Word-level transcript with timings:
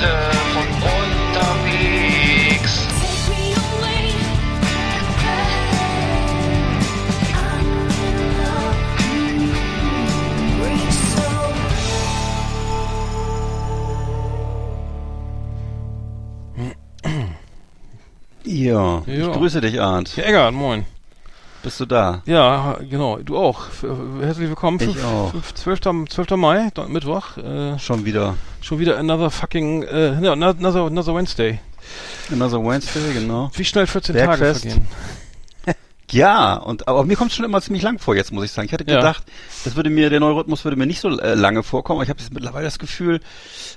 Von 0.00 0.66
unterwegs. 0.82 2.72
Take 2.88 3.28
me 3.28 3.52
away. 3.52 4.16
Reach 10.62 10.98
so 11.14 11.28
Ja, 18.44 19.02
ich 19.06 19.32
grüße 19.32 19.60
dich, 19.60 19.78
Arndt. 19.82 20.16
Ja, 20.16 20.24
Eggert, 20.24 20.54
moin. 20.54 20.86
Bist 21.62 21.78
du 21.78 21.84
da? 21.84 22.22
Ja, 22.24 22.78
genau, 22.88 23.18
du 23.18 23.36
auch. 23.36 23.66
Äh, 23.82 24.24
herzlich 24.24 24.48
willkommen. 24.48 24.78
Ich 24.80 24.86
Fünf- 24.94 25.04
auch. 25.04 25.30
fünf- 25.30 25.54
12. 25.54 25.80
12. 26.08 26.36
Mai, 26.36 26.70
Mittwoch. 26.88 27.36
Äh, 27.36 27.78
Schon 27.78 28.04
wieder. 28.06 28.34
schon 28.62 28.78
wieder 28.78 28.96
another 28.98 29.30
fucking, 29.30 29.82
äh, 29.82 30.12
no, 30.20 30.32
another, 30.32 30.86
another 30.86 31.14
Wednesday. 31.14 31.60
Another 32.32 32.64
Wednesday, 32.64 33.12
genau. 33.12 33.50
Wie 33.54 33.64
schnell 33.64 33.86
14 33.86 34.14
Bergfest. 34.14 34.62
Tage 34.64 34.74
vergehen. 34.74 34.88
Ja, 36.12 36.54
und 36.56 36.88
aber 36.88 37.04
mir 37.04 37.16
kommt 37.16 37.32
schon 37.32 37.44
immer 37.44 37.60
ziemlich 37.60 37.82
lang 37.82 37.98
vor 37.98 38.14
jetzt, 38.16 38.32
muss 38.32 38.44
ich 38.44 38.52
sagen. 38.52 38.66
Ich 38.66 38.72
hatte 38.72 38.84
Ja. 38.88 38.96
gedacht, 38.96 39.22
das 39.64 39.76
würde 39.76 39.90
mir, 39.90 40.10
der 40.10 40.20
Neurhythmus 40.20 40.64
würde 40.64 40.76
mir 40.76 40.86
nicht 40.86 41.00
so 41.00 41.08
äh, 41.18 41.34
lange 41.34 41.62
vorkommen, 41.62 41.98
aber 41.98 42.04
ich 42.04 42.10
habe 42.10 42.20
jetzt 42.20 42.32
mittlerweile 42.34 42.64
das 42.64 42.78
Gefühl, 42.78 43.20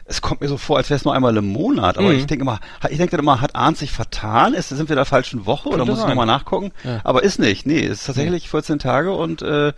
es 0.06 0.22
kommt 0.22 0.42
mir 0.42 0.48
so 0.48 0.58
vor, 0.58 0.78
als 0.78 0.90
wäre 0.90 0.98
es 0.98 1.06
nur 1.06 1.14
einmal 1.14 1.36
im 1.38 1.46
Monat. 1.48 1.98
Aber 1.98 2.10
Mhm. 2.10 2.16
ich 2.20 2.26
denke 2.26 2.44
immer, 2.44 2.60
ich 2.90 2.98
denke 2.98 3.16
immer, 3.18 3.42
hat 3.42 3.56
Arndt 3.56 3.78
sich 3.78 3.92
vertan? 3.92 4.54
Ist, 4.54 4.70
sind 4.70 4.90
wir 4.90 4.94
in 4.94 4.98
der 4.98 5.06
falschen 5.06 5.46
Woche 5.46 5.70
oder 5.70 5.78
Könnte 5.80 5.92
muss 5.92 6.00
ich 6.00 6.02
sein. 6.04 6.10
nochmal 6.10 6.26
nachgucken? 6.26 6.72
Ja. 6.84 7.02
Aber 7.04 7.24
ist 7.24 7.40
nicht, 7.40 7.66
nee, 7.66 7.86
es 7.86 8.00
ist 8.02 8.06
tatsächlich 8.08 8.50
14 8.50 8.80
Tage 8.80 9.14
und 9.14 9.42
äh, 9.42 9.74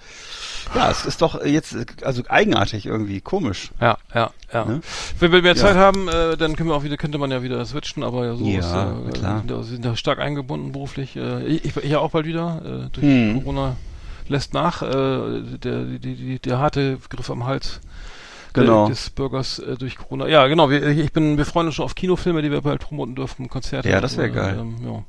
ja, 0.74 0.90
es 0.90 1.06
ist 1.06 1.22
doch 1.22 1.44
jetzt, 1.46 1.76
also 2.04 2.24
eigenartig 2.28 2.86
irgendwie, 2.86 3.22
komisch. 3.22 3.72
Ja, 3.80 3.98
ja, 4.14 4.32
ja. 4.54 4.66
Ne? 4.66 4.82
Wenn 5.20 5.32
wir 5.32 5.42
mehr 5.42 5.54
Ja. 5.56 5.62
Zeit 5.62 5.76
haben, 5.76 6.08
äh, 6.08 6.38
dann 6.38 6.56
können 6.56 6.70
wir 6.70 6.76
auch 6.76 6.84
wieder, 6.84 6.98
könnte 6.98 7.18
man 7.18 7.30
ja 7.32 7.44
wieder 7.44 7.64
switchen, 7.66 8.04
aber 8.04 8.26
ja, 8.26 8.36
so 8.36 8.46
Ja, 8.46 8.60
ist, 8.60 8.66
äh, 8.66 9.12
klar. 9.20 9.38
sind, 9.40 9.52
da- 9.52 9.64
sind 9.64 9.86
da 9.86 9.96
stark 9.96 10.20
eingebunden 10.20 10.72
beruflich. 10.72 11.16
Äh, 11.16 11.46
ich, 11.46 11.76
ich 11.78 11.84
ja 11.84 12.00
auch 12.00 12.12
bald 12.12 12.26
wieder. 12.26 12.62
Äh, 12.66 12.90
durch 12.92 13.06
Hm. 13.06 13.42
Corona 13.44 13.76
lässt 14.28 14.54
nach. 14.54 14.82
Äh, 14.82 15.42
der, 15.64 15.84
die, 15.84 16.00
die, 16.16 16.40
der 16.40 16.58
harte 16.60 16.98
Griff 17.10 17.30
am 17.30 17.46
Hals 17.46 17.80
Genau. 18.54 18.86
äh, 18.86 18.90
des 18.90 19.10
Bürgers 19.10 19.60
äh, 19.60 19.76
durch 19.76 19.98
Corona. 19.98 20.28
Ja, 20.28 20.48
genau. 20.48 20.70
Wir, 20.70 20.88
ich 20.88 21.12
bin, 21.12 21.38
wir 21.38 21.46
freuen 21.46 21.68
uns 21.68 21.76
schon 21.76 21.84
auf 21.86 21.94
Kinofilme, 21.96 22.42
die 22.42 22.52
wir 22.52 22.62
bald 22.62 22.80
promoten 22.82 23.14
dürfen, 23.14 23.50
Konzerte. 23.50 23.90
Ja, 23.90 24.00
das 24.00 24.14
so, 24.14 24.20
wär 24.20 24.30
geil. 24.30 24.58
Ähm, 24.60 24.76
ja. 24.86 25.04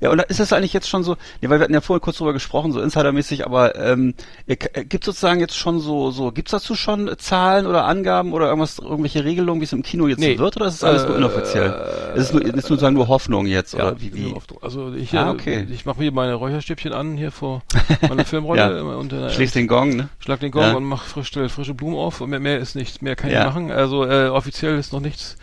Ja, 0.00 0.10
und 0.10 0.20
ist 0.22 0.40
das 0.40 0.52
eigentlich 0.52 0.72
jetzt 0.72 0.88
schon 0.88 1.02
so, 1.04 1.16
nee, 1.40 1.48
weil 1.48 1.58
wir 1.58 1.64
hatten 1.64 1.74
ja 1.74 1.80
vorhin 1.80 2.00
kurz 2.00 2.18
drüber 2.18 2.32
gesprochen, 2.32 2.72
so 2.72 2.80
insidermäßig, 2.80 3.46
aber 3.46 3.74
ähm, 3.76 4.14
gibt 4.46 5.04
sozusagen 5.04 5.40
jetzt 5.40 5.56
schon 5.56 5.80
so, 5.80 6.10
so 6.10 6.32
gibt's 6.32 6.50
dazu 6.52 6.74
schon 6.74 7.10
Zahlen 7.18 7.66
oder 7.66 7.84
Angaben 7.84 8.32
oder 8.32 8.46
irgendwas, 8.48 8.78
irgendwelche 8.78 9.24
Regelungen, 9.24 9.60
wie 9.60 9.64
es 9.64 9.72
im 9.72 9.82
Kino 9.82 10.06
jetzt 10.08 10.18
Nee. 10.20 10.38
wird, 10.38 10.56
oder 10.56 10.66
ist 10.66 10.74
es 10.74 10.84
alles 10.84 11.04
nur 11.06 11.14
Äh, 11.14 11.18
inoffiziell? 11.18 11.74
ist 12.14 12.22
es 12.24 12.32
nur, 12.32 12.42
ist 12.44 12.66
sozusagen 12.66 12.94
nur 12.94 13.08
Hoffnung 13.08 13.46
jetzt, 13.46 13.74
Ja, 13.74 13.88
oder 13.88 14.00
wie, 14.00 14.14
wie? 14.14 14.34
Also 14.62 14.92
ich, 14.94 15.12
Ah, 15.14 15.28
äh, 15.30 15.32
okay. 15.32 15.66
ich 15.70 15.84
mache 15.86 16.00
hier 16.02 16.12
meine 16.12 16.34
Räucherstäbchen 16.34 16.92
an 16.92 17.16
hier 17.16 17.30
vor 17.32 17.62
meiner 18.08 18.24
Filmrolle 18.24 18.60
Ja. 18.60 18.78
äh, 18.78 18.80
und 18.80 19.12
äh, 19.12 19.30
Schließt 19.30 19.54
den 19.54 19.66
Gong, 19.68 19.96
ne? 19.96 20.08
Schlag 20.18 20.40
den 20.40 20.50
Gong 20.50 20.62
Ja. 20.62 20.72
und 20.74 20.84
mach 20.84 21.04
frisch, 21.04 21.28
stell 21.28 21.48
frische 21.48 21.74
Blumen 21.74 21.96
auf 21.96 22.20
und 22.20 22.30
mehr, 22.30 22.40
mehr 22.40 22.58
ist 22.58 22.74
nicht, 22.74 23.02
mehr 23.02 23.16
kann 23.16 23.30
Ja. 23.30 23.40
ich 23.40 23.46
machen. 23.46 23.70
Also 23.70 24.04
äh, 24.04 24.28
offiziell 24.28 24.78
ist 24.78 24.92
noch 24.92 25.00
nichts, 25.00 25.36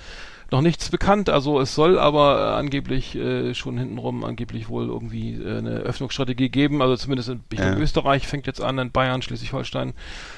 noch 0.55 0.61
nichts 0.61 0.89
bekannt. 0.89 1.29
Also 1.29 1.59
es 1.59 1.75
soll 1.75 1.99
aber 1.99 2.39
äh, 2.39 2.59
angeblich 2.59 3.15
äh, 3.15 3.53
schon 3.53 3.77
hintenrum 3.77 4.23
angeblich 4.23 4.69
wohl 4.69 4.87
irgendwie 4.87 5.33
äh, 5.33 5.57
eine 5.57 5.71
Öffnungsstrategie 5.79 6.49
geben. 6.49 6.81
Also 6.81 6.95
zumindest 6.95 7.29
in, 7.29 7.43
Ja. 7.51 7.65
glaube, 7.65 7.83
Österreich 7.83 8.25
fängt 8.25 8.47
jetzt 8.47 8.61
an, 8.61 8.79
in 8.79 8.91
Bayern, 8.91 9.21
Schleswig-Holstein 9.21 9.93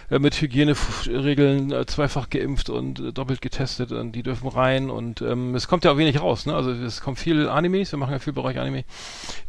äh, 0.10 0.18
mit 0.18 0.42
Hygieneregeln 0.42 1.72
äh, 1.72 1.86
zweifach 1.86 2.30
geimpft 2.32 2.72
und 2.72 3.00
äh, 3.00 3.14
doppelt 3.14 3.42
getestet 3.42 3.92
und 3.92 4.14
die 4.14 4.24
dürfen 4.24 4.48
rein 4.48 4.90
und 4.90 5.22
ähm, 5.22 5.54
es 5.54 5.68
kommt 5.68 5.86
ja 5.86 5.92
auch 5.92 5.98
wenig 5.98 6.20
raus. 6.20 6.48
Ne? 6.48 6.56
Also 6.56 6.72
es 6.72 7.02
kommt 7.02 7.20
viel 7.20 7.48
Animes, 7.48 7.92
wir 7.92 8.00
machen 8.00 8.14
ja 8.14 8.20
viel 8.20 8.34
Bereich 8.34 8.58
Anime. 8.58 8.86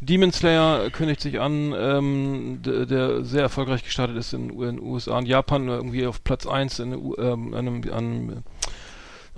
Demon 0.00 0.32
Slayer 0.32 0.90
kündigt 0.90 1.22
sich 1.22 1.40
an, 1.40 1.74
ähm, 1.76 2.60
der, 2.62 3.24
sehr 3.24 3.42
erfolgreich 3.42 3.84
gestartet 3.84 4.16
ist 4.18 4.34
in 4.34 4.48
den 4.58 4.80
USA 4.80 5.16
und 5.16 5.26
Japan, 5.26 5.66
irgendwie 5.68 6.06
auf 6.06 6.22
Platz 6.22 6.46
1 6.46 6.78
in, 6.80 6.92
ähm, 7.18 7.54
einem, 7.54 7.82
einem 7.90 8.30
äh, 8.30 8.34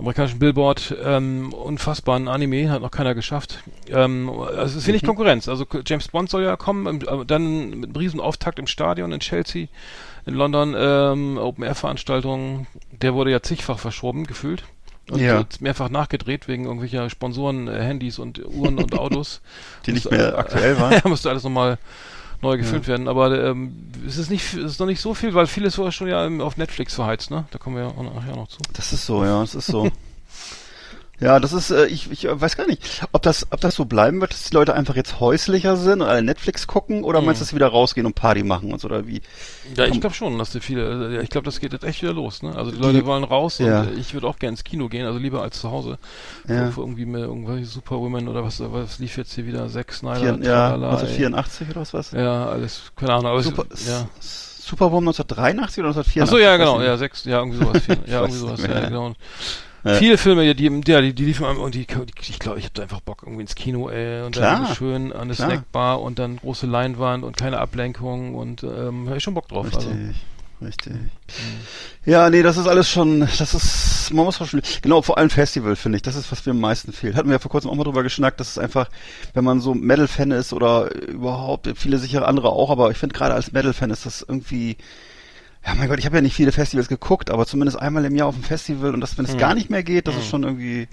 amerikanischen 0.01 0.39
Billboard. 0.39 0.95
Ähm, 1.03 1.53
unfassbaren 1.53 2.27
Anime, 2.27 2.69
hat 2.69 2.81
noch 2.81 2.91
keiner 2.91 3.15
geschafft. 3.15 3.59
Ähm, 3.87 4.29
also 4.29 4.61
es 4.63 4.75
ist 4.75 4.87
wenig 4.87 5.03
Konkurrenz. 5.03 5.47
Also 5.47 5.65
James 5.85 6.07
Bond 6.07 6.29
soll 6.29 6.43
ja 6.43 6.55
kommen, 6.55 7.01
äh, 7.01 7.25
dann 7.25 7.69
mit 7.69 7.89
einem 7.89 7.95
riesen 7.95 8.19
Auftakt 8.19 8.59
im 8.59 8.67
Stadion 8.67 9.11
in 9.11 9.19
Chelsea, 9.19 9.67
in 10.25 10.33
London, 10.33 10.75
ähm, 10.77 11.37
Open-Air-Veranstaltungen. 11.37 12.67
Der 12.91 13.13
wurde 13.13 13.31
ja 13.31 13.41
zigfach 13.41 13.79
verschoben, 13.79 14.25
gefühlt. 14.25 14.63
Und 15.09 15.19
Ja. 15.19 15.37
wird 15.37 15.61
mehrfach 15.61 15.89
nachgedreht 15.89 16.47
wegen 16.47 16.65
irgendwelcher 16.65 17.09
Sponsoren, 17.09 17.67
äh, 17.67 17.81
Handys 17.81 18.19
und 18.19 18.41
Uhren 18.45 18.77
und 18.77 18.93
Autos. 18.97 19.41
Die 19.85 19.93
nicht 19.93 20.09
mehr 20.09 20.37
aktuell 20.37 20.79
waren? 20.79 20.91
ja, 21.03 21.09
musste 21.09 21.29
alles 21.29 21.43
nochmal 21.43 21.77
neu 22.41 22.57
gefilmt 22.57 22.87
werden. 22.87 23.07
Aber 23.07 23.43
ähm, 23.43 23.91
es 24.07 24.17
ist 24.17 24.29
nicht, 24.29 24.53
es 24.53 24.73
ist 24.73 24.79
noch 24.79 24.87
nicht 24.87 25.01
so 25.01 25.13
viel, 25.13 25.33
weil 25.33 25.47
vieles 25.47 25.77
war 25.77 25.91
schon 25.91 26.07
ja 26.07 26.27
auf 26.43 26.57
Netflix 26.57 26.95
verheizt, 26.95 27.31
ne? 27.31 27.45
Da 27.51 27.57
kommen 27.57 27.75
wir 27.75 27.83
ja 27.83 27.89
auch 27.89 28.15
nachher 28.15 28.35
noch 28.35 28.47
zu. 28.47 28.59
Das 28.73 28.93
ist 28.93 29.05
so, 29.05 29.23
ja, 29.23 29.41
das 29.41 29.55
ist 29.55 29.67
so. 29.67 29.91
Ja, 31.21 31.39
das 31.39 31.53
ist, 31.53 31.69
äh, 31.69 31.85
ich, 31.85 32.11
ich 32.11 32.25
äh, 32.25 32.41
weiß 32.41 32.57
gar 32.57 32.65
nicht, 32.65 33.07
ob 33.11 33.21
das, 33.21 33.45
ob 33.51 33.61
das 33.61 33.75
so 33.75 33.85
bleiben 33.85 34.19
wird, 34.21 34.33
dass 34.33 34.43
die 34.45 34.55
Leute 34.55 34.73
einfach 34.73 34.95
jetzt 34.95 35.19
häuslicher 35.19 35.77
sind 35.77 36.01
und 36.01 36.07
alle 36.07 36.23
Netflix 36.23 36.65
gucken, 36.65 37.03
oder 37.03 37.19
Mhm. 37.21 37.27
meinst 37.27 37.39
du, 37.39 37.43
dass 37.43 37.49
sie 37.49 37.55
wieder 37.55 37.67
rausgehen 37.67 38.07
und 38.07 38.15
Party 38.15 38.43
machen 38.43 38.73
und 38.73 38.81
so, 38.81 38.87
oder 38.87 39.05
wie? 39.05 39.21
Ja, 39.75 39.85
ich 39.85 40.01
glaube 40.01 40.15
schon, 40.15 40.37
dass 40.39 40.49
die 40.49 40.59
viele, 40.59 40.85
also, 40.87 41.05
ja, 41.09 41.21
ich 41.21 41.29
glaube, 41.29 41.45
das 41.45 41.59
geht 41.59 41.73
jetzt 41.73 41.83
echt 41.85 42.01
wieder 42.01 42.13
los, 42.13 42.41
ne? 42.41 42.55
Also 42.55 42.71
die 42.71 42.77
Leute 42.77 42.99
Die- 42.99 43.05
wollen 43.05 43.23
raus 43.23 43.59
ja. 43.59 43.81
und 43.81 43.89
äh, 43.89 43.99
ich 43.99 44.13
würde 44.15 44.27
auch 44.27 44.39
gerne 44.39 44.53
ins 44.53 44.63
Kino 44.63 44.87
gehen, 44.89 45.05
also 45.05 45.19
lieber 45.19 45.43
als 45.43 45.59
zu 45.61 45.69
Hause. 45.71 45.99
Ja. 46.47 46.71
Für 46.71 46.81
irgendwie 46.81 47.05
mehr 47.05 47.21
irgendwelche 47.25 47.65
Superwomen 47.67 48.27
oder 48.27 48.43
was, 48.43 48.59
was 48.59 48.97
lief 48.97 49.15
jetzt 49.17 49.33
hier 49.33 49.45
wieder? 49.45 49.69
Zack 49.69 49.93
Snyder, 49.93 50.37
Vier, 50.37 50.43
ja, 50.43 50.69
ey. 50.69 50.73
1984 50.83 51.69
oder 51.69 51.81
was 51.81 51.93
was? 51.93 52.11
Ja, 52.13 52.47
alles, 52.47 52.81
keine 52.95 53.13
Ahnung, 53.13 53.27
aber 53.27 53.43
Super, 53.43 53.65
es, 53.71 53.87
ja. 53.87 54.07
Superwoman 54.19 55.09
1983 55.09 55.79
oder 55.83 55.89
1984? 55.89 56.21
Ach 56.23 56.27
so, 56.27 56.37
ja, 56.39 56.57
genau, 56.57 56.81
ja, 56.81 56.97
sechs, 56.97 57.25
ja, 57.25 57.37
irgendwie 57.39 57.59
sowas, 57.63 57.83
viel, 57.83 57.97
ja, 58.07 58.21
irgendwie 58.21 58.39
sowas, 58.39 58.61
ja, 58.61 58.79
genau. 58.87 59.13
Ja. 59.83 59.95
Viele 59.95 60.17
Filme, 60.17 60.53
die, 60.53 60.81
ja, 60.87 61.01
die, 61.01 61.13
die 61.13 61.25
liefen 61.25 61.45
und 61.45 61.73
die, 61.73 61.87
die 61.87 62.13
ich 62.29 62.39
glaube, 62.39 62.59
ich 62.59 62.65
hatte 62.65 62.83
einfach 62.83 63.01
Bock 63.01 63.23
irgendwie 63.23 63.41
ins 63.41 63.55
Kino, 63.55 63.89
ey, 63.89 64.21
und 64.23 64.33
Klar. 64.35 64.67
dann 64.67 64.75
schön 64.75 65.11
an 65.11 65.21
eine 65.21 65.33
Klar. 65.33 65.49
Snackbar 65.49 66.01
und 66.01 66.19
dann 66.19 66.37
große 66.37 66.67
Leinwand 66.67 67.23
und 67.23 67.35
keine 67.35 67.57
Ablenkung 67.57 68.35
und 68.35 68.63
ähm, 68.63 69.09
hab 69.09 69.17
ich 69.17 69.23
schon 69.23 69.33
Bock 69.33 69.47
drauf. 69.47 69.65
Richtig, 69.65 69.87
Also. 69.87 70.65
richtig. 70.65 70.93
Ja, 72.05 72.29
nee, 72.29 72.43
das 72.43 72.57
ist 72.57 72.67
alles 72.67 72.89
schon, 72.89 73.21
das 73.21 73.53
ist, 73.55 74.11
man 74.13 74.25
muss 74.25 74.37
schon, 74.37 74.61
genau, 74.83 75.01
vor 75.01 75.17
allem 75.17 75.29
Festival, 75.31 75.75
finde 75.75 75.95
ich, 75.95 76.01
das 76.03 76.15
ist, 76.15 76.31
was 76.31 76.45
mir 76.45 76.51
am 76.51 76.59
meisten 76.59 76.93
fehlt. 76.93 77.15
Hatten 77.15 77.29
wir 77.29 77.33
ja 77.35 77.39
vor 77.39 77.51
kurzem 77.51 77.71
auch 77.71 77.75
mal 77.75 77.83
drüber 77.83 78.03
geschnackt, 78.03 78.39
das 78.39 78.49
ist 78.49 78.57
einfach, 78.59 78.87
wenn 79.33 79.43
man 79.43 79.61
so 79.61 79.73
Metal-Fan 79.73 80.29
ist 80.31 80.53
oder 80.53 80.93
überhaupt, 80.95 81.67
viele 81.75 81.97
sicher 81.97 82.27
andere 82.27 82.49
auch, 82.49 82.69
aber 82.69 82.91
ich 82.91 82.97
finde 82.97 83.15
gerade 83.15 83.33
als 83.33 83.51
Metal-Fan 83.51 83.89
ist 83.89 84.05
das 84.05 84.23
irgendwie, 84.27 84.77
ja 85.65 85.75
mein 85.75 85.87
Gott, 85.89 85.99
ich 85.99 86.05
habe 86.05 86.15
ja 86.17 86.21
nicht 86.21 86.35
viele 86.35 86.51
Festivals 86.51 86.87
geguckt, 86.87 87.29
aber 87.29 87.45
zumindest 87.45 87.79
einmal 87.79 88.05
im 88.05 88.15
Jahr 88.15 88.27
auf 88.27 88.35
dem 88.35 88.43
Festival 88.43 88.93
und 88.93 89.01
das, 89.01 89.17
wenn 89.17 89.25
es 89.25 89.31
Hm. 89.31 89.37
gar 89.37 89.53
nicht 89.55 89.69
mehr 89.69 89.83
geht, 89.83 90.07
das 90.07 90.15
ist 90.15 90.23
Hm. 90.23 90.29
schon 90.29 90.43
irgendwie, 90.43 90.87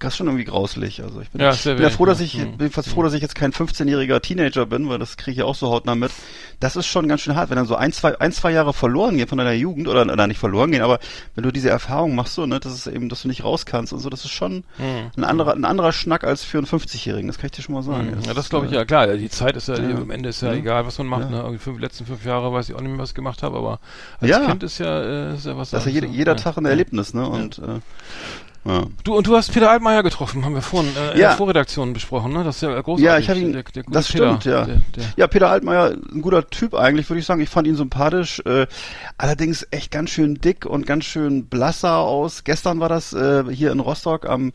das 0.00 0.14
ist 0.14 0.16
schon 0.18 0.26
irgendwie 0.26 0.44
grauslich. 0.44 1.02
Also 1.02 1.20
ich 1.20 1.30
bin, 1.30 1.40
Ja, 1.40 1.52
bin 1.64 1.82
ja 1.82 1.90
froh, 1.90 2.06
dass 2.06 2.20
ich, 2.20 2.34
Hm. 2.34 2.56
bin 2.56 2.70
fast 2.70 2.88
froh, 2.88 3.02
dass 3.02 3.12
ich 3.12 3.22
jetzt 3.22 3.34
kein 3.34 3.52
15-jähriger 3.52 4.20
Teenager 4.20 4.66
bin, 4.66 4.88
weil 4.88 4.98
das 4.98 5.16
kriege 5.16 5.30
ich 5.32 5.36
ja 5.38 5.44
auch 5.44 5.54
so 5.54 5.68
hautnah 5.70 5.94
mit. 5.94 6.10
Das 6.58 6.76
ist 6.76 6.86
schon 6.86 7.08
ganz 7.08 7.20
schön 7.22 7.36
hart, 7.36 7.50
wenn 7.50 7.56
dann 7.56 7.66
so 7.66 7.76
ein, 7.76 7.92
zwei, 7.92 8.18
ein, 8.20 8.32
zwei 8.32 8.50
Jahre 8.52 8.72
verloren 8.74 9.16
gehen 9.16 9.28
von 9.28 9.38
deiner 9.38 9.52
Jugend 9.52 9.88
oder, 9.88 10.02
oder 10.02 10.26
nicht 10.26 10.38
verloren 10.38 10.72
gehen, 10.72 10.82
aber 10.82 10.98
wenn 11.34 11.44
du 11.44 11.50
diese 11.52 11.70
Erfahrung 11.70 12.14
machst, 12.14 12.34
so, 12.34 12.44
ne, 12.46 12.60
das 12.60 12.72
ist 12.74 12.86
eben, 12.86 13.08
dass 13.08 13.22
du 13.22 13.28
nicht 13.28 13.44
raus 13.44 13.64
kannst 13.66 13.92
und 13.92 14.00
so, 14.00 14.10
das 14.10 14.24
ist 14.24 14.30
schon 14.32 14.64
Hm. 14.76 15.10
ein 15.16 15.24
anderer, 15.24 15.54
ein 15.54 15.64
anderer 15.64 15.92
Schnack 15.92 16.24
als 16.24 16.44
für 16.44 16.58
einen 16.58 16.66
50-Jährigen, 16.66 17.28
das 17.28 17.38
kann 17.38 17.46
ich 17.46 17.52
dir 17.52 17.62
schon 17.62 17.74
mal 17.74 17.82
sagen. 17.82 18.16
Ja, 18.26 18.34
das 18.34 18.48
glaube 18.50 18.66
ich 18.66 18.72
ja, 18.72 18.84
klar. 18.84 19.06
Die 19.08 19.30
Zeit 19.30 19.56
ist 19.56 19.68
ja, 19.68 19.76
Ja. 19.78 19.96
am 19.96 20.10
Ende 20.10 20.28
ist 20.30 20.42
ja, 20.42 20.48
Ja. 20.52 20.54
egal, 20.58 20.86
was 20.86 20.98
man 20.98 21.06
macht. 21.06 21.30
Ne? 21.30 21.36
Irgendwie 21.38 21.58
fünf, 21.58 21.78
letzten 21.80 22.06
fünf 22.06 22.24
Jahre 22.24 22.52
weiß 22.52 22.68
ich 22.68 22.74
auch 22.74 22.80
nicht 22.80 22.90
mehr, 22.90 22.98
was 22.98 23.10
ich 23.10 23.14
gemacht 23.14 23.42
habe, 23.42 23.56
aber 23.56 23.80
als. 24.20 24.46
Kind 24.46 24.62
ist 24.62 24.78
ja, 24.78 25.00
äh, 25.02 25.34
ist 25.34 25.46
ja 25.46 25.56
was. 25.56 25.70
Das 25.70 25.82
ist 25.82 25.86
ja 25.86 25.92
jeder, 25.92 26.06
anderes, 26.06 26.18
jeder 26.18 26.32
ja. 26.32 26.38
Tag 26.38 26.56
ein 26.56 26.64
Erlebnis, 26.64 27.14
ne, 27.14 27.28
und, 27.28 27.58
äh, 27.58 27.80
ja. 28.64 28.84
Du 29.04 29.16
und 29.16 29.26
du 29.26 29.36
hast 29.36 29.52
Peter 29.52 29.70
Altmaier 29.70 30.02
getroffen, 30.02 30.44
haben 30.44 30.54
wir 30.54 30.62
vorhin 30.62 30.90
äh, 30.96 31.12
in 31.12 31.18
Ja. 31.20 31.28
der 31.28 31.36
Vorredaktion 31.36 31.92
besprochen, 31.92 32.32
ne? 32.32 32.44
Das 32.44 32.56
ist 32.56 32.62
ja 32.62 32.80
großartig. 32.80 33.04
Ja, 33.04 33.18
ich 33.18 33.28
habe 33.30 33.38
ihn- 33.40 33.52
Der, 33.52 33.62
der 33.62 33.82
gute 33.84 33.94
das 33.94 34.08
Peter, 34.12 34.28
stimmt, 34.40 34.44
ja. 34.44 34.64
Der, 34.64 34.76
der, 34.96 35.04
Ja, 35.16 35.26
Peter 35.26 35.50
Altmaier, 35.50 35.96
ein 36.12 36.20
guter 36.22 36.48
Typ 36.48 36.74
eigentlich, 36.74 37.08
würde 37.08 37.20
ich 37.20 37.26
sagen. 37.26 37.40
Ich 37.40 37.48
fand 37.48 37.66
ihn 37.66 37.76
sympathisch. 37.76 38.40
Äh, 38.44 38.66
allerdings 39.18 39.66
echt 39.70 39.90
ganz 39.90 40.10
schön 40.10 40.34
dick 40.34 40.66
und 40.66 40.86
ganz 40.86 41.04
schön 41.04 41.46
blasser 41.46 41.98
aus. 41.98 42.44
Gestern 42.44 42.80
war 42.80 42.88
das 42.88 43.12
äh, 43.12 43.44
hier 43.50 43.72
in 43.72 43.80
Rostock 43.80 44.26
am 44.28 44.52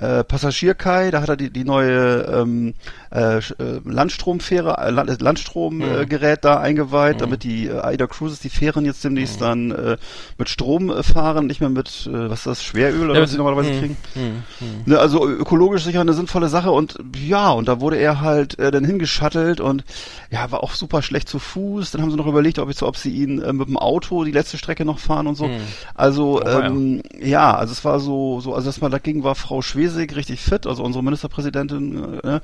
äh, 0.00 0.24
Passagierkai. 0.24 1.10
Da 1.10 1.20
hat 1.22 1.28
er 1.28 1.36
die, 1.36 1.50
die 1.50 1.64
neue 1.64 2.22
ähm, 2.22 2.74
äh, 3.10 3.38
äh, 3.38 3.42
Landstromfähre, 3.84 4.76
äh, 4.78 4.90
Land- 4.90 5.20
Landstromgerät 5.20 6.02
äh, 6.02 6.06
Gerät 6.06 6.44
da 6.44 6.60
eingeweiht, 6.60 7.20
damit 7.20 7.42
die 7.42 7.70
AIDA 7.70 8.06
Cruises, 8.06 8.40
die 8.40 8.48
Fähren 8.50 8.84
jetzt 8.84 9.02
demnächst 9.04 9.40
dann 9.40 9.70
äh, 9.70 9.96
mit 10.38 10.48
Strom 10.48 10.92
fahren, 11.02 11.46
nicht 11.46 11.60
mehr 11.60 11.70
mit, 11.70 12.08
was 12.12 12.40
ist 12.40 12.46
das, 12.46 12.62
Schweröl 12.62 13.10
oder 13.10 13.14
Ja, 13.16 13.22
was 13.22 13.30
die 13.30 13.36
normalerweise 13.36 13.70
Hm, 13.70 13.78
kriegen. 13.78 13.96
hm, 14.14 14.42
hm. 14.58 14.68
Ne, 14.86 14.98
also 14.98 15.26
ökologisch 15.28 15.84
sicher 15.84 16.00
eine 16.00 16.12
sinnvolle 16.12 16.48
Sache 16.48 16.70
und 16.70 16.96
ja, 17.16 17.50
und 17.50 17.66
da 17.68 17.80
wurde 17.80 17.96
er 17.96 18.20
halt 18.20 18.58
dann 18.58 18.84
hingeschattelt 18.84 19.60
und 19.60 19.84
ja, 20.30 20.50
war 20.50 20.62
auch 20.62 20.72
super 20.74 21.02
schlecht 21.02 21.28
zu 21.28 21.38
Fuß. 21.38 21.90
Dann 21.90 22.02
haben 22.02 22.10
sie 22.10 22.16
noch 22.16 22.26
überlegt, 22.26 22.58
ob, 22.58 22.70
ich, 22.70 22.82
ob 22.82 22.96
sie 22.96 23.10
ihn 23.10 23.36
mit 23.56 23.68
dem 23.68 23.76
Auto 23.76 24.24
die 24.24 24.30
letzte 24.32 24.58
Strecke 24.58 24.84
noch 24.84 24.98
fahren 24.98 25.26
und 25.26 25.34
so. 25.34 25.50
Also 25.94 26.40
Oh, 26.44 26.48
ja. 26.48 26.66
ähm, 26.66 27.02
ja, 27.20 27.54
also 27.56 27.72
es 27.72 27.84
war 27.84 27.98
so, 28.00 28.40
so, 28.40 28.54
also 28.54 28.68
erstmal 28.68 28.90
dagegen 28.90 29.24
war 29.24 29.34
Frau 29.34 29.62
Schwesig 29.62 29.87
richtig 29.96 30.40
fit, 30.40 30.66
also 30.66 30.82
unsere 30.82 31.02
Ministerpräsidentin. 31.04 32.20
Äh, 32.22 32.26
ne? 32.26 32.40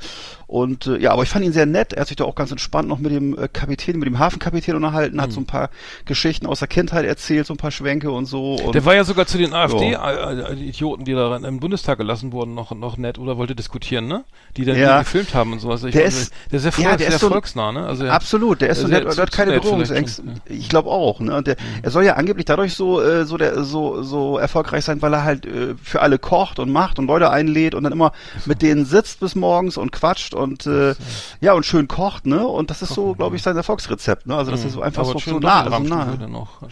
und 0.47 0.87
äh, 0.87 0.99
ja, 0.99 1.13
aber 1.13 1.23
ich 1.25 1.29
fand 1.29 1.45
ihn 1.45 1.53
sehr 1.53 1.67
nett. 1.67 1.93
Er 1.93 2.01
hat 2.03 2.09
sich 2.09 2.17
da 2.17 2.25
auch 2.25 2.35
ganz 2.35 2.51
entspannt 2.51 2.89
noch 2.89 2.99
mit 2.99 3.13
dem 3.13 3.37
äh, 3.39 3.49
Kapitän, 3.49 3.99
mit 3.99 4.07
dem 4.07 4.19
Hafenkapitän 4.19 4.75
unterhalten, 4.77 5.17
Hm. 5.17 5.21
hat 5.23 5.33
so 5.33 5.41
ein 5.41 5.47
paar 5.47 5.71
Geschichten 6.05 6.47
aus 6.47 6.59
der 6.61 6.69
Kindheit 6.69 7.05
erzählt, 7.05 7.47
so 7.47 7.55
ein 7.55 7.59
paar 7.59 7.71
Schwänke 7.71 8.11
und 8.11 8.27
so. 8.27 8.55
Und 8.57 8.75
Der 8.75 8.85
war 8.85 8.95
ja 8.95 9.05
sogar 9.05 9.27
zu 9.27 9.39
den 9.39 9.53
AfD-Idioten, 9.53 11.05
die 11.05 11.13
da 11.13 11.37
im 11.37 11.61
Bundestag 11.61 11.99
gelassen 11.99 12.33
wurden, 12.33 12.55
noch, 12.55 12.73
noch 12.75 12.97
nett 12.97 13.19
oder 13.19 13.37
wollte 13.37 13.55
diskutieren, 13.55 14.07
ne? 14.07 14.25
Die 14.57 14.65
dann 14.65 14.77
Ja. 14.79 14.99
gefilmt 15.01 15.35
haben 15.35 15.53
und 15.53 15.59
sowas. 15.61 15.83
Ich 15.85 15.93
Der 15.93 16.05
also, 16.05 16.19
ist- 16.21 16.33
der 16.51 16.57
ist 16.59 16.63
sehr, 16.77 16.85
ja, 16.85 16.97
der 16.97 17.07
ist 17.09 17.13
sehr 17.13 17.19
so 17.21 17.27
ein- 17.27 17.33
volksnah, 17.33 17.73
ne? 17.73 17.87
Also, 17.87 18.07
Absolut, 18.07 18.61
der 18.61 18.71
ist 18.71 18.81
so 18.81 18.89
nett, 18.89 19.05
der 19.05 19.17
hat 19.17 19.33
keine 19.33 19.53
Berührungsängste. 19.53 20.23
schon, 20.23 20.41
Ich 20.47 20.69
glaube 20.69 20.91
auch, 20.91 21.21
ne? 21.21 21.37
Und 21.37 21.47
der, 21.47 21.57
er 21.83 21.91
soll 21.91 22.05
ja 22.05 22.15
angeblich 22.15 22.45
dadurch 22.47 22.75
so 22.75 23.01
äh, 23.03 23.25
so 23.25 23.37
der 23.37 23.65
so 23.65 24.03
so 24.03 24.39
erfolgreich 24.39 24.85
sein, 24.85 25.03
weil 25.03 25.13
er 25.13 25.25
halt 25.25 25.47
äh, 25.47 25.75
für 25.83 26.01
alle 26.03 26.19
kocht 26.19 26.59
und 26.59 26.71
macht 26.71 26.99
und 26.99 27.07
Leute 27.07 27.31
einlädt 27.35 27.75
und 27.75 27.85
dann 27.85 27.93
immer 27.93 28.13
mit 28.47 28.63
denen 28.63 28.87
sitzt 28.87 29.21
bis 29.21 29.35
morgens 29.35 29.77
und 29.77 29.93
quatscht 29.93 30.33
und 30.35 30.67
äh, 30.67 30.95
ja 31.41 31.53
und 31.53 31.67
schön 31.67 31.89
kocht, 31.89 32.27
ne? 32.27 32.47
Und 32.47 32.71
das 32.71 32.81
ist 32.83 32.95
so, 32.95 33.15
glaube 33.15 33.37
ich, 33.37 33.43
sein 33.43 33.57
Erfolgsrezept, 33.57 34.27
ne? 34.27 34.37
Also 34.37 34.51
das 34.51 34.65
ist 34.65 34.73
so 34.73 34.81
einfach 34.83 35.05
so, 35.05 35.19
so 35.19 35.39
nah, 35.39 35.65
so 35.65 35.71
Doppelrahmstufe 35.71 36.11
nah. 36.11 36.17
dann 36.17 36.33
noch. 36.33 36.63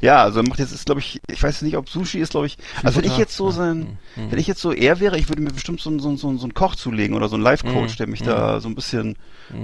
Ja, 0.00 0.22
also 0.22 0.40
er 0.40 0.48
macht 0.48 0.58
jetzt 0.58 0.72
ist 0.72 0.86
glaube 0.86 1.00
ich, 1.00 1.20
ich 1.30 1.42
weiß 1.42 1.62
nicht, 1.62 1.76
ob 1.76 1.88
Sushi 1.88 2.18
ist, 2.18 2.32
glaube 2.32 2.46
ich. 2.46 2.58
Also 2.82 3.00
wenn 3.02 3.10
ich 3.10 3.16
jetzt 3.16 3.36
so 3.36 3.46
ja. 3.46 3.52
sein, 3.52 3.98
Mhm. 4.16 4.30
wenn 4.32 4.38
ich 4.38 4.46
jetzt 4.46 4.60
so 4.60 4.72
er 4.72 5.00
wäre, 5.00 5.16
ich 5.18 5.28
würde 5.28 5.42
mir 5.42 5.50
bestimmt 5.52 5.80
so, 5.80 5.96
so, 5.98 6.16
so, 6.16 6.36
so 6.36 6.42
einen 6.44 6.54
Koch 6.54 6.74
zulegen 6.74 7.14
oder 7.16 7.28
so 7.28 7.36
einen 7.36 7.44
Life 7.44 7.64
Coach, 7.64 7.92
Mhm. 7.94 7.96
der 7.98 8.06
mich 8.08 8.20
Mhm. 8.20 8.26
da 8.26 8.60
so 8.60 8.68
ein 8.68 8.74
bisschen 8.74 9.16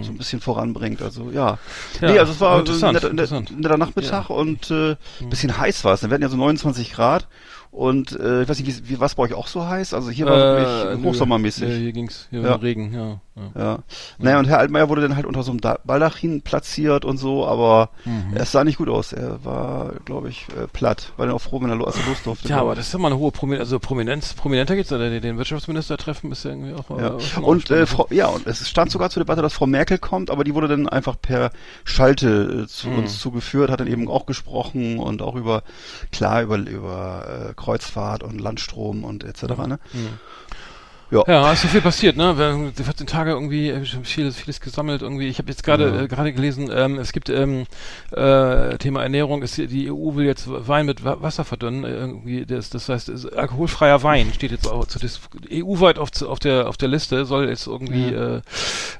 so 0.03 0.11
ein 0.13 0.17
bisschen 0.17 0.41
voranbringt. 0.41 1.03
Also 1.03 1.31
ja. 1.31 1.59
Ja, 2.01 2.11
nee, 2.11 2.19
also 2.19 2.33
es 2.33 2.41
war 2.41 2.49
aber 2.53 2.57
ein 2.57 2.61
interessant, 2.61 2.95
netter, 2.95 3.11
interessant. 3.11 3.55
netter 3.55 3.77
Nachmittag 3.77 4.31
und 4.31 4.71
äh, 4.71 4.97
bisschen 5.29 5.59
heiß 5.59 5.85
war 5.85 5.93
es. 5.93 6.03
Wir 6.03 6.09
hatten 6.11 6.23
ja 6.23 6.29
so 6.31 6.37
29 6.39 6.93
Grad 6.93 7.27
und 7.75 8.13
äh, 8.19 8.43
ich 8.43 8.49
weiß 8.49 8.59
nicht, 8.61 8.89
wie, 8.89 8.89
wie 8.91 9.01
was 9.01 9.17
bei 9.17 9.25
euch 9.25 9.35
auch 9.35 9.49
so 9.49 9.67
heiß? 9.67 9.95
Also 9.95 10.11
hier 10.11 10.27
war 10.27 10.37
Äh, 10.37 10.87
wirklich 10.91 11.01
nö. 11.03 11.09
hochsommermäßig. 11.09 11.69
Ja, 11.69 11.75
hier 11.75 11.93
ging's, 11.93 12.29
hier 12.31 12.41
Ja. 12.41 12.51
war 12.51 12.63
Regen, 12.63 12.95
ja. 12.95 13.21
Ja. 13.37 13.61
Ja. 13.61 13.79
Naja, 14.19 14.39
und 14.39 14.45
Herr 14.47 14.59
Altmaier 14.59 14.89
wurde 14.89 15.03
dann 15.03 15.17
halt 15.17 15.27
unter 15.27 15.43
so 15.43 15.51
einem 15.51 15.61
Da- 15.61 15.79
Baldachin 15.85 16.43
platziert 16.43 17.05
und 17.05 17.17
so, 17.19 17.47
aber 17.47 17.91
Mhm. 18.05 18.35
es 18.37 18.53
sah 18.53 18.63
nicht 18.65 18.79
gut 18.79 18.89
aus. 18.89 19.13
Er 19.13 19.45
war, 19.45 19.93
glaube 20.05 20.29
ich, 20.29 20.47
äh, 20.51 20.67
platt. 20.73 21.13
War 21.17 21.27
dann 21.27 21.35
auch 21.35 21.41
froh, 21.41 21.61
wenn 21.61 21.69
er 21.71 21.77
lo- 21.77 21.85
als 21.85 21.97
er 21.99 22.07
los 22.07 22.23
durfte. 22.23 22.49
Ja, 22.49 22.61
aber 22.61 22.75
das 22.75 22.87
ist 22.89 22.99
mal 22.99 23.09
eine 23.09 23.19
hohe 23.19 23.33
Prominenz, 23.33 23.61
also 23.63 23.79
Prominenz, 23.81 24.35
prominenter 24.35 24.77
geht's, 24.77 24.93
oder 24.93 25.11
den- 25.11 25.21
den 25.23 25.37
Wirtschaftsminister 25.39 25.97
treffen 25.97 26.31
ist 26.33 26.45
ja 26.45 26.51
irgendwie 26.51 26.75
auch, 26.75 26.89
Ja. 26.99 27.17
äh, 27.17 27.41
Und 27.43 27.71
äh. 27.71 27.87
Frau, 27.87 28.07
ja, 28.11 28.27
und 28.29 28.47
es 28.47 28.69
stand 28.69 28.91
sogar 28.93 29.11
zur 29.11 29.23
Debatte, 29.25 29.43
dass 29.43 29.53
Frau 29.55 29.67
Merkel 29.67 29.99
kommt, 29.99 30.31
aber 30.31 30.45
die 30.45 30.55
wurde 30.55 30.69
dann 30.69 30.89
einfach 30.89 31.17
per 31.21 31.51
Schalte 31.85 32.63
äh, 32.65 32.67
zu 32.69 32.89
Mhm. 32.89 32.99
uns 33.01 33.19
zugeführt, 33.19 33.71
hat 33.71 33.81
dann 33.81 33.89
eben 33.89 34.09
auch 34.09 34.27
gesprochen 34.27 34.99
und 34.99 35.23
auch 35.23 35.35
über, 35.35 35.63
klar, 36.13 36.43
über, 36.43 36.57
über 36.59 37.49
äh, 37.51 37.55
Kreuzfahrt 37.55 38.23
und 38.23 38.41
Landstrom 38.41 39.05
und 39.05 39.25
etc. 39.25 39.43
Ne? 39.67 39.79
Ja. 41.15 41.23
Ja, 41.29 41.53
ist 41.53 41.63
so 41.63 41.69
viel 41.69 41.81
passiert, 41.81 42.17
ne? 42.17 42.37
Wir 42.37 42.47
haben 42.47 42.73
die 42.77 42.83
14 42.83 43.07
Tage 43.07 43.31
irgendwie 43.31 43.71
äh, 43.71 43.85
schon 43.87 44.05
vieles, 44.05 44.37
vieles 44.37 44.61
gesammelt 44.61 45.03
irgendwie. 45.03 45.29
Ich 45.29 45.39
habe 45.39 45.49
jetzt 45.49 45.63
gerade 45.63 45.89
Ja. 45.89 46.03
äh, 46.03 46.09
gerade 46.09 46.33
gelesen, 46.33 46.71
ähm, 46.75 46.99
es 46.99 47.13
gibt 47.13 47.29
ähm, 47.31 47.67
äh, 48.11 48.77
Thema 48.79 49.03
Ernährung, 49.03 49.43
ist, 49.43 49.57
die 49.57 49.91
EU 49.93 50.15
will 50.17 50.27
jetzt 50.27 50.49
Wein 50.49 50.87
mit 50.87 51.05
Wa- 51.05 51.19
Wasser 51.21 51.45
verdünnen. 51.45 51.85
äh, 51.85 51.95
Irgendwie, 51.95 52.45
das, 52.45 52.71
das 52.71 52.89
heißt, 52.89 53.33
alkoholfreier 53.35 54.03
Wein 54.03 54.33
steht 54.35 54.51
jetzt 54.51 54.67
auch 54.69 54.87
zu 54.87 54.99
EU-weit 55.51 55.99
auf, 55.99 56.11
auf 56.23 56.39
der 56.39 56.69
auf 56.69 56.77
der 56.77 56.89
Liste, 56.89 57.25
soll 57.25 57.49
jetzt 57.49 57.67
irgendwie 57.67 58.09
äh, 58.13 58.41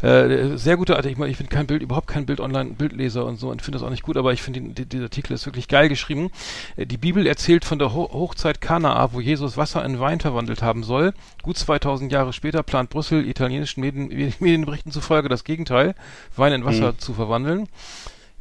äh, 0.03 0.57
sehr 0.57 0.77
gute 0.77 0.97
Artikel. 0.97 1.13
Ich, 1.13 1.19
meine, 1.19 1.33
ich 1.33 1.39
bin 1.39 1.49
kein 1.49 1.67
Bild, 1.67 1.83
überhaupt 1.83 2.07
kein 2.07 2.27
Bild 2.27 2.41
online 2.41 2.71
Bildleser 2.71 3.25
und 3.25 3.39
so 3.39 3.51
und 3.51 3.63
finde 3.63 3.79
das 3.79 3.87
auch 3.87 3.91
nicht 3.91 4.03
gut, 4.03 4.17
aber 4.17 4.33
ich 4.33 4.43
finde 4.43 4.61
die- 4.61 4.75
die- 4.75 4.87
dieser 4.87 5.05
Artikel 5.05 5.33
ist 5.33 5.47
wirklich 5.47 5.69
geil 5.69 5.89
geschrieben. 5.89 6.31
Äh, 6.77 6.87
Die 6.87 6.97
Bibel 6.99 7.27
erzählt 7.27 7.65
von 7.65 7.79
der 7.79 7.93
Ho 7.95 8.09
Hochzeit 8.13 8.61
Kanaa, 8.61 9.09
wo 9.13 9.21
Jesus 9.21 9.57
Wasser 9.57 9.85
in 9.85 9.99
Wein 10.01 10.21
verwandelt 10.21 10.63
haben 10.63 10.83
soll. 10.85 11.13
Gut 11.43 11.57
2000 11.59 12.04
Jahre 12.11 12.33
später 12.33 12.63
plant 12.63 12.91
Brüssel 12.91 13.27
italienischen 13.29 13.81
Medien, 13.81 14.09
Medienberichten 14.39 14.93
zufolge 14.93 15.29
das 15.29 15.45
Gegenteil, 15.45 15.95
Wein 16.37 16.53
in 16.53 16.65
Wasser 16.65 16.99
zu 16.99 17.15
verwandeln. 17.15 17.69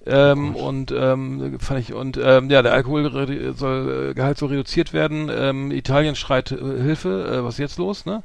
Ähm, 0.05 0.55
und 0.55 0.91
ähm, 0.91 1.57
fand 1.59 1.79
ich 1.79 1.93
und 1.93 2.19
ähm, 2.21 2.49
ja 2.49 2.61
der 2.61 2.73
Alkohol 2.73 3.09
soll 3.55 4.09
äh, 4.09 4.13
Gehalt 4.13 4.37
soll 4.37 4.49
reduziert 4.49 4.93
werden. 4.93 5.29
Ähm, 5.33 5.71
Italien 5.71 6.15
schreit 6.15 6.51
äh, 6.51 6.57
Hilfe. 6.57 7.39
Äh, 7.39 7.43
was 7.43 7.55
ist 7.55 7.59
jetzt 7.59 7.77
los? 7.77 8.05
Ne? 8.05 8.23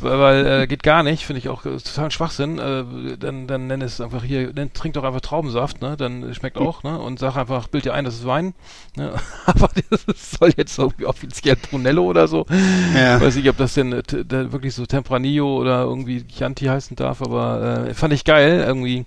Weil, 0.00 0.18
weil 0.18 0.46
äh, 0.46 0.66
geht 0.66 0.82
gar 0.82 1.02
nicht. 1.02 1.24
Finde 1.26 1.38
ich 1.38 1.48
auch 1.48 1.64
äh, 1.64 1.76
total 1.76 2.10
Schwachsinn. 2.10 2.58
Äh, 2.58 2.84
dann 3.18 3.46
dann 3.46 3.66
nenn 3.66 3.82
es 3.82 4.00
einfach 4.00 4.24
hier. 4.24 4.52
Nenn, 4.52 4.72
trink 4.72 4.94
doch 4.94 5.04
einfach 5.04 5.20
Traubensaft. 5.20 5.82
Ne? 5.82 5.96
Dann 5.96 6.34
schmeckt 6.34 6.58
auch. 6.58 6.82
Ne? 6.82 6.98
Und 6.98 7.18
sag 7.18 7.36
einfach 7.36 7.68
bild 7.68 7.84
dir 7.84 7.94
ein, 7.94 8.04
das 8.04 8.14
ist 8.14 8.26
Wein. 8.26 8.54
Ne? 8.96 9.12
Aber 9.46 9.70
das 9.90 10.32
soll 10.32 10.52
jetzt 10.56 10.78
irgendwie 10.78 11.06
offiziell 11.06 11.56
Brunello 11.56 12.04
oder 12.04 12.28
so. 12.28 12.46
Ja. 12.94 13.20
Weiß 13.20 13.36
nicht, 13.36 13.48
ob 13.48 13.56
das 13.56 13.74
denn 13.74 13.92
äh, 13.92 14.02
da 14.02 14.52
wirklich 14.52 14.74
so 14.74 14.86
Tempranillo 14.86 15.56
oder 15.56 15.82
irgendwie 15.82 16.24
Chianti 16.24 16.66
heißen 16.66 16.96
darf, 16.96 17.22
aber 17.22 17.86
äh, 17.88 17.94
fand 17.94 18.12
ich 18.12 18.24
geil 18.24 18.64
irgendwie. 18.66 19.04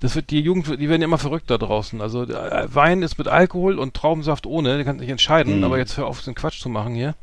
Das 0.00 0.14
wird 0.14 0.30
die 0.30 0.40
Jugend, 0.40 0.80
die 0.80 0.88
werden 0.88 1.02
immer 1.02 1.18
verrückt 1.18 1.45
da 1.46 1.58
draußen. 1.58 2.00
Also 2.00 2.22
äh, 2.24 2.66
Wein 2.74 3.02
ist 3.02 3.18
mit 3.18 3.28
Alkohol 3.28 3.78
und 3.78 3.94
Traubensaft 3.94 4.46
ohne, 4.46 4.78
die 4.78 4.84
kannst 4.84 5.00
nicht 5.00 5.10
entscheiden, 5.10 5.58
Mhm. 5.58 5.64
aber 5.64 5.78
jetzt 5.78 5.96
hör 5.96 6.06
auf, 6.06 6.20
den 6.22 6.34
Quatsch 6.34 6.60
zu 6.60 6.68
machen 6.68 6.94
hier. 6.94 7.14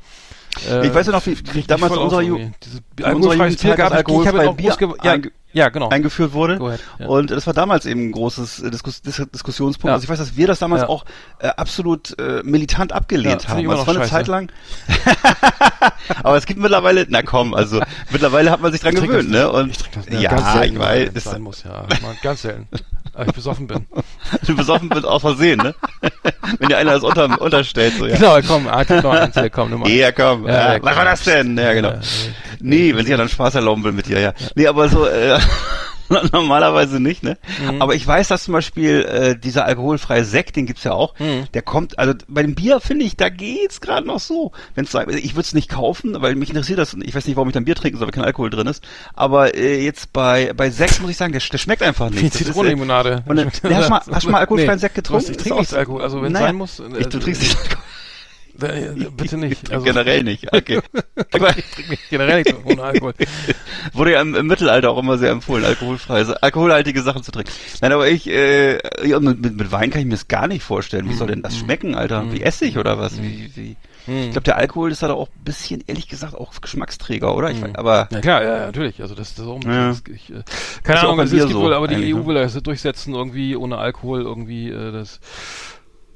Äh, 0.70 0.88
Ich 0.88 0.94
weiß 0.94 1.08
ja 1.08 1.14
noch, 1.14 1.26
wie, 1.26 1.38
wie 1.54 1.64
damals 1.64 1.94
in 1.94 2.00
unserer, 2.00 2.22
Ju. 2.22 2.38
Diese 2.64 2.82
unserer 3.00 3.08
alkoholfreies 3.08 3.58
Bier 3.58 3.72
Jugendzeit 3.72 3.78
gab 3.78 3.90
das 3.92 4.00
auch 4.00 4.04
groß 4.06 4.56
Bier 4.56 4.96
ja, 5.04 5.18
ja, 5.56 5.70
genau. 5.70 5.90
eingeführt 5.90 6.34
wurde. 6.34 6.60
Ahead, 6.60 6.80
ja. 7.00 7.08
Und 7.08 7.30
das 7.32 7.46
war 7.48 7.54
damals 7.54 7.86
eben 7.86 8.08
ein 8.08 8.12
großes 8.12 8.60
äh, 8.64 8.72
Diskus 8.72 9.02
Dis 9.02 9.22
Diskussionspunkt. 9.34 9.90
Ja. 9.90 9.94
Also 9.94 10.04
ich 10.06 10.10
weiß, 10.10 10.18
dass 10.20 10.36
wir 10.38 10.48
das 10.48 10.60
damals 10.60 10.84
auch 10.84 11.06
äh, 11.40 11.48
absolut 11.48 12.18
äh, 12.20 12.42
militant 12.44 12.92
abgelehnt 12.92 13.48
haben. 13.50 13.64
noch 13.64 13.86
war 13.86 13.90
eine 13.90 14.00
scheiße. 14.00 14.10
Zeit 14.12 14.28
lang. 14.28 14.52
Aber 16.24 16.38
es 16.38 16.46
gibt 16.46 16.60
mittlerweile, 16.60 17.06
na 17.10 17.22
komm, 17.22 17.54
also 17.54 17.82
mittlerweile 18.12 18.52
hat 18.52 18.62
man 18.62 18.72
sich 18.72 18.82
dran 18.82 18.96
gewöhnt, 18.96 19.34
das- 19.34 19.42
ne? 19.44 19.52
Und 19.52 19.70
ich 19.72 19.78
das 19.78 20.22
ja, 20.22 20.30
ganz 20.30 20.54
selten, 20.54 20.74
ich 20.76 20.80
weiß, 20.82 21.24
sein 21.24 21.42
muss, 21.42 21.64
ja. 21.64 21.86
Ganz 22.22 22.42
selten. 22.44 22.68
Aber 23.14 23.28
ich 23.28 23.34
besoffen 23.34 23.68
bin. 23.68 23.86
du 24.48 24.56
besoffen 24.56 24.90
bist 24.90 25.06
aus 25.06 25.22
Versehen, 25.22 25.60
ne? 25.60 25.76
Wenn 26.60 26.70
dir 26.70 26.78
einer 26.78 26.94
das 26.94 27.04
unter, 27.04 27.40
unterstellt, 27.42 27.94
so 27.98 28.08
ja. 28.08 28.16
Genau, 28.16 28.40
komm, 28.48 28.68
ah, 28.68 28.84
komm, 28.86 29.02
noch 29.02 29.12
eins, 29.12 29.36
komm, 29.52 29.70
nimm 29.70 29.80
mal. 29.80 29.90
Ja, 29.90 30.12
komm. 30.12 30.48
Ja, 30.48 30.74
Ja, 30.76 30.84
was 30.84 30.96
war 30.96 31.06
das 31.06 31.24
denn? 31.24 31.58
Ja, 31.58 31.74
genau. 31.74 31.94
Nee, 32.60 32.96
wenn 32.96 33.02
sich 33.02 33.12
ja 33.12 33.18
dann 33.18 33.30
Spaß 33.30 33.56
erlauben 33.56 33.84
will 33.84 33.92
mit 33.92 34.08
dir, 34.08 34.20
ja. 34.20 34.34
Nee, 34.56 34.68
aber 34.68 34.90
so, 34.90 35.06
äh, 35.08 35.38
normalerweise 36.32 37.00
nicht, 37.00 37.24
ne? 37.24 37.38
Mhm. 37.70 37.82
Aber 37.82 37.96
ich 37.96 38.06
weiß, 38.06 38.28
dass 38.28 38.44
zum 38.44 38.54
Beispiel 38.54 39.02
äh, 39.04 39.38
dieser 39.38 39.66
alkoholfreie 39.66 40.24
Sekt, 40.26 40.56
den 40.56 40.66
gibt's 40.66 40.84
ja 40.84 40.94
auch, 40.94 41.18
Mhm. 41.20 41.46
der 41.54 41.62
kommt, 41.62 41.98
also 42.00 42.14
bei 42.28 42.42
dem 42.42 42.56
Bier 42.56 42.80
finde 42.80 43.06
ich, 43.06 43.16
da 43.18 43.30
geht's 43.30 43.82
gerade 43.82 44.06
noch 44.08 44.20
so. 44.20 44.52
Wenn's, 44.76 44.94
ich 44.94 45.34
würde 45.36 45.42
es 45.42 45.54
nicht 45.54 45.70
kaufen, 45.70 46.16
weil 46.22 46.36
mich 46.36 46.50
interessiert 46.50 46.80
das, 46.80 46.96
ich 47.02 47.16
weiß 47.16 47.26
nicht, 47.28 47.36
warum 47.36 47.50
ich 47.50 47.54
dann 47.54 47.66
Bier 47.66 47.76
trinken 47.76 47.98
soll, 47.98 48.08
weil 48.08 48.14
kein 48.14 48.24
Alkohol 48.26 48.50
drin 48.50 48.68
ist. 48.68 48.84
Aber 49.14 49.56
äh, 49.56 49.84
jetzt 49.84 50.14
bei, 50.14 50.54
bei 50.56 50.70
Sekt 50.70 51.02
muss 51.02 51.12
ich 51.12 51.18
sagen, 51.18 51.32
der, 51.34 51.42
der 51.42 51.58
schmeckt 51.58 51.82
einfach 51.84 52.10
nicht. 52.10 52.24
Ist, 52.24 52.42
äh, 52.42 52.46
Zitronenlimonade. 52.46 53.24
Nee, 53.28 53.46
hast 53.46 53.64
du 53.64 53.70
mal- 53.90 54.02
hast 54.12 54.28
mal 54.30 54.40
alkoholfreien 54.40 54.80
Sekt 54.80 54.96
getrunken? 54.96 55.32
Ich 55.32 55.38
trinke 55.38 55.60
nicht 55.60 55.74
Alkohol, 55.74 56.02
also 56.02 56.22
wenn 56.22 56.32
Naja, 56.32 56.48
sein 56.48 56.56
muss. 56.56 56.82
Ich, 57.00 57.08
du 57.08 57.20
trinkst 57.20 57.42
nicht 57.42 57.58
Alkohol. 57.58 57.83
Bitte 58.56 59.38
nicht. 59.38 59.64
Also, 59.74 59.86
generell 59.86 60.24
nicht. 60.24 60.54
Okay. 60.54 60.82
Aber 61.32 61.50
ich 61.58 61.66
trinke 61.66 61.98
generell 62.10 62.44
nicht 62.44 62.56
ohne 62.66 62.84
Alkohol. 62.84 63.14
wurde 63.94 64.12
ja 64.12 64.22
im, 64.22 64.36
im 64.36 64.46
Mittelalter 64.46 64.92
auch 64.92 65.00
immer 65.00 65.18
sehr 65.18 65.32
empfohlen, 65.32 65.66
alkoholfreie, 65.66 66.42
alkoholhaltige 66.44 67.02
Sachen 67.02 67.24
zu 67.24 67.32
trinken. 67.32 67.52
Nein, 67.82 67.92
aber 67.92 68.08
ich, 68.08 68.30
äh, 68.30 68.78
ja, 69.08 69.20
mit, 69.20 69.42
mit, 69.42 69.72
Wein 69.72 69.90
kann 69.90 70.02
ich 70.02 70.06
mir 70.06 70.14
das 70.14 70.28
gar 70.28 70.48
nicht 70.48 70.64
vorstellen. 70.64 71.10
Wie 71.10 71.14
soll 71.14 71.28
denn 71.28 71.42
das 71.42 71.58
schmecken, 71.58 71.96
Alter? 71.96 72.32
Wie 72.32 72.44
Essig 72.44 72.78
oder 72.78 73.00
was? 73.00 73.22
Wie, 73.22 73.52
wie? 73.56 73.76
Ich 74.06 74.32
glaube, 74.32 74.42
der 74.42 74.58
Alkohol 74.58 74.92
ist 74.92 75.02
da 75.02 75.08
doch 75.08 75.18
auch 75.18 75.30
ein 75.30 75.44
bisschen, 75.46 75.82
ehrlich 75.88 76.10
gesagt, 76.10 76.36
auch 76.36 76.60
Geschmacksträger, 76.60 77.36
oder? 77.36 77.52
Ich 77.52 77.62
weiß, 77.62 77.76
aber 77.76 78.10
Ja 78.12 78.20
klar, 78.20 78.44
ja, 78.44 78.66
natürlich. 78.66 79.02
Also 79.02 79.16
das, 79.16 79.34
das 79.34 79.46
ist 79.46 79.52
auch 79.52 79.64
Ja. 79.64 79.88
das, 79.90 80.04
ich, 80.14 80.30
äh, 80.30 80.44
keine 80.84 81.00
Ahnung, 81.00 81.18
bei 81.18 81.24
es 81.24 81.32
gibt 81.32 81.50
so 81.50 81.62
wohl, 81.62 81.74
aber 81.74 81.88
die 81.88 82.14
EU 82.14 82.18
ne? 82.18 82.26
will 82.26 82.36
das 82.36 82.54
durchsetzen 82.62 83.14
irgendwie 83.14 83.56
ohne 83.56 83.78
Alkohol 83.78 84.24
irgendwie 84.24 84.70
äh, 84.70 84.92
das 84.92 85.22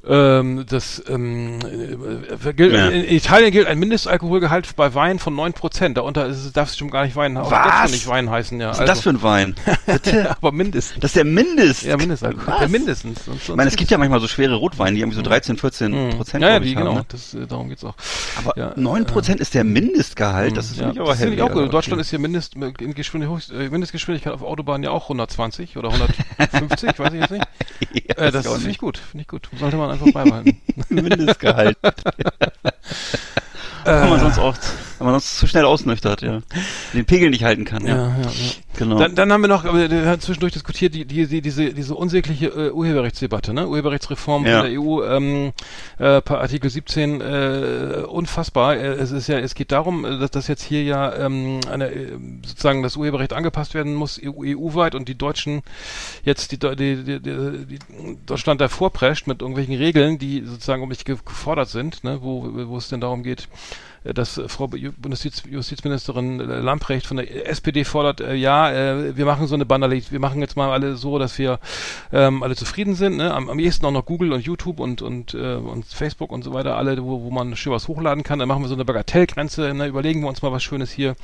ähm, 0.10 0.66
das 0.68 1.04
ähm, 1.10 1.60
äh, 1.62 2.54
gilt, 2.54 2.74
Ja. 2.74 2.88
in 2.90 3.04
Italien 3.04 3.52
gilt 3.52 3.68
ein 3.68 3.78
Mindestalkoholgehalt 3.80 4.76
bei 4.76 4.94
Wein 4.94 5.20
von 5.20 5.36
9%. 5.36 5.94
Darunter 5.94 6.28
ist, 6.28 6.56
darf 6.56 6.70
es 6.70 6.78
schon 6.78 6.90
gar 6.90 7.04
nicht 7.04 7.16
Wein 7.16 7.38
auch 7.38 7.52
Was? 7.52 7.68
darf 7.68 7.92
nicht 7.92 8.08
Wein 8.08 8.30
heißen, 8.30 8.60
ja. 8.60 8.70
was 8.70 8.80
ist 8.80 8.88
das 8.88 9.02
für 9.02 9.10
ein 9.10 9.22
Wein? 9.22 9.56
Bitte? 9.86 10.32
aber 10.38 10.52
mindestens. 10.52 11.00
Das 11.00 11.10
ist 11.12 11.16
der 11.16 11.26
Mindest. 11.26 11.84
Ja, 11.84 11.98
Mindestalkohol. 11.98 12.62
Ja, 12.62 12.68
mindestens. 12.68 13.26
Sonst, 13.26 13.50
Ich 13.50 13.56
meine, 13.56 13.70
es 13.70 13.76
gibt 13.76 13.92
ja 13.92 13.98
manchmal 13.98 14.20
so 14.20 14.28
schwere 14.28 14.56
Rotweine, 14.56 14.96
die 14.96 15.02
irgendwie 15.02 15.18
so 15.18 15.24
13, 15.24 15.58
14 15.58 16.10
Prozent 16.12 16.44
ja, 16.44 16.52
ja, 16.52 16.60
die, 16.60 16.76
haben, 16.76 16.84
genau. 16.84 16.96
ne? 16.96 17.06
Das, 17.10 17.34
äh, 17.34 17.46
darum 17.46 17.70
geht's 17.70 17.84
auch. 17.84 17.96
Aber 18.38 18.58
ja, 18.58 18.74
9 18.76 19.06
Prozent 19.06 19.40
ist 19.40 19.54
der 19.54 19.64
Mindestgehalt, 19.64 20.56
das 20.56 20.72
ist 20.72 20.80
ja, 20.80 20.88
mich 20.88 21.00
aber 21.00 21.10
das 21.10 21.20
heavy, 21.20 21.42
auch 21.42 21.52
gut. 21.52 21.64
In. 21.64 21.72
Deutschland 21.72 22.02
ist 22.02 22.10
hier 22.10 22.20
Mindest, 22.20 22.56
äh, 22.56 23.70
Mindestgeschwindigkeit 23.70 24.34
auf 24.34 24.42
Autobahnen 24.42 24.84
ja 24.84 24.92
auch 24.92 25.04
120 25.04 25.78
oder 25.78 25.90
150, 25.92 26.98
weiß 27.00 27.14
ich 27.14 27.20
jetzt 27.20 27.32
nicht. 27.32 27.48
Äh, 28.18 28.32
das 28.32 28.46
ist 28.46 28.48
auch 28.48 28.54
finde 28.54 28.62
ich 28.62 28.68
nicht. 28.68 28.80
gut, 28.80 28.98
finde 28.98 29.22
ich 29.22 29.28
gut. 29.28 29.50
Sollte 29.60 29.78
man 29.78 29.97
einfach 30.02 30.14
beibehalten. 30.14 30.62
Mindestgehalt. 30.90 31.78
Kann 33.84 34.10
man 34.10 34.20
sonst 34.20 34.38
auch 34.38 34.56
weil 35.00 35.06
man 35.06 35.14
sonst 35.16 35.38
zu 35.38 35.48
schnell 35.48 35.66
ausnüchtert, 35.66 36.22
ja. 36.22 36.40
Den 36.94 37.06
Pegel 37.06 37.30
nicht 37.30 37.44
halten 37.44 37.66
kann, 37.66 37.86
ja. 37.86 37.96
ja, 37.96 38.08
ja. 38.22 38.30
Genau. 38.78 39.00
Dann, 39.00 39.16
dann 39.16 39.32
haben 39.32 39.42
wir 39.42 39.48
noch, 39.48 39.64
wir 39.64 40.06
haben 40.06 40.22
zwischendurch 40.22 40.54
diskutiert, 40.54 40.94
die, 40.94 41.06
die, 41.06 41.26
die, 41.28 41.42
diese, 41.42 41.74
diese 41.74 41.96
unsägliche 41.96 42.48
äh, 42.48 42.72
Urheberrechtsdebatte, 42.72 43.54
ne? 43.54 43.68
Urheberrechtsreform 43.68 44.46
Ja. 44.46 44.62
von 44.62 44.70
der 44.72 44.80
EU, 44.82 45.04
ähm, 45.04 45.52
äh, 46.00 46.04
Artikel 46.06 46.70
17, 46.70 47.22
äh, 47.22 48.04
unfassbar. 48.08 48.76
Äh, 48.78 48.94
es 48.94 49.12
ist 49.12 49.28
ja, 49.28 49.40
es 49.40 49.56
geht 49.56 49.72
darum, 49.72 50.06
äh, 50.06 50.20
dass, 50.20 50.32
dass 50.32 50.48
jetzt 50.48 50.64
hier 50.64 50.84
ja 50.84 51.14
ähm, 51.16 51.60
eine, 51.72 51.90
äh, 51.92 52.18
sozusagen 52.46 52.84
das 52.84 52.96
Urheberrecht 52.98 53.34
angepasst 53.34 53.74
werden 53.74 53.96
muss, 53.96 54.20
EU, 54.24 54.44
EU-weit 54.46 54.94
und 54.96 55.08
die 55.08 55.18
Deutschen 55.18 55.64
jetzt 56.24 56.52
die, 56.52 56.60
die, 56.60 56.76
die, 57.04 57.20
die, 57.20 57.20
die 57.22 57.80
Deutschland 58.26 58.62
davor 58.62 58.92
prescht 58.92 59.26
mit 59.28 59.42
irgendwelchen 59.42 59.76
Regeln, 59.76 60.20
die 60.20 60.44
sozusagen 60.46 60.84
um 60.84 60.90
ge- 60.90 61.18
gefordert 61.26 61.70
sind, 61.70 62.04
ne? 62.04 62.20
wo, 62.22 62.48
wo 62.68 62.78
es 62.78 62.90
denn 62.90 63.02
darum 63.02 63.24
geht, 63.24 63.48
dass 64.14 64.38
äh, 64.38 64.48
Frau 64.48 64.66
Ju- 64.68 64.92
Bundesjustiz- 65.02 65.48
Justizministerin 65.50 66.40
äh, 66.40 66.60
Lamprecht 66.60 67.06
von 67.08 67.18
der 67.18 67.48
SPD 67.50 67.84
fordert, 67.84 68.22
äh, 68.22 68.34
ja, 68.36 68.72
äh, 68.72 69.16
wir 69.18 69.26
machen 69.26 69.48
so 69.48 69.56
eine 69.56 69.66
Banalität, 69.66 70.12
wir 70.12 70.20
machen 70.20 70.42
jetzt 70.42 70.56
mal 70.58 70.72
alle 70.72 70.96
so, 70.96 71.20
dass 71.20 71.38
wir 71.38 71.60
ähm, 72.12 72.44
alle 72.44 72.56
zufrieden 72.56 72.96
sind. 72.96 73.18
Ne? 73.18 73.34
Am, 73.34 73.50
am 73.50 73.60
ehesten 73.60 73.86
auch 73.86 73.92
noch 73.92 74.06
Google 74.06 74.34
und 74.34 74.42
YouTube 74.46 74.80
und 74.80 75.02
und, 75.02 75.34
äh, 75.34 75.56
und 75.56 75.86
Facebook 75.86 76.32
und 76.32 76.44
so 76.44 76.54
weiter, 76.54 76.78
alle, 76.78 77.04
wo, 77.04 77.22
wo 77.24 77.32
man 77.32 77.56
schön 77.56 77.74
was 77.74 77.88
hochladen 77.88 78.24
kann. 78.24 78.40
Dann 78.40 78.48
machen 78.48 78.62
wir 78.64 78.68
so 78.70 78.76
eine 78.76 78.86
Bagatellgrenze, 78.86 79.74
ne? 79.74 79.88
überlegen 79.88 80.22
wir 80.22 80.28
uns 80.30 80.42
mal 80.42 80.52
was 80.52 80.64
Schönes 80.64 80.92
hier. 80.92 81.16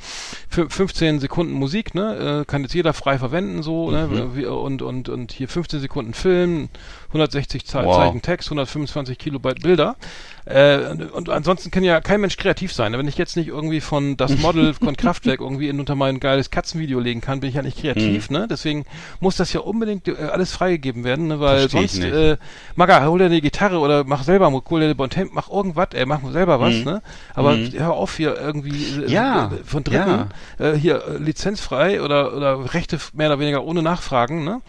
Fü- 0.52 0.68
15 0.70 1.20
Sekunden 1.20 1.52
Musik, 1.54 1.94
ne? 1.94 2.40
äh, 2.42 2.44
kann 2.44 2.62
jetzt 2.62 2.74
jeder 2.74 2.92
frei 2.92 3.18
verwenden, 3.18 3.62
so, 3.62 3.90
ne? 3.90 4.30
Wie- 4.34 4.46
und, 4.46 4.82
und, 4.82 5.08
und 5.08 5.32
hier 5.32 5.48
15 5.48 5.80
Sekunden 5.80 6.14
Film, 6.14 6.68
160 7.08 7.64
Ze 7.66 7.84
Wow. 7.84 7.96
Zeichen 7.96 8.22
Text, 8.22 8.48
125 8.48 9.18
Kilobyte 9.18 9.60
Bilder. 9.62 9.96
Äh, 10.46 10.78
und, 10.90 11.12
und 11.12 11.28
ansonsten 11.30 11.70
kann 11.70 11.84
ja 11.84 12.00
kein 12.00 12.20
Mensch 12.20 12.36
kreativ 12.36 12.72
sein. 12.72 12.92
Wenn 12.92 13.08
ich 13.08 13.16
jetzt 13.16 13.36
nicht 13.36 13.48
irgendwie 13.48 13.80
von 13.80 14.16
das 14.16 14.36
Model 14.38 14.74
von 14.74 14.96
Kraftwerk 14.96 15.40
irgendwie 15.40 15.68
in, 15.68 15.80
unter 15.80 15.94
mein 15.94 16.20
geiles 16.20 16.50
Katzenvideo 16.50 17.00
legen 17.00 17.20
kann, 17.20 17.40
bin 17.40 17.48
ich 17.48 17.56
ja 17.56 17.62
nicht 17.62 17.78
kreativ. 17.78 18.28
Ne? 18.30 18.46
Deswegen 18.50 18.84
muss 19.20 19.36
das 19.36 19.52
ja 19.52 19.60
unbedingt 19.60 20.08
äh, 20.08 20.14
alles 20.32 20.52
freigegeben 20.52 21.04
werden, 21.04 21.28
ne? 21.28 21.40
weil 21.40 21.68
Versteh 21.68 21.86
sonst, 21.86 22.04
äh, 22.04 22.36
Maga, 22.74 23.06
hol 23.06 23.18
dir 23.18 23.26
eine 23.26 23.40
Gitarre 23.40 23.78
oder 23.78 24.04
mach 24.04 24.24
selber, 24.24 24.50
hol 24.50 24.80
dir 24.80 24.94
Bontemp, 24.94 25.32
mach 25.32 25.48
irgendwas, 25.50 25.88
ey, 25.94 26.04
mach 26.04 26.20
selber 26.30 26.60
was. 26.60 26.74
Ne? 26.84 27.02
Aber 27.34 27.56
hör 27.56 27.92
auf 27.92 28.16
hier 28.16 28.36
irgendwie 28.36 28.84
äh, 29.02 29.04
Mhm. 29.04 29.08
Ja, 29.08 29.46
äh, 29.46 29.64
von 29.64 29.84
Dritten 29.84 30.26
äh, 30.58 30.72
hier 30.72 31.04
äh, 31.06 31.16
lizenzfrei 31.18 32.02
oder, 32.02 32.34
oder 32.36 32.74
Rechte 32.74 32.98
mehr 33.12 33.28
oder 33.28 33.38
weniger 33.38 33.64
ohne 33.64 33.82
Nachfragen. 33.82 34.44
Ne? 34.44 34.60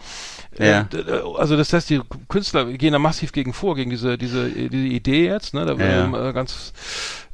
Ja. 0.58 0.80
Äh, 0.80 0.84
d- 0.84 1.02
d- 1.04 1.12
also 1.36 1.56
das 1.56 1.72
heißt, 1.72 1.90
die 1.90 2.00
Künstler 2.28 2.64
gehen 2.64 2.92
da 2.92 2.98
massiv 2.98 3.32
gegen 3.32 3.52
vor, 3.52 3.74
gegen 3.76 3.90
diese, 3.90 4.16
diese, 4.18 4.48
diese 4.50 4.86
Idee 4.86 5.26
jetzt, 5.26 5.54
ne? 5.54 5.66
Da 5.66 5.74
Ja. 5.74 6.04
ähm, 6.04 6.14
äh, 6.14 6.32
ganz 6.32 6.72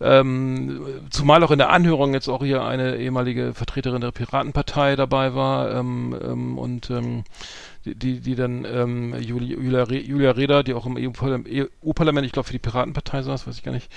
ähm, 0.00 0.80
zumal 1.10 1.42
auch 1.44 1.50
in 1.50 1.58
der 1.58 1.70
Anhörung 1.70 2.14
jetzt 2.14 2.28
auch 2.28 2.42
hier 2.42 2.64
eine 2.64 2.96
ehemalige 2.96 3.54
Vertreterin 3.54 4.00
der 4.00 4.10
Piratenpartei 4.10 4.96
dabei 4.96 5.34
war 5.34 5.70
ähm, 5.72 6.16
ähm, 6.22 6.58
und 6.58 6.90
ähm, 6.90 7.24
die, 7.84 8.20
die, 8.20 8.34
dann 8.34 8.64
ähm, 8.64 9.14
Julia, 9.20 9.56
Julia, 9.56 9.82
Re- 9.84 10.00
Julia 10.00 10.30
Reda, 10.32 10.62
die 10.62 10.74
auch 10.74 10.86
im 10.86 10.96
EU-Parlament, 10.96 11.48
EU-Parlament, 11.84 12.26
ich 12.26 12.32
glaube 12.32 12.46
für 12.46 12.52
die 12.52 12.58
Piratenpartei 12.58 13.22
saß, 13.22 13.46
weiß 13.46 13.56
ich 13.56 13.62
gar 13.62 13.72
nicht, 13.72 13.90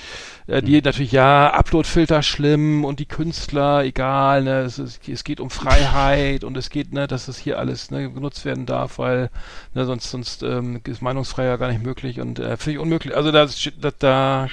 äh, 0.48 0.62
die 0.62 0.82
natürlich, 0.82 1.12
ja, 1.12 1.54
Uploadfilter 1.54 2.24
schlimm 2.24 2.84
und 2.86 3.00
die 3.00 3.06
Künstler, 3.06 3.84
egal, 3.84 4.44
ne, 4.44 4.62
es, 4.62 4.80
es 4.80 5.24
geht 5.24 5.40
um 5.40 5.50
Freiheit 5.50 6.44
und 6.44 6.58
es 6.58 6.70
geht, 6.70 6.94
ne, 6.94 7.08
dass 7.08 7.28
das 7.28 7.38
hier 7.38 7.60
alles 7.60 7.92
ne, 7.92 8.12
genutzt 8.12 8.46
werden 8.46 8.66
darf, 8.66 8.98
weil 9.00 9.30
ne, 9.74 9.86
sonst, 9.86 10.10
sonst 10.12 10.44
ähm, 10.44 10.82
ist 10.88 11.02
Meinungsfreiheit 11.02 11.52
ja 11.52 11.58
gar 11.58 11.72
nicht 11.72 11.84
möglich 11.84 12.20
und 12.20 12.40
äh, 12.40 12.58
ich 12.66 12.80
unmöglich. 12.80 13.16
Also 13.16 13.32
da, 13.32 13.48
da, 13.80 13.92
da 14.00 14.48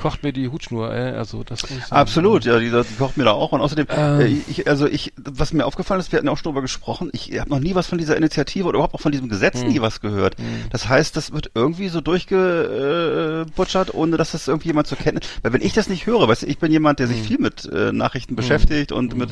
kocht 0.00 0.22
mir 0.22 0.32
die 0.32 0.48
Hutschnur, 0.48 0.92
ey. 0.92 1.12
also 1.14 1.44
das. 1.44 1.62
Absolut, 1.90 2.44
ja, 2.44 2.58
die, 2.58 2.70
die 2.70 2.94
kocht 2.98 3.16
mir 3.16 3.24
da 3.24 3.32
auch. 3.32 3.52
Und 3.52 3.60
außerdem, 3.60 3.86
Ähm. 3.90 4.20
äh, 4.20 4.26
ich, 4.48 4.66
also 4.68 4.86
ich, 4.86 5.12
was 5.16 5.52
mir 5.52 5.66
aufgefallen 5.66 6.00
ist, 6.00 6.10
wir 6.12 6.16
hatten 6.16 6.26
ja 6.26 6.32
auch 6.32 6.36
schon 6.38 6.44
darüber 6.44 6.62
gesprochen, 6.62 7.10
ich 7.12 7.38
habe 7.38 7.50
noch 7.50 7.60
nie 7.60 7.74
was 7.74 7.86
von 7.86 7.98
dieser 7.98 8.16
Initiative 8.16 8.64
oder 8.66 8.76
überhaupt 8.76 8.94
auch 8.94 9.00
von 9.00 9.12
diesem 9.12 9.28
Gesetz 9.28 9.60
Hm. 9.60 9.68
nie 9.68 9.80
was 9.80 10.00
gehört. 10.00 10.36
Das 10.70 10.88
heißt, 10.88 11.16
das 11.16 11.32
wird 11.32 11.50
irgendwie 11.54 11.88
so 11.88 12.00
durchgebutschert, 12.00 13.94
ohne 13.94 14.16
dass 14.16 14.32
das 14.32 14.48
irgendwie 14.48 14.68
jemand 14.68 14.86
zur 14.86 14.98
Kenntnis. 14.98 15.28
Weil 15.42 15.52
wenn 15.52 15.62
ich 15.62 15.72
das 15.72 15.88
nicht 15.88 16.06
höre, 16.06 16.26
weißt 16.28 16.42
du, 16.42 16.46
ich 16.46 16.58
bin 16.58 16.72
jemand, 16.72 16.98
der 16.98 17.08
Hm. 17.08 17.14
sich 17.14 17.22
viel 17.26 17.38
mit 17.38 17.64
äh, 17.72 17.92
Nachrichten 17.92 18.36
beschäftigt 18.36 18.92
und 18.92 19.16
mit, 19.16 19.30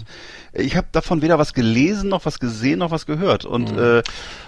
ich 0.52 0.76
habe 0.76 0.86
davon 0.92 1.22
weder 1.22 1.38
was 1.38 1.54
gelesen, 1.54 2.08
noch 2.10 2.24
was 2.26 2.38
gesehen, 2.38 2.78
noch 2.80 2.90
was 2.90 3.06
gehört. 3.06 3.44
Und 3.44 3.70
Hm. 3.70 4.02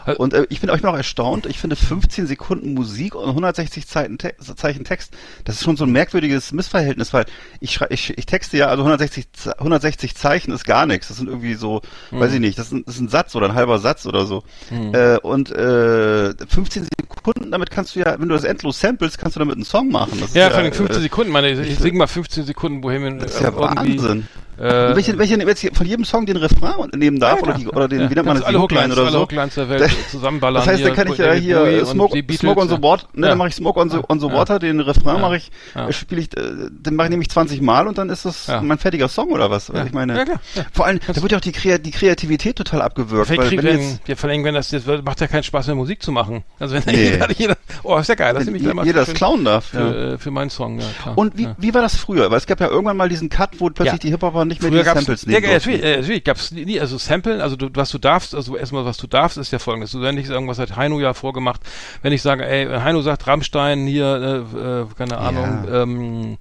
äh, 0.06 0.14
und 0.16 0.32
äh, 0.34 0.46
ich 0.50 0.60
bin, 0.60 0.70
ich 0.74 0.80
bin 0.80 0.90
auch 0.90 0.96
erstaunt. 0.96 1.46
Ich 1.46 1.58
finde 1.58 1.76
15 1.76 2.26
Sekunden 2.26 2.74
Musik 2.74 3.14
und 3.14 3.28
160 3.28 3.86
Zeichen, 3.86 4.18
Te 4.18 4.34
Zeichen 4.56 4.84
Text, 4.84 5.12
das 5.44 5.56
ist 5.56 5.64
schon 5.64 5.76
so 5.76 5.84
ein 5.84 5.92
merkwürdiges 6.10 6.52
Missverhältnis, 6.52 7.12
weil 7.12 7.24
ich 7.60 7.72
schrei, 7.72 7.86
ich, 7.90 8.16
ich 8.18 8.26
texte 8.26 8.56
ja, 8.56 8.66
also 8.66 8.82
160, 8.82 9.32
Ze- 9.32 9.58
160 9.58 10.14
Zeichen 10.16 10.52
ist 10.52 10.64
gar 10.64 10.86
nichts. 10.86 11.08
Das 11.08 11.18
sind 11.18 11.28
irgendwie 11.28 11.54
so, 11.54 11.82
weiß 12.10 12.34
ich 12.34 12.40
nicht, 12.40 12.58
das 12.58 12.66
ist, 12.66 12.72
ein, 12.72 12.82
das 12.84 12.96
ist 12.96 13.00
ein 13.00 13.08
Satz 13.08 13.34
oder 13.36 13.46
ein 13.48 13.54
halber 13.54 13.78
Satz 13.78 14.06
oder 14.06 14.26
so. 14.26 14.42
Äh, 14.70 15.18
und 15.18 15.50
äh, 15.50 16.34
15 16.48 16.88
Sekunden, 17.00 17.50
damit 17.50 17.70
kannst 17.70 17.94
du 17.94 18.00
ja, 18.00 18.16
wenn 18.18 18.28
du 18.28 18.34
das 18.34 18.44
endlos 18.44 18.80
samples, 18.80 19.18
kannst 19.18 19.36
du 19.36 19.40
damit 19.40 19.54
einen 19.56 19.64
Song 19.64 19.88
machen. 19.90 20.18
Das 20.20 20.30
ist 20.30 20.36
Ja, 20.36 20.50
vor 20.50 20.58
allem 20.58 20.72
15 20.72 20.98
äh, 20.98 21.00
Sekunden, 21.02 21.32
meine, 21.32 21.50
ich, 21.50 21.60
ich 21.60 21.78
singe 21.78 21.98
mal 21.98 22.06
15 22.06 22.44
Sekunden 22.44 22.80
Bohemian 22.80 23.18
Das 23.20 23.34
ist 23.34 23.40
ja 23.40 23.54
Wahnsinn. 23.56 24.26
Äh, 24.60 24.94
welche, 24.94 25.18
welche, 25.18 25.36
jetzt 25.40 25.60
hier 25.60 25.70
von 25.74 25.86
jedem 25.86 26.04
Song 26.04 26.26
den 26.26 26.36
Refrain 26.36 26.90
nehmen 26.94 27.18
darf 27.18 27.38
Ja, 27.38 27.42
oder, 27.42 27.54
die, 27.54 27.68
oder 27.68 27.88
den, 27.88 28.00
ja. 28.02 28.10
wie 28.10 28.14
nennt 28.14 28.26
man 28.26 28.36
das, 28.36 28.44
alle 28.44 28.60
Hooklines, 28.60 28.92
oder 28.92 29.02
alle 29.02 29.12
so. 29.12 29.20
Hooklines 29.20 29.54
der 29.54 29.68
Welt 29.70 29.90
zusammenballern. 30.10 30.60
Das 30.60 30.66
heißt, 30.66 30.78
hier, 30.78 30.86
dann 30.88 30.96
kann 30.96 31.12
ich 31.12 31.18
ja 31.18 31.32
hier 31.32 31.62
und 31.62 31.86
Smoke, 31.86 32.22
Smoke 32.34 32.60
on 32.60 32.68
the. 32.68 32.82
Water, 32.82 33.06
ne, 33.14 33.28
dann 33.28 33.38
mache 33.38 33.48
ich 33.48 33.54
Smoke 33.54 33.80
on 33.80 33.88
the, 33.90 33.98
on 34.08 34.20
the. 34.20 34.26
Water, 34.26 34.58
den 34.58 34.80
Refrain 34.80 35.20
mache 35.20 35.38
ich, 35.38 35.50
äh, 35.74 35.92
spiele 35.92 36.20
ich, 36.20 36.36
äh, 36.36 36.42
den 36.70 36.94
mache 36.94 37.06
ich 37.06 37.10
nämlich 37.10 37.30
20 37.30 37.62
Mal 37.62 37.88
und 37.88 37.96
dann 37.98 38.10
ist 38.10 38.24
das 38.26 38.48
mein 38.62 38.78
fertiger 38.78 39.08
Song 39.08 39.30
oder 39.30 39.50
was? 39.50 39.68
Ja. 39.68 39.84
Ich 39.84 39.92
meine, 39.92 40.24
vor 40.72 40.86
allem, 40.86 41.00
da 41.06 41.20
wird 41.22 41.32
ja 41.32 41.38
auch 41.38 41.42
die, 41.42 41.52
Krea 41.52 41.78
die 41.78 41.90
Kreativität 41.90 42.56
total 42.56 42.82
abgewürgt, 42.82 43.30
weil 43.30 43.50
wenn 43.50 43.62
wir, 43.62 43.72
jetzt, 43.76 44.00
ja, 44.06 44.16
vor 44.16 44.28
allem, 44.28 44.44
wenn 44.44 44.54
das, 44.54 44.68
das 44.70 44.84
macht 45.04 45.20
ja 45.20 45.26
keinen 45.26 45.42
Spaß 45.42 45.66
mehr 45.68 45.76
Musik 45.76 46.02
zu 46.02 46.12
machen. 46.12 46.44
Also 46.58 46.74
wenn 46.74 46.82
Nee. 46.86 47.10
jeder, 47.12 47.30
jeder, 47.32 47.56
oh, 47.82 47.96
ist 47.98 48.08
ja 48.08 48.14
geil, 48.14 48.34
das 48.34 48.44
nehme 48.44 48.58
ich 48.58 48.74
mal 48.74 48.84
jeder 48.84 49.04
das 49.04 49.14
klauen 49.14 49.44
darf. 49.44 49.66
für, 49.66 49.78
Ja. 49.78 50.12
äh, 50.14 50.18
für 50.18 50.30
meinen 50.30 50.50
Song, 50.50 50.78
ja 50.80 50.86
klar. 51.02 51.16
Und 51.16 51.32
wie, 51.36 51.74
war 51.74 51.82
das 51.82 51.96
früher? 51.96 52.30
Weil 52.30 52.38
es 52.38 52.46
gab 52.46 52.60
ja 52.60 52.68
irgendwann 52.68 52.96
mal 52.96 53.08
diesen 53.08 53.28
Cut, 53.28 53.50
wo 53.58 53.70
plötzlich 53.70 54.00
die 54.00 54.10
Hip-Hopper 54.10 54.44
nicht 54.50 54.60
mehr 54.62 54.70
Früher 54.70 54.82
die 54.82 54.88
Samples 54.90 55.22
ja, 55.22 55.30
nehmen 55.32 55.44
ja, 55.44 55.52
natürlich, 55.54 55.82
äh, 55.82 55.96
natürlich 55.96 56.24
gab's 56.24 56.50
nie, 56.52 56.78
also 56.78 56.98
Samplen, 56.98 57.40
also 57.40 57.56
du, 57.56 57.70
was 57.72 57.90
du 57.90 57.98
darfst, 57.98 58.34
also 58.34 58.56
erstmal 58.56 58.84
was 58.84 58.98
du 58.98 59.06
darfst, 59.06 59.38
ist 59.38 59.50
ja 59.50 59.58
folgendes. 59.58 59.92
Du 59.92 60.00
wenn 60.02 60.14
nicht 60.14 60.28
irgendwas 60.28 60.58
hat 60.58 60.76
Heino 60.76 61.00
ja 61.00 61.14
vorgemacht, 61.14 61.60
wenn 62.02 62.12
ich 62.12 62.20
sage, 62.22 62.46
ey, 62.46 62.66
Heino 62.66 63.00
sagt 63.00 63.26
Rammstein 63.26 63.86
hier, 63.86 64.44
äh, 64.54 64.80
äh, 64.82 64.86
keine 64.98 65.18
Ahnung, 65.18 65.64
ähm, 65.72 66.38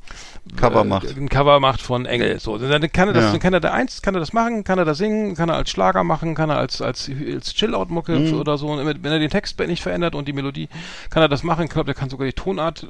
Cover 0.58 0.82
äh, 0.82 0.84
macht. 0.84 1.18
ein 1.18 1.30
Cover 1.30 1.60
macht 1.60 1.82
von 1.82 2.06
Engel. 2.06 2.40
So, 2.40 2.58
dann 2.58 2.92
kann 2.92 3.10
er 3.10 3.14
das, 3.14 3.26
Ja. 3.26 3.32
dann 3.32 3.40
kann 3.40 3.54
er 3.54 3.60
da 3.60 3.72
eins, 3.72 4.02
kann 4.02 4.16
er 4.16 4.20
das 4.20 4.34
machen, 4.34 4.64
kann 4.64 4.80
er 4.80 4.86
das 4.86 4.98
singen, 4.98 5.36
kann 5.36 5.50
er 5.50 5.56
als 5.56 5.70
Schlager 5.70 6.04
machen, 6.04 6.36
kann 6.36 6.50
er 6.50 6.58
als 6.58 6.82
als, 6.82 7.10
als 7.34 7.54
Chill-Out-Mucke 7.54 8.14
Mhm. 8.14 8.34
oder 8.40 8.58
so. 8.58 8.68
Und 8.68 8.86
Wenn 8.86 9.12
er 9.12 9.20
den 9.20 9.30
Text 9.30 9.60
nicht 9.60 9.84
verändert 9.84 10.16
und 10.16 10.28
die 10.28 10.34
Melodie, 10.34 10.68
kann 11.10 11.22
er 11.22 11.30
das 11.30 11.44
machen. 11.44 11.66
Ich 11.66 11.70
glaube, 11.70 11.86
der 11.86 11.96
kann 11.96 12.10
sogar 12.10 12.26
die 12.26 12.34
Tonart 12.34 12.88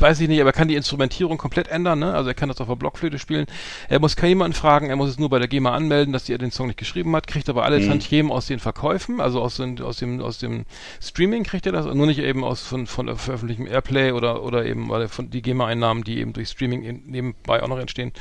weiß 0.00 0.20
ich 0.20 0.28
nicht, 0.28 0.40
aber 0.40 0.50
er 0.50 0.54
kann 0.54 0.68
die 0.68 0.74
Instrumentierung 0.76 1.38
komplett 1.38 1.68
ändern, 1.68 1.98
ne? 1.98 2.14
Also 2.14 2.28
er 2.30 2.34
kann 2.34 2.48
das 2.48 2.60
auf 2.60 2.68
der 2.68 2.76
Blockflöte 2.76 3.18
spielen. 3.18 3.46
Er 3.88 4.00
muss 4.00 4.16
keinen 4.16 4.30
jemanden 4.30 4.54
fragen, 4.54 4.90
er 4.90 4.96
muss 4.96 5.10
es 5.10 5.18
nur 5.18 5.28
bei 5.30 5.38
der 5.38 5.48
GEMA 5.48 5.72
anmelden, 5.74 6.12
dass 6.12 6.28
er 6.28 6.38
den 6.38 6.50
Song 6.50 6.66
nicht 6.68 6.78
geschrieben 6.78 7.14
hat, 7.16 7.26
kriegt 7.26 7.48
aber 7.48 7.64
alle 7.64 7.78
Mhm. 7.80 7.88
Tantiemen 7.88 8.32
aus 8.32 8.46
den 8.46 8.58
Verkäufen, 8.58 9.20
also 9.20 9.40
aus, 9.40 9.56
den, 9.56 9.80
aus 9.80 9.96
dem 9.98 10.20
aus 10.20 10.38
dem 10.38 10.64
Streaming 11.00 11.44
kriegt 11.44 11.66
er 11.66 11.72
das, 11.72 11.86
nur 11.86 12.06
nicht 12.06 12.18
eben 12.20 12.44
aus 12.44 12.62
von 12.62 12.86
von 12.86 13.06
der 13.06 13.16
veröffentlichten 13.16 13.66
Airplay 13.66 14.12
oder 14.12 14.42
oder 14.42 14.64
eben 14.66 14.88
weil 14.88 15.08
von 15.08 15.30
die 15.30 15.42
GEMA-Einnahmen, 15.42 16.04
die 16.04 16.18
eben 16.18 16.32
durch 16.32 16.48
Streaming 16.48 16.82
in, 16.82 17.02
nebenbei 17.06 17.62
auch 17.62 17.68
noch 17.68 17.78
entstehen, 17.78 18.12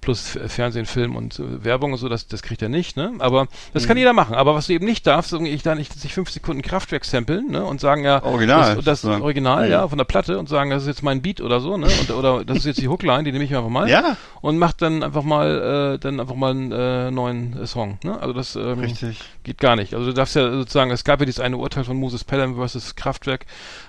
plus 0.00 0.36
F- 0.36 0.52
Fernsehen, 0.52 0.86
Film 0.86 1.16
und 1.16 1.38
äh, 1.38 1.64
Werbung 1.64 1.92
und 1.92 1.98
so, 1.98 2.08
das 2.08 2.26
das 2.28 2.42
kriegt 2.42 2.62
er 2.62 2.68
nicht, 2.68 2.96
ne? 2.96 3.12
Aber 3.18 3.48
das 3.72 3.84
Mhm. 3.84 3.88
kann 3.88 3.96
jeder 3.98 4.12
machen. 4.12 4.34
Aber 4.34 4.54
was 4.54 4.66
du 4.66 4.72
eben 4.72 4.84
nicht 4.86 5.06
darfst, 5.06 5.32
irgendwie 5.32 5.52
ich 5.52 5.62
da 5.62 5.74
nicht 5.74 5.92
sich 5.92 6.12
fünf 6.14 6.30
Sekunden 6.30 6.62
Kraftwerk 6.62 7.04
samplen, 7.04 7.50
ne? 7.50 7.64
Und 7.64 7.80
sagen 7.80 8.04
ja 8.04 8.22
Original, 8.22 8.76
das, 8.76 9.02
das. 9.02 9.04
Original, 9.20 9.66
Mhm. 9.66 9.72
ja, 9.72 9.88
von 9.88 9.98
der 9.98 10.04
Platte 10.04 10.38
und 10.38 10.48
sagen, 10.48 10.70
das 10.70 10.82
ist 10.82 10.88
jetzt 10.88 11.02
mein 11.02 11.22
Beat 11.26 11.40
oder 11.40 11.60
so, 11.60 11.76
ne? 11.76 11.86
Und, 11.86 12.10
oder 12.12 12.44
das 12.44 12.58
ist 12.58 12.66
jetzt 12.66 12.80
die 12.80 12.88
Hookline, 12.88 13.24
die 13.24 13.32
nehme 13.32 13.42
ich 13.42 13.50
mir 13.50 13.58
einfach 13.58 13.70
mal. 13.70 13.88
Ja. 13.88 14.16
Und 14.42 14.58
macht 14.58 14.80
dann 14.80 15.02
einfach 15.02 15.24
mal, 15.24 15.94
äh, 15.94 15.98
dann 15.98 16.20
einfach 16.20 16.36
mal 16.36 16.52
einen 16.52 16.70
äh, 16.70 17.10
neuen 17.10 17.60
äh, 17.60 17.66
Song, 17.66 17.98
ne? 18.04 18.20
Also 18.20 18.32
das 18.32 18.54
ähm, 18.54 18.78
Richtig. 18.78 19.18
geht 19.42 19.58
gar 19.58 19.74
nicht. 19.74 19.94
Also 19.94 20.06
du 20.06 20.14
darfst 20.14 20.36
ja 20.36 20.48
sozusagen, 20.48 20.92
es 20.92 21.02
gab 21.02 21.18
ja 21.18 21.26
dieses 21.26 21.40
eine 21.40 21.56
Urteil 21.56 21.82
von 21.82 21.96
Moses 21.96 22.22
Pelham 22.22 22.54
versus 22.54 22.94
Kraftwerk, 22.94 23.46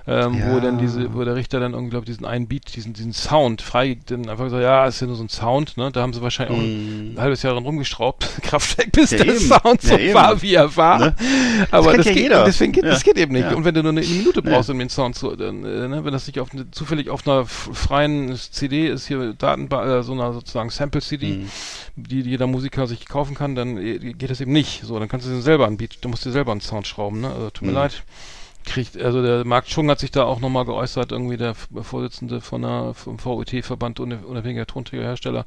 ähm, 0.08 0.34
wo 0.46 0.56
Ja. 0.56 0.60
dann 0.62 0.78
diese, 0.78 1.14
wo 1.14 1.24
der 1.26 1.36
Richter 1.36 1.60
dann 1.60 1.74
irgendwie, 1.74 1.90
glaube 1.90 2.06
diesen 2.06 2.26
einen 2.26 2.48
Beat, 2.48 2.74
diesen, 2.76 2.94
diesen 2.94 3.12
Sound 3.12 3.62
frei, 3.62 3.98
dann 4.06 4.30
einfach 4.30 4.46
gesagt, 4.46 4.64
ja, 4.64 4.86
ist 4.88 5.02
ja 5.02 5.08
nur 5.08 5.18
so 5.18 5.24
ein 5.24 5.30
Sound, 5.30 5.76
ne? 5.76 5.92
Da 5.92 6.02
haben 6.02 6.14
sie 6.14 6.22
wahrscheinlich 6.22 6.58
auch 6.58 6.62
ein, 6.64 7.14
ein 7.16 7.20
halbes 7.22 7.44
Jahr 7.44 7.54
dran 7.54 7.64
rumgeschraubt, 7.66 8.26
Kraftwerk, 8.42 8.92
bis 8.94 9.12
Mhm. 9.12 9.18
Ja, 9.18 9.24
der 9.26 9.36
eben. 9.36 9.46
Sound 9.46 9.82
so 9.82 9.94
Ja, 9.94 10.00
eben. 10.00 10.14
war, 10.14 10.42
wie 10.42 10.54
er 10.54 10.76
war. 10.78 11.00
Ne? 11.00 11.16
Aber 11.72 11.98
das 11.98 12.06
ja 12.06 12.14
geht, 12.14 12.24
jeder. 12.24 12.46
deswegen 12.46 12.72
geht, 12.72 12.86
das 12.86 13.04
geht 13.04 13.18
eben 13.18 13.34
nicht. 13.34 13.52
Und 13.54 13.66
wenn 13.66 13.74
du 13.76 13.84
nur 13.84 13.92
eine 13.92 14.02
Minute 14.02 14.42
brauchst, 14.42 14.70
um 14.70 14.80
den 14.80 14.90
Sound 14.90 15.16
zu, 15.16 15.36
dann, 15.36 15.66
äh, 15.66 15.88
ne, 15.90 16.06
wenn 16.06 16.14
das 16.14 16.26
nicht 16.28 16.40
auf 16.40 16.54
eine, 16.54 16.72
zufällig 16.72 17.10
auf 17.10 17.28
einer 17.28 17.46
freien 17.46 18.34
CD 18.36 18.88
ist, 18.88 19.08
hier 19.08 19.34
Datenba 19.34 20.00
äh, 20.00 20.04
so 20.04 20.14
einer 20.14 20.32
sozusagen 20.34 20.70
Sample-CD, 20.70 21.28
Mhm. 21.34 21.50
die, 21.98 22.24
die 22.24 22.30
jeder 22.30 22.48
Musiker 22.48 22.88
sich 22.88 23.06
kaufen 23.08 23.36
kann, 23.36 23.56
dann 23.56 23.78
äh, 23.78 23.98
geht 24.14 24.30
das 24.30 24.40
eben 24.40 24.52
nicht. 24.54 24.84
So, 24.86 24.98
dann 25.00 25.10
kannst 25.10 25.26
du 25.28 25.32
dir 25.32 25.42
selber 25.42 25.68
einen 25.68 25.78
Beat, 25.78 25.98
du 26.02 26.10
musst 26.10 26.24
dir 26.26 26.32
selber 26.32 26.52
einen 26.54 26.62
Sound 26.62 26.88
schrauben, 26.88 27.22
ne? 27.22 27.28
Also 27.30 27.50
tut 27.50 27.64
mir 27.64 27.70
Mhm. 27.70 27.76
leid. 27.76 28.04
Kriegt, 28.68 29.02
also 29.02 29.24
der 29.24 29.46
Marc 29.46 29.68
Schung 29.70 29.90
hat 29.90 30.00
sich 30.00 30.12
da 30.12 30.24
auch 30.24 30.40
nochmal 30.40 30.66
geäußert, 30.66 31.12
irgendwie 31.12 31.38
der 31.38 31.56
Vorsitzende 31.56 32.42
von 32.42 32.62
der 32.62 32.94
vom 32.94 33.18
VOT-Verband 33.18 34.00
unabhängiger 34.00 34.68
Tonträgerhersteller. 34.68 35.46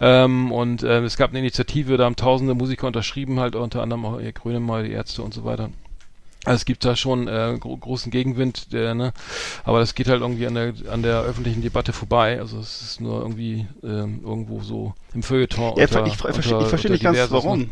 Ähm, 0.00 0.52
und 0.52 0.82
äh, 0.82 1.00
es 1.00 1.16
gab 1.16 1.30
eine 1.30 1.40
Initiative, 1.40 1.96
da 1.96 2.04
haben 2.04 2.16
tausende 2.16 2.54
Musiker 2.54 2.86
unterschrieben, 2.86 3.40
halt 3.40 3.56
unter 3.56 3.82
anderem 3.82 4.06
auch 4.06 4.18
Erik 4.18 4.36
Grönemeyer, 4.36 4.84
die 4.84 4.92
Ärzte 4.92 5.22
und 5.22 5.34
so 5.34 5.44
weiter. 5.44 5.70
Also 6.44 6.56
es 6.56 6.64
gibt 6.64 6.84
da 6.84 6.94
schon 6.96 7.28
äh, 7.28 7.56
gro 7.58 7.76
großen 7.76 8.10
Gegenwind, 8.10 8.72
der, 8.72 8.94
ne, 8.94 9.12
aber 9.64 9.78
das 9.80 9.94
geht 9.94 10.08
halt 10.08 10.20
irgendwie 10.20 10.46
an 10.46 10.54
der 10.54 10.72
an 10.90 11.02
der 11.02 11.22
öffentlichen 11.22 11.62
Debatte 11.62 11.92
vorbei. 11.92 12.38
Also 12.40 12.58
es 12.58 12.82
ist 12.82 13.00
nur 13.00 13.20
irgendwie 13.20 13.66
ähm, 13.82 14.20
irgendwo 14.24 14.60
so 14.62 14.94
im 15.14 15.22
Feuilleton. 15.22 15.76
Ja, 15.76 15.84
unter- 15.84 16.06
ich, 16.06 16.12
ich, 16.14 16.18
verstehe, 16.18 16.54
unter- 16.54 16.62
ich 16.62 16.68
verstehe 16.68 16.90
unter 16.92 16.92
nicht 16.92 17.02
ganz, 17.04 17.18
ne? 17.18 17.26
warum. 17.30 17.70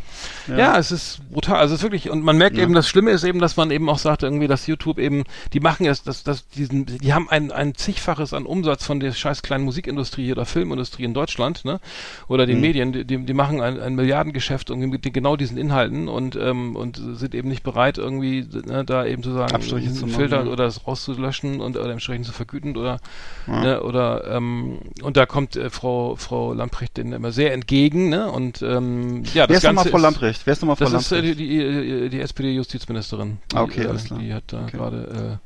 Ja. 0.49 0.79
es 0.79 0.93
ist 0.93 1.21
brutal. 1.31 1.57
Also 1.57 1.75
es 1.75 1.81
ist 1.81 1.83
wirklich, 1.85 2.09
und 2.11 2.23
man 2.25 2.37
merkt 2.39 2.57
Ja. 2.57 2.63
eben, 2.63 2.73
das 2.73 2.89
Schlimme 2.89 3.11
ist 3.11 3.25
eben, 3.25 3.41
dass 3.41 3.57
man 3.57 3.71
eben 3.71 3.89
auch 3.89 3.99
sagt, 3.99 4.23
irgendwie, 4.23 4.47
dass 4.47 4.67
YouTube 4.67 4.99
eben, 4.99 5.25
die 5.53 5.61
machen 5.61 5.87
es, 5.87 6.03
dass, 6.03 6.23
dass 6.23 6.47
diesen, 6.49 6.87
die 6.87 7.13
haben 7.13 7.29
ein, 7.29 7.51
ein 7.51 7.75
zigfaches 7.75 8.33
an 8.33 8.47
Umsatz 8.47 8.85
von 8.87 9.01
der 9.01 9.13
scheiß 9.13 9.43
kleinen 9.43 9.65
Musikindustrie 9.65 10.31
oder 10.33 10.47
Filmindustrie 10.47 11.05
in 11.05 11.15
Deutschland, 11.15 11.65
ne? 11.65 11.81
Oder 12.29 12.47
den 12.47 12.57
Mhm. 12.57 12.61
Medien, 12.63 12.93
die, 12.93 13.05
die 13.05 13.35
machen 13.35 13.61
ein, 13.61 13.81
ein 13.81 13.95
Milliardengeschäft 13.97 14.71
irgendwie 14.71 14.89
mit 14.89 15.13
genau 15.13 15.37
diesen 15.37 15.57
Inhalten 15.59 16.09
und, 16.09 16.37
ähm, 16.37 16.77
und 16.77 17.01
sind 17.15 17.35
eben 17.35 17.49
nicht 17.49 17.63
bereit, 17.65 17.99
irgendwie, 17.99 18.47
ne, 18.67 18.85
da 18.85 19.05
eben 19.07 19.23
zu 19.23 19.33
sagen, 19.33 19.55
Abstriche 19.55 19.93
zu 19.93 20.07
machen, 20.07 20.17
Filter 20.19 20.45
ja. 20.45 20.51
oder 20.51 20.65
das 20.65 20.87
rauszulöschen 20.87 21.61
und 21.61 21.77
oder 21.77 21.91
entsprechend 21.91 22.27
zu 22.27 22.33
vergüten 22.33 22.77
oder 22.77 22.99
Ja. 23.47 23.61
ne, 23.63 23.83
oder 23.83 24.25
ähm, 24.31 24.79
und 25.03 25.17
da 25.17 25.27
kommt 25.27 25.57
äh, 25.57 25.71
Frau 25.71 26.17
Frau 26.17 26.53
Lamprecht 26.53 26.97
denen 26.97 27.13
immer 27.13 27.33
sehr 27.33 27.53
entgegen, 27.53 28.09
ne? 28.09 28.31
Und 28.31 28.63
ähm, 28.63 29.23
ja, 29.35 29.47
Wer 29.47 29.47
das 29.49 29.57
ist 29.59 29.63
nochmal 29.65 29.75
Ganze 29.85 29.91
Frau 29.91 29.97
ist- 29.99 30.03
Lamprecht? 30.03 30.43
Wer 30.47 30.53
ist 30.53 30.63
nochmal 30.63 30.77
Frau 30.77 30.85
das 30.91 31.03
ist 31.03 31.13
äh, 31.13 31.17
Lamprecht? 31.17 31.39
die, 31.41 31.49
die, 31.49 32.09
die 32.11 32.21
SPD-Justizministerin. 32.21 33.39
Die, 33.53 33.57
Ah, 33.57 33.63
okay, 33.63 33.83
äh, 33.85 33.87
alles 33.89 34.05
klar. 34.05 34.19
Die 34.19 34.33
hat 34.33 34.45
da 34.47 34.63
Okay. 34.65 34.77
gerade, 34.77 35.41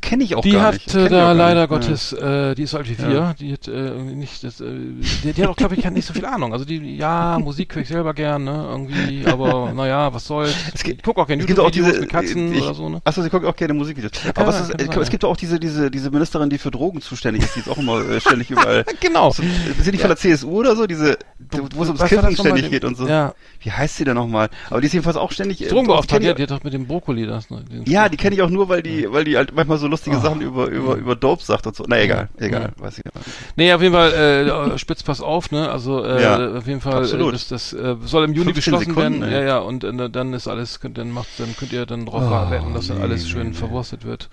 Kenne 0.00 0.24
ich 0.24 0.34
auch 0.34 0.44
äh, 0.44 0.48
die 0.48 0.52
gar 0.52 0.62
hat 0.66 0.74
nicht. 0.74 0.88
äh, 0.88 0.92
Kenn 0.92 1.06
ich 1.06 1.12
auch 1.12 1.16
da 1.18 1.32
leider. 1.32 1.68
Gottes, 1.68 2.12
äh, 2.12 2.54
die 2.54 2.62
ist 2.62 2.70
so 2.70 2.78
alt 2.78 2.88
wie 2.88 2.98
wir, 2.98 3.10
Ja. 3.14 3.34
die 3.34 3.52
hat 3.52 3.66
äh, 3.68 3.70
irgendwie 3.72 4.14
nicht, 4.14 4.44
das, 4.44 4.60
äh, 4.60 4.64
die, 5.24 5.32
die 5.32 5.42
hat 5.42 5.48
auch, 5.50 5.56
glaube 5.56 5.74
ich, 5.74 5.90
nicht 5.90 6.06
so 6.06 6.14
viel 6.14 6.24
Ahnung. 6.24 6.52
Also 6.52 6.64
die, 6.64 6.96
ja, 6.96 7.38
Musik 7.42 7.74
höre 7.74 7.82
ich 7.82 7.88
selber 7.88 8.14
gern, 8.14 8.44
ne, 8.44 8.66
irgendwie, 8.70 9.26
aber 9.26 9.72
naja, 9.74 10.12
was 10.12 10.26
soll's. 10.26 10.54
Es 10.74 10.82
gibt- 10.84 10.98
ich 10.98 11.02
guck 11.02 11.18
auch 11.18 11.26
gerne 11.26 11.42
Es 11.42 11.48
YouTube-Videos 11.48 11.86
diese 11.88 12.00
mit 12.00 12.10
Katzen 12.10 12.52
ich, 12.54 12.62
oder 12.62 12.74
so, 12.74 12.88
ne. 12.88 13.00
Achso, 13.04 13.22
sie 13.22 13.30
guckt 13.30 13.44
auch 13.46 13.56
gerne 13.56 13.74
Musikvideos. 13.74 14.12
kann 14.12 14.32
Aber 14.36 14.46
was 14.48 14.60
ist, 14.60 14.80
äh, 14.80 14.84
sein, 14.86 15.00
es 15.02 15.10
gibt 15.10 15.24
auch 15.24 15.36
diese, 15.36 15.58
diese, 15.58 15.90
diese 15.90 16.10
Ministerin, 16.10 16.50
die 16.50 16.58
für 16.58 16.70
Drogen 16.70 17.00
zuständig 17.00 17.42
ist, 17.44 17.56
die 17.56 17.60
ist 17.60 17.68
auch 17.68 17.78
immer 17.78 18.00
äh, 18.08 18.20
ständig 18.20 18.50
überall. 18.50 18.84
Genau. 19.00 19.30
So, 19.30 19.42
sind 19.82 19.92
die 19.94 19.98
von 19.98 20.08
der 20.08 20.16
CSU 20.16 20.48
oder 20.50 20.74
so? 20.76 20.86
Diese, 20.86 21.18
wo 21.74 21.82
es 21.82 21.88
ums 21.88 22.04
Kiffen 22.04 22.34
ständig 22.36 22.70
geht 22.70 22.84
und 22.84 22.96
so. 22.96 23.06
Ja, 23.06 23.34
Wie 23.60 23.70
heißt 23.70 23.96
sie 23.96 24.04
denn 24.04 24.14
nochmal? 24.14 24.48
Aber 24.70 24.80
die 24.80 24.86
ist 24.86 24.92
jedenfalls 24.92 25.16
auch 25.16 25.30
ständig. 25.32 25.62
äh, 25.64 25.68
Drogenbeauftragte, 25.68 26.26
ja, 26.26 26.34
die 26.34 26.42
hat 26.42 26.50
doch 26.50 26.62
mit 26.64 26.72
dem 26.72 26.86
Brokkoli 26.86 27.26
das, 27.26 27.50
ne. 27.50 27.64
Ja, 27.86 28.08
die 28.08 28.16
kenne 28.16 28.34
ich 28.36 28.42
auch 28.42 28.50
nur, 28.50 28.68
weil 28.68 28.82
die, 28.82 29.10
weil 29.12 29.24
die 29.24 29.36
halt 29.36 29.54
manchmal 29.54 29.78
so 29.78 29.85
lustige 29.88 30.16
Oh. 30.16 30.20
Sachen 30.20 30.40
über, 30.40 30.66
über, 30.68 30.94
über 30.96 31.16
Dope 31.16 31.42
sagt 31.42 31.66
und 31.66 31.76
so. 31.76 31.84
Na 31.88 32.00
egal, 32.00 32.28
Ja. 32.38 32.46
egal, 32.46 32.72
weiß 32.78 32.98
ich 32.98 33.04
nicht. 33.04 33.16
Nee, 33.56 33.72
auf 33.72 33.82
jeden 33.82 33.94
Fall, 33.94 34.12
äh, 34.12 34.78
spitz 34.78 35.02
pass 35.02 35.20
auf, 35.20 35.50
ne? 35.50 35.70
Also 35.70 36.04
äh, 36.04 36.22
Ja, 36.22 36.56
auf 36.58 36.66
jeden 36.66 36.80
Fall, 36.80 36.98
absolut. 37.02 37.28
äh, 37.28 37.32
das, 37.32 37.48
das 37.48 37.72
äh, 37.72 37.96
soll 38.04 38.24
im 38.24 38.32
Juni 38.34 38.52
15 38.52 38.54
beschlossen 38.54 38.94
Sekunden, 38.94 39.20
werden. 39.22 39.32
ey. 39.32 39.40
Ja, 39.42 39.46
ja, 39.46 39.58
und 39.58 39.84
äh, 39.84 40.10
dann 40.10 40.32
ist 40.34 40.48
alles, 40.48 40.80
könnt, 40.80 40.98
dann 40.98 41.10
macht, 41.10 41.28
dann 41.38 41.54
könnt 41.56 41.72
ihr 41.72 41.86
dann 41.86 42.06
drauf 42.06 42.22
Oh, 42.24 42.50
wetten, 42.50 42.74
dass 42.74 42.88
dann 42.88 42.98
nee, 42.98 43.02
alles 43.04 43.24
nee, 43.24 43.30
schön 43.30 43.48
nee. 43.48 43.54
verwurstet 43.54 44.04
wird. 44.04 44.28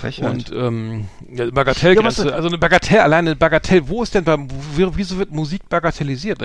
Frechheit. 0.00 0.30
Und 0.30 0.52
ähm, 0.52 1.08
ja, 1.30 1.50
Bagatellgrenze, 1.50 2.22
Ja, 2.22 2.28
was- 2.28 2.34
also 2.34 2.48
eine 2.48 2.56
Bagatell, 2.58 3.00
alleine 3.00 3.36
Bagatell, 3.36 3.86
wo 3.86 4.02
ist 4.02 4.14
denn 4.14 4.24
beim, 4.24 4.48
wieso 4.74 5.18
wird 5.18 5.30
Musik 5.30 5.68
bagatellisiert? 5.68 6.40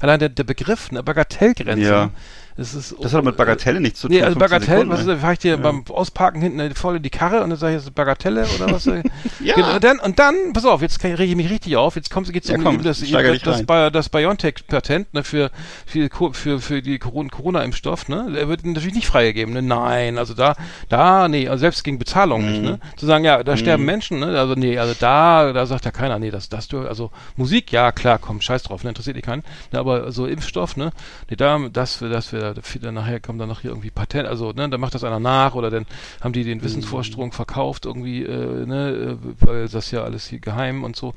Allein 0.00 0.18
der, 0.18 0.28
der 0.28 0.44
Begriff, 0.44 0.88
eine 0.90 1.02
Bagatellgrenze. 1.02 1.82
Ja. 1.82 2.10
Das 2.56 2.72
ist 2.72 2.94
das 3.00 3.12
hat 3.12 3.18
doch 3.20 3.24
mit 3.24 3.36
Bagatelle 3.36 3.80
nichts 3.80 4.00
zu 4.00 4.06
tun. 4.06 4.16
Nee, 4.16 4.22
also 4.22 4.38
15 4.38 4.50
Bagatell, 4.50 4.68
Sekunden, 4.76 4.92
was 4.92 5.00
ist, 5.00 5.06
ne? 5.06 5.14
da 5.14 5.18
fahr 5.20 5.32
ich 5.32 5.38
dir 5.40 5.56
beim 5.56 5.84
Ausparken 5.88 6.40
hinten 6.40 6.74
voll 6.76 6.96
in 6.96 7.02
die 7.02 7.10
Karre 7.10 7.42
und 7.42 7.50
dann 7.50 7.58
sage 7.58 7.72
ich, 7.72 7.78
das 7.78 7.86
ist 7.86 7.94
Bagatelle 7.96 8.46
oder 8.56 8.70
was? 8.72 8.84
Ja. 9.40 9.56
Genau, 9.56 9.74
und 9.74 9.84
dann, 9.84 9.98
und 9.98 10.18
dann, 10.18 10.34
pass 10.54 10.64
auf, 10.64 10.80
jetzt 10.80 11.02
rege 11.02 11.24
ich 11.24 11.34
mich 11.36 11.50
richtig 11.50 11.76
auf, 11.76 11.96
jetzt 11.96 12.10
kommt, 12.10 12.32
geht's 12.32 12.48
Ja, 12.48 12.56
um 12.56 12.62
komm, 12.62 12.82
das, 12.82 13.00
das, 13.00 13.10
das. 13.42 13.66
Bi- 13.66 13.90
das 13.92 14.08
BioNTech-Patent, 14.08 15.12
ne, 15.14 15.24
für, 15.24 15.50
für, 15.86 16.08
für, 16.32 16.60
für 16.60 16.80
die 16.82 16.98
Corona- 16.98 17.28
Corona-Impfstoff, 17.30 18.08
ne, 18.08 18.30
der 18.34 18.48
wird 18.48 18.64
natürlich 18.64 18.94
nicht 18.94 19.06
freigegeben, 19.06 19.52
ne, 19.52 19.60
nein, 19.62 20.16
also 20.18 20.34
da, 20.34 20.54
da, 20.88 21.28
nee, 21.28 21.48
also 21.48 21.60
selbst 21.60 21.82
gegen 21.84 21.98
Bezahlung 21.98 22.46
nicht, 22.46 22.60
Mhm. 22.62 22.68
ne, 22.68 22.80
zu 22.96 23.06
sagen, 23.06 23.24
ja, 23.24 23.42
da 23.42 23.56
sterben 23.56 23.84
Menschen, 23.84 24.20
ne, 24.20 24.38
also 24.38 24.54
nee, 24.54 24.78
also 24.78 24.94
da, 24.98 25.52
da 25.52 25.66
sagt 25.66 25.84
ja 25.84 25.90
keiner, 25.90 26.18
nee, 26.18 26.30
das, 26.30 26.48
das, 26.48 26.68
du- 26.68 26.86
also 26.86 27.10
Musik, 27.36 27.72
ja, 27.72 27.92
klar, 27.92 28.18
komm, 28.18 28.40
scheiß 28.40 28.62
drauf, 28.62 28.82
ne, 28.84 28.90
interessiert 28.90 29.16
dich 29.16 29.24
keinen, 29.24 29.42
ne, 29.72 29.78
aber 29.78 30.10
so 30.12 30.26
Impfstoff, 30.26 30.76
ne, 30.76 30.92
nee, 31.28 31.36
da, 31.36 31.58
das, 31.72 32.00
wir, 32.00 32.08
das, 32.08 32.32
wir, 32.52 32.80
dann 32.82 32.94
nachher 32.94 33.20
kommt 33.20 33.40
dann 33.40 33.48
noch 33.48 33.60
hier 33.60 33.70
irgendwie 33.70 33.90
Patent, 33.90 34.28
also, 34.28 34.52
ne, 34.52 34.68
da 34.68 34.76
macht 34.78 34.94
das 34.94 35.04
einer 35.04 35.20
nach 35.20 35.54
oder 35.54 35.70
dann 35.70 35.86
haben 36.20 36.32
die 36.32 36.44
den 36.44 36.62
Wissensvorsprung 36.62 37.32
verkauft 37.32 37.86
irgendwie, 37.86 38.22
äh, 38.24 38.66
ne, 38.66 39.16
äh, 39.22 39.46
weil 39.46 39.68
das 39.68 39.90
ja 39.90 40.02
alles 40.04 40.26
hier 40.26 40.40
geheim 40.40 40.84
und 40.84 40.96
so. 40.96 41.14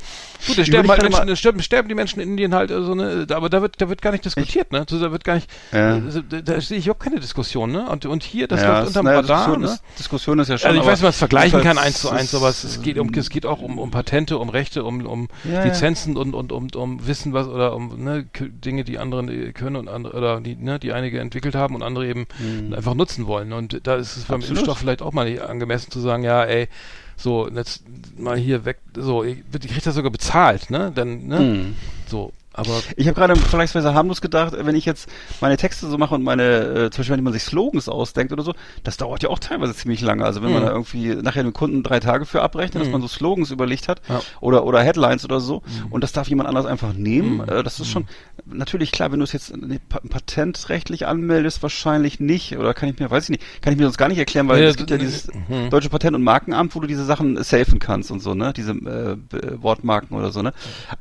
Gut, 0.47 0.57
da 0.57 0.63
sterben 0.65 0.89
halt 0.89 1.01
Menschen, 1.03 1.27
da 1.27 1.35
sterben, 1.35 1.61
sterben 1.61 1.89
die 1.89 1.95
Menschen 1.95 2.19
in 2.21 2.29
Indien 2.29 2.53
halt, 2.55 2.71
also, 2.71 2.95
ne, 2.95 3.25
da- 3.27 3.35
aber 3.37 3.49
da 3.49 3.61
wird, 3.61 3.81
da 3.81 3.89
wird 3.89 4.01
gar 4.01 4.11
nicht 4.11 4.25
diskutiert, 4.25 4.71
ne, 4.71 4.79
also, 4.79 4.99
da 4.99 5.11
wird 5.11 5.23
gar 5.23 5.35
nicht, 5.35 5.49
Ja. 5.73 5.95
also, 5.95 6.21
da, 6.21 6.41
da 6.41 6.61
sehe 6.61 6.77
ich 6.77 6.85
überhaupt 6.85 7.03
keine 7.03 7.19
Diskussion, 7.19 7.71
ne, 7.71 7.89
und, 7.89 8.05
und 8.05 8.23
hier, 8.23 8.47
das 8.47 8.61
ja, 8.61 8.75
läuft 8.79 8.87
unterm 8.87 9.05
naja, 9.05 9.19
Radar, 9.19 9.37
Diskussion, 9.37 9.61
ne. 9.61 9.67
ist, 9.67 9.83
Diskussion 9.99 10.39
ist 10.39 10.47
ja 10.49 10.57
schon. 10.57 10.69
Also 10.69 10.81
ich 10.81 10.87
weiß, 10.87 11.01
man 11.01 11.09
es 11.09 11.17
vergleichen 11.17 11.61
kann 11.61 11.77
eins 11.77 11.99
zu 12.01 12.09
eins, 12.09 12.33
aber 12.35 12.49
es, 12.49 12.63
es 12.63 12.81
geht 12.81 12.97
um 12.99 13.11
es 13.13 13.29
geht 13.29 13.45
auch 13.45 13.61
um, 13.61 13.79
um 13.79 13.91
Patente, 13.91 14.37
um 14.37 14.49
Rechte, 14.49 14.83
um, 14.83 15.05
um 15.05 15.27
Ja. 15.43 15.63
Lizenzen 15.63 16.17
und, 16.17 16.33
und 16.33 16.51
um, 16.51 16.67
um 16.75 17.07
Wissen 17.07 17.33
was 17.33 17.47
oder 17.47 17.75
um 17.75 18.03
ne, 18.03 18.25
Dinge, 18.39 18.83
die 18.83 18.99
anderen 18.99 19.29
äh, 19.29 19.51
können 19.53 19.75
und 19.75 19.87
andere 19.87 20.15
oder 20.17 20.39
die 20.41 20.55
ne, 20.55 20.77
die 20.79 20.93
einige 20.93 21.16
entwickelt 21.21 21.55
haben 21.55 21.75
und 21.75 21.83
andere 21.83 22.07
eben 22.07 22.27
einfach 22.73 22.93
nutzen 22.93 23.27
wollen. 23.27 23.53
Und 23.53 23.81
da 23.87 23.95
ist 23.95 24.17
es 24.17 24.23
beim 24.25 24.37
Mhm. 24.37 24.43
Absolut. 24.43 24.57
Impfstoff 24.59 24.77
vielleicht 24.79 25.01
auch 25.01 25.13
mal 25.13 25.29
nicht 25.29 25.41
angemessen 25.41 25.91
zu 25.91 25.99
sagen, 25.99 26.23
ja, 26.23 26.43
ey, 26.43 26.67
so 27.15 27.49
jetzt 27.49 27.83
mal 28.17 28.37
hier 28.37 28.63
weg, 28.65 28.77
so 28.95 29.23
ich, 29.23 29.39
ich 29.59 29.71
krieg 29.71 29.83
das 29.83 29.95
sogar 29.95 30.11
bezahlt, 30.11 30.69
ne? 30.69 30.91
Dann 30.93 31.27
ne, 31.27 31.39
Hm. 31.39 31.75
so, 32.07 32.31
aber 32.57 32.81
Ich 32.95 33.07
habe 33.07 33.15
gerade 33.15 33.35
vergleichsweise 33.35 33.93
harmlos 33.93 34.19
gedacht, 34.21 34.53
wenn 34.59 34.75
ich 34.75 34.85
jetzt 34.85 35.09
meine 35.41 35.55
Texte 35.57 35.87
so 35.87 35.97
mache 35.97 36.15
und 36.15 36.23
meine, 36.23 36.43
äh, 36.43 36.89
zum 36.91 37.01
Beispiel 37.01 37.17
wenn 37.17 37.23
man 37.23 37.33
sich 37.33 37.43
Slogans 37.43 37.87
ausdenkt 37.87 38.33
oder 38.33 38.43
so, 38.43 38.53
das 38.83 38.97
dauert 38.97 39.23
ja 39.23 39.29
auch 39.29 39.39
teilweise 39.39 39.73
ziemlich 39.75 40.01
lange. 40.01 40.25
Also 40.25 40.41
wenn 40.41 40.51
man 40.51 40.61
Mhm. 40.63 40.65
da 40.65 40.71
irgendwie 40.73 41.15
nachher 41.15 41.43
dem 41.43 41.53
Kunden 41.53 41.83
drei 41.83 41.99
Tage 41.99 42.25
für 42.25 42.41
abrechnet, 42.41 42.81
dass 42.81 42.87
Mhm. 42.87 42.93
man 42.93 43.01
so 43.01 43.07
Slogans 43.07 43.51
überlegt 43.51 43.87
hat 43.87 44.01
Ja. 44.09 44.21
oder 44.41 44.65
oder 44.65 44.81
Headlines 44.81 45.23
oder 45.23 45.39
so 45.39 45.61
und 45.89 46.03
das 46.03 46.11
darf 46.11 46.27
jemand 46.27 46.49
anders 46.49 46.65
einfach 46.65 46.93
nehmen, 46.93 47.35
Mhm. 47.37 47.41
äh, 47.49 47.63
das 47.63 47.79
ist 47.79 47.87
schon 47.89 48.05
natürlich 48.45 48.91
klar, 48.91 49.11
wenn 49.11 49.19
du 49.19 49.23
es 49.23 49.33
jetzt 49.33 49.53
pa- 49.89 50.01
patentrechtlich 50.09 51.05
anmeldest, 51.07 51.61
wahrscheinlich 51.63 52.19
nicht 52.19 52.57
oder 52.57 52.73
kann 52.73 52.89
ich 52.89 52.99
mir, 52.99 53.09
weiß 53.11 53.25
ich 53.25 53.29
nicht, 53.29 53.43
kann 53.61 53.73
ich 53.73 53.77
mir 53.79 53.85
sonst 53.85 53.97
gar 53.97 54.07
nicht 54.07 54.17
erklären, 54.17 54.47
weil 54.47 54.61
Ja, 54.63 54.69
es 54.69 54.77
gibt 54.77 54.89
ja 54.89 54.97
dieses 54.97 55.27
mhm. 55.27 55.69
deutsche 55.69 55.89
Patent- 55.89 56.15
und 56.15 56.23
Markenamt, 56.23 56.73
wo 56.75 56.79
du 56.79 56.87
diese 56.87 57.05
Sachen 57.05 57.41
safen 57.43 57.79
kannst 57.79 58.09
und 58.11 58.19
so, 58.21 58.33
ne, 58.33 58.53
diese 58.53 58.71
äh, 58.71 59.17
Wortmarken 59.61 60.15
oder 60.17 60.31
so, 60.31 60.41
ne. 60.41 60.53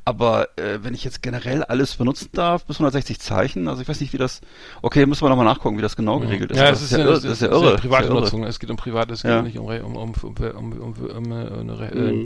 Aber 0.05 0.49
äh, 0.59 0.79
wenn 0.83 0.95
ich 0.95 1.05
jetzt 1.05 1.23
generell 1.23 1.45
alles 1.68 1.94
benutzen 1.96 2.28
darf, 2.32 2.64
bis 2.64 2.76
160 2.76 3.18
Zeichen, 3.20 3.68
also 3.68 3.82
ich 3.82 3.88
weiß 3.88 4.00
nicht, 4.00 4.12
wie 4.12 4.18
das, 4.18 4.40
okay, 4.82 5.06
müssen 5.06 5.22
wir 5.24 5.28
nochmal 5.28 5.44
nachgucken, 5.46 5.78
wie 5.78 5.82
das 5.82 5.96
genau 5.96 6.18
geregelt 6.20 6.50
ist. 6.52 6.59
Ja, 6.59 6.70
das 6.70 6.82
ist 6.82 6.92
ja, 6.92 6.98
irre, 6.98 7.12
es 7.14 7.22
das 7.22 7.32
ist 7.32 7.42
ja 7.42 7.48
irre. 7.48 7.76
private 7.76 8.04
ist 8.04 8.09
ja 8.09 8.14
irre. 8.14 8.20
Nutzung. 8.22 8.44
Es 8.44 8.59
geht 8.59 8.70
um 8.70 8.76
private, 8.76 9.14
es 9.14 9.22
Ja. 9.22 9.37
geht 9.42 9.54
nicht 9.54 9.59
um, 9.59 9.66
um, 9.66 9.96
um, 9.96 10.12
um, 10.22 10.35
um, 10.37 10.72
um, 10.72 10.94
um, 11.16 11.32
äh, 11.32 11.35
eine 11.37 11.72
Mhm. 12.12 12.22
äh, 12.22 12.24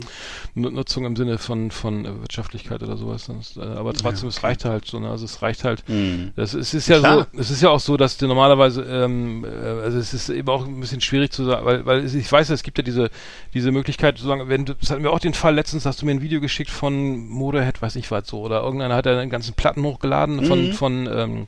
Nu- 0.55 0.69
Nutzung 0.71 1.05
im 1.05 1.15
Sinne 1.15 1.37
von, 1.37 1.71
von 1.71 2.03
Wirtschaftlichkeit 2.21 2.81
oder 2.83 2.97
sowas. 2.97 3.29
Äh, 3.57 3.61
aber 3.61 3.93
trotzdem, 3.93 4.29
es 4.29 4.43
reicht 4.43 4.65
halt 4.65 4.85
so. 4.85 4.99
Ne? 4.99 5.09
Also 5.09 5.25
es 5.25 5.41
reicht 5.41 5.63
halt. 5.63 5.87
Mhm. 5.87 6.31
Das, 6.35 6.53
es 6.53 6.73
ist 6.73 6.87
ja 6.87 6.99
so, 6.99 7.25
es 7.37 7.51
ist 7.51 7.61
ja 7.61 7.69
auch 7.69 7.79
so, 7.79 7.97
dass 7.97 8.17
du 8.17 8.27
normalerweise, 8.27 8.81
ähm, 8.83 9.45
äh, 9.45 9.47
also 9.83 9.97
es 9.97 10.13
ist 10.13 10.29
eben 10.29 10.47
auch 10.49 10.65
ein 10.65 10.79
bisschen 10.79 11.01
schwierig 11.01 11.31
zu 11.31 11.43
sagen, 11.45 11.65
weil, 11.65 11.85
weil 11.85 12.05
ich 12.05 12.31
weiß, 12.31 12.49
es 12.49 12.63
gibt 12.63 12.77
ja 12.77 12.83
diese, 12.83 13.09
diese 13.53 13.71
Möglichkeit 13.71 14.17
zu 14.17 14.25
sagen, 14.25 14.47
wenn 14.49 14.65
du, 14.65 14.73
das 14.75 14.89
hatten 14.91 15.03
wir 15.03 15.11
auch 15.11 15.19
den 15.19 15.33
Fall 15.33 15.55
letztens, 15.55 15.85
hast 15.85 16.01
du 16.01 16.05
mir 16.05 16.11
ein 16.11 16.21
Video 16.21 16.41
geschickt 16.41 16.69
von 16.71 17.27
Motorhead, 17.27 17.81
weiß 17.81 17.95
ich 17.97 18.09
was 18.11 18.27
so, 18.27 18.41
oder 18.41 18.61
irgendeiner 18.63 18.95
hat 18.95 19.05
einen 19.19 19.29
ganzen 19.29 19.53
Platten 19.53 19.83
hochgeladen 19.83 20.43
von, 20.45 20.67
Mhm. 20.67 20.71
von, 20.73 21.09
ähm, 21.11 21.47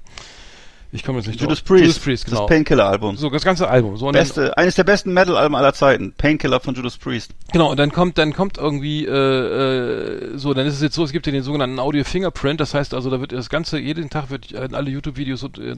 ich 0.94 1.04
komme 1.04 1.18
jetzt 1.18 1.28
nicht 1.28 1.42
Judas 1.42 1.60
drauf. 1.60 1.70
Priest, 1.70 1.86
Judas 1.86 2.00
Priest, 2.00 2.26
genau. 2.26 2.42
das 2.42 2.48
Painkiller-Album. 2.50 3.18
So, 3.18 3.30
das 3.32 3.44
ganze 3.44 3.68
Album. 3.68 3.98
So, 3.98 4.08
und 4.08 4.16
dann, 4.16 4.22
Beste, 4.22 4.56
eines 4.58 4.76
der 4.76 4.84
besten 4.84 5.12
Metal-Alben 5.12 5.56
aller 5.56 5.74
Zeiten. 5.74 6.14
Painkiller 6.16 6.60
von 6.60 6.76
Judas 6.76 6.98
Priest. 6.98 7.32
genau, 7.52 7.72
und 7.72 7.80
dann 7.80 7.92
kommt, 7.92 8.20
dann 8.20 8.32
kommt 8.34 8.60
irgendwie, 8.60 9.06
äh, 9.06 9.10
äh, 9.10 10.38
so, 10.38 10.54
dann 10.54 10.68
ist 10.68 10.76
es 10.76 10.82
jetzt 10.82 10.94
so, 10.94 11.04
es 11.04 11.12
gibt 11.12 11.26
ja 11.26 11.32
den 11.32 11.42
sogenannten 11.42 11.80
Audio 11.80 12.04
Fingerprint, 12.04 12.60
das 12.60 12.76
heißt 12.76 12.94
also, 12.94 13.10
da 13.10 13.20
wird 13.20 13.32
das 13.32 13.50
Ganze, 13.50 13.80
jeden 13.80 14.12
Tag 14.12 14.30
wird 14.30 14.52
äh, 14.52 14.70
alle 14.72 14.92
YouTube-Videos 14.92 15.44
äh, 15.58 15.76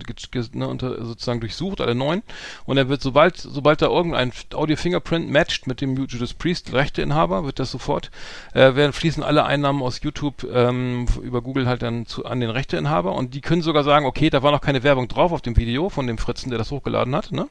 ne, 0.52 0.68
unter, 0.68 1.06
sozusagen 1.06 1.40
durchsucht, 1.40 1.80
alle 1.80 1.96
neun, 1.96 2.22
und 2.66 2.76
dann 2.76 2.90
wird, 2.90 3.02
sobald, 3.02 3.38
sobald 3.38 3.82
da 3.82 3.88
irgendein 3.88 4.34
Audio 4.54 4.76
Fingerprint 4.76 5.32
matcht 5.32 5.66
mit 5.66 5.80
dem 5.80 5.96
Judas 5.96 6.34
Priest, 6.34 6.74
Rechteinhaber, 6.74 7.46
wird 7.46 7.60
das 7.60 7.72
sofort, 7.72 8.12
äh, 8.54 8.76
werden, 8.76 8.92
fließen 8.92 9.24
alle 9.24 9.46
Einnahmen 9.46 9.82
aus 9.82 10.02
YouTube, 10.04 10.46
ähm, 10.54 11.06
über 11.24 11.42
Google 11.42 11.68
halt 11.68 11.84
dann 11.84 12.06
zu, 12.06 12.26
an 12.26 12.42
den 12.42 12.50
Rechteinhaber, 12.50 13.14
und 13.14 13.34
die 13.34 13.40
können 13.40 13.62
sogar 13.62 13.86
sagen, 13.86 14.06
okay, 14.06 14.30
da 14.30 14.44
war 14.44 14.52
noch 14.52 14.60
keine 14.60 14.84
Werbung 14.84 15.05
Werbung 15.06 15.08
drauf 15.08 15.32
auf 15.32 15.42
dem 15.42 15.56
Video 15.58 15.90
von 15.90 16.08
dem 16.08 16.18
Fritzen, 16.18 16.50
der 16.50 16.58
das 16.58 16.72
hochgeladen 16.72 17.16
hat, 17.16 17.32
ne? 17.32 17.48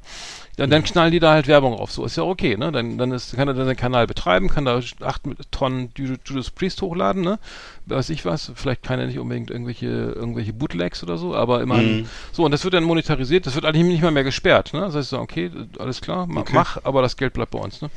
Dann, 0.56 0.70
dann 0.70 0.84
knallen 0.84 1.10
die 1.10 1.18
da 1.18 1.32
halt 1.32 1.48
Werbung 1.48 1.74
auf. 1.74 1.90
So 1.90 2.04
ist 2.04 2.16
ja 2.16 2.22
okay, 2.22 2.56
ne? 2.56 2.70
Dann, 2.70 2.96
dann 2.96 3.10
ist, 3.12 3.34
kann 3.34 3.48
er 3.48 3.54
dann 3.54 3.66
seinen 3.66 3.76
Kanal 3.76 4.06
betreiben, 4.06 4.48
kann 4.48 4.64
da 4.64 4.80
acht 5.00 5.22
Tonnen 5.50 5.90
Ju- 5.96 6.18
Judas 6.24 6.50
Priest 6.50 6.80
hochladen, 6.82 7.22
ne? 7.22 7.38
Weiß 7.86 8.10
ich 8.10 8.24
was. 8.24 8.52
Vielleicht 8.54 8.82
keine 8.82 9.06
nicht 9.06 9.18
unbedingt 9.18 9.50
irgendwelche, 9.50 9.86
irgendwelche 9.86 10.52
Bootlegs 10.52 11.02
oder 11.02 11.16
so, 11.18 11.34
aber 11.34 11.60
immerhin. 11.62 12.00
Mhm. 12.02 12.06
So, 12.32 12.44
und 12.44 12.50
das 12.52 12.62
wird 12.64 12.74
dann 12.74 12.84
monetarisiert, 12.84 13.46
das 13.46 13.54
wird 13.56 13.64
eigentlich 13.64 13.84
nicht 13.84 14.02
mal 14.02 14.12
mehr 14.12 14.24
gesperrt, 14.24 14.72
ne? 14.74 14.80
Das 14.80 14.94
heißt 14.94 15.12
okay, 15.14 15.50
alles 15.78 16.00
klar, 16.00 16.26
ma, 16.26 16.40
Okay. 16.40 16.52
mach, 16.54 16.78
aber 16.84 17.02
das 17.02 17.16
Geld 17.16 17.32
bleibt 17.32 17.50
bei 17.52 17.58
uns, 17.58 17.82
ne? 17.82 17.90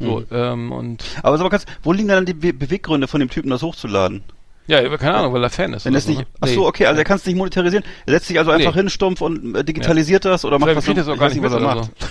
So, 0.00 0.20
Mhm. 0.20 0.26
ähm, 0.30 0.72
und 0.72 1.04
Aber 1.22 1.36
sag 1.36 1.44
mal 1.44 1.50
ganz, 1.50 1.66
wo 1.82 1.92
liegen 1.92 2.08
dann 2.08 2.24
die 2.24 2.34
Be 2.34 2.52
Beweggründe 2.52 3.08
von 3.08 3.20
dem 3.20 3.28
Typen, 3.30 3.50
das 3.50 3.62
hochzuladen? 3.62 4.22
Ja, 4.68 4.96
keine 4.96 5.14
Ahnung, 5.14 5.32
weil 5.32 5.42
er 5.42 5.50
Fan 5.50 5.72
ist. 5.72 5.84
Wenn 5.86 5.94
das 5.94 6.04
so, 6.04 6.10
nicht, 6.10 6.20
ne? 6.20 6.26
ach 6.40 6.48
so, 6.48 6.66
okay, 6.66 6.86
also 6.86 6.98
er 6.98 7.04
kann 7.04 7.16
es 7.16 7.26
nicht 7.26 7.36
monetarisieren. 7.36 7.84
Er 8.06 8.12
setzt 8.14 8.26
sich 8.28 8.38
also 8.38 8.50
einfach 8.50 8.74
Nee. 8.74 8.80
hin, 8.82 8.90
stumpf 8.90 9.20
und 9.22 9.54
äh, 9.56 9.64
digitalisiert 9.64 10.24
das 10.24 10.44
oder 10.44 10.58
macht 10.58 10.68
Vielleicht 10.70 10.76
was 10.78 10.84
kriegt 10.84 10.98
er 10.98 11.02
es 11.02 11.08
auch 11.08 11.14
ich 11.14 11.18
gar 11.20 11.26
weiß 11.28 11.34
nicht 11.34 11.42
mit 11.42 11.52
was 11.52 11.60
er 11.60 11.74
macht. 11.74 11.90
so. 12.00 12.06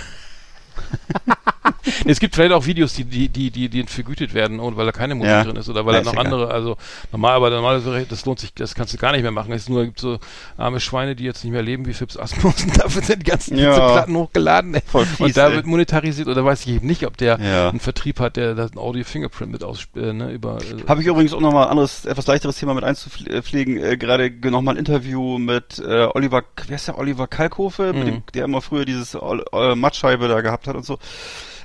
Es 2.06 2.20
gibt 2.20 2.34
vielleicht 2.34 2.52
auch 2.52 2.66
Videos, 2.66 2.94
die, 2.94 3.04
die, 3.04 3.28
die, 3.28 3.50
die, 3.50 3.68
die 3.68 3.82
vergütet 3.84 4.34
werden, 4.34 4.60
und 4.60 4.76
weil 4.76 4.86
da 4.86 4.92
keine 4.92 5.14
Musik 5.14 5.30
Ja. 5.32 5.44
drin 5.44 5.56
ist 5.56 5.68
oder 5.68 5.84
weil 5.86 5.94
Ja, 5.94 6.00
er 6.00 6.04
noch 6.04 6.12
ist 6.12 6.18
egal. 6.20 6.32
andere, 6.32 6.50
also 6.52 6.76
normal, 7.12 7.34
aber 7.34 7.50
normalerweise, 7.50 8.06
das 8.08 8.24
lohnt 8.26 8.38
sich, 8.40 8.54
das 8.54 8.74
kannst 8.74 8.92
du 8.94 8.98
gar 8.98 9.12
nicht 9.12 9.22
mehr 9.22 9.30
machen. 9.30 9.52
Es 9.52 9.62
ist 9.62 9.68
nur, 9.68 9.84
gibt 9.84 10.00
so 10.00 10.18
arme 10.56 10.80
Schweine, 10.80 11.14
die 11.16 11.24
jetzt 11.24 11.44
nicht 11.44 11.52
mehr 11.52 11.62
leben 11.62 11.86
wie 11.86 11.92
Fips 11.94 12.16
Asmussen, 12.16 12.72
dafür 12.76 13.02
sind 13.02 13.22
die 13.22 13.30
ganzen 13.30 13.58
Ja. 13.58 13.92
Platten 13.92 14.16
hochgeladen. 14.16 14.74
Ey. 14.74 14.82
Voll 14.86 15.06
fies, 15.06 15.20
und 15.20 15.36
da 15.36 15.48
ey. 15.48 15.56
wird 15.56 15.66
monetarisiert 15.66 16.28
oder 16.28 16.44
weiß 16.44 16.66
ich 16.66 16.74
eben 16.74 16.86
nicht, 16.86 17.06
ob 17.06 17.16
der 17.16 17.38
Ja. 17.40 17.68
einen 17.70 17.80
Vertrieb 17.80 18.20
hat, 18.20 18.36
der 18.36 18.54
das 18.54 18.72
ein 18.72 18.78
Audio 18.78 19.04
Fingerprint 19.04 19.52
mit 19.52 19.64
aus, 19.64 19.86
äh, 19.96 20.12
ne, 20.12 20.30
über, 20.32 20.58
äh, 20.58 20.86
Habe 20.88 21.00
ich 21.00 21.06
übrigens 21.06 21.32
auch 21.32 21.40
nochmal 21.40 21.64
ein 21.64 21.70
anderes, 21.70 22.04
etwas 22.04 22.26
leichteres 22.26 22.56
Thema 22.56 22.74
mit 22.74 22.84
einzupflegen. 22.84 23.76
Äh, 23.78 23.96
Gerade 23.96 24.30
nochmal 24.50 24.74
ein 24.74 24.78
Interview 24.78 25.38
mit 25.38 25.78
äh, 25.78 26.06
Oliver, 26.14 26.42
wer 26.66 26.76
ist 26.76 26.88
der 26.88 26.98
Oliver 26.98 27.26
Kalkofe, 27.26 27.92
mit 27.92 27.98
Mhm. 27.98 28.04
dem, 28.06 28.22
der 28.34 28.44
immer 28.44 28.60
früher 28.62 28.84
dieses 28.84 29.14
äh, 29.14 29.74
Mattscheibe 29.74 30.28
da 30.28 30.40
gehabt 30.40 30.66
hat 30.66 30.76
und 30.76 30.84
so. 30.84 30.98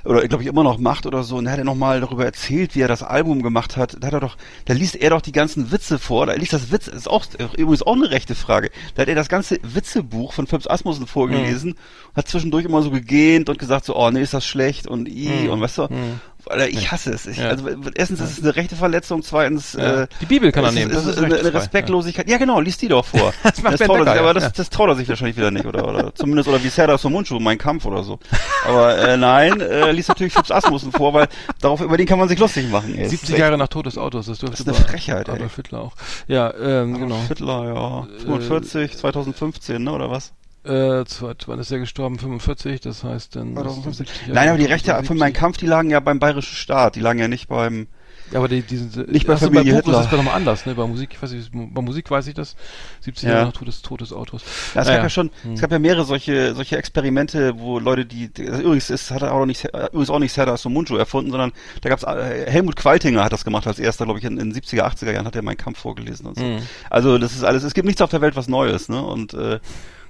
Oder 0.04 0.26
glaube 0.28 0.42
ich 0.42 0.48
immer 0.48 0.62
noch 0.62 0.78
macht 0.78 1.06
oder 1.06 1.22
so. 1.22 1.36
Und 1.36 1.46
da 1.46 1.52
hat 1.52 1.58
er 1.58 1.64
nochmal 1.64 2.00
darüber 2.00 2.24
erzählt, 2.24 2.74
wie 2.74 2.80
er 2.82 2.88
das 2.88 3.02
Album 3.02 3.42
gemacht 3.42 3.76
hat. 3.76 3.96
Da 4.00 4.06
hat 4.08 4.12
er 4.14 4.20
doch, 4.20 4.36
da 4.66 4.74
liest 4.74 4.96
er 4.96 5.10
doch 5.10 5.22
die 5.22 5.32
ganzen 5.32 5.72
Witze 5.72 5.98
vor. 5.98 6.26
Da 6.26 6.34
liest 6.34 6.52
das 6.52 6.70
Witz, 6.70 6.88
ist 6.88 7.08
auch 7.08 7.24
übrigens 7.56 7.82
auch 7.82 7.94
eine 7.94 8.10
rechte 8.10 8.34
Frage. 8.34 8.70
Da 8.94 9.02
hat 9.02 9.08
er 9.08 9.14
das 9.14 9.28
ganze 9.28 9.58
Witzebuch 9.62 10.32
von 10.34 10.46
Phipps 10.46 10.66
Asmussen 10.66 11.06
vorgelesen, 11.06 11.74
hat 12.14 12.28
zwischendurch 12.28 12.64
immer 12.66 12.82
so 12.82 12.90
gegähnt 12.90 13.48
und 13.48 13.58
gesagt 13.58 13.86
so, 13.86 13.96
oh 13.96 14.10
nee, 14.10 14.20
ist 14.22 14.34
das 14.34 14.44
schlecht 14.46 14.86
und 14.86 15.08
i 15.08 15.28
Mhm. 15.44 15.50
und 15.50 15.60
weißt 15.62 15.78
du. 15.78 15.82
Mhm. 15.84 16.20
Alter, 16.46 16.68
ich 16.68 16.90
hasse 16.90 17.10
es. 17.12 17.26
Ich, 17.26 17.38
Ja. 17.38 17.48
Also 17.48 17.68
erstens 17.94 18.20
ist 18.20 18.38
es 18.38 18.42
eine 18.42 18.54
rechte 18.56 18.76
Verletzung, 18.76 19.22
zweitens 19.22 19.74
Ja. 19.74 20.02
äh, 20.02 20.06
Die 20.20 20.26
Bibel 20.26 20.52
kann 20.52 20.64
er 20.64 20.72
nehmen, 20.72 20.90
das 20.92 21.06
ist 21.06 21.18
eine, 21.18 21.36
eine 21.38 21.54
Respektlosigkeit. 21.54 22.28
Ja. 22.28 22.38
genau, 22.38 22.60
liest 22.60 22.82
die 22.82 22.88
doch 22.88 23.04
vor. 23.04 23.32
Das 23.42 23.62
macht 23.62 23.78
Ben 23.78 23.86
traut 23.88 24.06
er 24.06 24.12
sich, 24.12 24.20
aber 24.20 24.28
ja. 24.28 24.34
das, 24.34 24.52
das 24.52 24.70
traut 24.70 24.88
er 24.88 24.96
sich 24.96 25.08
wahrscheinlich 25.08 25.36
wieder 25.36 25.50
nicht 25.50 25.64
oder, 25.66 25.86
oder 25.88 26.14
zumindest 26.14 26.48
oder 26.48 26.62
wie 26.62 26.68
Serdar 26.68 26.98
Somuncu, 26.98 27.38
mein 27.40 27.58
Kampf 27.58 27.84
oder 27.86 28.02
so. 28.02 28.18
Aber 28.66 28.96
äh, 28.98 29.16
nein, 29.16 29.60
äh, 29.60 29.92
liest 29.92 30.08
natürlich 30.08 30.32
Fips 30.32 30.50
Asmussen 30.50 30.92
vor, 30.92 31.12
weil 31.14 31.28
darauf 31.60 31.80
über 31.80 31.96
den 31.96 32.06
kann 32.06 32.18
man 32.18 32.28
sich 32.28 32.38
lustig 32.38 32.68
machen. 32.70 32.96
Ey. 32.96 33.08
70 33.08 33.36
Jahre 33.38 33.56
nach 33.58 33.68
Tod 33.68 33.86
des 33.86 33.98
Autos, 33.98 34.26
das 34.26 34.38
dürfte 34.38 34.62
ist 34.62 34.68
eine 34.68 34.76
Frechheit, 34.76 35.28
ey. 35.28 35.34
Adolf 35.34 35.56
Hitler 35.56 35.80
auch. 35.80 35.92
Ja, 36.26 36.52
ähm, 36.54 36.98
genau. 36.98 37.18
Hitler, 37.28 37.74
ja. 37.74 38.06
45, 38.24 38.96
2015, 38.98 39.82
ne, 39.82 39.92
oder 39.92 40.10
was? 40.10 40.32
Äh, 40.64 41.04
wann 41.46 41.58
ist 41.58 41.70
er 41.70 41.78
gestorben? 41.78 42.18
45, 42.18 42.80
das 42.80 43.04
heißt 43.04 43.36
dann. 43.36 43.54
2015. 43.54 44.06
70 44.06 44.20
Jahre 44.22 44.32
Nein, 44.34 44.48
aber 44.48 44.58
die 44.58 44.64
Rechte 44.64 44.90
für 44.92 44.98
70. 45.00 45.18
meinen 45.18 45.32
Kampf, 45.34 45.58
die 45.58 45.66
lagen 45.66 45.90
ja 45.90 46.00
beim 46.00 46.18
Bayerischen 46.18 46.54
Staat, 46.56 46.96
die 46.96 47.00
lagen 47.00 47.18
ja 47.18 47.28
nicht 47.28 47.48
beim 47.48 47.86
Ja, 48.32 48.38
aber 48.38 48.48
die, 48.48 48.62
die 48.62 48.78
sind, 48.78 49.12
Nicht 49.12 49.26
bei 49.26 49.36
Familie 49.36 49.74
bei 49.74 49.80
Buch 49.80 49.86
Hitler. 49.88 50.00
ist 50.00 50.06
das 50.10 50.16
nochmal 50.16 50.34
anders, 50.36 50.64
ne? 50.64 50.74
Bei 50.74 50.86
Musik, 50.86 51.10
ich 51.12 51.22
weiß 51.22 51.32
nicht, 51.32 51.50
bei 51.52 51.82
Musik 51.82 52.10
weiß 52.10 52.26
ich 52.28 52.34
das. 52.34 52.56
70 53.02 53.24
Ja. 53.28 53.34
Jahre 53.34 53.44
nach 53.46 53.52
Tod 53.52 53.68
des, 53.68 53.82
Tod 53.82 54.00
des 54.00 54.14
Autos. 54.14 54.42
Ja, 54.74 54.80
es 54.80 54.86
Naja. 54.86 54.96
gab 54.96 55.04
ja 55.04 55.10
schon, 55.10 55.30
Hm. 55.42 55.52
es 55.52 55.60
gab 55.60 55.70
ja 55.70 55.78
mehrere 55.78 56.04
solche, 56.06 56.54
solche 56.54 56.78
Experimente, 56.78 57.58
wo 57.58 57.78
Leute, 57.78 58.06
die, 58.06 58.32
das 58.32 58.60
übrigens 58.60 58.88
ist, 58.88 59.10
hat 59.10 59.20
er 59.20 59.34
auch 59.34 59.44
nicht, 59.44 59.66
äh, 59.66 59.86
übrigens 59.88 60.08
auch 60.08 60.18
nicht 60.18 60.32
Serdar 60.32 60.56
Somuncu 60.56 60.96
erfunden, 60.96 61.30
sondern 61.30 61.52
da 61.82 61.90
gab's 61.90 62.04
äh, 62.04 62.50
Helmut 62.50 62.76
Qualtinger 62.76 63.22
hat 63.22 63.34
das 63.34 63.44
gemacht 63.44 63.66
als 63.66 63.78
erster, 63.78 64.06
glaube 64.06 64.18
ich, 64.20 64.24
in, 64.24 64.38
in 64.38 64.50
den 64.54 64.58
70er, 64.62 64.82
80er 64.84 65.12
Jahren 65.12 65.26
hat 65.26 65.36
er 65.36 65.42
meinen 65.42 65.58
Kampf 65.58 65.78
vorgelesen 65.80 66.24
und 66.26 66.38
so. 66.38 66.44
Mhm. 66.44 66.60
Also 66.88 67.18
das 67.18 67.34
ist 67.34 67.44
alles, 67.44 67.62
es 67.62 67.74
gibt 67.74 67.84
nichts 67.86 68.00
auf 68.00 68.08
der 68.10 68.22
Welt, 68.22 68.36
was 68.36 68.48
Neues, 68.48 68.88
ne? 68.88 69.04
Und 69.04 69.34
äh, 69.34 69.60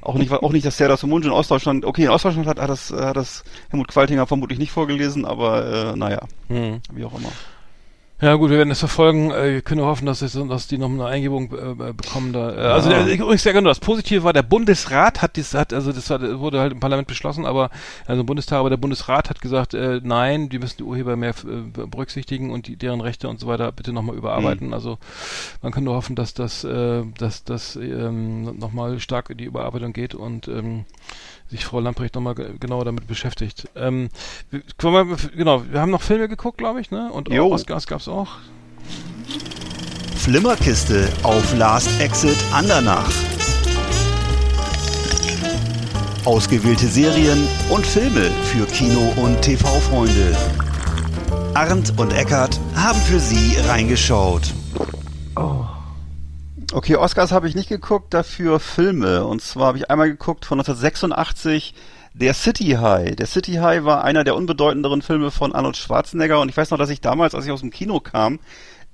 auch 0.04 0.14
nicht, 0.14 0.32
auch 0.32 0.52
nicht, 0.52 0.66
dass 0.66 0.76
Serdar 0.76 0.96
Somuncu 0.96 1.26
in 1.28 1.32
Ostdeutschland, 1.32 1.84
okay, 1.84 2.04
in 2.04 2.10
Ostdeutschland 2.10 2.46
hat, 2.46 2.60
hat 2.60 2.70
das, 2.70 2.90
hat 2.92 3.16
das 3.16 3.44
Helmut 3.70 3.88
Qualtinger 3.88 4.26
vermutlich 4.26 4.58
nicht 4.58 4.72
vorgelesen, 4.72 5.24
aber 5.24 5.92
äh, 5.92 5.96
naja, 5.96 6.20
Hm. 6.48 6.80
wie 6.92 7.04
auch 7.04 7.18
immer. 7.18 7.30
Ja 8.20 8.36
gut, 8.36 8.48
wir 8.48 8.58
werden 8.58 8.70
es 8.70 8.78
verfolgen. 8.78 9.32
Äh, 9.32 9.54
wir 9.54 9.62
können 9.62 9.80
nur 9.80 9.88
hoffen, 9.88 10.06
dass, 10.06 10.22
es, 10.22 10.32
dass 10.48 10.68
die 10.68 10.78
noch 10.78 10.88
eine 10.88 11.04
Eingebung 11.04 11.52
äh, 11.52 11.92
bekommen 11.92 12.32
da. 12.32 12.52
Äh, 12.54 12.58
Also 12.72 12.90
Ja. 12.90 13.02
der, 13.02 13.12
übrigens 13.14 13.42
sehr 13.42 13.52
genau. 13.52 13.68
Das 13.68 13.80
Positive 13.80 14.22
war, 14.22 14.32
der 14.32 14.44
Bundesrat 14.44 15.20
hat 15.20 15.34
dies, 15.36 15.52
hat 15.52 15.72
also 15.72 15.92
das 15.92 16.08
wurde 16.10 16.60
halt 16.60 16.72
im 16.72 16.80
Parlament 16.80 17.08
beschlossen, 17.08 17.44
aber 17.44 17.70
also 18.06 18.20
im 18.20 18.26
Bundestag, 18.26 18.60
aber 18.60 18.70
der 18.70 18.76
Bundesrat 18.76 19.28
hat 19.30 19.40
gesagt, 19.40 19.74
äh, 19.74 20.00
nein, 20.02 20.48
die 20.48 20.60
müssen 20.60 20.76
die 20.78 20.84
Urheber 20.84 21.16
mehr 21.16 21.30
äh, 21.44 21.86
berücksichtigen 21.86 22.50
und 22.50 22.68
die, 22.68 22.76
deren 22.76 23.00
Rechte 23.00 23.28
und 23.28 23.40
so 23.40 23.48
weiter 23.48 23.72
bitte 23.72 23.92
nochmal 23.92 24.16
überarbeiten. 24.16 24.72
Also 24.72 24.98
man 25.60 25.72
kann 25.72 25.82
nur 25.84 25.94
hoffen, 25.96 26.14
dass 26.14 26.34
das, 26.34 26.62
äh, 26.62 27.02
dass 27.18 27.42
das 27.42 27.74
ähm, 27.76 28.44
nochmal 28.58 29.00
stark 29.00 29.30
in 29.30 29.38
die 29.38 29.44
Überarbeitung 29.44 29.92
geht 29.92 30.14
und 30.14 30.46
ähm, 30.46 30.84
sich 31.50 31.64
Frau 31.64 31.80
Lamprecht 31.80 32.14
nochmal 32.14 32.34
ge- 32.34 32.52
genauer 32.58 32.84
damit 32.84 33.06
beschäftigt. 33.06 33.68
Ähm, 33.76 34.08
wir, 34.50 34.62
genau, 35.36 35.62
wir 35.70 35.80
haben 35.80 35.90
noch 35.90 36.02
Filme 36.02 36.28
geguckt, 36.28 36.58
glaube 36.58 36.80
ich, 36.80 36.90
ne? 36.90 37.10
Und 37.12 37.28
Jo. 37.28 37.52
Oscars 37.52 37.86
gab's 37.86 38.08
auch. 38.08 38.28
Flimmerkiste 40.16 41.08
auf 41.22 41.56
Last 41.56 42.00
Exit 42.00 42.36
Andernach. 42.52 43.10
Ausgewählte 46.24 46.86
Serien 46.86 47.46
und 47.68 47.84
Filme 47.86 48.30
für 48.44 48.64
Kino- 48.66 49.12
und 49.16 49.42
TV-Freunde. 49.42 50.34
Arndt 51.52 51.92
und 51.98 52.12
Eckart 52.14 52.58
haben 52.74 52.98
für 53.02 53.20
Sie 53.20 53.56
reingeschaut. 53.68 54.42
Okay, 56.76 56.96
Oscars 56.96 57.30
habe 57.30 57.46
ich 57.46 57.54
nicht 57.54 57.68
geguckt, 57.68 58.12
dafür 58.12 58.58
Filme. 58.58 59.24
Und 59.26 59.40
zwar 59.40 59.68
habe 59.68 59.78
ich 59.78 59.92
einmal 59.92 60.08
geguckt 60.08 60.44
von 60.44 60.58
1986 60.58 61.72
der 62.14 62.34
City 62.34 62.78
High. 62.80 63.14
Der 63.14 63.28
City 63.28 63.54
High 63.54 63.84
war 63.84 64.02
einer 64.02 64.24
der 64.24 64.34
unbedeutenderen 64.34 65.00
Filme 65.00 65.30
von 65.30 65.54
Arnold 65.54 65.76
Schwarzenegger 65.76 66.40
und 66.40 66.48
ich 66.48 66.56
weiß 66.56 66.72
noch, 66.72 66.78
dass 66.78 66.90
ich 66.90 67.00
damals, 67.00 67.36
als 67.36 67.46
ich 67.46 67.52
aus 67.52 67.60
dem 67.60 67.70
Kino 67.70 68.00
kam, 68.00 68.40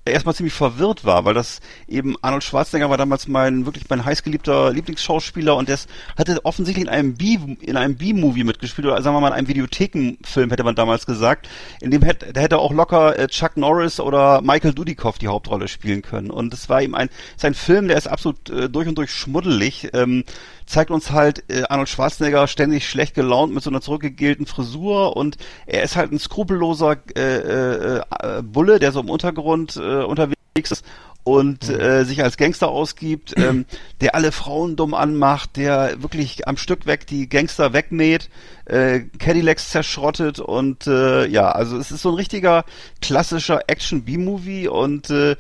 erstmal 0.05 0.35
ziemlich 0.35 0.55
verwirrt 0.55 1.05
war, 1.05 1.25
weil 1.25 1.35
das 1.35 1.61
eben 1.87 2.17
Arnold 2.23 2.43
Schwarzenegger 2.43 2.91
war 2.91 2.97
damals 2.97 3.29
mein 3.29 3.67
wirklich 3.67 3.85
mein 3.89 4.05
heißgeliebter 4.05 4.73
Lieblingsschauspieler 4.73 5.57
und 5.57 5.69
der 5.69 5.79
hatte 6.17 6.45
offensichtlich 6.45 6.87
in 6.87 6.91
einem 6.91 7.15
B 7.15 7.39
in 7.61 7.77
einem 7.77 7.97
B-Movie 7.97 8.45
mitgespielt 8.45 8.87
oder 8.87 9.01
sagen 9.03 9.15
wir 9.15 9.21
mal 9.21 9.29
in 9.29 9.35
einem 9.35 9.49
Videothekenfilm 9.49 10.51
hätte 10.51 10.65
man 10.65 10.75
damals 10.75 11.07
gesagt, 11.07 11.49
in 11.81 11.91
dem 11.91 12.03
hätte 12.03 12.33
da 12.33 12.41
hätte 12.41 12.59
auch 12.59 12.73
locker 12.73 13.19
äh, 13.19 13.29
Chuck 13.29 13.57
Norris 13.57 14.01
oder 14.01 14.41
Michael 14.41 14.73
Dudikoff 14.73 15.19
die 15.19 15.29
Hauptrolle 15.29 15.69
spielen 15.69 16.03
können 16.03 16.31
und 16.31 16.55
es 16.55 16.69
war 16.69 16.83
ihm 16.83 16.95
ein 16.95 17.11
sein 17.37 17.55
Film, 17.55 17.89
der 17.89 17.99
ist 17.99 18.07
absolut 18.07 18.49
äh, 18.51 18.69
durch 18.69 18.89
und 18.89 18.97
durch 18.97 19.11
schmuddelig. 19.11 19.91
Ähm, 19.93 20.25
zeigt 20.70 20.90
uns 20.90 21.11
halt 21.11 21.44
äh, 21.50 21.64
Arnold 21.68 21.88
Schwarzenegger 21.88 22.46
ständig 22.46 22.88
schlecht 22.88 23.14
gelaunt 23.14 23.52
mit 23.52 23.62
so 23.62 23.70
einer 23.70 23.80
zurückgegelten 23.80 24.46
Frisur 24.46 25.16
und 25.16 25.37
er 25.66 25.83
ist 25.83 25.96
halt 25.96 26.12
ein 26.12 26.18
skrupelloser 26.18 26.96
äh, 27.16 27.20
äh, 27.20 27.98
äh, 27.98 28.42
Bulle, 28.42 28.78
der 28.78 28.92
so 28.92 29.00
im 29.00 29.11
Untergrund 29.11 29.76
äh, 29.76 30.02
unterwegs 30.04 30.37
ist 30.70 30.85
und 31.24 31.68
äh, 31.68 32.04
sich 32.04 32.22
als 32.22 32.37
Gangster 32.37 32.68
ausgibt, 32.68 33.35
ähm, 33.37 33.66
der 34.00 34.14
alle 34.14 34.33
Frauen 34.33 34.76
dumm 34.76 34.94
anmacht, 34.94 35.56
der 35.56 36.02
wirklich 36.02 36.46
am 36.46 36.56
Stück 36.56 36.87
weg 36.87 37.06
die 37.06 37.28
Gangster 37.28 37.72
wegmäht, 37.72 38.30
äh, 38.64 39.00
Cadillacs 39.18 39.70
zerschrottet 39.70 40.38
und 40.38 40.87
äh, 40.87 41.26
ja, 41.26 41.50
also 41.50 41.76
es 41.78 41.90
ist 41.90 42.02
so 42.02 42.11
ein 42.11 42.14
richtiger 42.14 42.64
klassischer 43.02 43.62
Action-B-Movie 43.66 44.68
und 44.68 45.11
äh, 45.11 45.37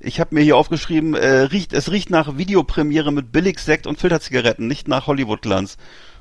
ich 0.00 0.18
habe 0.18 0.34
mir 0.34 0.40
hier 0.42 0.56
aufgeschrieben, 0.56 1.14
äh, 1.14 1.42
riecht, 1.42 1.72
es 1.72 1.90
riecht 1.90 2.10
nach 2.10 2.36
Videopremiere 2.38 3.12
mit 3.12 3.32
Billigsekt 3.32 3.86
und 3.86 3.98
Filterzigaretten, 3.98 4.66
nicht 4.66 4.88
nach 4.88 5.06
Hollywood-Glanz. 5.06 5.76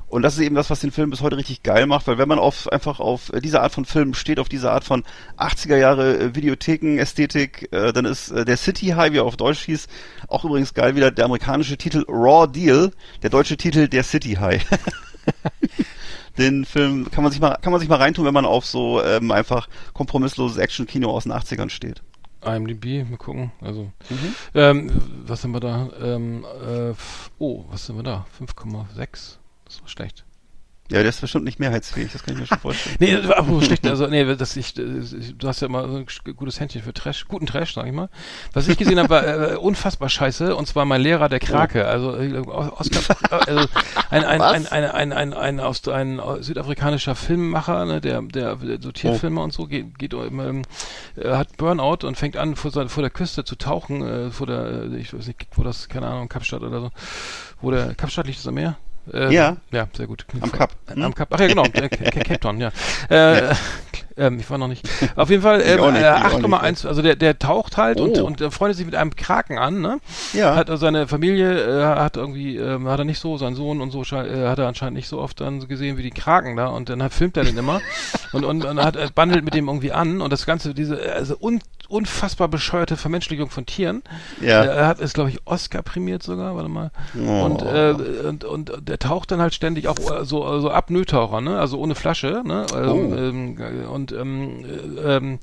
Und 0.08 0.24
das 0.24 0.34
ist 0.34 0.42
eben 0.42 0.56
das, 0.56 0.72
was 0.72 0.80
den 0.80 0.92
Film 0.92 1.12
bis 1.12 1.22
heute 1.22 1.38
richtig 1.38 1.62
geil 1.62 1.86
macht, 1.86 2.08
weil 2.08 2.18
wenn 2.18 2.28
man 2.28 2.40
auf 2.40 2.70
einfach 2.72 3.00
auf 3.00 3.32
äh, 3.32 3.42
diese 3.42 3.62
Art 3.62 3.74
von 3.74 3.86
Filmen 3.86 4.16
steht, 4.16 4.40
auf 4.40 4.50
diese 4.50 4.72
Art 4.72 4.84
von 4.84 5.04
80er 5.38 5.78
Jahre 5.78 6.18
äh, 6.18 6.36
Videotheken-Ästhetik, 6.36 7.70
äh, 7.72 7.94
dann 7.94 8.06
ist 8.06 8.32
äh, 8.32 8.44
der 8.44 8.58
City 8.58 8.88
High, 8.88 9.14
wie 9.14 9.18
er 9.18 9.26
auf 9.26 9.38
Deutsch 9.38 9.66
hieß, 9.66 9.88
auch 10.28 10.44
übrigens 10.44 10.74
geil 10.74 10.96
wieder 10.96 11.12
der 11.12 11.26
amerikanische 11.26 11.78
Titel 11.78 12.04
Raw 12.08 12.52
Deal, 12.52 12.92
der 13.22 13.30
deutsche 13.30 13.56
Titel 13.56 13.88
der 13.88 14.04
City 14.04 14.34
High. 14.34 14.66
Den 16.38 16.66
Film 16.66 17.12
kann 17.12 17.24
man 17.24 17.32
sich 17.32 17.42
mal 17.42 17.58
kann 17.62 17.72
man 17.72 17.82
sich 17.82 17.90
mal 17.90 17.98
reintun, 17.98 18.26
wenn 18.26 18.34
man 18.34 18.46
auf 18.46 18.66
so 18.66 19.04
ähm, 19.04 19.30
einfach 19.30 19.68
kompromissloses 19.94 20.58
Action-Kino 20.58 21.10
aus 21.10 21.24
den 21.24 21.34
80ern 21.34 21.70
steht. 21.70 22.02
IMDb, 22.44 23.10
mal 23.10 23.18
gucken. 23.18 23.52
Also, 23.62 23.92
Mhm. 24.10 24.36
ähm, 24.56 24.92
was 25.26 25.44
haben 25.44 25.52
wir 25.52 25.60
da? 25.60 25.90
Ähm, 26.02 26.46
äh, 26.66 26.94
oh, 27.40 27.66
was 27.70 27.86
sind 27.86 27.96
wir 27.98 28.04
da? 28.04 28.26
5,6. 28.38 29.38
Das 29.66 29.82
war 29.82 29.88
schlecht. 29.88 30.26
Ja, 30.92 31.00
der 31.00 31.10
ist 31.10 31.22
bestimmt 31.22 31.46
nicht 31.46 31.60
mehrheitsfähig, 31.60 32.12
das 32.12 32.24
kann 32.24 32.36
ich 32.36 32.42
mir 32.42 32.48
schon 32.48 32.60
vorstellen. 32.60 32.96
Nee, 33.00 33.16
apropos 33.16 33.66
schlecht, 33.66 33.86
also 33.86 34.08
nee, 34.08 34.36
das 34.36 34.56
ich, 34.56 34.78
äh, 34.78 34.84
du 35.38 35.48
hast 35.48 35.62
ja 35.62 35.68
immer 35.68 35.88
so 35.88 35.98
ein 35.98 36.36
gutes 36.36 36.60
Händchen 36.60 36.82
für 36.82 36.94
Trash, 36.94 37.28
guten 37.28 37.46
Trash, 37.46 37.74
sag 37.76 37.86
ich 37.86 37.94
mal. 37.94 38.10
Was 38.54 38.68
ich 38.68 38.78
gesehen 38.78 39.00
habe, 39.00 39.10
war 39.10 39.52
äh, 39.52 39.56
unfassbar 39.56 40.10
scheiße 40.10 40.56
und 40.56 40.68
zwar 40.68 40.86
mein 40.86 41.02
Lehrer 41.02 41.30
der 41.30 41.40
Krake, 41.40 41.86
also 41.86 42.16
äh, 42.16 42.40
Oscar, 42.40 43.02
also 43.30 43.68
ein 44.10 44.24
ein, 44.24 44.42
ein, 44.42 44.68
ein, 44.68 44.86
ein, 44.86 45.14
ein, 45.14 45.34
ein, 45.34 45.60
aus, 45.60 45.88
ein 45.88 46.22
südafrikanischer 46.40 47.16
Filmemacher, 47.16 47.86
ne, 47.86 48.02
der, 48.02 48.22
der, 48.22 48.56
der 48.56 48.82
so 48.82 48.92
Tierfilme 48.92 49.42
und 49.42 49.54
so 49.54 49.68
geht, 49.68 49.98
geht 50.00 50.14
ähm, 50.14 50.64
äh, 51.16 51.30
hat 51.30 51.58
Burnout 51.58 52.06
und 52.06 52.18
fängt 52.18 52.38
an 52.38 52.56
vor, 52.56 52.72
vor 52.72 53.04
der 53.04 53.10
Küste 53.10 53.44
zu 53.44 53.56
tauchen, 53.56 54.02
äh, 54.02 54.32
vor 54.32 54.48
der, 54.48 54.90
äh, 54.92 54.98
ich 54.98 55.14
weiß 55.14 55.28
nicht, 55.28 55.48
wo 55.54 55.64
das, 55.64 55.90
keine 55.90 56.08
Ahnung, 56.08 56.30
Kapstadt 56.30 56.62
oder 56.62 56.82
so, 56.82 56.92
wo 57.62 57.72
der 57.72 57.96
Kapstadt 57.96 58.28
liegt 58.28 58.40
das 58.40 58.48
am 58.48 58.56
Meer. 58.56 58.78
Äh, 59.14 59.34
Ja. 59.34 59.58
Ja, 59.72 59.88
sehr 59.96 60.08
gut. 60.08 60.26
Am 60.42 60.52
Kap. 60.52 60.72
Äh, 60.96 61.02
Am 61.02 61.14
Kap. 61.16 61.30
Ach 61.32 61.40
ja, 61.40 61.48
genau. 61.48 61.64
Ca- 61.74 61.88
Ca- 61.90 62.10
Cape 62.12 62.40
Town, 62.40 62.60
ja. 62.60 62.72
Äh, 63.10 63.54
ähm, 64.20 64.40
ich 64.40 64.50
war 64.50 64.58
noch 64.58 64.68
nicht. 64.68 64.88
Auf 65.16 65.30
jeden 65.30 65.42
Fall 65.42 65.62
ähm, 65.66 65.80
auch 65.80 65.92
nicht, 65.92 66.02
äh, 66.04 66.06
8,1, 66.06 66.86
also 66.88 67.02
der, 67.02 67.16
der 67.16 67.40
taucht 67.40 67.78
halt 67.78 68.00
und, 68.00 68.20
Oh. 68.20 68.26
und 68.26 68.42
äh, 68.42 68.52
freundet 68.52 68.78
sich 68.78 68.86
mit 68.86 68.96
einem 68.96 69.16
Kraken 69.16 69.58
an, 69.58 69.82
ne? 69.82 70.00
Ja. 70.34 70.56
Hat 70.56 70.70
also 70.70 70.82
seine 70.86 71.08
Familie, 71.08 71.52
äh, 71.82 71.86
hat 71.86 72.18
irgendwie, 72.18 72.58
ähm, 72.58 72.88
hat 72.88 73.00
er 73.00 73.06
nicht 73.06 73.20
so, 73.20 73.38
sein 73.38 73.56
Sohn 73.56 73.82
und 73.82 73.92
so, 73.92 74.02
äh, 74.04 74.48
hat 74.48 74.60
er 74.60 74.68
anscheinend 74.68 74.96
nicht 74.98 75.08
so 75.08 75.20
oft 75.20 75.40
dann 75.42 75.68
gesehen 75.68 75.98
wie 75.98 76.04
die 76.04 76.10
Kraken 76.12 76.56
da 76.56 76.68
und 76.68 76.90
dann 76.90 77.02
hat, 77.02 77.14
filmt 77.14 77.38
er 77.38 77.44
den 77.44 77.58
immer 77.58 77.82
und, 78.34 78.46
und, 78.46 78.66
und 78.66 78.84
hat, 78.84 78.96
äh, 78.96 79.08
bandelt 79.14 79.44
mit 79.44 79.54
dem 79.54 79.68
irgendwie 79.68 79.92
an 79.92 80.22
und 80.22 80.32
das 80.34 80.46
Ganze, 80.46 80.74
diese, 80.74 80.96
äh, 81.04 81.12
also 81.12 81.36
un, 81.40 81.60
unfassbar 81.88 82.48
bescheuerte 82.48 82.98
Vermenschlichung 82.98 83.50
von 83.50 83.66
Tieren. 83.66 84.04
Ja. 84.42 84.64
Äh, 84.64 84.68
Er 84.80 84.88
hat, 84.88 85.00
ist, 85.00 85.14
glaube 85.16 85.30
ich, 85.32 85.40
Oscar 85.46 85.82
prämiert 85.82 86.22
sogar, 86.24 86.56
warte 86.56 86.70
mal. 86.70 86.92
Oh. 87.18 87.44
Und, 87.46 87.62
äh, 87.64 87.96
und, 88.28 88.44
und 88.46 88.72
der 88.88 89.00
taucht 89.00 89.32
dann 89.32 89.42
halt 89.42 89.54
ständig 89.56 89.88
auch 89.88 89.98
äh, 89.98 90.24
so, 90.26 90.60
so 90.60 90.70
Apnoe-Taucher, 90.70 91.42
ne? 91.42 91.60
Also 91.60 91.80
ohne 91.80 91.96
Flasche, 91.96 92.44
ne? 92.46 92.66
Also, 92.74 92.92
Oh. 92.94 93.16
ähm, 93.16 93.58
und 93.92 94.09
ähm, 94.12 94.66
äh, 94.66 95.18
ähm, 95.18 95.40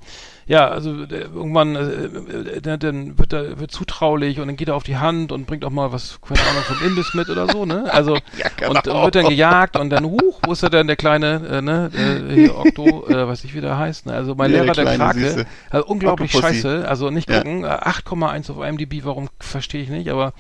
ja, 0.49 0.69
also 0.69 1.07
der, 1.07 1.23
irgendwann 1.23 1.75
äh, 1.75 1.81
äh, 1.81 2.61
der, 2.61 2.79
dann 2.79 3.19
wird 3.19 3.33
er 3.33 3.59
wird 3.59 3.73
zutraulich 3.73 4.39
und 4.39 4.47
dann 4.47 4.57
geht 4.57 4.69
er 4.69 4.77
auf 4.77 4.85
die 4.85 4.97
Hand 4.97 5.33
und 5.33 5.47
bringt 5.47 5.65
auch 5.65 5.71
mal 5.71 5.91
was, 5.93 6.21
keine 6.27 6.47
Ahnung, 6.47 6.63
vom 6.63 6.81
Imbiss 6.87 7.15
mit 7.15 7.29
oder 7.31 7.49
so, 7.49 7.67
ne? 7.67 7.93
Also 7.93 8.15
Ja, 8.37 8.47
genau. 8.57 8.71
und, 8.71 8.87
und 8.87 9.03
wird 9.05 9.15
dann 9.17 9.27
gejagt 9.29 9.77
und 9.77 9.91
dann, 9.91 10.05
huch, 10.05 10.39
wo 10.45 10.53
ist 10.53 10.63
er 10.63 10.71
denn, 10.71 10.87
der 10.87 10.95
kleine, 10.97 11.43
äh, 11.51 11.63
ne, 11.63 11.91
äh, 11.97 12.33
hier, 12.35 12.57
Okto, 12.57 13.07
äh, 13.11 13.27
weiß 13.27 13.43
ich, 13.45 13.55
wie 13.55 13.61
der 13.61 13.77
heißt, 13.77 14.07
ne? 14.07 14.13
Also 14.15 14.37
mein 14.37 14.53
Ja, 14.53 14.63
Lehrer, 14.63 14.75
der 14.75 14.85
der, 14.85 14.97
Krake, 14.97 15.19
Süße. 15.19 15.47
also 15.71 15.87
unglaublich 15.87 16.31
scheiße, 16.31 16.87
also 16.89 17.11
nicht 17.11 17.29
Ja. 17.29 17.39
gucken, 17.39 17.65
äh, 17.65 17.67
8,1 17.69 18.51
auf 18.53 18.65
IMDb, 18.65 19.05
warum 19.05 19.29
verstehe 19.41 19.83
ich 19.83 19.89
nicht, 19.89 20.09
aber 20.11 20.33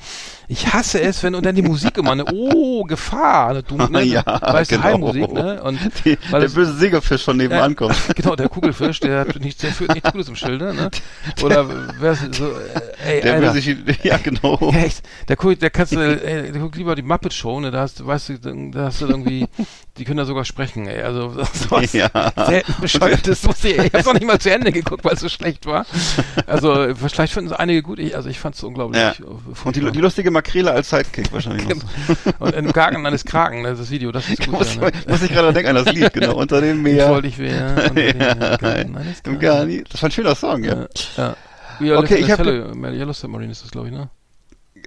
ich 0.47 0.73
hasse 0.73 1.01
es, 1.01 1.25
wenn 1.25 1.35
und 1.35 1.45
dann 1.45 1.57
die 1.57 1.62
Musik 1.62 1.99
immer, 1.99 2.14
ne, 2.14 2.25
oh, 2.33 2.85
Gefahr, 2.85 3.55
ne, 3.55 3.62
du, 3.64 3.77
ne, 3.77 4.03
Ja, 4.05 4.23
weißt 4.25 4.71
genau. 4.71 4.85
Heimmusik, 4.85 5.33
ne, 5.33 5.61
und 5.64 5.81
Die, 6.05 6.16
weil 6.31 6.42
der 6.42 6.49
böse 6.49 6.75
Segelfisch 6.75 7.25
von 7.25 7.37
nebenan 7.37 7.75
kommt. 7.75 7.97
Genau, 8.14 8.37
der 8.37 8.49
Kugelfisch, 8.49 9.01
der 9.01 9.21
hat 9.21 9.40
nichts, 9.40 9.62
der 9.62 9.73
führt 9.73 9.95
nichts 9.96 10.12
Gutes 10.12 10.28
im 10.28 10.37
Schilde, 10.37 10.72
ne? 10.74 10.90
Oder 11.42 11.66
wer 12.00 12.12
ist 12.12 12.35
so, 12.35 12.46
äh, 12.48 13.16
ey, 13.16 13.20
Der 13.22 13.35
Alter. 13.35 13.54
will 13.54 13.62
sich, 13.62 13.76
ja 14.04 14.16
genau. 14.18 14.70
Ja, 14.72 14.78
echt. 14.85 15.02
Der 15.28 15.37
guckt, 15.37 15.61
der 15.62 15.70
kannst 15.70 15.92
du, 15.94 15.98
ey, 16.00 16.52
der 16.52 16.61
guckt 16.61 16.76
lieber 16.76 16.94
die 16.94 17.02
Muppet 17.02 17.32
Show, 17.35 17.61
ne? 17.61 17.70
Da 17.70 17.80
hast 17.80 18.00
du, 18.00 18.06
weißt 18.06 18.28
du, 18.28 18.70
da 18.70 18.85
hast 18.85 19.00
du 19.00 19.06
irgendwie, 19.06 19.46
die 19.98 20.04
können 20.04 20.18
da 20.18 20.24
sogar 20.24 20.44
sprechen, 20.44 20.87
ey. 20.87 21.02
Also 21.02 21.30
sowas 21.52 21.92
Ja. 21.92 22.11
selten 22.46 22.74
bescheuertes 22.80 23.42
muss 23.44 23.64
ich, 23.64 23.76
ich 23.78 23.92
hab's 23.92 24.04
noch 24.06 24.14
nicht 24.14 24.26
mal 24.26 24.38
zu 24.38 24.50
Ende 24.52 24.72
geguckt, 24.72 25.04
weil 25.04 25.14
es 25.14 25.20
so 25.20 25.28
schlecht 25.28 25.66
war. 25.66 25.87
Also 26.46 26.94
vielleicht 26.94 27.32
finden 27.32 27.50
es 27.50 27.56
einige 27.56 27.82
gut, 27.82 27.98
ich, 27.98 28.14
also 28.16 28.28
ich 28.28 28.38
fand's 28.38 28.62
unglaublich. 28.62 29.00
Ja. 29.00 29.14
Und 29.64 29.76
die, 29.76 29.80
die 29.90 30.00
lustige 30.00 30.30
Makrele 30.30 30.70
als 30.72 30.90
Sidekick 30.90 31.32
wahrscheinlich 31.32 31.66
noch. 31.68 31.76
und 32.38 32.54
im 32.54 32.72
Garten 32.72 33.04
eines 33.06 33.24
Kraken, 33.24 33.62
ne, 33.62 33.74
das 33.74 33.90
Video, 33.90 34.12
das 34.12 34.28
ist 34.28 34.44
gut. 34.44 34.52
muss, 34.59 34.74
ja, 34.74 34.82
ne? 34.82 34.92
muss 35.09 35.22
ich 35.22 35.30
gerade 35.32 35.52
denken 35.52 35.70
an 35.76 35.85
das 35.85 35.92
Lied, 35.94 36.12
genau. 36.12 36.35
Unter 36.37 36.61
dem 36.61 36.82
Meer. 36.82 37.09
wollte 37.09 37.28
ich 37.28 37.38
Garten 37.38 38.96
eines 38.96 39.20
Im 39.24 39.38
Kraken. 39.38 39.38
Das 39.90 40.03
war 40.03 40.09
ein 40.09 40.12
schöner 40.12 40.35
Song, 40.35 40.64
ja. 40.64 40.87
Ja. 41.16 41.37
ja. 41.81 41.99
Okay, 41.99 42.16
ich 42.16 42.31
hab- 42.31 42.40
Yellow, 42.44 42.75
Yellow 42.92 43.12
Submarine 43.12 43.53
ist 43.53 43.62
das, 43.64 43.70
glaube 43.70 43.88
ich, 43.88 43.92
ne? 43.94 44.09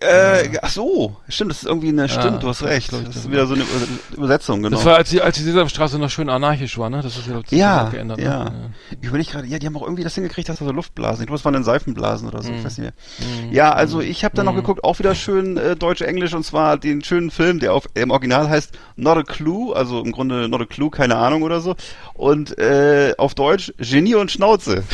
Äh, 0.02 0.58
ach 0.62 0.70
so, 0.70 1.18
stimmt, 1.28 1.52
das 1.52 1.58
ist 1.64 1.66
irgendwie 1.68 1.90
eine, 1.90 2.08
stimmt, 2.08 2.42
du 2.42 2.48
hast 2.48 2.62
das 2.62 2.70
recht. 2.70 2.94
Das 2.94 3.04
das 3.04 3.16
ist 3.18 3.32
wieder 3.32 3.46
so 3.48 3.54
eine 3.56 3.64
Über- 3.64 4.16
Übersetzung, 4.18 4.64
genau. 4.64 4.78
Das 4.78 4.86
war, 4.86 4.96
als 4.96 5.10
die, 5.10 5.22
als 5.22 5.36
die 5.36 5.44
Sesamstraße 5.44 6.00
noch 6.00 6.10
schön 6.10 6.30
anarchisch 6.30 6.78
war, 6.78 6.90
ne? 6.90 7.02
Das 7.02 7.18
ist 7.18 7.26
ja, 7.28 7.34
glaub 7.34 7.44
ich, 7.52 7.52
ja, 7.52 7.88
auch 7.88 7.92
geändert. 7.92 8.20
ja. 8.20 8.46
Ne? 8.46 8.72
Ich 9.02 9.08
überlege 9.08 9.30
gerade, 9.32 9.48
ja, 9.48 9.60
die 9.60 9.66
haben 9.66 9.76
auch 9.76 9.82
irgendwie 9.84 10.04
das 10.04 10.16
hingekriegt, 10.16 10.48
dass 10.48 10.60
da 10.60 10.66
so 10.66 10.72
Luftblasen. 10.72 11.24
Ich 11.24 11.28
glaube, 11.28 11.40
es 11.40 11.44
waren 11.44 11.54
dann 11.54 11.66
Seifenblasen 11.66 12.30
oder 12.30 12.42
so, 12.42 12.50
ich 12.50 12.64
weiß 12.64 12.78
nicht 12.78 12.94
mehr. 13.20 13.48
Mhm. 13.48 13.52
Ja, 13.54 13.74
also 13.74 14.00
ich 14.00 14.24
habe 14.24 14.36
dann 14.38 14.46
noch 14.46 14.56
geguckt, 14.56 14.86
auch 14.86 15.00
wieder 15.00 15.16
schön 15.16 15.58
äh, 15.58 15.76
Deutsch-Englisch 15.76 16.34
und 16.34 16.46
zwar 16.46 16.78
den 16.78 17.04
schönen 17.04 17.30
Film, 17.30 17.60
der 17.60 17.74
auf 17.74 17.86
im 17.94 18.12
Original 18.12 18.50
heißt 18.50 18.72
Not 18.96 19.18
a 19.18 19.24
Clue, 19.24 19.76
also 19.76 20.02
im 20.02 20.14
Grunde 20.14 20.48
Not 20.48 20.62
a 20.62 20.66
Clue, 20.66 20.92
keine 20.92 21.18
Ahnung 21.18 21.42
oder 21.42 21.60
so. 21.60 21.76
Und 22.14 22.58
äh, 22.58 23.16
auf 23.18 23.36
Deutsch 23.36 23.74
Genie 23.80 24.16
und 24.16 24.32
Schnauze. 24.32 24.84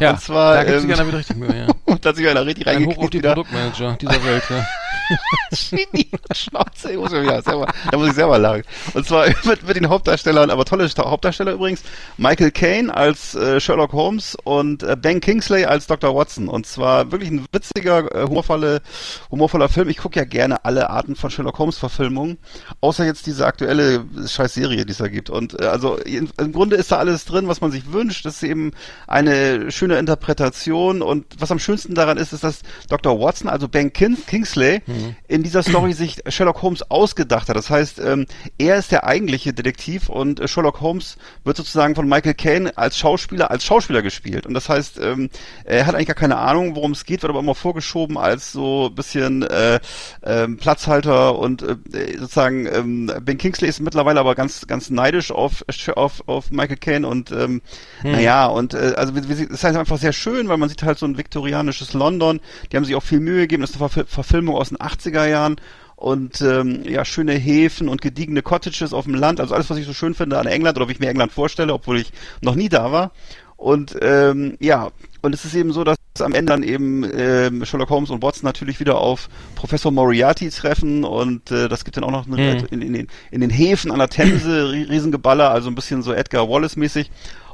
Ja, 0.00 0.10
und 0.10 0.20
zwar 0.20 0.54
da 0.56 0.64
gibt 0.64 0.80
sich 0.80 0.90
ähm, 0.90 0.96
einer 0.96 1.06
wieder 1.06 1.18
richtig 1.18 1.36
Mühe, 1.36 1.56
ja. 1.56 1.66
und 1.84 2.04
da 2.04 2.08
hat 2.08 2.16
sich 2.16 2.26
einer 2.26 2.44
richtig 2.44 2.66
Ein 2.66 2.78
Hoch 2.78 2.80
auf 2.80 2.88
reingekriegt 2.96 3.14
die 3.14 3.18
wieder. 3.18 3.34
Produktmanager 3.34 3.91
dieser 3.96 4.24
Welt, 4.24 4.42
ja. 4.50 4.66
Genie 5.70 6.08
und 6.12 6.36
Schnauze, 6.36 6.92
ich 6.92 6.96
muss 6.96 7.10
mir 7.10 7.22
wieder 7.22 7.42
selber, 7.42 7.66
da 7.90 7.98
muss 7.98 8.08
ich 8.08 8.14
selber 8.14 8.38
lachen. 8.38 8.62
Und 8.94 9.06
zwar 9.06 9.26
mit, 9.44 9.66
mit 9.66 9.76
den 9.76 9.88
Hauptdarstellern, 9.88 10.50
aber 10.50 10.64
tolle 10.64 10.88
Hauptdarsteller 10.88 11.52
übrigens, 11.52 11.82
Michael 12.16 12.50
Caine 12.50 12.94
als 12.94 13.34
äh, 13.34 13.60
Sherlock 13.60 13.92
Holmes 13.92 14.36
und 14.44 14.82
äh, 14.82 14.96
Ben 14.96 15.20
Kingsley 15.20 15.64
als 15.64 15.86
Dr. 15.86 16.14
Watson. 16.14 16.48
Und 16.48 16.66
zwar 16.66 17.10
wirklich 17.12 17.30
ein 17.30 17.46
witziger, 17.52 18.14
äh, 18.14 18.26
humorvolle, 18.26 18.82
humorvoller 19.30 19.68
Film. 19.68 19.88
Ich 19.88 19.98
gucke 19.98 20.18
ja 20.18 20.24
gerne 20.24 20.64
alle 20.64 20.90
Arten 20.90 21.16
von 21.16 21.30
Sherlock 21.30 21.58
Holmes 21.58 21.78
Verfilmungen, 21.78 22.38
außer 22.80 23.04
jetzt 23.04 23.26
diese 23.26 23.46
aktuelle 23.46 24.04
scheiß 24.26 24.54
Serie, 24.54 24.84
die 24.84 24.92
es 24.92 24.98
da 24.98 25.08
gibt. 25.08 25.30
Und 25.30 25.60
äh, 25.60 25.66
also 25.66 25.96
im, 25.96 26.28
im 26.38 26.52
Grunde 26.52 26.76
ist 26.76 26.92
da 26.92 26.98
alles 26.98 27.24
drin, 27.24 27.48
was 27.48 27.60
man 27.60 27.70
sich 27.70 27.92
wünscht. 27.92 28.24
Das 28.24 28.36
ist 28.36 28.42
eben 28.42 28.72
eine 29.06 29.70
schöne 29.70 29.98
Interpretation. 29.98 31.02
Und 31.02 31.26
was 31.38 31.50
am 31.50 31.58
schönsten 31.58 31.94
daran 31.94 32.18
ist, 32.18 32.32
ist, 32.32 32.44
dass 32.44 32.60
Dr. 32.88 33.18
Watson, 33.20 33.48
also 33.48 33.68
Ben 33.68 33.92
Kin 33.92 34.16
Kingsley, 34.26 34.82
in 35.28 35.42
dieser 35.42 35.62
Story 35.62 35.92
sich 35.92 36.22
Sherlock 36.28 36.62
Holmes 36.62 36.90
ausgedacht 36.90 37.48
hat. 37.48 37.56
Das 37.56 37.70
heißt, 37.70 37.98
ähm, 38.00 38.26
er 38.58 38.76
ist 38.76 38.92
der 38.92 39.04
eigentliche 39.04 39.52
Detektiv 39.52 40.08
und 40.08 40.40
äh, 40.40 40.48
Sherlock 40.48 40.80
Holmes 40.80 41.16
wird 41.44 41.56
sozusagen 41.56 41.94
von 41.94 42.08
Michael 42.08 42.34
Caine 42.34 42.76
als 42.76 42.98
Schauspieler 42.98 43.50
als 43.50 43.64
Schauspieler 43.64 44.02
gespielt. 44.02 44.46
Und 44.46 44.54
das 44.54 44.68
heißt, 44.68 44.98
ähm, 44.98 45.30
er 45.64 45.86
hat 45.86 45.94
eigentlich 45.94 46.08
gar 46.08 46.14
keine 46.16 46.38
Ahnung, 46.38 46.76
worum 46.76 46.92
es 46.92 47.04
geht, 47.04 47.22
wird 47.22 47.30
aber 47.30 47.40
immer 47.40 47.54
vorgeschoben 47.54 48.18
als 48.18 48.52
so 48.52 48.88
ein 48.88 48.94
bisschen 48.94 49.42
äh, 49.42 49.80
ähm, 50.22 50.56
Platzhalter 50.56 51.38
und 51.38 51.62
äh, 51.62 51.76
sozusagen 52.18 52.66
ähm, 52.66 53.12
Ben 53.22 53.38
Kingsley 53.38 53.68
ist 53.68 53.80
mittlerweile 53.80 54.20
aber 54.20 54.34
ganz 54.34 54.66
ganz 54.66 54.90
neidisch 54.90 55.30
auf 55.30 55.64
auf, 55.94 56.22
auf 56.26 56.50
Michael 56.50 56.76
Caine 56.76 57.06
und 57.06 57.30
ähm, 57.32 57.62
naja 58.02 58.46
und 58.46 58.74
äh, 58.74 58.94
also 58.96 59.12
ist 59.14 59.64
halt 59.64 59.76
einfach 59.76 59.98
sehr 59.98 60.12
schön, 60.12 60.48
weil 60.48 60.56
man 60.58 60.68
sieht 60.68 60.82
halt 60.82 60.98
so 60.98 61.06
ein 61.06 61.18
viktorianisches 61.18 61.92
London. 61.92 62.40
Die 62.70 62.76
haben 62.76 62.84
sich 62.84 62.94
auch 62.94 63.02
viel 63.02 63.20
Mühe 63.20 63.42
gegeben. 63.42 63.62
Das 63.62 63.70
ist 63.70 63.80
eine 63.80 63.88
Verfil- 63.88 64.06
Verfilmung 64.06 64.56
aus 64.56 64.68
den 64.68 64.80
80er 64.82 65.26
Jahren 65.28 65.56
und 65.96 66.40
ähm, 66.40 66.82
ja 66.84 67.04
schöne 67.04 67.32
Häfen 67.34 67.88
und 67.88 68.02
gediegene 68.02 68.42
Cottages 68.42 68.92
auf 68.92 69.04
dem 69.04 69.14
Land. 69.14 69.40
Also 69.40 69.54
alles, 69.54 69.70
was 69.70 69.78
ich 69.78 69.86
so 69.86 69.92
schön 69.92 70.14
finde 70.14 70.38
an 70.38 70.46
England 70.46 70.76
oder 70.76 70.88
wie 70.88 70.92
ich 70.92 71.00
mir 71.00 71.08
England 71.08 71.32
vorstelle, 71.32 71.72
obwohl 71.72 71.98
ich 72.00 72.12
noch 72.40 72.54
nie 72.56 72.68
da 72.68 72.90
war. 72.92 73.12
Und 73.56 73.96
ähm, 74.02 74.56
ja, 74.58 74.90
und 75.20 75.32
es 75.34 75.44
ist 75.44 75.54
eben 75.54 75.72
so, 75.72 75.84
dass 75.84 75.96
am 76.20 76.34
Ende 76.34 76.52
dann 76.52 76.62
eben 76.64 77.04
ähm, 77.16 77.64
Sherlock 77.64 77.90
Holmes 77.90 78.10
und 78.10 78.20
Watson 78.22 78.44
natürlich 78.44 78.80
wieder 78.80 78.98
auf 78.98 79.28
Professor 79.54 79.92
Moriarty 79.92 80.50
treffen 80.50 81.04
und 81.04 81.50
äh, 81.52 81.68
das 81.68 81.84
gibt 81.84 81.96
dann 81.96 82.04
auch 82.04 82.10
noch 82.10 82.26
eine, 82.26 82.36
Mhm. 82.56 82.66
in, 82.72 82.82
in, 82.82 82.92
den, 82.92 83.06
in 83.30 83.40
den 83.40 83.50
Häfen 83.50 83.92
an 83.92 83.98
der 84.00 84.08
Themse 84.10 84.72
rie- 84.72 84.88
Riesengeballer, 84.90 85.50
also 85.52 85.70
ein 85.70 85.74
bisschen 85.76 86.02
so 86.02 86.12
Edgar 86.12 86.48
Wallace 86.50 86.76
mäßig. 86.76 87.10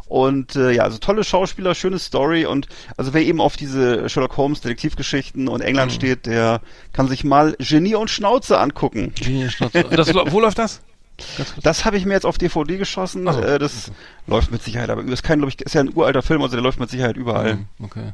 Und 0.09 0.57
äh, 0.57 0.73
ja, 0.73 0.85
also 0.85 0.99
tolle 0.99 1.23
Schauspieler, 1.23 1.75
schöne 1.75 1.99
Story 1.99 2.47
und 2.47 2.66
also 2.97 3.12
wer 3.12 3.23
eben 3.23 3.40
auf 3.40 3.57
diese 3.57 4.09
Sherlock 4.09 4.37
Holmes 4.37 4.61
Detektivgeschichten 4.62 5.49
und 5.49 5.61
England 5.61 5.92
steht, 5.92 6.27
der 6.27 6.61
kann 6.92 7.09
sich 7.09 7.25
mal 7.25 7.55
Genie 7.59 7.94
und 7.94 8.09
Schnauze 8.11 8.59
angucken. 8.59 9.12
Genie 9.14 9.49
Schnauze. 9.49 9.85
Das, 9.99 10.14
wo 10.14 10.40
läuft 10.40 10.59
das? 10.59 10.81
Das 11.62 11.85
habe 11.85 11.96
ich 11.96 12.04
mir 12.07 12.14
jetzt 12.14 12.26
auf 12.26 12.38
DVD 12.38 12.76
geschossen. 12.78 13.26
Ach 13.28 13.35
so. 13.35 13.40
Äh, 13.42 13.59
das 13.59 13.90
läuft 14.26 14.50
mit 14.52 14.62
Sicherheit, 14.62 14.88
aber 14.90 15.02
ist 15.04 15.22
kein, 15.22 15.42
ich, 15.48 15.61
ist 15.61 15.74
ja 15.74 15.81
ein 15.81 15.90
uralter 15.94 16.22
Film, 16.22 16.42
also 16.42 16.54
der 16.57 16.62
läuft 16.62 16.78
mit 16.81 16.90
Sicherheit 16.90 17.16
überall. 17.16 17.54
Mhm, 17.57 17.66
Okay. 17.83 18.12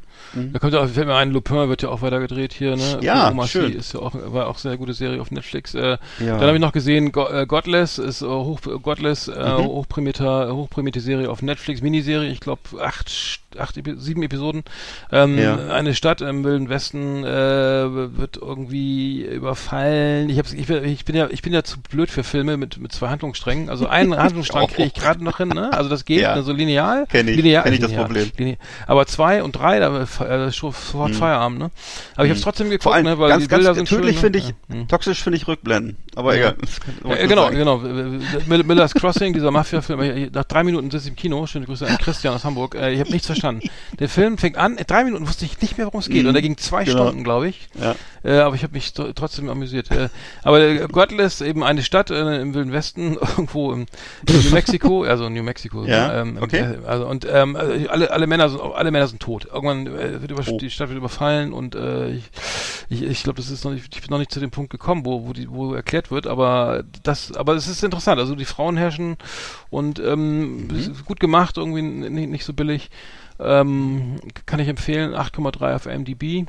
Da 0.52 0.58
kommt 0.58 0.72
ja 0.72 0.80
auch, 0.82 0.88
fällt 0.88 1.06
mir 1.06 1.14
ein, 1.16 1.30
Lupin 1.30 1.68
wird 1.68 1.82
ja 1.82 1.88
auch 1.90 2.02
weiter 2.02 2.18
gedreht 2.20 2.52
hier, 2.52 2.76
ne? 2.76 2.98
Ja, 3.02 3.30
Omar 3.30 3.46
Sy 3.46 3.52
schön. 3.52 3.72
ist 3.72 3.94
ja 3.94 4.00
auch, 4.00 4.14
war 4.14 4.46
auch 4.48 4.58
sehr 4.58 4.76
gute 4.76 4.94
Serie 4.94 5.20
auf 5.20 5.30
Netflix. 5.30 5.74
Äh, 5.74 5.98
Ja. 6.18 6.38
Dann 6.38 6.40
habe 6.42 6.54
ich 6.54 6.60
noch 6.60 6.72
gesehen, 6.72 7.12
Go 7.12 7.26
äh, 7.26 7.46
Godless 7.46 7.98
ist 7.98 8.22
äh, 8.22 8.26
hoch, 8.26 8.60
Godless, 8.82 9.28
äh, 9.28 9.34
Mhm. 9.58 9.64
hochprämierter, 9.66 10.54
hochprämierte 10.54 11.00
Serie 11.00 11.30
auf 11.30 11.42
Netflix, 11.42 11.82
Miniserie, 11.82 12.30
ich 12.30 12.40
glaube 12.40 12.60
acht, 12.80 13.10
acht, 13.58 13.74
sieben 13.98 14.22
Episoden. 14.22 14.62
Ähm, 15.12 15.38
Ja. 15.38 15.56
Eine 15.68 15.94
Stadt 15.94 16.20
im 16.20 16.44
Wilden 16.44 16.68
Westen 16.68 17.24
äh, 17.24 17.26
wird 18.18 18.36
irgendwie 18.36 19.22
überfallen. 19.24 20.28
Ich, 20.28 20.38
ich, 20.54 20.66
bin- 20.66 20.84
ich 20.84 21.04
bin 21.04 21.16
ja, 21.16 21.28
ich 21.30 21.42
bin 21.42 21.52
ja 21.52 21.62
zu 21.62 21.80
blöd 21.80 22.10
für 22.10 22.24
Filme 22.24 22.56
mit 22.56 22.78
mit 22.78 22.92
zwei 22.92 23.08
Handlungssträngen. 23.08 23.68
Also 23.70 23.86
einen 23.86 24.16
Handlungsstrang 24.16 24.66
kriege 24.68 24.88
ich 24.88 24.94
gerade 24.94 25.22
noch 25.22 25.38
hin, 25.38 25.48
ne? 25.48 25.72
Also 25.72 25.88
das 25.90 26.04
geht, 26.04 26.20
Ja. 26.22 26.34
ne? 26.36 26.42
so 26.42 26.52
lineal. 26.52 27.06
Kenn 27.08 27.28
ich. 27.28 27.36
linear, 27.36 27.62
Kenn 27.64 27.72
ich 27.74 27.80
das 27.80 27.90
linear, 27.90 28.06
Problem. 28.06 28.30
Linear. 28.36 28.56
Aber 28.86 29.06
zwei 29.06 29.42
und 29.42 29.52
drei, 29.56 29.78
da 29.78 30.02
äh, 30.02 30.52
schon 30.52 30.72
sofort 30.72 31.14
Feierabend, 31.14 31.58
ne? 31.58 31.70
Aber 32.14 32.24
ich 32.24 32.30
habe 32.30 32.38
es 32.38 32.42
trotzdem 32.42 32.66
geguckt, 32.68 32.82
Vor 32.84 32.94
allem 32.94 33.04
ne? 33.04 33.18
Weil 33.18 33.28
ganz, 33.30 33.42
die 33.44 33.48
Bilder 33.48 33.74
ganz 33.74 33.76
sind 33.76 33.88
tödlich 33.88 34.14
schön, 34.20 34.32
finde 34.32 34.38
ne? 34.40 34.44
ich, 34.44 34.54
Ja. 34.74 34.80
Hm. 34.80 34.88
toxisch 34.88 35.22
finde 35.22 35.36
ich 35.36 35.46
Rückblenden. 35.48 35.96
Aber 36.16 36.34
Ja. 36.36 36.50
egal. 36.50 36.56
Das 36.60 37.18
äh, 37.18 37.26
genau, 37.26 37.44
sagen. 37.44 37.56
genau. 37.56 37.78
Mill- 38.46 38.64
Miller's 38.64 38.94
Crossing, 38.94 39.32
dieser 39.32 39.50
Mafia-Film. 39.50 40.30
Nach 40.32 40.44
drei 40.44 40.62
Minuten 40.64 40.90
sitze 40.90 41.04
ich 41.04 41.10
im 41.10 41.16
Kino. 41.16 41.46
Schöne 41.46 41.66
Grüße 41.66 41.86
an 41.86 41.98
Christian 41.98 42.34
aus 42.34 42.44
Hamburg. 42.44 42.74
Äh, 42.74 42.92
Ich 42.92 43.00
habe 43.00 43.10
nichts 43.10 43.26
verstanden. 43.26 43.43
Der 43.98 44.08
Film 44.08 44.38
fängt 44.38 44.56
an, 44.56 44.76
drei 44.86 45.04
Minuten 45.04 45.26
wusste 45.28 45.44
ich 45.44 45.60
nicht 45.60 45.76
mehr, 45.78 45.86
worum 45.86 46.00
es 46.00 46.08
geht. 46.08 46.22
Mhm. 46.22 46.28
Und 46.30 46.34
er 46.34 46.42
ging 46.42 46.56
zwei 46.56 46.84
Genau. 46.84 47.04
Stunden, 47.06 47.24
glaube 47.24 47.48
ich. 47.48 47.68
Ja. 47.80 47.94
Äh, 48.24 48.38
aber 48.40 48.54
ich 48.56 48.62
habe 48.62 48.72
mich 48.72 48.92
tro- 48.94 49.12
trotzdem 49.14 49.48
amüsiert. 49.50 49.90
Äh, 49.90 50.08
aber 50.42 50.60
äh, 50.60 50.86
Godless, 50.90 51.40
eben 51.42 51.62
eine 51.62 51.82
Stadt 51.82 52.10
äh, 52.10 52.40
im 52.40 52.54
Wilden 52.54 52.72
Westen, 52.72 53.14
irgendwo 53.20 53.72
im, 53.72 53.86
in 54.28 54.36
New 54.42 54.50
Mexico, 54.50 55.02
also 55.08 55.28
New 55.28 55.42
Mexico. 55.42 55.84
Ja, 55.84 56.20
ähm, 56.22 56.38
okay. 56.40 56.60
äh, 56.60 56.86
Also 56.86 57.06
und 57.06 57.26
ähm, 57.30 57.54
also 57.56 57.88
alle, 57.90 58.10
alle 58.10 58.26
Männer 58.26 58.48
sind 58.48 58.60
alle 58.60 58.90
Männer 58.90 59.06
sind 59.08 59.20
tot. 59.20 59.46
Irgendwann 59.52 59.86
äh, 59.86 60.20
wird 60.22 60.30
über, 60.30 60.42
Oh. 60.46 60.58
die 60.58 60.70
Stadt 60.70 60.88
wird 60.88 60.98
überfallen 60.98 61.52
und 61.52 61.74
äh, 61.74 62.10
ich, 62.12 62.24
ich, 62.88 63.02
ich 63.02 63.22
glaube, 63.22 63.36
das 63.36 63.50
ist 63.50 63.64
noch 63.64 63.72
nicht, 63.72 63.94
ich 63.94 64.00
bin 64.00 64.10
noch 64.10 64.18
nicht 64.18 64.32
zu 64.32 64.40
dem 64.40 64.50
Punkt 64.50 64.70
gekommen, 64.70 65.04
wo, 65.04 65.26
wo 65.26 65.32
die, 65.32 65.50
wo 65.50 65.74
erklärt 65.74 66.10
wird, 66.10 66.26
aber 66.26 66.82
das, 67.02 67.32
aber 67.36 67.54
es 67.54 67.66
ist 67.68 67.82
interessant. 67.84 68.18
Also 68.20 68.34
die 68.34 68.44
Frauen 68.44 68.76
herrschen 68.76 69.16
und 69.70 69.98
ähm, 70.00 70.66
Mhm. 70.68 70.96
gut 71.04 71.20
gemacht, 71.20 71.56
irgendwie 71.58 71.82
nicht, 71.82 72.30
nicht 72.30 72.44
so 72.44 72.52
billig. 72.52 72.90
Ähm, 73.38 74.16
kann 74.46 74.60
ich 74.60 74.68
empfehlen, 74.68 75.14
8,3 75.14 75.74
auf 75.74 75.86
MDB. 75.86 76.46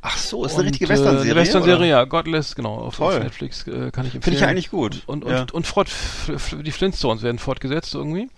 Ach 0.00 0.16
so, 0.16 0.44
ist 0.44 0.52
eine 0.52 0.60
Und, 0.62 0.66
richtige 0.68 0.86
äh, 0.86 0.88
Western-Serie. 0.88 1.32
Eine 1.32 1.40
Western-Serie, 1.40 1.88
ja. 1.90 2.04
Godless, 2.04 2.54
genau. 2.54 2.76
Auf, 2.76 3.00
auf. 3.00 3.18
Netflix 3.18 3.66
äh, 3.66 3.90
kann 3.90 4.06
ich 4.06 4.14
empfehlen. 4.14 4.22
Finde 4.22 4.38
ich 4.38 4.44
eigentlich 4.44 4.70
gut. 4.70 5.02
Und, 5.06 5.24
und, 5.24 5.32
ja. 5.32 5.46
und 5.52 5.66
fort, 5.66 5.88
f- 5.88 6.30
f- 6.34 6.56
die 6.62 6.72
Flintstones 6.72 7.22
werden 7.22 7.38
fortgesetzt 7.38 7.94
irgendwie. 7.94 8.28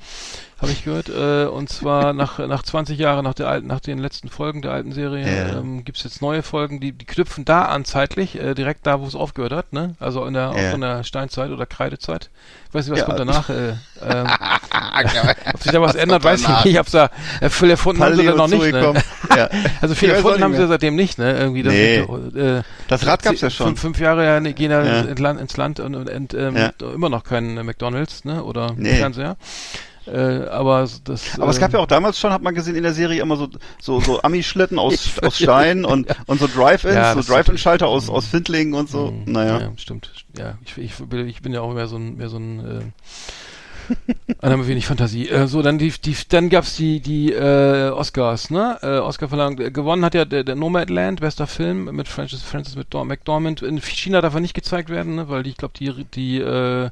Habe 0.61 0.73
ich 0.73 0.85
gehört. 0.85 1.09
Äh, 1.09 1.47
und 1.47 1.69
zwar 1.69 2.13
nach, 2.13 2.41
nach 2.41 2.65
20 2.65 2.99
Jahren, 2.99 3.23
nach, 3.25 3.35
der 3.35 3.49
alten, 3.49 3.69
nach 3.69 3.79
den 3.79 3.99
letzten 3.99 4.29
Folgen 4.29 4.61
der 4.61 4.73
alten 4.73 4.91
Serie, 4.93 5.25
Ja. 5.53 5.59
ähm, 5.61 5.85
gibt 5.85 5.99
es 5.99 6.05
jetzt 6.05 6.21
neue 6.21 6.43
Folgen, 6.43 6.81
die, 6.81 6.91
die 6.91 7.05
knüpfen 7.05 7.45
da 7.45 7.63
an 7.67 7.85
zeitlich, 7.85 8.41
äh, 8.41 8.55
direkt 8.55 8.85
da, 8.87 9.01
wo 9.01 9.07
es 9.07 9.15
aufgehört 9.15 9.53
hat, 9.53 9.73
ne? 9.73 9.95
Also 10.01 10.25
in 10.27 10.35
der, 10.35 10.43
Ja. 10.43 10.71
auch 10.71 10.75
in 10.75 10.81
der 10.81 11.05
Steinzeit 11.05 11.51
oder 11.53 11.65
Kreidezeit. 11.65 12.31
Ich 12.69 12.75
weiß 12.75 12.87
nicht, 12.87 12.93
was 12.93 12.99
Ja. 13.01 13.05
kommt 13.07 13.21
danach. 13.21 13.49
Äh, 13.51 13.75
ähm, 14.03 14.27
ob 15.55 15.63
sich 15.63 15.71
da 15.73 15.81
was, 15.81 15.95
ändert, 15.95 16.23
kommt 16.23 16.33
weiß 16.33 16.41
ich 16.43 16.49
nicht. 16.49 16.67
Ich 16.67 16.77
hab's 16.77 16.91
da 16.91 17.11
äh, 17.41 17.49
viel 17.51 17.71
erfunden 17.71 18.03
haben 18.03 18.17
sie 18.17 18.25
da 18.27 18.35
noch 18.35 18.49
nicht. 18.49 18.73
Ne? 18.73 18.95
Ja. 19.37 19.49
Also 19.81 19.95
viel 19.95 20.11
erfunden 20.11 20.43
haben 20.43 20.55
sie 20.57 20.67
seitdem 20.67 20.97
nicht, 20.97 21.19
ne? 21.19 21.39
Irgendwie 21.39 21.63
das 21.63 21.73
Nee. 21.73 21.97
äh, 21.99 22.63
Das 22.89 23.07
Rad 23.07 23.23
gab's 23.23 23.41
ja 23.41 23.49
Fünf, 23.49 23.55
schon. 23.57 23.77
fünf 23.77 24.01
Jahre 24.01 24.25
ja, 24.25 24.41
ne, 24.41 24.53
gehen 24.55 24.71
da 24.71 24.83
Ja. 24.85 25.01
ins, 25.03 25.21
Land, 25.21 25.41
ins 25.41 25.57
Land 25.57 25.79
und, 25.81 25.95
und, 25.95 26.11
und 26.11 26.35
ähm, 26.35 26.57
Ja. 26.57 26.73
immer 26.93 27.09
noch 27.09 27.23
kein 27.23 27.57
äh, 27.57 27.63
McDonalds, 27.63 28.25
ne? 28.25 28.43
Oder 28.43 28.73
Nee. 28.77 28.97
Fernseher. 28.97 29.37
Äh, 30.13 30.47
aber 30.49 30.89
das. 31.05 31.39
Aber 31.39 31.51
es 31.51 31.59
gab 31.59 31.73
ja 31.73 31.79
auch 31.81 31.87
damals 31.87 32.19
schon, 32.19 32.33
hat 32.33 32.43
man 32.43 32.55
gesehen 32.55 32.75
in 32.77 32.83
der 32.83 32.95
Serie 32.95 33.21
immer 33.23 33.37
so 33.37 33.49
so, 33.81 34.01
so 34.01 34.21
Ami-Schlitten 34.23 34.79
aus, 34.79 35.19
aus 35.23 35.39
Stein 35.39 35.85
und, 35.85 36.07
und 36.27 36.41
so 36.41 36.47
Drive-Ins, 36.47 36.95
Ja, 36.95 37.15
so 37.15 37.23
Drive-In-Schalter 37.33 37.87
aus, 37.87 38.09
aus 38.09 38.27
Findlingen 38.29 38.75
und 38.75 38.89
so. 38.89 39.11
Mhm. 39.13 39.33
Naja. 39.33 39.61
Ja, 39.61 39.73
stimmt. 39.77 40.11
Ja, 40.39 40.57
ich, 40.65 40.79
ich, 40.79 40.95
bin- 40.95 41.29
ich 41.29 41.43
bin 41.43 41.53
ja 41.53 41.61
auch 41.61 41.73
mehr 41.75 41.87
so 41.89 41.97
ein, 41.97 42.17
mehr 42.17 42.29
so 42.29 42.39
ein 42.39 42.59
äh, 42.61 42.81
einer 44.41 44.57
mit 44.57 44.69
wenig 44.69 44.87
Fantasie. 44.87 45.29
Äh, 45.29 45.47
so, 45.47 45.63
dann 45.63 45.79
die, 45.79 45.91
die, 45.91 46.17
dann 46.29 46.49
gab's 46.49 46.77
die, 46.77 47.01
die 47.01 47.33
äh, 47.33 47.91
Oscars, 47.91 48.51
ne? 48.51 48.79
Äh, 48.83 48.99
Oscar 48.99 49.29
verlangt. 49.29 49.61
Äh, 49.61 49.71
gewonnen 49.71 50.05
hat 50.05 50.15
ja 50.15 50.25
der, 50.25 50.45
der 50.45 50.55
Nomadland, 50.55 51.21
bester 51.21 51.47
Film 51.47 51.87
mit 51.95 52.09
Francis, 52.09 52.43
Francis 52.43 52.77
McDor- 52.77 53.05
McDormand. 53.05 53.63
In 53.63 53.81
China 53.81 54.21
darf 54.21 54.35
er 54.35 54.41
nicht 54.41 54.55
gezeigt 54.55 54.89
werden, 54.91 55.17
ne? 55.17 55.29
Weil 55.29 55.43
die, 55.43 55.51
ich 55.51 55.57
glaube, 55.57 55.75
die, 55.79 56.05
die 56.05 56.39
äh, 56.39 56.91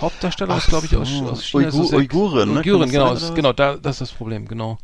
Hauptdarsteller 0.00 0.56
ist, 0.56 0.64
Ach 0.64 0.68
glaube 0.68 0.86
ich, 0.86 0.96
aus, 0.96 1.08
so. 1.08 1.24
aus 1.28 1.44
China. 1.44 1.68
ist 1.68 1.74
Uigur- 1.74 1.94
Uiguren, 1.94 2.54
ne? 2.54 2.60
Uiguren, 2.60 2.90
genau, 2.90 3.12
ist, 3.12 3.34
genau, 3.34 3.52
da, 3.52 3.76
das 3.76 3.96
ist 3.96 4.00
das 4.00 4.12
Problem, 4.12 4.46
genau. 4.48 4.78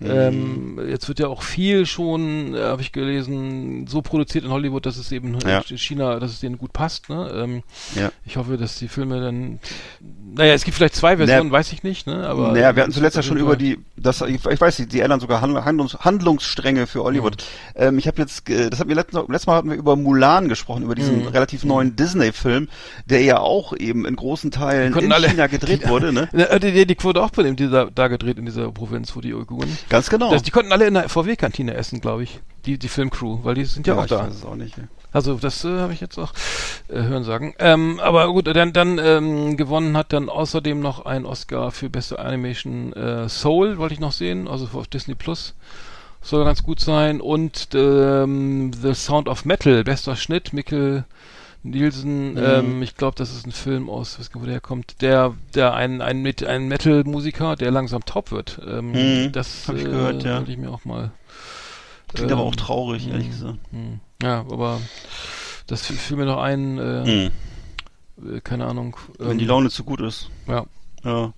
Mhm. 0.00 0.10
Ähm, 0.10 0.80
jetzt 0.88 1.08
wird 1.08 1.18
ja 1.20 1.28
auch 1.28 1.42
viel 1.42 1.84
schon, 1.86 2.54
äh, 2.54 2.60
habe 2.60 2.80
ich 2.82 2.90
gelesen, 2.92 3.86
so 3.86 4.00
produziert 4.02 4.44
in 4.44 4.50
Hollywood, 4.50 4.86
dass 4.86 4.96
es 4.96 5.12
eben 5.12 5.36
Ja. 5.46 5.62
in 5.68 5.78
China, 5.78 6.18
dass 6.18 6.30
es 6.32 6.40
denen 6.40 6.56
gut 6.58 6.72
passt. 6.72 7.08
Ne? 7.10 7.30
Ähm, 7.34 7.62
Ja. 7.94 8.10
Ich 8.24 8.36
hoffe, 8.36 8.56
dass 8.56 8.78
die 8.78 8.88
Filme 8.88 9.20
dann, 9.20 9.58
naja, 10.34 10.54
es 10.54 10.64
gibt 10.64 10.76
vielleicht 10.76 10.94
zwei 10.94 11.16
Versionen, 11.16 11.50
weiß 11.52 11.72
ich 11.72 11.82
nicht, 11.82 12.06
ne? 12.06 12.26
Aber 12.26 12.52
naja, 12.52 12.74
wir 12.76 12.82
hatten 12.82 12.92
zuletzt 12.92 13.16
ja 13.16 13.22
schon 13.22 13.36
über 13.36 13.56
die, 13.56 13.78
das, 13.96 14.20
ich, 14.22 14.44
ich 14.44 14.60
weiß 14.60 14.78
nicht, 14.78 14.92
die 14.92 15.00
ändern 15.00 15.20
sogar 15.20 15.40
Handlungs, 15.40 15.64
Handlungs, 15.66 15.98
Handlungsstränge 16.04 16.86
für 16.86 17.02
Hollywood. 17.02 17.36
Mhm. 17.76 17.82
Ähm, 17.82 17.98
ich 17.98 18.06
habe 18.06 18.22
jetzt, 18.22 18.48
das 18.48 18.78
hatten 18.78 18.88
wir 18.88 18.96
letztes, 18.96 19.20
letztes 19.28 19.46
Mal 19.46 19.56
hatten 19.56 19.70
wir 19.70 19.76
über 19.76 19.96
Mulan 19.96 20.48
gesprochen, 20.48 20.82
über 20.84 20.94
diesen 20.94 21.22
Mhm. 21.22 21.28
relativ 21.28 21.64
neuen 21.64 21.96
Disney-Film, 21.96 22.68
der 23.06 23.22
ja 23.22 23.38
auch 23.38 23.76
eben 23.76 24.06
in 24.06 24.16
großen 24.16 24.50
Teilen 24.50 24.94
in 24.96 25.12
alle- 25.12 25.28
China 25.28 25.46
gedreht 25.46 25.82
wurde, 25.88 26.12
ne? 26.12 26.28
Die, 26.62 26.72
die, 26.72 26.86
die 26.86 26.94
Quote 26.94 27.22
auch 27.22 27.30
bei 27.30 27.42
dem, 27.42 27.56
dieser, 27.56 27.90
da 27.90 28.08
gedreht 28.08 28.38
in 28.38 28.46
dieser 28.46 28.70
Provinz, 28.70 29.14
wo 29.16 29.20
die 29.20 29.34
Uiguren. 29.34 29.76
Ganz 29.90 30.08
genau. 30.08 30.30
Das, 30.30 30.42
die 30.42 30.50
konnten 30.50 30.72
alle 30.72 30.86
in 30.86 30.94
der 30.94 31.08
VW-Kantine 31.08 31.74
essen, 31.74 32.00
glaube 32.00 32.22
ich. 32.22 32.40
Die, 32.64 32.78
die 32.78 32.88
Filmcrew, 32.88 33.40
weil 33.42 33.54
die 33.54 33.64
sind 33.64 33.86
ja, 33.86 33.96
auch 33.96 34.04
ich 34.04 34.10
da. 34.10 34.26
weiß 34.26 34.34
es 34.34 34.44
auch 34.44 34.54
nicht. 34.54 34.78
ja. 34.78 34.84
Also 35.12 35.34
das 35.34 35.64
äh, 35.64 35.80
habe 35.80 35.92
ich 35.92 36.00
jetzt 36.00 36.18
auch 36.18 36.32
äh, 36.88 37.02
hören 37.02 37.24
sagen. 37.24 37.54
Ähm, 37.58 37.98
aber 38.00 38.28
gut, 38.32 38.46
dann, 38.46 38.72
dann 38.72 38.98
ähm, 38.98 39.56
gewonnen 39.56 39.96
hat 39.96 40.12
dann 40.12 40.28
außerdem 40.28 40.78
noch 40.78 41.04
ein 41.04 41.26
Oscar 41.26 41.72
für 41.72 41.90
beste 41.90 42.18
Animation 42.20 42.92
äh, 42.92 43.28
Soul, 43.28 43.78
wollte 43.78 43.94
ich 43.94 44.00
noch 44.00 44.12
sehen, 44.12 44.46
also 44.46 44.68
auf 44.72 44.86
Disney 44.86 45.16
Plus. 45.16 45.54
Soll 46.22 46.44
ganz 46.44 46.62
gut 46.62 46.80
sein. 46.80 47.20
Und 47.20 47.68
ähm, 47.74 48.72
The 48.72 48.94
Sound 48.94 49.28
of 49.28 49.44
Metal, 49.44 49.82
bester 49.82 50.14
Schnitt, 50.16 50.52
Mikkel 50.52 51.04
Nielsen, 51.62 52.32
Mhm. 52.32 52.38
ähm, 52.38 52.82
ich 52.82 52.96
glaube, 52.96 53.16
das 53.16 53.34
ist 53.34 53.46
ein 53.46 53.52
Film 53.52 53.90
aus, 53.90 54.18
weiß 54.18 54.30
gar 54.30 54.40
nicht, 54.40 54.48
wo 54.48 54.50
der 54.50 54.60
kommt, 54.60 55.02
der, 55.02 55.34
der 55.54 55.74
ein, 55.74 56.00
ein, 56.00 56.22
mit, 56.22 56.42
ein 56.42 56.68
Metal-Musiker, 56.68 57.56
der 57.56 57.70
langsam 57.70 58.04
taub 58.04 58.30
wird. 58.30 58.60
Ähm, 58.66 58.92
Mhm, 58.92 59.32
das 59.32 59.68
hab 59.68 59.76
ich 59.76 59.82
äh, 59.82 59.90
gehört, 59.90 60.24
ja. 60.24 60.42
ich 60.46 60.56
mir 60.56 60.70
auch 60.70 60.84
mal 60.84 61.12
Klingt 62.14 62.32
aber 62.32 62.42
ähm, 62.42 62.48
auch 62.48 62.56
traurig, 62.56 63.08
ehrlich 63.08 63.26
hm, 63.26 63.32
gesagt. 63.32 63.58
Ja, 64.22 64.40
aber 64.40 64.80
das 65.66 65.86
fiel 65.86 66.16
mir 66.16 66.24
noch 66.26 66.38
ein, 66.42 66.78
äh, 66.78 67.04
Hm. 67.04 67.30
äh, 68.36 68.40
keine 68.40 68.66
Ahnung. 68.66 68.96
Wenn 69.18 69.38
die 69.38 69.44
ähm, 69.44 69.48
Laune 69.50 69.70
zu 69.70 69.84
gut 69.84 70.00
ist. 70.00 70.28
Ja. 70.46 70.64
Ja. 71.04 71.32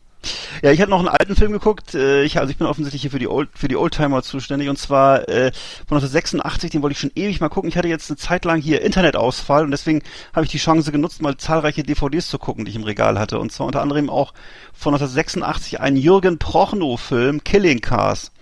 Ja, 0.63 0.71
ich 0.71 0.81
hatte 0.81 0.91
noch 0.91 1.01
einen 1.01 1.09
alten 1.09 1.35
Film 1.35 1.53
geguckt. 1.53 1.95
Äh, 1.95 2.23
ich, 2.23 2.39
also 2.39 2.51
ich 2.51 2.57
bin 2.57 2.67
offensichtlich 2.67 3.03
hier 3.03 3.11
für 3.11 3.19
die 3.19 3.29
Old, 3.29 3.51
für 3.55 3.69
die 3.69 3.77
Oldtimer 3.77 4.23
zuständig 4.23 4.69
und 4.69 4.79
zwar 4.79 5.29
äh, 5.29 5.53
von 5.87 5.97
1986. 5.97 6.71
Den 6.71 6.83
wollte 6.83 6.93
ich 6.93 7.01
schon 7.01 7.13
ewig 7.15 7.41
mal 7.41 7.49
gucken. 7.49 7.69
Ich 7.69 7.77
hatte 7.77 7.89
jetzt 7.89 8.11
eine 8.11 8.17
Zeit 8.17 8.45
lang 8.45 8.61
hier 8.61 8.83
Internetausfall 8.83 9.65
und 9.65 9.71
deswegen 9.71 10.03
habe 10.33 10.45
ich 10.45 10.51
die 10.51 10.59
Chance 10.59 10.93
genutzt, 10.93 11.23
mal 11.23 11.37
zahlreiche 11.37 11.83
DVDs 11.83 12.29
zu 12.29 12.39
gucken, 12.39 12.65
die 12.65 12.71
ich 12.71 12.77
im 12.77 12.85
Regal 12.85 13.19
hatte. 13.19 13.39
Und 13.39 13.53
zwar 13.53 13.67
unter 13.67 13.83
anderem 13.83 14.11
auch 14.11 14.33
von 14.73 14.95
1986 14.95 15.81
ein 15.81 15.97
Jürgen 15.97 16.39
Prochnow-Film, 16.39 17.45
Killing 17.45 17.81
Cars. 17.81 18.33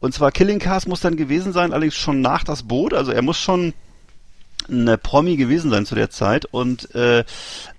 Und 0.00 0.12
zwar 0.12 0.32
Killing 0.32 0.58
Cars 0.58 0.86
muss 0.86 1.00
dann 1.00 1.16
gewesen 1.16 1.52
sein, 1.52 1.72
allerdings 1.72 1.94
schon 1.94 2.20
nach 2.20 2.44
das 2.44 2.64
Boot. 2.64 2.92
Also 2.92 3.12
er 3.12 3.22
muss 3.22 3.38
schon 3.38 3.72
ein 4.68 4.98
Promi 5.02 5.36
gewesen 5.36 5.70
sein 5.70 5.86
zu 5.86 5.94
der 5.94 6.10
Zeit 6.10 6.46
und 6.46 6.94
äh, 6.94 7.24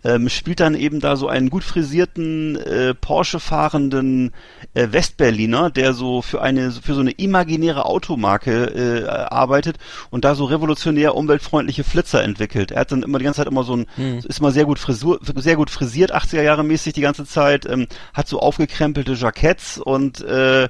ähm, 0.04 0.30
spielt 0.30 0.60
dann 0.60 0.76
eben 0.76 1.00
da 1.00 1.16
so 1.16 1.28
einen 1.28 1.50
gut 1.50 1.64
frisierten 1.64 2.56
äh, 2.58 2.94
Porsche 2.94 3.40
fahrenden 3.40 4.32
äh, 4.74 4.88
Westberliner, 4.92 5.70
der 5.70 5.94
so 5.94 6.22
für 6.22 6.42
eine 6.42 6.72
für 6.72 6.94
so 6.94 7.02
eine 7.02 7.12
imaginäre 7.12 7.86
Automarke 7.86 8.66
äh, 8.66 9.08
arbeitet 9.08 9.78
und 10.12 10.26
da 10.26 10.36
so 10.36 10.46
revolutionär 10.46 11.16
umweltfreundliche 11.16 11.84
Flitzer 11.84 12.24
entwickelt. 12.24 12.72
Er 12.72 12.82
hat 12.82 12.92
dann 12.92 13.04
immer 13.04 13.20
die 13.20 13.26
ganze 13.26 13.42
Zeit 13.42 13.48
immer 13.48 13.64
so 13.64 13.76
ein 13.78 13.86
Hm. 13.96 14.20
ist 14.20 14.42
mal 14.42 14.52
sehr 14.52 14.66
gut 14.66 14.80
Frisur 14.80 15.20
sehr 15.36 15.56
gut 15.56 15.70
frisiert 15.70 16.14
80er 16.14 16.42
Jahre 16.42 16.64
mäßig 16.64 16.94
die 16.94 17.02
ganze 17.02 17.26
Zeit, 17.26 17.66
ähm, 17.66 17.88
hat 18.14 18.28
so 18.28 18.40
aufgekrempelte 18.40 19.14
Jacketts 19.14 19.78
und 19.78 20.22
äh, 20.22 20.68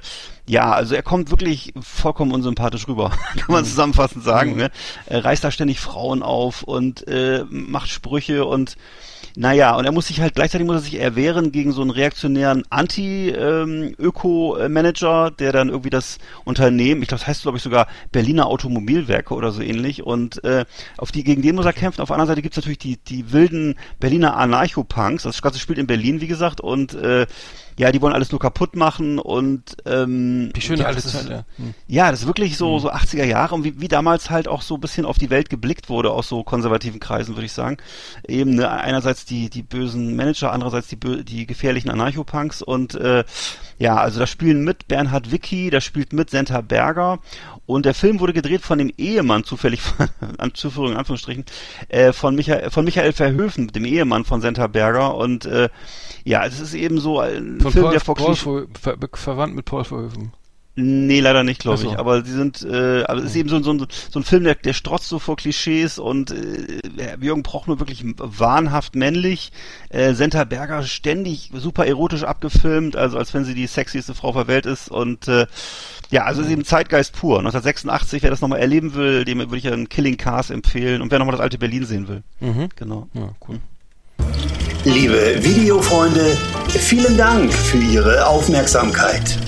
ja, 0.48 0.72
also 0.72 0.94
er 0.94 1.02
kommt 1.02 1.32
wirklich 1.32 1.74
vollkommen 1.82 2.32
unsympathisch 2.32 2.88
rüber, 2.88 3.10
kann 3.38 3.48
man 3.48 3.66
zusammenfassend 3.66 4.24
sagen. 4.24 4.52
Mhm. 4.52 4.58
Ne? 4.58 4.70
Er 5.08 5.26
reißt 5.26 5.44
da 5.44 5.50
ständig 5.52 5.80
Frauen 5.80 6.22
auf 6.22 6.62
und 6.64 7.08
äh, 7.08 7.44
macht 7.50 7.90
Sprüche 7.90 8.46
und 8.46 8.78
naja, 9.38 9.76
und 9.76 9.84
er 9.84 9.92
muss 9.92 10.08
sich 10.08 10.22
halt 10.22 10.36
gleichzeitig 10.36 10.66
muss 10.66 10.78
er 10.78 10.82
sich 10.82 10.98
erwehren 10.98 11.52
gegen 11.52 11.74
so 11.74 11.82
einen 11.82 11.90
reaktionären 11.90 12.64
Anti-Öko-Manager, 12.70 15.32
der 15.32 15.52
dann 15.52 15.68
irgendwie 15.68 15.90
das 15.90 16.20
Unternehmen, 16.46 17.02
ich 17.02 17.10
glaube, 17.10 17.20
das 17.20 17.28
heißt 17.28 17.42
glaube 17.42 17.58
ich 17.58 17.64
sogar 17.64 17.88
Berliner 18.14 18.48
Automobilwerke 18.48 19.34
oder 19.34 19.52
so 19.52 19.62
ähnlich, 19.62 20.04
und 20.04 20.42
äh, 20.46 20.64
auf 20.98 21.12
die 21.12 21.26
gegen 21.26 21.42
den 21.42 21.56
muss 21.56 21.66
er 21.66 21.74
kämpfen. 21.74 22.00
Auf 22.02 22.08
der 22.08 22.16
anderen 22.16 22.30
Seite 22.30 22.42
gibt's 22.42 22.56
natürlich 22.56 22.78
die 22.78 22.96
die 22.98 23.34
wilden 23.34 23.76
Berliner 24.00 24.38
Anarcho-Punks. 24.38 25.24
Das 25.24 25.42
Ganze 25.42 25.60
spielt 25.60 25.80
in 25.80 25.88
Berlin, 25.88 26.22
wie 26.22 26.28
gesagt, 26.28 26.62
und 26.62 26.94
äh, 26.94 27.28
ja, 27.78 27.92
die 27.92 28.02
wollen 28.02 28.14
alles 28.14 28.32
nur 28.32 28.40
kaputt 28.40 28.76
machen 28.76 29.20
und 29.20 29.78
ähm, 29.86 30.52
Die 30.56 30.62
schöne 30.62 30.84
ja, 30.84 30.88
alte 30.88 31.02
das 31.02 31.12
Zeit, 31.12 31.24
ist, 31.24 31.30
ja. 31.30 31.46
Ja, 31.88 32.12
das 32.12 32.22
ist 32.22 32.28
wirklich 32.28 32.58
so, 32.58 32.80
so 32.80 32.90
80er 32.92 33.26
Jahre 33.26 33.54
und 33.56 33.64
wie, 33.66 33.82
wie 33.82 33.90
damals 33.90 34.30
halt 34.30 34.48
auch 34.48 34.62
so 34.62 34.76
ein 34.76 34.82
bisschen 34.82 35.06
auf 35.06 35.18
die 35.18 35.30
Welt 35.30 35.50
geblickt 35.50 35.90
wurde 35.90 36.12
aus 36.12 36.30
so 36.30 36.44
konservativen 36.44 37.00
Kreisen, 37.02 37.36
würde 37.36 37.46
ich 37.46 37.52
sagen. 37.52 37.78
Eben 38.28 38.56
ne, 38.56 38.70
einerseits 38.70 39.26
die, 39.26 39.50
die 39.50 39.62
bösen 39.62 40.16
Manager, 40.16 40.54
andererseits 40.54 40.88
die, 40.88 40.98
die 41.26 41.46
gefährlichen 41.46 41.90
Anarchopunks 41.90 42.62
und 42.62 42.96
äh, 42.96 43.26
ja, 43.78 43.98
also 43.98 44.20
da 44.20 44.28
spielen 44.28 44.64
mit 44.64 44.88
Bernhard 44.88 45.32
Wicki, 45.32 45.70
da 45.70 45.82
spielt 45.82 46.14
mit 46.14 46.30
Senta 46.30 46.62
Berger 46.62 47.20
und 47.66 47.86
der 47.86 47.94
Film 47.94 48.20
wurde 48.20 48.34
gedreht 48.34 48.62
von 48.62 48.78
dem 48.78 48.92
Ehemann, 48.98 49.44
zufällig, 49.44 49.82
von, 49.82 50.08
an 50.38 50.54
Zuführung 50.54 50.92
in 50.92 50.98
Anführungsstrichen, 50.98 51.46
äh, 51.90 52.14
von, 52.14 52.36
Michael, 52.36 52.70
von 52.70 52.86
Michael 52.86 53.14
Verhöfen, 53.14 53.68
dem 53.68 53.86
Ehemann 53.86 54.26
von 54.26 54.42
Senta 54.42 54.68
Berger 54.68 55.16
und 55.16 55.46
äh, 55.46 55.70
ja, 56.24 56.46
es 56.46 56.60
ist 56.60 56.74
eben 56.74 57.00
so 57.00 57.20
ein 57.20 57.60
Von 57.62 57.72
Film, 57.72 57.86
Paul, 57.86 57.92
der 57.92 58.02
vor 58.02 58.16
Paul 58.16 58.36
ver, 58.36 58.68
ver, 58.80 58.98
verwandt 59.14 59.56
mit 59.56 59.66
Paul 59.66 59.84
Verhoeven. 59.84 60.34
Nee, 60.78 61.22
leider 61.22 61.44
nicht, 61.46 61.62
glaube 61.62 61.78
so. 61.78 61.90
ich. 61.92 61.98
Aber 61.98 62.26
sie 62.26 62.34
sind, 62.34 62.62
äh, 62.64 63.04
aber 63.04 63.20
es 63.20 63.28
ist 63.28 63.36
eben 63.38 63.48
so, 63.48 63.64
so, 63.64 63.72
ein- 63.72 63.86
so 64.12 64.20
ein 64.20 64.24
Film, 64.24 64.44
der, 64.44 64.56
der 64.56 64.74
strotzt 64.74 65.08
so 65.08 65.20
vor 65.20 65.38
Klischees 65.38 66.00
und 66.00 66.32
äh, 66.32 67.16
Jürgen 67.22 67.44
Proch 67.44 67.68
nur 67.68 67.80
wirklich 67.80 68.04
wahnhaft 68.18 68.94
männlich. 68.96 69.54
Äh, 69.88 70.14
Senta 70.16 70.44
Berger 70.44 70.84
ständig 70.84 71.52
super 71.54 71.86
erotisch 71.86 72.24
abgefilmt, 72.24 72.98
also 72.98 73.18
als 73.18 73.34
wenn 73.34 73.46
sie 73.46 73.54
die 73.56 73.68
sexieste 73.68 74.14
Frau 74.14 74.34
der 74.34 74.48
Welt 74.48 74.66
ist. 74.66 74.92
Und 74.92 75.30
äh, 75.30 75.48
ja, 76.12 76.26
also 76.26 76.42
es 76.42 76.48
ist 76.48 76.54
eben 76.54 76.66
Zeitgeist 76.66 77.14
pur. 77.14 77.38
1986, 77.40 78.22
wer 78.24 78.30
das 78.30 78.42
nochmal 78.42 78.60
erleben 78.60 78.96
will, 78.96 79.24
dem 79.24 79.40
würde 79.40 79.58
ich 79.58 79.68
einen 79.72 79.88
Killing 79.88 80.18
Cars 80.18 80.50
empfehlen. 80.50 81.02
Und 81.02 81.10
wer 81.10 81.20
nochmal 81.20 81.32
das 81.38 81.42
alte 81.42 81.58
Berlin 81.58 81.86
sehen 81.86 82.10
will. 82.10 82.22
Mhm. 82.42 82.68
Genau. 82.76 83.08
Ja, 83.14 83.30
cool. 83.48 83.60
Liebe 84.84 85.38
Videofreunde, 85.42 86.38
vielen 86.68 87.18
Dank 87.18 87.52
für 87.54 87.78
Ihre 87.78 88.28
Aufmerksamkeit. 88.28 89.40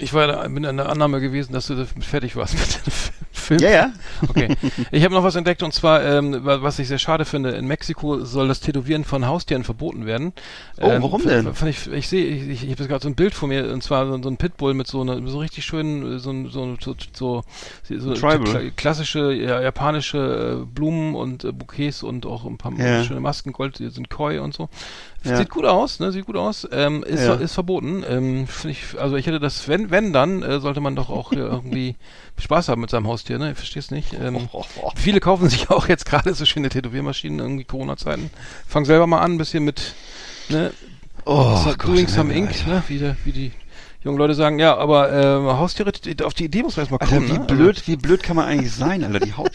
Ich 0.00 0.14
war 0.14 0.26
da, 0.28 0.46
bin 0.48 0.64
in 0.64 0.76
der 0.76 0.88
Annahme 0.88 1.20
gewesen, 1.20 1.52
dass 1.52 1.66
du 1.66 1.84
fertig 2.00 2.36
warst 2.36 2.54
mit 2.54 2.86
dem 2.86 2.92
Film. 3.32 3.60
Ja, 3.60 3.70
ja. 3.70 3.92
Okay. 4.28 4.54
Ich 4.92 5.04
habe 5.04 5.14
noch 5.14 5.24
was 5.24 5.34
entdeckt 5.34 5.62
und 5.62 5.72
zwar, 5.72 6.02
ähm, 6.04 6.44
wa- 6.44 6.62
was 6.62 6.78
ich 6.78 6.86
sehr 6.88 6.98
schade 6.98 7.24
finde, 7.24 7.50
in 7.50 7.66
Mexiko 7.66 8.24
soll 8.24 8.46
das 8.48 8.60
Tätowieren 8.60 9.04
von 9.04 9.26
Haustieren 9.26 9.64
verboten 9.64 10.06
werden. 10.06 10.32
Oh, 10.80 10.88
Ähm, 10.88 11.02
warum 11.02 11.24
denn? 11.24 11.50
ich 11.66 11.90
ich 11.90 12.08
sehe, 12.08 12.24
ich, 12.26 12.48
ich, 12.48 12.64
ich 12.64 12.70
habe 12.72 12.86
gerade 12.88 13.02
so 13.02 13.08
ein 13.08 13.14
Bild 13.14 13.34
vor 13.34 13.48
mir 13.48 13.72
und 13.72 13.82
zwar 13.82 14.06
so, 14.06 14.22
so 14.22 14.28
ein 14.28 14.36
Pitbull 14.36 14.74
mit 14.74 14.86
so 14.86 15.00
einer 15.00 15.26
so 15.26 15.38
richtig 15.38 15.64
schönen, 15.64 16.18
so, 16.18 16.32
so, 16.48 16.76
so, 16.80 16.96
so, 17.12 17.42
so 17.88 18.12
kla- 18.12 18.70
klassische 18.76 19.32
ja, 19.32 19.60
japanische 19.60 20.60
äh, 20.62 20.64
Blumen 20.66 21.14
und 21.14 21.44
äh, 21.44 21.52
Bouquets 21.52 22.02
und 22.02 22.24
auch 22.26 22.44
ein 22.44 22.58
paar 22.58 22.72
Ja. 22.78 23.02
schöne 23.04 23.20
Masken, 23.20 23.52
Gold, 23.52 23.78
die 23.78 23.88
sind 23.90 24.10
Koi 24.10 24.38
und 24.40 24.54
so. 24.54 24.68
Ja. 25.24 25.36
Sieht 25.36 25.50
gut 25.50 25.64
aus, 25.64 25.98
ne? 25.98 26.12
Sieht 26.12 26.26
gut 26.26 26.36
aus. 26.36 26.66
Ähm, 26.70 27.02
ist, 27.02 27.26
ist 27.28 27.52
verboten. 27.54 28.04
Ähm, 28.08 28.46
ich, 28.64 28.84
also 29.00 29.16
ich 29.16 29.26
hätte 29.26 29.40
das, 29.40 29.66
wenn, 29.66 29.87
wenn 29.90 30.12
dann, 30.12 30.42
äh, 30.42 30.60
sollte 30.60 30.80
man 30.80 30.96
doch 30.96 31.10
auch 31.10 31.30
hier 31.30 31.38
irgendwie 31.50 31.96
Spaß 32.38 32.68
haben 32.68 32.80
mit 32.80 32.90
seinem 32.90 33.06
Haustier, 33.06 33.38
ne? 33.38 33.52
Ich 33.52 33.56
verstehe 33.56 33.80
es 33.80 33.90
nicht. 33.90 34.14
Ähm, 34.14 34.48
viele 34.96 35.20
kaufen 35.20 35.48
sich 35.48 35.70
auch 35.70 35.88
jetzt 35.88 36.06
gerade 36.06 36.34
so 36.34 36.44
schöne 36.44 36.68
Tätowiermaschinen, 36.68 37.38
irgendwie 37.38 37.64
Corona-Zeiten. 37.64 38.30
Fang 38.66 38.84
selber 38.84 39.06
mal 39.06 39.20
an, 39.20 39.32
ein 39.34 39.38
bisschen 39.38 39.64
mit, 39.64 39.94
ne? 40.48 40.72
Oh, 41.24 41.62
Gott, 41.64 41.84
doing 41.84 42.08
some 42.08 42.32
ink, 42.32 42.66
ne? 42.66 42.82
Wie, 42.88 42.98
der, 42.98 43.16
wie 43.24 43.32
die 43.32 43.52
jungen 44.04 44.18
Leute 44.18 44.34
sagen, 44.34 44.58
ja, 44.58 44.76
aber 44.76 45.12
äh, 45.12 45.24
Haustiere, 45.56 45.92
auf 46.24 46.34
die 46.34 46.44
Idee 46.44 46.62
muss 46.62 46.76
man 46.76 46.82
erstmal 46.82 47.00
Alter, 47.00 47.16
kommen, 47.16 47.28
wie 47.28 47.32
ne? 47.38 47.44
blöd, 47.44 47.82
wie 47.86 47.96
blöd 47.96 48.22
kann 48.22 48.36
man 48.36 48.44
eigentlich 48.46 48.72
sein, 48.72 49.02
Alter? 49.04 49.20
Die, 49.20 49.32
Haus 49.34 49.48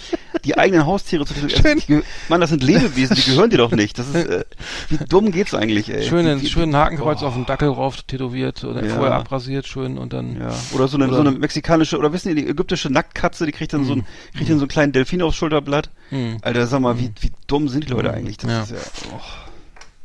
die 0.43 0.57
eigenen 0.57 0.85
Haustiere 0.85 1.25
zu 1.25 1.33
Schön. 1.49 1.79
die 1.79 1.85
geh- 1.87 2.01
Mann, 2.27 2.41
das 2.41 2.49
sind 2.49 2.61
Lebewesen, 2.63 3.15
die 3.15 3.21
gehören 3.21 3.49
dir 3.49 3.57
doch 3.57 3.71
nicht. 3.71 3.97
Das 3.97 4.09
ist, 4.09 4.15
äh, 4.15 4.43
wie 4.89 4.97
dumm 4.97 5.31
geht's 5.31 5.53
eigentlich, 5.53 5.89
ey? 5.89 5.97
Also, 5.97 6.09
schönen, 6.09 6.39
wie, 6.41 6.45
wie, 6.45 6.49
schönen 6.49 6.75
Hakenkreuz 6.75 7.21
Oh. 7.23 7.27
auf 7.27 7.33
dem 7.35 7.45
Dackel 7.45 7.69
rauf 7.69 8.01
tätowiert 8.03 8.63
oder 8.65 8.83
Ja. 8.85 8.95
vorher 8.95 9.15
abrasiert 9.15 9.65
schön 9.65 9.97
und 9.97 10.11
dann 10.11 10.35
Ja. 10.41 10.51
Oder 10.73 10.89
so 10.89 10.97
eine, 10.97 11.07
Oder- 11.07 11.15
so 11.15 11.21
eine 11.21 11.31
mexikanische, 11.31 11.97
oder 11.97 12.11
wissen 12.11 12.35
die, 12.35 12.43
die 12.43 12.49
ägyptische 12.49 12.89
Nacktkatze, 12.91 13.45
die 13.45 13.53
kriegt 13.53 13.71
dann 13.71 13.85
so 13.85 13.93
ein, 13.93 14.05
kriegt 14.35 14.49
dann 14.49 14.57
so 14.57 14.63
einen 14.63 14.69
kleinen 14.69 14.91
Delfin 14.91 15.21
aufs 15.21 15.37
Schulterblatt. 15.37 15.89
Hm. 16.09 16.37
Alter, 16.41 16.67
sag 16.67 16.81
mal, 16.81 16.99
wie, 16.99 17.11
wie 17.21 17.31
dumm 17.47 17.69
sind 17.69 17.85
die 17.87 17.93
Leute 17.93 18.11
eigentlich? 18.13 18.35
Das 18.37 18.51
Ja. 18.51 18.63
ist 18.63 18.71
ja, 18.71 18.77
oh. 19.15 19.21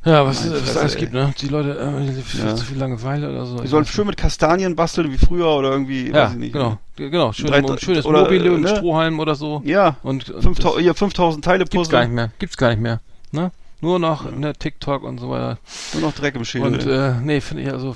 Ja, 0.05 0.25
was, 0.25 0.45
es 0.45 0.77
alles 0.77 0.95
ey. 0.95 1.01
gibt, 1.01 1.13
ne? 1.13 1.35
Die 1.41 1.49
Leute, 1.49 1.77
äh, 1.79 2.23
viel, 2.23 2.41
Ja. 2.45 2.55
zu 2.55 2.65
viel 2.65 2.79
Langeweile 2.79 3.31
oder 3.31 3.45
so. 3.47 3.59
Die 3.61 3.67
sollen 3.67 3.85
schön 3.85 4.07
mit 4.07 4.17
Kastanien 4.17 4.77
basteln 4.77 5.13
wie 5.13 5.19
früher 5.19 5.49
oder 5.49 5.71
irgendwie, 5.73 6.09
ja, 6.09 6.25
weiß 6.27 6.33
ich 6.33 6.39
nicht. 6.39 6.53
genau, 6.53 6.79
G- 6.97 7.11
genau, 7.11 7.33
schön, 7.33 7.49
Drei- 7.49 7.59
ein 7.59 7.79
schönes 7.79 8.07
oder, 8.07 8.23
Mobile 8.23 8.47
äh, 8.47 8.51
mit 8.51 8.61
ne? 8.63 8.77
Strohhalm 8.77 9.19
oder 9.19 9.35
so. 9.35 9.61
Ja, 9.65 9.97
Und, 10.03 10.31
und 10.31 10.43
5000, 10.43 10.77
das 10.77 10.83
hier 10.83 10.95
5000 10.95 11.45
Teile 11.45 11.65
gibt's 11.65 11.89
gar 11.91 12.01
nicht 12.05 12.13
mehr, 12.15 12.31
gibt's 12.39 12.57
gar 12.57 12.71
nicht 12.71 12.81
mehr, 12.81 13.01
ne? 13.33 13.51
Nur 13.81 14.01
noch 14.01 14.29
ne, 14.33 14.55
TikTok 14.55 15.05
und 15.05 15.19
so 15.19 15.31
weiter. 15.31 15.59
Nur 15.93 16.03
noch 16.03 16.13
Dreck 16.13 16.35
im 16.35 16.45
Schädel. 16.45 16.67
Und 16.67 16.87
äh, 16.87 17.13
nee, 17.23 17.41
finde 17.41 17.63
ich 17.63 17.71
also, 17.71 17.95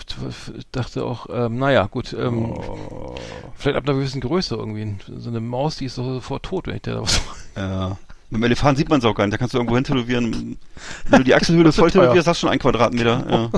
dachte 0.70 1.04
auch, 1.04 1.26
ähm, 1.32 1.58
naja, 1.58 1.86
gut, 1.86 2.12
ähm, 2.12 2.52
oh. 2.52 3.16
vielleicht 3.56 3.76
ab 3.78 3.84
einer 3.88 3.94
gewissen 3.98 4.20
Größe 4.20 4.54
irgendwie. 4.54 4.94
So 5.18 5.28
eine 5.30 5.40
Maus, 5.40 5.76
die 5.78 5.86
ist 5.86 5.98
doch 5.98 6.04
sofort 6.04 6.44
tot, 6.44 6.68
wenn 6.68 6.76
ich 6.76 6.82
der 6.82 6.94
da 6.94 7.02
was 7.02 7.20
Ja. 7.56 7.96
Mit 8.32 8.40
dem 8.40 8.44
Elefanten 8.44 8.78
sieht 8.78 8.88
man 8.88 8.98
es 8.98 9.04
auch 9.04 9.14
gar 9.14 9.26
nicht. 9.26 9.34
Da 9.34 9.36
kannst 9.36 9.52
du 9.52 9.58
irgendwo 9.58 9.74
hin 9.74 9.84
tätowieren. 9.84 10.56
Wenn 11.04 11.18
du 11.18 11.24
die 11.24 11.34
Achselhöhle 11.34 11.70
voll 11.72 11.90
tätowierst, 11.90 12.26
hast 12.26 12.38
du 12.38 12.46
schon 12.46 12.50
einen 12.50 12.60
Quadratmeter. 12.60 13.26
Ja. 13.28 13.50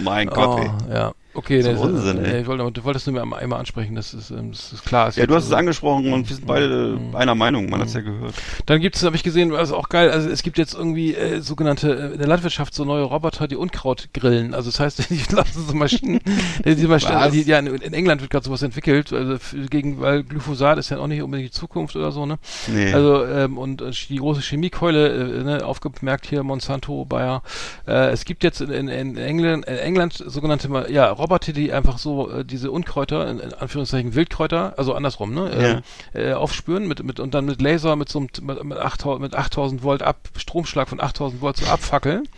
mein 0.00 0.26
Gott, 0.26 0.58
ey. 0.58 0.68
oh, 0.68 0.92
ja. 0.92 1.12
Okay, 1.34 1.62
das, 1.62 1.78
Unsinn, 1.80 2.24
äh, 2.24 2.34
ey. 2.36 2.40
ich 2.42 2.46
wollte, 2.46 2.70
du 2.70 2.84
wolltest 2.84 3.06
nur 3.08 3.20
einmal, 3.20 3.40
einmal 3.40 3.58
ansprechen, 3.58 3.94
das 3.94 4.14
ist, 4.14 4.30
ähm, 4.30 4.52
das 4.52 4.72
ist 4.72 4.84
klar. 4.84 5.08
ist 5.08 5.16
Ja, 5.16 5.26
du 5.26 5.34
hast 5.34 5.44
es 5.44 5.50
so- 5.50 5.56
angesprochen 5.56 6.12
und 6.12 6.28
wir 6.28 6.36
sind 6.36 6.46
beide 6.46 6.96
Mhm. 6.98 7.16
einer 7.16 7.34
Meinung. 7.34 7.68
Man 7.68 7.80
hat 7.80 7.88
es 7.88 7.94
ja 7.94 8.00
gehört. 8.02 8.34
Dann 8.66 8.80
gibt 8.80 8.96
es, 8.96 9.02
habe 9.02 9.16
ich 9.16 9.22
gesehen, 9.24 9.52
also 9.54 9.76
auch 9.76 9.88
geil, 9.88 10.10
also 10.10 10.28
es 10.28 10.42
gibt 10.42 10.58
jetzt 10.58 10.74
irgendwie 10.74 11.14
äh, 11.14 11.40
sogenannte, 11.40 11.92
äh, 11.92 12.12
in 12.12 12.18
der 12.18 12.28
Landwirtschaft 12.28 12.74
so 12.74 12.84
neue 12.84 13.02
Roboter, 13.02 13.48
die 13.48 13.56
Unkraut 13.56 14.08
grillen. 14.14 14.54
Also 14.54 14.70
das 14.70 14.78
heißt, 14.80 14.98
die 15.10 15.34
lassen 15.34 15.66
so 15.66 15.74
Maschinen, 15.74 16.20
die 16.64 16.86
Maschinen 16.86 17.32
die, 17.32 17.42
ja, 17.42 17.58
in, 17.58 17.92
England 17.92 18.20
wird 18.20 18.30
gerade 18.30 18.44
sowas 18.44 18.62
entwickelt, 18.62 19.12
also 19.12 19.36
gegen, 19.70 20.00
weil 20.00 20.22
Glyphosat 20.22 20.78
ist 20.78 20.90
ja 20.90 20.98
auch 20.98 21.06
nicht 21.08 21.22
unbedingt 21.22 21.48
die 21.48 21.58
Zukunft 21.58 21.96
oder 21.96 22.12
so, 22.12 22.26
ne? 22.26 22.38
Nee. 22.72 22.92
Also, 22.92 23.24
ähm, 23.26 23.58
und 23.58 23.82
äh, 23.82 23.90
die 24.08 24.16
große 24.16 24.40
Chemiekeule, 24.40 25.40
äh, 25.40 25.42
ne, 25.44 25.64
aufgemerkt 25.64 26.26
hier, 26.26 26.42
Monsanto, 26.44 27.04
Bayer. 27.04 27.42
Äh, 27.88 28.10
es 28.10 28.24
gibt 28.24 28.44
jetzt 28.44 28.60
in, 28.60 28.70
in, 28.70 28.88
in, 28.88 29.16
England, 29.16 29.64
in 29.66 29.76
England 29.78 30.22
sogenannte 30.26 30.68
ja, 30.90 31.10
Roboter, 31.10 31.23
die 31.52 31.72
einfach 31.72 31.98
so 31.98 32.30
äh, 32.30 32.44
diese 32.44 32.70
Unkräuter, 32.70 33.28
in, 33.28 33.40
in 33.40 33.52
Anführungszeichen 33.52 34.14
Wildkräuter, 34.14 34.74
also 34.76 34.94
andersrum, 34.94 35.34
ne, 35.34 35.82
äh, 36.14 36.30
äh, 36.30 36.32
aufspüren 36.34 36.86
mit, 36.86 37.02
mit, 37.02 37.20
und 37.20 37.34
dann 37.34 37.44
mit 37.44 37.60
Laser 37.60 37.96
mit 37.96 38.08
so 38.08 38.20
einem, 38.20 38.28
mit, 38.42 38.64
mit 38.64 38.78
8000, 38.78 39.22
mit 39.22 39.34
8000 39.34 39.82
Volt 39.82 40.02
ab, 40.02 40.16
Stromschlag 40.36 40.88
von 40.88 41.00
8000 41.00 41.40
Volt 41.40 41.56
so 41.56 41.66
abfackeln. 41.66 42.28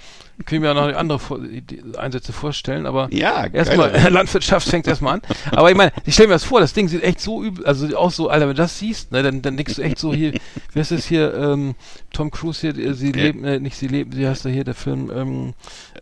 Können 0.45 0.62
wir 0.62 0.74
ja 0.74 0.74
noch 0.74 0.95
andere 0.97 1.18
Vor 1.18 1.41
Einsätze 1.97 2.32
vorstellen, 2.32 2.84
aber 2.87 3.09
ja, 3.12 3.47
Erstmal. 3.47 3.91
Landwirtschaft 4.11 4.68
fängt 4.68 4.87
erstmal 4.87 5.14
an. 5.14 5.22
Aber 5.51 5.70
ich 5.70 5.76
meine, 5.76 5.93
ich 6.05 6.12
stell 6.14 6.26
mir 6.26 6.34
das 6.34 6.45
vor, 6.45 6.61
das 6.61 6.74
Ding 6.74 6.89
sieht 6.89 7.03
echt 7.03 7.20
so 7.20 7.43
übel, 7.43 7.64
also 7.66 7.97
auch 7.97 8.11
so, 8.11 8.28
Alter, 8.28 8.47
wenn 8.49 8.55
du 8.55 8.62
das 8.62 8.78
siehst, 8.78 9.12
ne, 9.12 9.22
dann, 9.22 9.41
dann 9.41 9.57
denkst 9.57 9.76
du 9.76 9.82
echt 9.82 9.99
so 9.99 10.12
hier, 10.12 10.32
wie 10.74 10.78
heißt 10.78 10.91
das 10.91 11.07
hier, 11.07 11.32
ähm, 11.34 11.74
Tom 12.12 12.30
Cruise 12.30 12.61
hier, 12.61 12.76
äh, 12.76 12.93
sie 12.93 13.09
Ja. 13.12 13.16
leben, 13.24 13.45
äh, 13.45 13.59
nicht 13.61 13.76
sie 13.76 13.89
leben, 13.89 14.14
wie 14.14 14.26
heißt 14.26 14.45
der 14.45 14.53
hier, 14.53 14.64
der 14.64 14.74
Film, 14.74 15.11
ähm, 15.14 15.55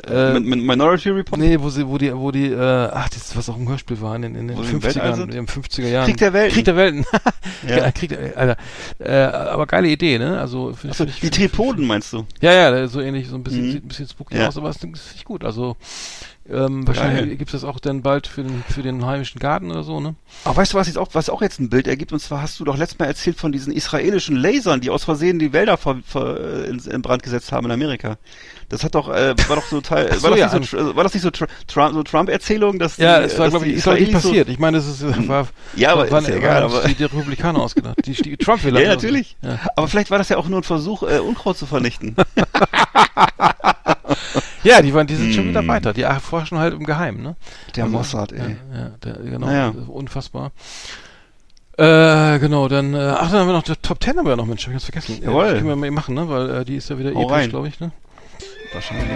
äh, 0.08 0.32
mit, 0.34 0.44
mit 0.46 0.60
Minority 0.62 1.10
Report. 1.10 1.40
nee, 1.40 1.56
wo 1.60 1.70
sie, 1.70 1.86
wo 1.86 1.96
die, 1.96 2.12
wo 2.14 2.30
die, 2.32 2.46
äh, 2.50 2.58
ach, 2.92 3.08
das 3.10 3.18
ist 3.18 3.36
was 3.36 3.48
auch 3.48 3.56
ein 3.56 3.68
Hörspiel 3.68 4.00
war 4.00 4.16
in, 4.16 4.24
in 4.24 4.48
den 4.48 4.56
Wo 4.56 4.62
sie 4.64 4.72
im 4.72 4.82
Weltall 4.82 5.12
50ern, 5.12 5.14
sind? 5.16 5.34
in 5.34 5.46
den 5.46 5.46
50er 5.46 5.88
Jahren. 5.88 6.06
Krieg 6.06 6.16
der 6.18 6.32
Welten. 6.32 6.54
Krieg 6.54 6.64
der 6.64 6.76
Welten. 6.76 7.06
Ja. 7.68 7.78
ja. 7.78 7.92
Krieg 7.92 8.08
der, 8.10 8.36
Alter. 8.36 8.56
Äh, 8.98 9.12
aber 9.12 9.66
geile 9.66 9.88
Idee, 9.88 10.18
ne? 10.18 10.38
Also, 10.38 10.74
Achso, 10.88 11.04
die 11.06 11.30
Tripoden 11.30 11.86
meinst 11.86 12.12
du? 12.12 12.26
ja, 12.40 12.52
ja, 12.52 12.86
so 12.88 13.00
ähnlich, 13.00 13.28
so 13.28 13.36
ein 13.36 13.42
bisschen, 13.42 13.66
Mhm. 13.68 13.72
sieht 13.72 13.84
ein 13.84 13.88
bisschen 13.88 14.06
spooky 14.24 14.38
Ja. 14.40 14.48
aus, 14.48 14.56
aber 14.56 14.70
es 14.70 14.76
ist 14.76 14.84
nicht 14.84 15.24
gut. 15.24 15.44
Also, 15.44 15.76
ähm, 16.50 16.86
wahrscheinlich 16.86 17.20
Geil. 17.26 17.36
gibt's 17.36 17.52
das 17.52 17.64
auch 17.64 17.78
dann 17.80 18.02
bald 18.02 18.26
für 18.26 18.42
den, 18.42 18.62
für 18.68 18.82
den 18.82 19.06
heimischen 19.06 19.38
Garten 19.40 19.70
oder 19.70 19.82
so, 19.82 19.98
ne? 20.00 20.14
Aber 20.44 20.56
weißt 20.58 20.74
du, 20.74 20.76
was 20.76 20.88
jetzt 20.88 20.98
auch, 20.98 21.08
was 21.14 21.30
auch 21.30 21.40
jetzt 21.40 21.58
ein 21.58 21.70
Bild 21.70 21.86
ergibt? 21.88 22.12
Und 22.12 22.18
zwar 22.20 22.42
hast 22.42 22.60
du 22.60 22.64
doch 22.64 22.76
letztes 22.76 22.98
Mal 22.98 23.06
erzählt 23.06 23.38
von 23.38 23.50
diesen 23.50 23.72
israelischen 23.72 24.36
Lasern, 24.36 24.80
die 24.82 24.90
aus 24.90 25.04
Versehen 25.04 25.38
die 25.38 25.52
Wälder 25.54 25.78
ver, 25.78 25.96
ver, 26.06 26.38
äh, 26.38 26.68
in, 26.68 26.78
in 26.80 27.00
Brand 27.02 27.22
gesetzt 27.22 27.50
haben 27.50 27.64
in 27.66 27.72
Amerika. 27.72 28.18
Das 28.68 28.84
hat 28.84 28.94
doch, 28.94 29.08
äh, 29.08 29.34
war 29.48 29.56
doch 29.56 29.64
so 29.66 29.80
Teil, 29.82 30.12
so, 30.14 30.22
war, 30.22 30.30
das 30.36 30.38
ja, 30.52 30.58
nicht 30.58 30.70
so, 30.70 30.76
tr- 30.76 30.96
war 30.96 31.02
das 31.04 31.14
nicht 31.14 31.22
so 31.22 31.28
Tr- 31.30 31.48
Trump, 31.66 31.94
so 31.94 32.02
Trump-Erzählung, 32.02 32.78
dass 32.78 32.98
Ja, 32.98 33.20
es 33.22 33.38
war, 33.38 33.48
glaube 33.48 33.64
ich, 33.66 33.72
ist, 33.76 33.86
nicht 33.86 33.96
Israelis 34.00 34.22
so- 34.22 34.28
passiert. 34.28 34.48
Ich 34.50 34.58
meine, 34.58 34.76
es 34.78 34.86
ist, 34.86 35.02
äh, 35.02 35.28
war, 35.28 35.48
Ja, 35.76 35.92
aber 35.92 36.10
waren, 36.10 36.24
ist 36.24 36.30
ja 36.30 36.36
egal, 36.36 36.62
aber- 36.64 36.82
die, 36.86 36.94
die 36.94 37.04
Republikaner 37.04 37.60
ausgedacht. 37.60 37.96
Die, 38.04 38.12
die 38.12 38.36
Trump-Wähler. 38.38 38.82
Ja, 38.82 38.88
natürlich. 38.88 39.36
Ja. 39.40 39.58
Aber 39.76 39.88
vielleicht 39.88 40.10
war 40.10 40.18
das 40.18 40.28
ja 40.28 40.36
auch 40.36 40.48
nur 40.48 40.60
ein 40.60 40.64
Versuch, 40.64 41.04
äh, 41.04 41.20
Unkraut 41.20 41.56
zu 41.56 41.64
vernichten. 41.64 42.16
Ja, 44.64 44.82
die 44.82 44.92
waren, 44.94 45.06
die 45.06 45.14
sind 45.14 45.32
schon 45.34 45.48
wieder 45.48 45.60
Hm. 45.60 45.68
weiter. 45.68 45.92
Die 45.92 46.02
erforschen 46.02 46.58
halt 46.58 46.74
im 46.74 46.84
Geheimen, 46.84 47.22
ne? 47.22 47.36
Der 47.76 47.84
Also, 47.84 47.96
Mossad, 47.96 48.32
ey. 48.32 48.38
Ja, 48.72 48.78
ja 48.78 48.90
der, 49.04 49.12
genau. 49.22 49.46
Naja. 49.46 49.72
Unfassbar. 49.88 50.50
Äh, 51.76 52.38
genau, 52.38 52.68
dann, 52.68 52.94
äh, 52.94 52.98
ach, 52.98 53.30
dann 53.30 53.40
haben 53.40 53.46
wir 53.48 53.52
noch, 53.52 53.62
die 53.64 53.74
Top 53.82 54.02
10 54.02 54.16
haben 54.18 54.24
wir 54.26 54.30
ja 54.30 54.36
noch, 54.36 54.46
Mensch, 54.46 54.62
hab 54.66 54.68
ich 54.68 54.74
ganz 54.74 54.84
vergessen. 54.84 55.22
Äh, 55.22 55.26
Jawohl. 55.26 55.44
das 55.46 55.54
können 55.54 55.68
wir 55.68 55.76
mal 55.76 55.90
machen, 55.90 56.14
ne, 56.14 56.28
weil, 56.28 56.50
äh, 56.50 56.64
die 56.64 56.76
ist 56.76 56.88
ja 56.88 56.98
wieder 56.98 57.12
Hau 57.14 57.22
episch, 57.22 57.32
rein. 57.32 57.50
glaube 57.50 57.68
ich, 57.68 57.80
ne? 57.80 57.90
Wahrscheinlich. 58.72 59.06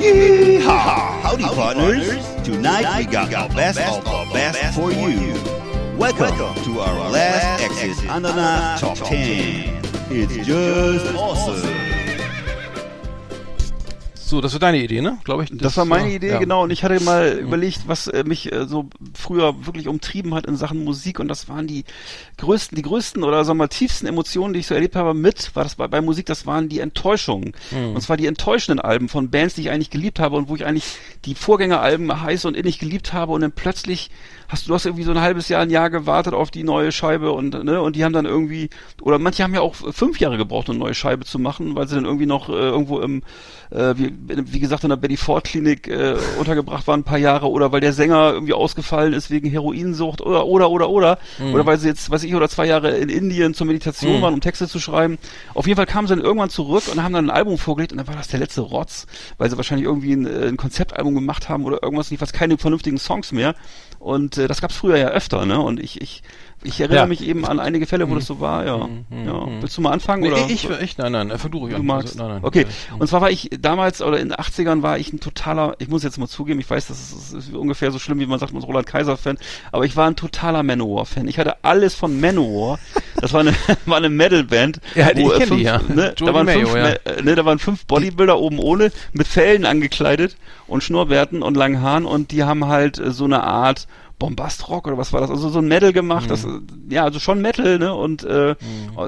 Yeehaw! 0.00 1.22
Howdy, 1.22 1.44
partners. 1.44 2.04
Tonight 2.44 2.86
we 2.98 3.04
got 3.06 3.32
our 3.34 3.48
best 3.54 3.78
of 3.80 4.06
our 4.06 4.26
best 4.32 4.74
for 4.74 4.90
you. 4.90 5.34
Welcome 5.98 6.36
to 6.64 6.80
our 6.80 7.10
last 7.10 7.62
exit 7.62 8.08
Andana 8.08 8.78
Top 8.78 8.94
10. 8.96 9.80
It's 10.10 10.34
just 10.46 11.14
awesome. 11.14 11.95
So, 14.26 14.40
das 14.40 14.52
war 14.54 14.58
deine 14.58 14.82
Idee, 14.82 15.02
ne? 15.02 15.18
Glaube 15.22 15.44
ich. 15.44 15.50
Das, 15.56 15.76
war 15.76 15.84
meine 15.84 16.12
Idee, 16.12 16.30
ja. 16.30 16.38
genau. 16.40 16.64
Und 16.64 16.72
ich 16.72 16.82
hatte 16.82 16.98
mal 16.98 17.38
überlegt, 17.38 17.82
was 17.86 18.08
äh, 18.08 18.24
mich 18.24 18.50
äh, 18.50 18.66
so 18.66 18.88
früher 19.14 19.66
wirklich 19.66 19.86
umtrieben 19.86 20.34
hat 20.34 20.46
in 20.46 20.56
Sachen 20.56 20.82
Musik. 20.82 21.20
Und 21.20 21.28
das 21.28 21.48
waren 21.48 21.68
die 21.68 21.84
größten, 22.38 22.74
die 22.74 22.82
größten 22.82 23.22
oder 23.22 23.44
sagen 23.44 23.58
wir 23.58 23.64
mal 23.64 23.68
tiefsten 23.68 24.04
Emotionen, 24.04 24.52
die 24.52 24.60
ich 24.60 24.66
so 24.66 24.74
erlebt 24.74 24.96
habe 24.96 25.14
mit, 25.14 25.54
war 25.54 25.62
das 25.62 25.76
bei, 25.76 25.86
bei 25.86 26.00
Musik, 26.00 26.26
das 26.26 26.44
waren 26.44 26.68
die 26.68 26.80
Enttäuschungen. 26.80 27.52
Hm. 27.70 27.94
Und 27.94 28.00
zwar 28.00 28.16
die 28.16 28.26
enttäuschenden 28.26 28.80
Alben 28.80 29.08
von 29.08 29.30
Bands, 29.30 29.54
die 29.54 29.60
ich 29.60 29.70
eigentlich 29.70 29.90
geliebt 29.90 30.18
habe 30.18 30.34
und 30.34 30.48
wo 30.48 30.56
ich 30.56 30.66
eigentlich 30.66 30.96
die 31.24 31.36
Vorgängeralben 31.36 32.20
heiß 32.20 32.46
und 32.46 32.56
innig 32.56 32.80
geliebt 32.80 33.12
habe 33.12 33.30
und 33.30 33.42
dann 33.42 33.52
plötzlich 33.52 34.10
hast 34.48 34.68
du, 34.68 34.74
hast 34.74 34.86
irgendwie 34.86 35.04
so 35.04 35.10
ein 35.10 35.20
halbes 35.20 35.48
Jahr, 35.48 35.62
ein 35.62 35.70
Jahr 35.70 35.90
gewartet 35.90 36.34
auf 36.34 36.50
die 36.50 36.64
neue 36.64 36.92
Scheibe 36.92 37.32
und, 37.32 37.64
ne, 37.64 37.80
und 37.80 37.96
die 37.96 38.04
haben 38.04 38.12
dann 38.12 38.26
irgendwie, 38.26 38.70
oder 39.02 39.18
manche 39.18 39.42
haben 39.42 39.54
ja 39.54 39.60
auch 39.60 39.74
fünf 39.74 40.18
Jahre 40.20 40.36
gebraucht, 40.36 40.68
um 40.68 40.76
eine 40.76 40.84
neue 40.84 40.94
Scheibe 40.94 41.24
zu 41.24 41.38
machen, 41.38 41.74
weil 41.74 41.88
sie 41.88 41.94
dann 41.96 42.04
irgendwie 42.04 42.26
noch 42.26 42.48
äh, 42.48 42.52
irgendwo 42.52 43.00
im, 43.00 43.22
äh, 43.70 43.94
wie, 43.96 44.12
wie 44.28 44.60
gesagt, 44.60 44.84
in 44.84 44.90
der 44.90 44.96
Betty 44.96 45.16
Ford 45.16 45.44
Klinik 45.44 45.88
äh, 45.88 46.16
untergebracht 46.38 46.86
waren 46.86 47.00
ein 47.00 47.04
paar 47.04 47.18
Jahre 47.18 47.50
oder 47.50 47.72
weil 47.72 47.80
der 47.80 47.92
Sänger 47.92 48.32
irgendwie 48.32 48.52
ausgefallen 48.52 49.12
ist 49.12 49.30
wegen 49.30 49.50
Heroinsucht 49.50 50.20
oder, 50.20 50.46
oder, 50.46 50.70
oder, 50.70 50.88
oder, 50.90 51.18
oder 51.52 51.66
weil 51.66 51.78
sie 51.78 51.88
jetzt, 51.88 52.10
weiß 52.10 52.22
ich, 52.22 52.34
oder 52.34 52.48
zwei 52.48 52.66
Jahre 52.66 52.96
in 52.96 53.08
Indien 53.08 53.54
zur 53.54 53.66
Meditation 53.66 54.16
Mhm. 54.18 54.22
waren, 54.22 54.34
um 54.34 54.40
Texte 54.40 54.68
zu 54.68 54.78
schreiben. 54.78 55.18
Auf 55.54 55.66
jeden 55.66 55.76
Fall 55.76 55.86
kamen 55.86 56.06
sie 56.06 56.14
dann 56.14 56.24
irgendwann 56.24 56.50
zurück 56.50 56.84
und 56.92 57.02
haben 57.02 57.12
dann 57.12 57.26
ein 57.26 57.30
Album 57.36 57.58
vorgelegt 57.58 57.92
und 57.92 57.98
dann 57.98 58.06
war 58.06 58.14
das 58.14 58.28
der 58.28 58.40
letzte 58.40 58.60
Rotz, 58.60 59.06
weil 59.38 59.50
sie 59.50 59.56
wahrscheinlich 59.56 59.86
irgendwie 59.86 60.12
ein, 60.12 60.26
ein 60.26 60.56
Konzeptalbum 60.56 61.14
gemacht 61.14 61.48
haben 61.48 61.64
oder 61.64 61.82
irgendwas, 61.82 62.10
jedenfalls 62.10 62.32
keine 62.32 62.56
vernünftigen 62.58 62.98
Songs 62.98 63.32
mehr. 63.32 63.54
Und 63.98 64.35
äh, 64.38 64.48
das 64.48 64.60
gab's 64.60 64.76
früher 64.76 64.96
ja 64.96 65.08
öfter, 65.08 65.46
ne? 65.46 65.60
Und 65.60 65.80
ich, 65.80 66.00
ich, 66.00 66.22
ich 66.62 66.80
erinnere 66.80 67.00
Ja. 67.00 67.06
mich 67.06 67.22
eben 67.26 67.44
an 67.44 67.60
einige 67.60 67.86
Fälle, 67.86 68.08
wo 68.10 68.14
das 68.14 68.26
so 68.26 68.40
war, 68.40 68.64
ja. 68.64 68.76
ja. 69.24 69.46
Willst 69.60 69.76
du 69.76 69.82
mal 69.82 69.90
anfangen? 69.92 70.22
Nee, 70.22 70.32
oder? 70.32 70.46
ich, 70.48 70.68
ich, 70.68 70.98
nein, 70.98 71.12
nein, 71.12 71.32
fang 71.38 71.50
du 71.50 71.58
ruhig 71.58 71.74
Du 71.74 71.80
an. 71.80 71.86
magst. 71.86 72.16
Nein, 72.16 72.28
nein. 72.28 72.38
okay. 72.42 72.62
Äh, 72.62 72.66
Und 72.98 73.06
zwar 73.08 73.20
war 73.20 73.30
ich 73.30 73.50
damals 73.60 74.00
oder 74.02 74.18
in 74.18 74.30
den 74.30 74.36
80ern 74.38 74.82
war 74.82 74.98
ich 74.98 75.12
ein 75.12 75.20
totaler, 75.20 75.74
ich 75.78 75.88
muss 75.88 76.02
jetzt 76.02 76.18
mal 76.18 76.26
zugeben, 76.28 76.58
ich 76.60 76.68
weiß, 76.68 76.86
das 76.88 76.98
ist, 77.00 77.34
das 77.34 77.44
ist 77.46 77.54
ungefähr 77.54 77.92
so 77.92 77.98
schlimm, 77.98 78.18
wie 78.20 78.26
man 78.26 78.38
sagt, 78.38 78.52
man 78.52 78.62
ist 78.62 78.68
Roland 78.68 78.86
Kaiser 78.86 79.16
Fan, 79.16 79.38
aber 79.70 79.84
ich 79.84 79.96
war 79.96 80.06
ein 80.08 80.16
totaler 80.16 80.62
Manowar 80.62 81.06
Fan. 81.06 81.28
Ich 81.28 81.38
hatte 81.38 81.56
alles 81.62 81.94
von 81.94 82.18
Manowar. 82.20 82.78
Das 83.20 83.32
war 83.32 83.40
eine, 83.40 83.54
war 83.86 83.98
eine 83.98 84.08
Metal-Band. 84.08 84.80
Ja, 84.94 85.10
ich 85.10 85.18
wo, 85.24 85.32
äh, 85.32 85.38
kenn 85.38 85.40
die, 85.40 85.46
fünf, 85.46 85.60
ja. 85.62 85.80
Ne, 85.88 86.14
da, 86.18 86.34
waren 86.34 86.46
Mayo, 86.46 86.66
fünf, 86.66 86.74
ja. 86.76 86.88
Äh, 87.12 87.22
ne, 87.22 87.34
da 87.34 87.44
waren 87.44 87.58
fünf 87.58 87.86
Bodybuilder 87.86 88.38
oben 88.38 88.58
ohne, 88.58 88.90
mit 89.12 89.26
Fellen 89.26 89.64
angekleidet 89.66 90.36
und 90.66 90.82
Schnurrbärten 90.82 91.42
und 91.42 91.56
langen 91.56 91.80
Haaren 91.80 92.06
und 92.06 92.30
die 92.32 92.42
haben 92.44 92.66
halt 92.66 92.98
äh, 92.98 93.12
so 93.12 93.24
eine 93.24 93.42
Art 93.44 93.86
Bombastrock 94.18 94.86
oder 94.86 94.96
was 94.96 95.12
war 95.12 95.20
das? 95.20 95.30
Also 95.30 95.50
so 95.50 95.58
ein 95.58 95.68
Metal 95.68 95.92
gemacht, 95.92 96.30
das, 96.30 96.44
Mhm. 96.46 96.66
äh, 96.90 96.94
ja, 96.94 97.04
also 97.04 97.18
schon 97.20 97.40
Metal, 97.42 97.78
ne? 97.78 97.94
Und 97.94 98.24
äh, 98.24 98.54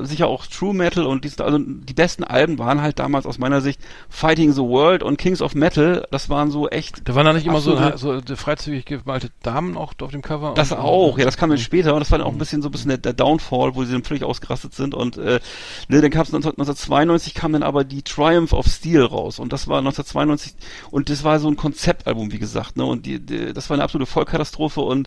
sicher 0.02 0.26
auch 0.28 0.46
True 0.46 0.74
Metal 0.74 1.06
und 1.06 1.24
die, 1.24 1.30
also 1.42 1.59
die 1.59 1.94
besten 1.94 2.24
Alben 2.24 2.59
waren 2.59 2.82
halt 2.82 2.98
damals 2.98 3.24
aus 3.24 3.38
meiner 3.38 3.61
Sicht 3.61 3.80
Fighting 4.11 4.52
the 4.52 4.61
World 4.61 5.02
und 5.02 5.16
Kings 5.16 5.40
of 5.40 5.54
Metal. 5.54 6.06
Das 6.11 6.28
waren 6.28 6.50
so 6.50 6.68
echt. 6.68 7.09
Da 7.09 7.14
waren 7.14 7.24
da 7.24 7.32
nicht 7.32 7.46
immer 7.46 7.61
so, 7.61 7.76
so 7.96 8.20
freizügig 8.36 8.84
gemalte 8.84 9.30
Damen 9.42 9.76
auch 9.76 9.94
auf 10.00 10.11
dem 10.11 10.20
Cover? 10.22 10.52
Das 10.54 10.72
Und- 10.72 10.78
auch, 10.78 11.18
ja, 11.18 11.24
das 11.24 11.36
kam 11.36 11.48
dann 11.50 11.59
Mhm. 11.59 11.62
später 11.62 11.94
und 11.94 12.00
das 12.00 12.11
war 12.11 12.18
dann 12.18 12.26
auch 12.26 12.32
ein 12.32 12.38
bisschen 12.38 12.61
so 12.62 12.68
ein 12.68 12.72
bisschen 12.72 12.88
der, 12.90 12.98
der 12.98 13.12
Downfall, 13.14 13.74
wo 13.74 13.84
sie 13.84 13.92
dann 13.92 14.04
völlig 14.04 14.24
ausgerastet 14.24 14.74
sind 14.74 14.94
und 14.94 15.16
äh, 15.16 15.40
ne, 15.88 16.00
dann 16.02 16.11
kam 16.11 16.22
es 16.22 16.34
1992 16.34 17.34
kam 17.34 17.52
dann 17.52 17.62
aber 17.62 17.84
die 17.84 18.02
Triumph 18.02 18.52
of 18.52 18.66
Steel 18.66 19.02
raus 19.02 19.38
und 19.38 19.52
das 19.52 19.68
war 19.68 19.78
1992 19.78 20.54
und 20.90 21.09
das 21.09 21.24
war 21.24 21.38
so 21.40 21.48
ein 21.48 21.56
Konzeptalbum, 21.56 22.32
wie 22.32 22.38
gesagt, 22.38 22.76
ne 22.76 22.84
und 22.84 23.06
die, 23.06 23.24
die 23.24 23.52
das 23.52 23.70
war 23.70 23.74
eine 23.74 23.84
absolute 23.84 24.11
Vollkatastrophe 24.11 24.80
und 24.80 24.97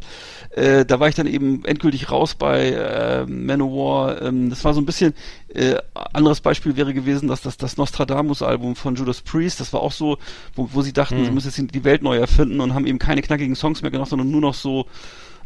äh, 0.51 0.85
da 0.85 0.99
war 0.99 1.09
ich 1.09 1.15
dann 1.15 1.27
eben 1.27 1.65
endgültig 1.65 2.11
raus 2.11 2.35
bei 2.35 2.69
äh, 2.69 3.25
Manowar. 3.25 4.21
Ähm, 4.21 4.49
das 4.49 4.63
war 4.63 4.73
so 4.73 4.81
ein 4.81 4.85
bisschen 4.85 5.13
äh, 5.53 5.75
anderes 5.93 6.41
Beispiel 6.41 6.75
wäre 6.77 6.93
gewesen, 6.93 7.27
dass 7.27 7.41
das 7.41 7.57
das 7.57 7.77
Nostradamus-Album 7.77 8.75
von 8.75 8.95
Judas 8.95 9.21
Priest, 9.21 9.59
das 9.59 9.73
war 9.73 9.81
auch 9.81 9.91
so, 9.91 10.17
wo, 10.55 10.69
wo 10.73 10.81
sie 10.81 10.93
dachten, 10.93 11.25
sie 11.25 11.31
müssen 11.31 11.47
jetzt 11.47 11.75
die 11.75 11.83
Welt 11.83 12.01
neu 12.01 12.17
erfinden 12.17 12.61
und 12.61 12.73
haben 12.73 12.85
eben 12.85 12.99
keine 12.99 13.21
knackigen 13.21 13.55
Songs 13.55 13.81
mehr 13.81 13.91
gemacht, 13.91 14.09
sondern 14.09 14.31
nur 14.31 14.41
noch 14.41 14.53
so 14.53 14.85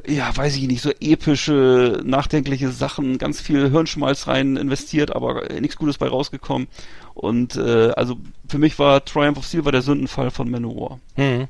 ja, 0.07 0.35
weiß 0.35 0.55
ich 0.55 0.67
nicht, 0.67 0.81
so 0.81 0.91
epische, 0.99 2.01
nachdenkliche 2.03 2.69
Sachen, 2.69 3.17
ganz 3.17 3.41
viel 3.41 3.69
Hirnschmalz 3.69 4.27
rein 4.27 4.55
investiert, 4.55 5.15
aber 5.15 5.49
äh, 5.49 5.61
nichts 5.61 5.77
Gutes 5.77 5.97
bei 5.97 6.07
rausgekommen. 6.07 6.67
Und 7.13 7.55
äh, 7.55 7.91
also 7.95 8.17
für 8.47 8.57
mich 8.57 8.77
war 8.77 9.03
Triumph 9.03 9.37
of 9.37 9.45
Steel 9.45 9.65
war 9.65 9.71
der 9.71 9.81
Sündenfall 9.81 10.31
von 10.31 10.49
Manowar. 10.49 10.99
Mhm. 11.15 11.47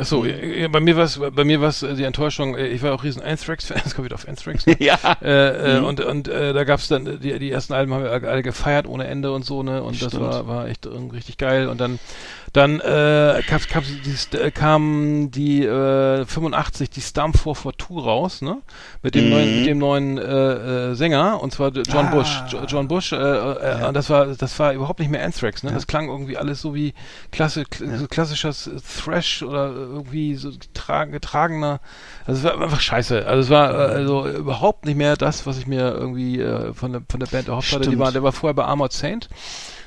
Achso, 0.00 0.24
ja, 0.24 0.68
bei 0.68 0.80
mir 0.80 0.96
war 0.96 1.04
es 1.04 1.20
bei 1.34 1.44
mir 1.44 1.60
war's 1.60 1.82
äh, 1.82 1.94
die 1.94 2.04
Enttäuschung, 2.04 2.56
äh, 2.56 2.66
ich 2.68 2.82
war 2.82 2.92
auch 2.94 3.04
riesen 3.04 3.22
Anthrax-Fan, 3.22 3.82
es 3.86 3.94
kommt 3.94 4.06
wieder 4.06 4.14
auf 4.16 4.26
Anthrax. 4.28 4.66
Ne? 4.66 4.76
ja. 4.80 4.98
Äh, 5.22 5.76
äh, 5.76 5.80
Mhm. 5.80 5.84
und 5.86 6.00
und 6.00 6.28
äh, 6.28 6.52
da 6.52 6.64
gab's 6.64 6.88
dann, 6.88 7.06
äh, 7.06 7.16
die, 7.18 7.38
die 7.38 7.50
ersten 7.50 7.72
Alben 7.74 7.92
haben 7.94 8.02
wir 8.04 8.10
alle 8.10 8.42
gefeiert 8.42 8.86
ohne 8.86 9.06
Ende 9.06 9.32
und 9.32 9.44
so, 9.44 9.62
ne? 9.62 9.82
Und 9.82 10.00
das 10.02 10.08
Stimmt. 10.08 10.24
war, 10.24 10.46
war 10.48 10.68
echt 10.68 10.86
äh, 10.86 10.90
richtig 11.12 11.36
geil. 11.38 11.68
Und 11.68 11.80
dann 11.80 11.98
dann 12.52 12.80
äh, 12.80 13.42
kam, 13.46 13.60
kam, 13.70 13.84
die, 14.04 14.36
äh, 14.36 14.50
kam 14.50 15.30
die 15.30 15.64
äh, 15.64 16.24
85 16.24 16.90
die 16.90 17.00
Stump 17.00 17.36
442 17.38 18.04
raus, 18.04 18.42
ne? 18.42 18.56
Mit 19.02 19.14
dem 19.14 19.24
Mhm. 19.26 19.30
neuen 19.30 19.56
mit 19.58 19.66
dem 19.66 19.78
neuen 19.78 20.18
äh, 20.18 20.90
äh, 20.90 20.94
Sänger 20.94 21.40
und 21.42 21.52
zwar 21.52 21.70
John 21.72 22.06
Ah. 22.06 22.10
Bush. 22.10 22.42
Jo- 22.48 22.64
John 22.66 22.88
Bush, 22.88 23.12
äh, 23.12 23.16
äh, 23.16 23.86
und 23.86 23.94
das 23.94 24.08
war 24.10 24.26
das 24.26 24.58
war 24.58 24.72
überhaupt 24.72 24.98
nicht 25.00 25.10
mehr 25.10 25.22
Anthrax, 25.24 25.62
ne? 25.62 25.70
Das 25.72 25.86
klang 25.86 26.08
irgendwie 26.08 26.36
alles 26.38 26.60
so 26.60 26.74
wie 26.74 26.94
klasse, 27.30 27.64
klassisches 27.64 28.68
Thrash 29.04 29.42
oder 29.42 29.72
irgendwie 29.90 30.34
so 30.34 30.50
getragen, 30.50 31.12
getragener. 31.12 31.80
Also 32.26 32.38
es 32.38 32.44
war 32.44 32.62
einfach 32.62 32.80
scheiße. 32.80 33.26
Also 33.26 33.42
es 33.42 33.50
war 33.50 33.72
äh, 33.72 33.94
also 33.94 34.28
überhaupt 34.28 34.86
nicht 34.86 34.96
mehr 34.96 35.16
das, 35.16 35.46
was 35.46 35.58
ich 35.58 35.66
mir 35.66 35.92
irgendwie 35.92 36.40
äh, 36.40 36.72
von 36.72 36.92
der 36.92 37.02
von 37.08 37.20
der 37.20 37.26
Band 37.26 37.48
erhofft 37.48 37.72
hatte. 37.72 37.90
Die 37.90 37.98
war, 37.98 38.12
der 38.12 38.22
war 38.22 38.32
vorher 38.32 38.54
bei 38.54 38.64
Armored 38.64 38.92
Saint. 38.92 39.28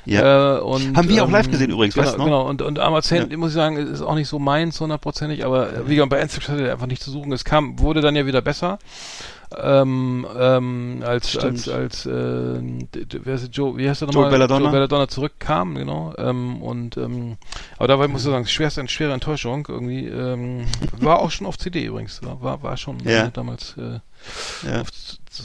Ja. 0.06 0.56
Äh, 0.56 0.60
und, 0.60 0.96
Haben 0.96 1.08
wir 1.08 1.24
auch 1.24 1.30
live 1.30 1.46
ähm, 1.46 1.52
gesehen 1.52 1.70
übrigens, 1.70 1.94
genau, 1.94 2.06
weißt 2.06 2.14
du 2.14 2.18
noch? 2.18 2.24
Genau, 2.26 2.48
und, 2.48 2.62
und 2.62 2.78
Armored 2.78 3.04
Saint, 3.04 3.34
muss 3.36 3.50
ich 3.50 3.54
sagen, 3.54 3.76
ist 3.76 4.02
auch 4.02 4.14
nicht 4.14 4.28
so 4.28 4.38
meins 4.38 4.80
hundertprozentig, 4.80 5.44
aber 5.44 5.72
äh, 5.72 5.88
wie 5.88 5.94
gesagt, 5.94 6.10
bei 6.10 6.20
Anthrax 6.20 6.48
hatte 6.48 6.66
er 6.66 6.72
einfach 6.72 6.86
nicht 6.86 7.02
zu 7.02 7.10
suchen. 7.10 7.32
Es 7.32 7.44
kam, 7.44 7.78
wurde 7.78 8.00
dann 8.00 8.14
ja 8.14 8.26
wieder 8.26 8.42
besser. 8.42 8.78
Ähm, 9.62 10.26
ähm, 10.38 11.02
als, 11.04 11.30
Stimmt. 11.30 11.44
als, 11.44 11.68
als, 11.68 12.06
äh, 12.06 12.60
wer 13.22 13.34
ist 13.34 13.48
Joe, 13.56 13.76
wie 13.76 13.88
heißt 13.88 14.00
Joe 14.02 14.08
nochmal? 14.12 14.30
Belladonna. 14.30 14.64
Joe 14.64 14.72
Belladonna 14.72 15.08
zurückkam, 15.08 15.74
genau, 15.74 16.12
ähm, 16.18 16.62
und, 16.62 16.96
ähm, 16.96 17.36
aber 17.76 17.88
dabei 17.88 18.08
muss 18.08 18.24
ich 18.24 18.30
sagen, 18.30 18.46
schwerste, 18.46 18.80
eine 18.80 18.88
schwere 18.88 19.12
Enttäuschung 19.12 19.66
irgendwie, 19.68 20.06
ähm, 20.06 20.66
war 20.98 21.18
auch 21.20 21.30
schon 21.30 21.46
auf 21.46 21.58
CD 21.58 21.84
übrigens, 21.84 22.22
war, 22.22 22.40
war, 22.42 22.62
war 22.62 22.76
schon 22.76 22.98
Ja. 23.00 23.26
äh, 23.26 23.30
damals, 23.32 23.74
äh, 23.76 24.00
Ja. 24.68 24.80
auf, 24.80 24.88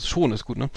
schon 0.04 0.32
ist 0.32 0.46
gut, 0.46 0.58
ne? 0.58 0.70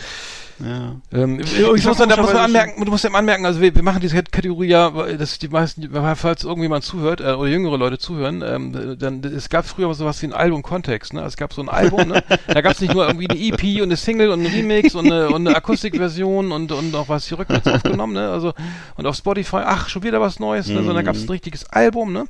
Ja. 0.61 0.96
Ähm, 1.12 1.40
ich 1.40 1.59
Ich 1.61 1.84
muss 1.86 1.96
dann, 1.96 2.09
da 2.09 2.16
muss 2.16 2.32
man 2.32 2.42
anmerken, 2.44 2.84
du 2.84 2.90
musst 2.90 3.05
ja 3.05 3.11
anmerken, 3.11 3.46
also 3.46 3.61
wir, 3.61 3.74
wir 3.74 3.82
machen 3.82 4.00
diese 4.00 4.22
Kategorie 4.22 4.68
ja, 4.68 4.90
dass 4.90 5.38
die 5.38 5.48
meisten, 5.48 5.88
falls 6.16 6.44
irgendjemand 6.44 6.84
zuhört 6.84 7.20
äh, 7.20 7.32
oder 7.32 7.48
jüngere 7.48 7.76
Leute 7.78 7.98
zuhören, 7.98 8.42
ähm, 8.46 8.96
dann 8.98 9.22
es 9.24 9.48
gab 9.48 9.66
früher 9.66 9.88
mal 9.88 9.94
sowas 9.94 10.20
wie 10.22 10.26
ein 10.26 10.32
Album-Kontext, 10.32 11.14
ne? 11.14 11.22
Es 11.22 11.36
gab 11.36 11.53
so 11.53 11.62
ein 11.62 11.68
Album, 11.68 12.09
ne? 12.09 12.22
Da 12.46 12.61
gab 12.61 12.72
es 12.72 12.80
nicht 12.80 12.94
nur 12.94 13.07
irgendwie 13.07 13.28
eine 13.28 13.38
EP 13.38 13.78
und 13.80 13.84
eine 13.88 13.96
Single 13.96 14.30
und 14.30 14.40
ein 14.44 14.46
Remix 14.53 14.94
und 14.94 15.07
eine, 15.07 15.28
und 15.30 15.46
eine 15.46 15.57
Akustikversion 15.57 16.53
und 16.53 16.72
und 16.72 16.94
auch 16.94 17.09
was 17.09 17.26
hier 17.26 17.38
rückwärts 17.38 17.66
aufgenommen, 17.66 18.12
ne? 18.14 18.30
Also 18.30 18.53
und 18.96 19.07
auf 19.07 19.16
Spotify, 19.16 19.61
ach 19.64 19.88
schon 19.88 20.03
wieder 20.03 20.20
was 20.20 20.38
Neues, 20.38 20.68
ne? 20.68 20.76
Sondern 20.76 20.96
da 20.96 21.03
gab 21.03 21.14
es 21.14 21.22
ein 21.24 21.28
richtiges 21.30 21.64
Album, 21.70 22.12
ne? 22.12 22.24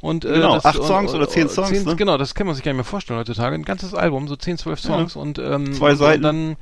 Und 0.00 0.24
äh, 0.24 0.34
Genau, 0.34 0.54
das, 0.54 0.64
acht 0.64 0.78
und- 0.78 0.86
Songs 0.86 1.14
oder 1.14 1.28
zehn 1.28 1.44
und- 1.44 1.50
Songs, 1.50 1.68
zehn, 1.70 1.84
ne? 1.84 1.96
Genau, 1.96 2.16
das 2.16 2.34
kann 2.34 2.46
man 2.46 2.54
sich 2.56 2.64
gar 2.64 2.72
nicht 2.72 2.76
mehr 2.78 2.84
vorstellen 2.84 3.18
heutzutage. 3.18 3.54
Ein 3.54 3.64
ganzes 3.64 3.94
Album, 3.94 4.28
so 4.28 4.36
10, 4.36 4.58
12 4.58 4.80
Songs 4.80 5.16
und 5.16 5.38
ähm, 5.38 5.72
Zwei 5.74 5.92
und, 5.92 5.96
Seiten. 5.96 6.16
Und 6.18 6.22
dann, 6.22 6.56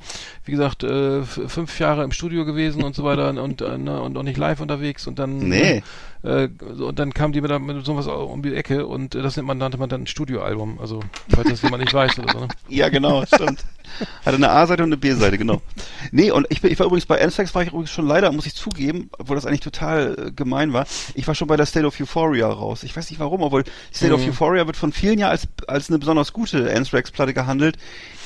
wie 0.45 0.51
gesagt, 0.51 0.83
äh, 0.83 0.96
f- 1.21 1.41
fünf 1.47 1.79
Jahre 1.79 2.03
im 2.03 2.11
Studio 2.11 2.45
gewesen 2.45 2.83
und 2.83 2.95
so 2.95 3.03
weiter 3.03 3.29
und, 3.41 3.61
äh, 3.61 3.77
ne, 3.77 4.01
und 4.01 4.17
auch 4.17 4.23
nicht 4.23 4.37
live 4.37 4.59
unterwegs 4.61 5.07
und 5.07 5.19
dann 5.19 5.37
Nee. 5.39 5.83
Äh, 6.23 6.47
und 6.61 6.99
dann 6.99 7.13
kam 7.13 7.31
die 7.31 7.41
mit, 7.41 7.59
mit 7.61 7.85
sowas 7.85 8.07
um 8.07 8.41
die 8.43 8.53
Ecke 8.53 8.87
und 8.87 9.15
äh, 9.15 9.21
das 9.21 9.35
nennt 9.35 9.47
man, 9.47 9.57
nannte 9.57 9.77
man 9.77 9.89
dann 9.89 10.03
ein 10.03 10.07
Studioalbum. 10.07 10.79
Also, 10.79 10.99
falls 11.29 11.49
das 11.49 11.61
jemand 11.61 11.83
nicht 11.83 11.93
weiß 11.93 12.19
oder 12.19 12.31
so, 12.33 12.39
ne? 12.39 12.47
Ja, 12.69 12.89
genau, 12.89 13.25
stimmt. 13.25 13.65
Hatte 14.25 14.35
eine 14.35 14.49
A-Seite 14.49 14.83
und 14.83 14.89
eine 14.89 14.97
B-Seite, 14.97 15.37
genau. 15.37 15.61
Nee, 16.11 16.29
und 16.31 16.45
ich, 16.49 16.61
bin, 16.61 16.71
ich 16.71 16.77
war 16.79 16.85
übrigens 16.85 17.05
bei 17.05 17.21
Anthrax 17.23 17.55
war 17.55 17.61
ich 17.63 17.69
übrigens 17.69 17.89
schon 17.89 18.05
leider, 18.05 18.31
muss 18.31 18.45
ich 18.45 18.53
zugeben, 18.53 19.09
obwohl 19.17 19.35
das 19.35 19.45
eigentlich 19.45 19.61
total 19.61 20.27
äh, 20.27 20.31
gemein 20.31 20.73
war. 20.73 20.85
Ich 21.15 21.25
war 21.27 21.35
schon 21.35 21.47
bei 21.47 21.55
der 21.55 21.65
State 21.65 21.85
of 21.85 21.99
Euphoria 21.99 22.47
raus. 22.47 22.83
Ich 22.83 22.95
weiß 22.95 23.09
nicht 23.09 23.19
warum, 23.19 23.41
obwohl 23.41 23.63
die 23.63 23.71
State 23.95 24.13
of 24.13 24.21
Mhm. 24.21 24.29
Euphoria 24.29 24.65
wird 24.65 24.75
von 24.75 24.91
vielen 24.91 25.19
ja 25.19 25.29
als, 25.29 25.47
als 25.67 25.89
eine 25.89 25.99
besonders 25.99 26.33
gute 26.33 26.69
Anthrax-Platte 26.75 27.33
gehandelt. 27.33 27.77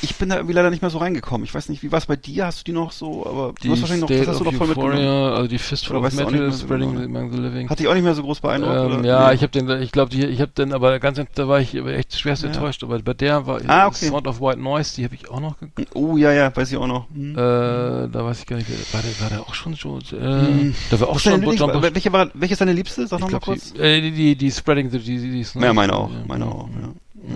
Ich 0.02 0.16
bin 0.16 0.30
da 0.30 0.38
irgendwie 0.38 0.56
leider 0.56 0.72
nicht 0.72 0.82
mehr 0.82 0.90
so 0.90 0.98
reingekommen. 0.98 1.46
Ich 1.46 1.54
weiß 1.54 1.70
nicht, 1.70 1.84
wie 1.84 1.92
war 1.92 2.00
es 2.00 2.08
bei 2.08 2.16
dir? 2.16 2.48
Hast 2.48 2.62
du 2.62 2.64
die 2.64 2.72
noch 2.72 2.92
so, 2.92 3.26
aber 3.28 3.54
du 3.62 3.72
hast 3.72 3.82
wahrscheinlich 3.82 4.10
noch, 4.10 4.10
das 4.10 4.28
hast 4.28 4.40
du 4.40 4.44
noch 4.46 4.54
voll 4.54 4.68
mitgenommen. 4.68 4.98
Euphoria, 4.98 5.36
also 5.36 5.48
die 5.48 5.60
Fistful 5.60 5.98
of 5.98 6.12
Metal, 6.14 6.52
Spreading? 6.54 6.98
Among 6.98 7.32
the 7.32 7.38
Living. 7.38 7.70
Hat 7.70 7.80
dich 7.82 7.88
auch 7.90 7.94
nicht 7.94 8.04
mehr 8.04 8.14
so 8.16 8.24
groß 8.24 8.40
beeindruckt? 8.40 8.76
Ähm, 8.76 8.86
oder? 9.00 9.06
ja, 9.08 9.28
Nee. 9.30 9.36
ich 9.36 9.42
habe 9.42 9.52
den, 9.52 9.70
ich 9.82 9.92
glaube, 9.92 10.16
ich 10.16 10.40
habe 10.42 10.52
den, 10.52 10.74
aber 10.74 11.00
ganz, 11.00 11.20
da 11.36 11.48
war 11.48 11.60
ich 11.60 11.76
echt 11.76 12.18
schwerst 12.18 12.44
Ja. 12.44 12.50
enttäuscht. 12.50 12.84
Aber 12.84 12.98
bei 13.00 13.14
der 13.14 13.46
war 13.46 13.60
Ah, 13.68 13.88
okay. 13.88 14.08
Sound 14.08 14.28
of 14.28 14.40
White 14.40 14.60
Noise, 14.60 14.96
die 14.96 15.04
habe 15.04 15.16
ich 15.16 15.30
auch 15.30 15.40
noch. 15.40 15.56
Oh, 15.94 16.18
ja, 16.18 16.32
ja, 16.32 16.56
weiß 16.56 16.72
ich 16.72 16.78
auch 16.78 16.88
noch. 16.88 17.08
Hm. 17.14 17.32
äh, 17.34 17.36
da 17.38 18.10
weiß 18.26 18.40
ich 18.40 18.46
gar 18.46 18.56
nicht, 18.58 18.70
war 18.94 19.02
der, 19.02 19.20
war 19.22 19.30
der 19.30 19.42
auch 19.42 19.54
schon 19.54 19.74
so? 19.74 20.00
Äh, 20.12 20.22
Hm. 20.22 20.76
Da 20.90 21.00
war 21.00 21.10
auch 21.10 21.16
Was 21.16 21.22
schon 21.24 21.34
John 21.42 21.42
Lieblings- 21.58 21.82
welche, 21.94 22.14
war, 22.14 22.30
welche 22.34 22.54
ist 22.54 22.62
deine 22.62 22.74
Liebste? 22.74 23.08
Sag 23.08 23.20
Ich 23.20 23.26
noch 23.26 23.32
mal 23.32 23.40
glaub, 23.40 23.44
kurz. 23.44 23.74
die, 23.74 23.80
äh, 23.80 24.02
die, 24.02 24.12
die, 24.12 24.36
die 24.36 24.52
Spreading 24.52 24.90
the 24.90 25.00
Disease. 25.00 25.58
Ne? 25.60 25.66
Ja, 25.66 25.74
meine 25.74 25.94
auch, 25.94 26.10
Ja. 26.10 26.18
meine 26.28 26.46
auch, 26.46 26.68
ja. 26.70 26.88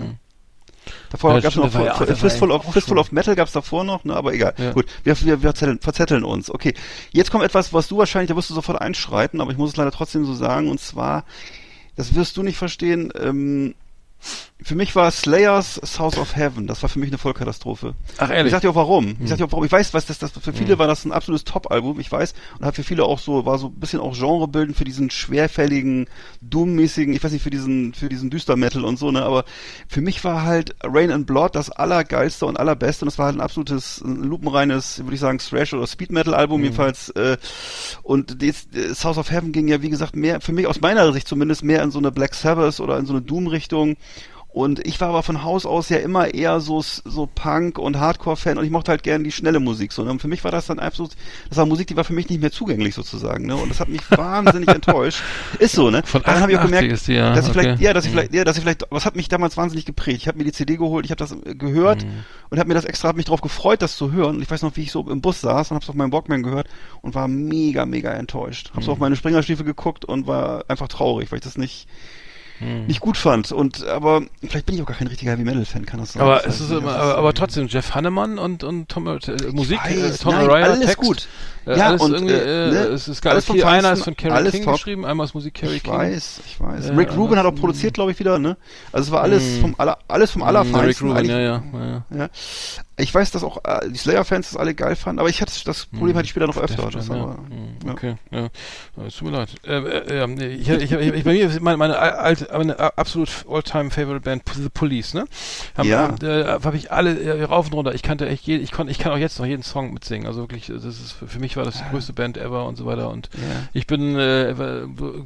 Davor 1.10 1.34
Ja, 1.34 1.40
gab's 1.40 1.54
stimmt, 1.54 1.66
noch 1.66 1.74
war 1.74 1.84
ja 1.84 2.14
Fistful, 2.16 2.50
of, 2.50 2.72
Fistful 2.72 2.98
of 2.98 3.12
Metal 3.12 3.34
gab's 3.34 3.52
davor 3.52 3.84
noch, 3.84 4.04
ne, 4.04 4.14
aber 4.14 4.32
egal. 4.34 4.54
Ja. 4.58 4.72
Gut, 4.72 4.86
wir, 5.04 5.18
wir, 5.20 5.42
wir 5.42 5.50
verzetteln, 5.50 5.78
verzetteln 5.80 6.24
uns. 6.24 6.50
Okay, 6.50 6.74
jetzt 7.12 7.30
kommt 7.30 7.44
etwas, 7.44 7.72
was 7.72 7.88
du 7.88 7.98
wahrscheinlich, 7.98 8.28
da 8.28 8.36
wirst 8.36 8.50
du 8.50 8.54
sofort 8.54 8.80
einschreiten, 8.80 9.40
aber 9.40 9.50
ich 9.52 9.58
muss 9.58 9.70
es 9.70 9.76
leider 9.76 9.92
trotzdem 9.92 10.24
so 10.24 10.34
sagen, 10.34 10.68
und 10.68 10.80
zwar, 10.80 11.24
das 11.96 12.14
wirst 12.14 12.36
du 12.36 12.42
nicht 12.42 12.56
verstehen, 12.56 13.12
ähm, 13.20 13.74
für 14.62 14.74
mich 14.74 14.96
war 14.96 15.10
Slayers 15.10 15.80
South 15.84 16.16
of 16.16 16.34
Heaven, 16.34 16.66
das 16.66 16.82
war 16.82 16.88
für 16.88 16.98
mich 16.98 17.10
eine 17.10 17.18
Vollkatastrophe. 17.18 17.94
Ach, 18.16 18.30
Ich 18.30 18.50
sag 18.50 18.62
dir 18.62 18.70
auch 18.70 18.74
warum. 18.74 19.06
Hm. 19.06 19.16
Ich 19.20 19.28
sag 19.28 19.38
dir 19.38 19.44
auch 19.44 19.52
warum. 19.52 19.64
Ich 19.64 19.72
weiß, 19.72 19.92
was 19.92 20.06
das, 20.06 20.18
das 20.18 20.32
für 20.32 20.52
viele 20.52 20.78
war 20.78 20.86
das 20.86 21.04
ein 21.04 21.12
absolutes 21.12 21.44
Top-Album, 21.44 22.00
ich 22.00 22.10
weiß. 22.10 22.34
Und 22.58 22.64
hat 22.64 22.74
für 22.74 22.82
viele 22.82 23.04
auch 23.04 23.18
so, 23.18 23.44
war 23.44 23.58
so 23.58 23.68
ein 23.68 23.74
bisschen 23.74 24.00
auch 24.00 24.18
genrebildend 24.18 24.76
für 24.76 24.84
diesen 24.84 25.10
schwerfälligen, 25.10 26.06
Doom-mäßigen, 26.40 27.14
ich 27.14 27.22
weiß 27.22 27.32
nicht, 27.32 27.42
für 27.42 27.50
diesen, 27.50 27.92
für 27.92 28.08
diesen 28.08 28.30
Düster-Metal 28.30 28.84
und 28.84 28.98
so, 28.98 29.10
ne, 29.10 29.22
aber 29.22 29.44
für 29.88 30.00
mich 30.00 30.24
war 30.24 30.42
halt 30.42 30.74
Rain 30.82 31.10
and 31.10 31.26
Blood 31.26 31.54
das 31.54 31.70
allergeilste 31.70 32.46
und 32.46 32.58
allerbeste 32.58 33.04
und 33.04 33.08
es 33.08 33.18
war 33.18 33.26
halt 33.26 33.36
ein 33.36 33.42
absolutes, 33.42 34.00
ein 34.00 34.22
lupenreines, 34.22 34.98
würde 35.00 35.14
ich 35.14 35.20
sagen, 35.20 35.38
Thrash- 35.38 35.74
oder 35.74 35.86
Speed-Metal-Album 35.86 36.62
jedenfalls, 36.62 37.10
äh, 37.10 37.36
und 38.02 38.42
das, 38.42 38.66
äh, 38.74 38.94
South 38.94 39.18
of 39.18 39.30
Heaven 39.30 39.52
ging 39.52 39.68
ja, 39.68 39.82
wie 39.82 39.90
gesagt, 39.90 40.16
mehr, 40.16 40.40
für 40.40 40.52
mich 40.52 40.66
aus 40.66 40.80
meiner 40.80 41.12
Sicht 41.12 41.28
zumindest, 41.28 41.62
mehr 41.62 41.82
in 41.82 41.90
so 41.90 41.98
eine 41.98 42.10
Black 42.10 42.34
Sabbath 42.34 42.80
oder 42.80 42.98
in 42.98 43.06
so 43.06 43.12
eine 43.12 43.22
Doom-Richtung. 43.22 43.96
Und 44.56 44.86
ich 44.86 44.98
war 45.02 45.10
aber 45.10 45.22
von 45.22 45.42
Haus 45.44 45.66
aus 45.66 45.90
ja 45.90 45.98
immer 45.98 46.32
eher 46.32 46.60
so, 46.60 46.80
so 46.80 47.28
Punk 47.34 47.78
und 47.78 47.98
Hardcore-Fan 47.98 48.56
und 48.56 48.64
ich 48.64 48.70
mochte 48.70 48.90
halt 48.90 49.02
gerne 49.02 49.22
die 49.22 49.30
schnelle 49.30 49.60
Musik. 49.60 49.92
So, 49.92 50.02
ne? 50.02 50.10
Und 50.10 50.22
für 50.22 50.28
mich 50.28 50.44
war 50.44 50.50
das 50.50 50.64
dann 50.64 50.78
einfach 50.78 50.96
so, 50.96 51.08
das 51.50 51.58
war 51.58 51.66
Musik, 51.66 51.88
die 51.88 51.96
war 51.96 52.04
für 52.04 52.14
mich 52.14 52.30
nicht 52.30 52.40
mehr 52.40 52.50
zugänglich 52.50 52.94
sozusagen. 52.94 53.44
Ne? 53.44 53.54
Und 53.54 53.68
das 53.68 53.80
hat 53.80 53.90
mich 53.90 54.00
wahnsinnig 54.10 54.70
enttäuscht. 54.70 55.20
Ist 55.58 55.74
so, 55.74 55.90
ne? 55.90 56.02
Von 56.06 56.22
dann 56.22 56.40
habe 56.40 56.52
ich 56.52 56.56
auch 56.58 56.62
88 56.62 56.80
gemerkt, 56.88 57.06
die, 57.06 57.12
ja, 57.12 57.34
dass 57.34 57.44
ich 57.44 57.50
okay. 57.50 57.60
vielleicht, 57.60 57.80
ja, 57.82 57.92
dass 57.92 58.04
ich 58.06 58.10
Mhm. 58.12 58.14
vielleicht, 58.16 58.32
ja, 58.34 58.44
dass 58.44 58.56
ich 58.56 58.62
vielleicht, 58.62 58.86
was 58.88 59.04
hat 59.04 59.14
mich 59.14 59.28
damals 59.28 59.58
wahnsinnig 59.58 59.84
geprägt. 59.84 60.22
Ich 60.22 60.26
habe 60.28 60.38
mir 60.38 60.44
die 60.44 60.52
CD 60.52 60.76
geholt, 60.78 61.04
ich 61.04 61.10
habe 61.10 61.18
das 61.18 61.32
äh, 61.32 61.54
gehört 61.54 62.04
Mhm. 62.06 62.24
und 62.48 62.58
habe 62.58 62.68
mir 62.68 62.74
das 62.74 62.86
extra, 62.86 63.08
hab 63.08 63.16
mich 63.16 63.26
drauf 63.26 63.42
gefreut, 63.42 63.82
das 63.82 63.98
zu 63.98 64.10
hören. 64.12 64.36
Und 64.36 64.42
ich 64.42 64.50
weiß 64.50 64.62
noch, 64.62 64.74
wie 64.76 64.84
ich 64.84 64.90
so 64.90 65.06
im 65.10 65.20
Bus 65.20 65.42
saß 65.42 65.70
und 65.70 65.74
habe 65.74 65.82
es 65.82 65.90
auf 65.90 65.96
meinem 65.96 66.12
Walkman 66.12 66.42
gehört 66.42 66.66
und 67.02 67.14
war 67.14 67.28
mega, 67.28 67.84
mega 67.84 68.10
enttäuscht. 68.10 68.70
Hab 68.74 68.82
so 68.84 68.88
Mhm. 68.90 68.92
auf 68.94 68.98
meine 69.00 69.16
Springerstiefel 69.16 69.66
geguckt 69.66 70.06
und 70.06 70.26
war 70.26 70.64
einfach 70.68 70.88
traurig, 70.88 71.30
weil 71.30 71.40
ich 71.40 71.44
das 71.44 71.58
nicht, 71.58 71.88
Hm. 72.58 72.86
nicht 72.86 73.00
gut 73.00 73.16
fand. 73.18 73.52
Und 73.52 73.84
aber 73.86 74.22
vielleicht 74.48 74.64
bin 74.66 74.74
ich 74.76 74.82
auch 74.82 74.86
gar 74.86 74.96
kein 74.96 75.08
richtiger 75.08 75.32
Heavy 75.32 75.44
Metal 75.44 75.64
Fan, 75.66 75.84
kann 75.84 76.00
das 76.00 76.12
sein? 76.14 76.22
Aber 76.22 76.38
Ich 76.40 76.46
es 76.46 76.54
weiß 76.54 76.60
ist 76.60 76.70
immer, 76.70 76.80
das 76.92 76.94
aber, 76.96 77.10
ist- 77.10 77.16
aber 77.18 77.34
trotzdem 77.34 77.66
Jeff 77.68 77.94
Hannemann 77.94 78.38
und 78.38 78.64
und 78.64 78.88
Tom 78.88 79.06
äh, 79.06 79.18
Musik, 79.52 79.78
weiß, 79.84 80.14
äh, 80.14 80.18
Tom 80.22 80.34
nein, 80.34 80.48
Araya, 80.48 80.66
alles 80.66 80.86
Text, 80.86 80.96
gut. 80.96 81.28
Äh, 81.66 81.76
Ja, 81.78 81.88
alles 81.88 82.00
und, 82.00 82.12
irgendwie, 82.14 82.32
äh, 82.34 82.68
äh, 82.68 82.70
ne, 82.72 82.78
es 82.86 83.08
ist 83.08 83.20
geil. 83.22 83.32
alles 83.32 83.44
vom 83.44 83.62
einer 83.62 83.92
ist 83.92 84.04
von 84.04 84.16
Carrie 84.16 84.32
alles 84.34 84.52
King 84.52 84.64
top. 84.64 84.74
geschrieben, 84.74 85.04
einmal 85.04 85.26
ist 85.26 85.34
Musik 85.34 85.54
Carrie 85.54 85.76
Ich 85.76 85.82
King. 85.82 85.92
weiß, 85.92 86.40
ich 86.46 86.60
weiß. 86.60 86.86
Ja, 86.88 86.94
Rick 86.94 87.16
Rubin 87.16 87.38
hat 87.38 87.44
auch 87.46 87.54
produziert, 87.54 87.94
glaube 87.94 88.12
ich, 88.12 88.18
wieder, 88.20 88.38
ne? 88.38 88.56
Also 88.92 89.08
es 89.08 89.12
war 89.12 89.22
alles 89.22 89.42
Mm. 89.58 89.60
vom 89.60 89.74
aller, 89.78 89.98
alles 90.08 90.30
vom 90.30 90.42
Mm, 90.42 90.44
allerfeinsten. 90.44 91.10
Rick 91.10 91.16
Rubin, 91.18 91.30
ja, 91.30 91.38
ja, 91.40 91.62
ja, 91.74 92.04
ja. 92.16 92.28
Ich 92.98 93.14
weiß, 93.14 93.30
dass 93.30 93.44
auch 93.44 93.58
äh, 93.64 93.90
die 93.90 93.98
Slayer-Fans 93.98 94.50
das 94.50 94.56
alle 94.56 94.74
geil 94.74 94.96
fanden, 94.96 95.18
aber 95.18 95.28
ich 95.28 95.42
hatte 95.42 95.52
das 95.64 95.86
Problem 95.86 96.10
hm. 96.10 96.16
hatte 96.16 96.24
ich 96.24 96.30
später 96.30 96.46
noch 96.46 96.56
öfter. 96.56 96.90
Das 96.90 97.08
ja. 97.08 97.14
aber, 97.14 97.36
hm, 97.36 97.76
ja. 97.84 97.92
Okay, 97.92 98.14
ja. 98.30 98.48
Es 99.06 99.16
tut 99.16 99.30
mir 99.30 99.36
leid. 99.36 99.50
Äh, 99.66 99.76
äh, 99.76 100.22
ähm, 100.22 100.40
ich, 100.40 100.68
ich, 100.68 100.92
ich, 100.92 101.24
bei 101.24 101.32
mir 101.32 101.46
ist 101.46 101.60
meine, 101.60 101.76
meine, 101.76 101.98
alte, 101.98 102.48
meine 102.56 102.78
absolut 102.96 103.44
all-time 103.50 103.90
favorite 103.90 104.20
Band 104.20 104.44
The 104.54 104.70
Police, 104.70 105.12
ne? 105.12 105.26
Haben, 105.76 105.88
ja. 105.88 106.08
Habe 106.08 106.72
äh, 106.72 106.76
ich 106.76 106.90
alle 106.90 107.18
äh, 107.18 107.42
rauf 107.42 107.66
und 107.66 107.74
runter. 107.74 107.94
Ich 107.94 108.02
kannte 108.02 108.26
echt 108.28 108.46
jeden, 108.46 108.64
ich 108.64 108.72
konnte, 108.72 108.90
ich 108.90 108.98
kann 108.98 109.12
auch 109.12 109.18
jetzt 109.18 109.38
noch 109.38 109.46
jeden 109.46 109.62
Song 109.62 109.92
mitsingen. 109.92 110.26
Also 110.26 110.40
wirklich, 110.40 110.66
das 110.66 110.84
ist 110.84 111.12
für 111.12 111.38
mich 111.38 111.56
war 111.56 111.64
das 111.64 111.76
die 111.76 111.90
größte 111.90 112.14
Band 112.14 112.38
ever 112.38 112.66
und 112.66 112.76
so 112.76 112.86
weiter. 112.86 113.10
Und 113.10 113.28
ich 113.74 113.86
bin 113.86 114.18
äh, 114.18 114.54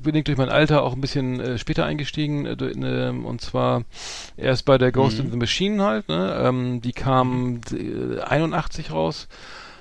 bedingt 0.02 0.26
durch 0.26 0.38
mein 0.38 0.48
Alter 0.48 0.82
auch 0.82 0.94
ein 0.94 1.00
bisschen 1.00 1.38
äh, 1.40 1.58
später 1.58 1.84
eingestiegen 1.84 2.46
ähm, 2.46 3.24
und 3.24 3.40
zwar 3.40 3.84
erst 4.36 4.64
bei 4.64 4.76
der 4.78 4.90
Ghost 4.90 5.18
hm. 5.18 5.26
in 5.26 5.30
the 5.30 5.36
Machine 5.36 5.82
halt. 5.82 6.08
Ne? 6.08 6.42
Ähm, 6.42 6.80
die 6.80 6.92
kamen 6.92 7.54
hm. 7.54 7.59
81 7.68 8.88
äh, 8.88 8.92
raus. 8.92 9.28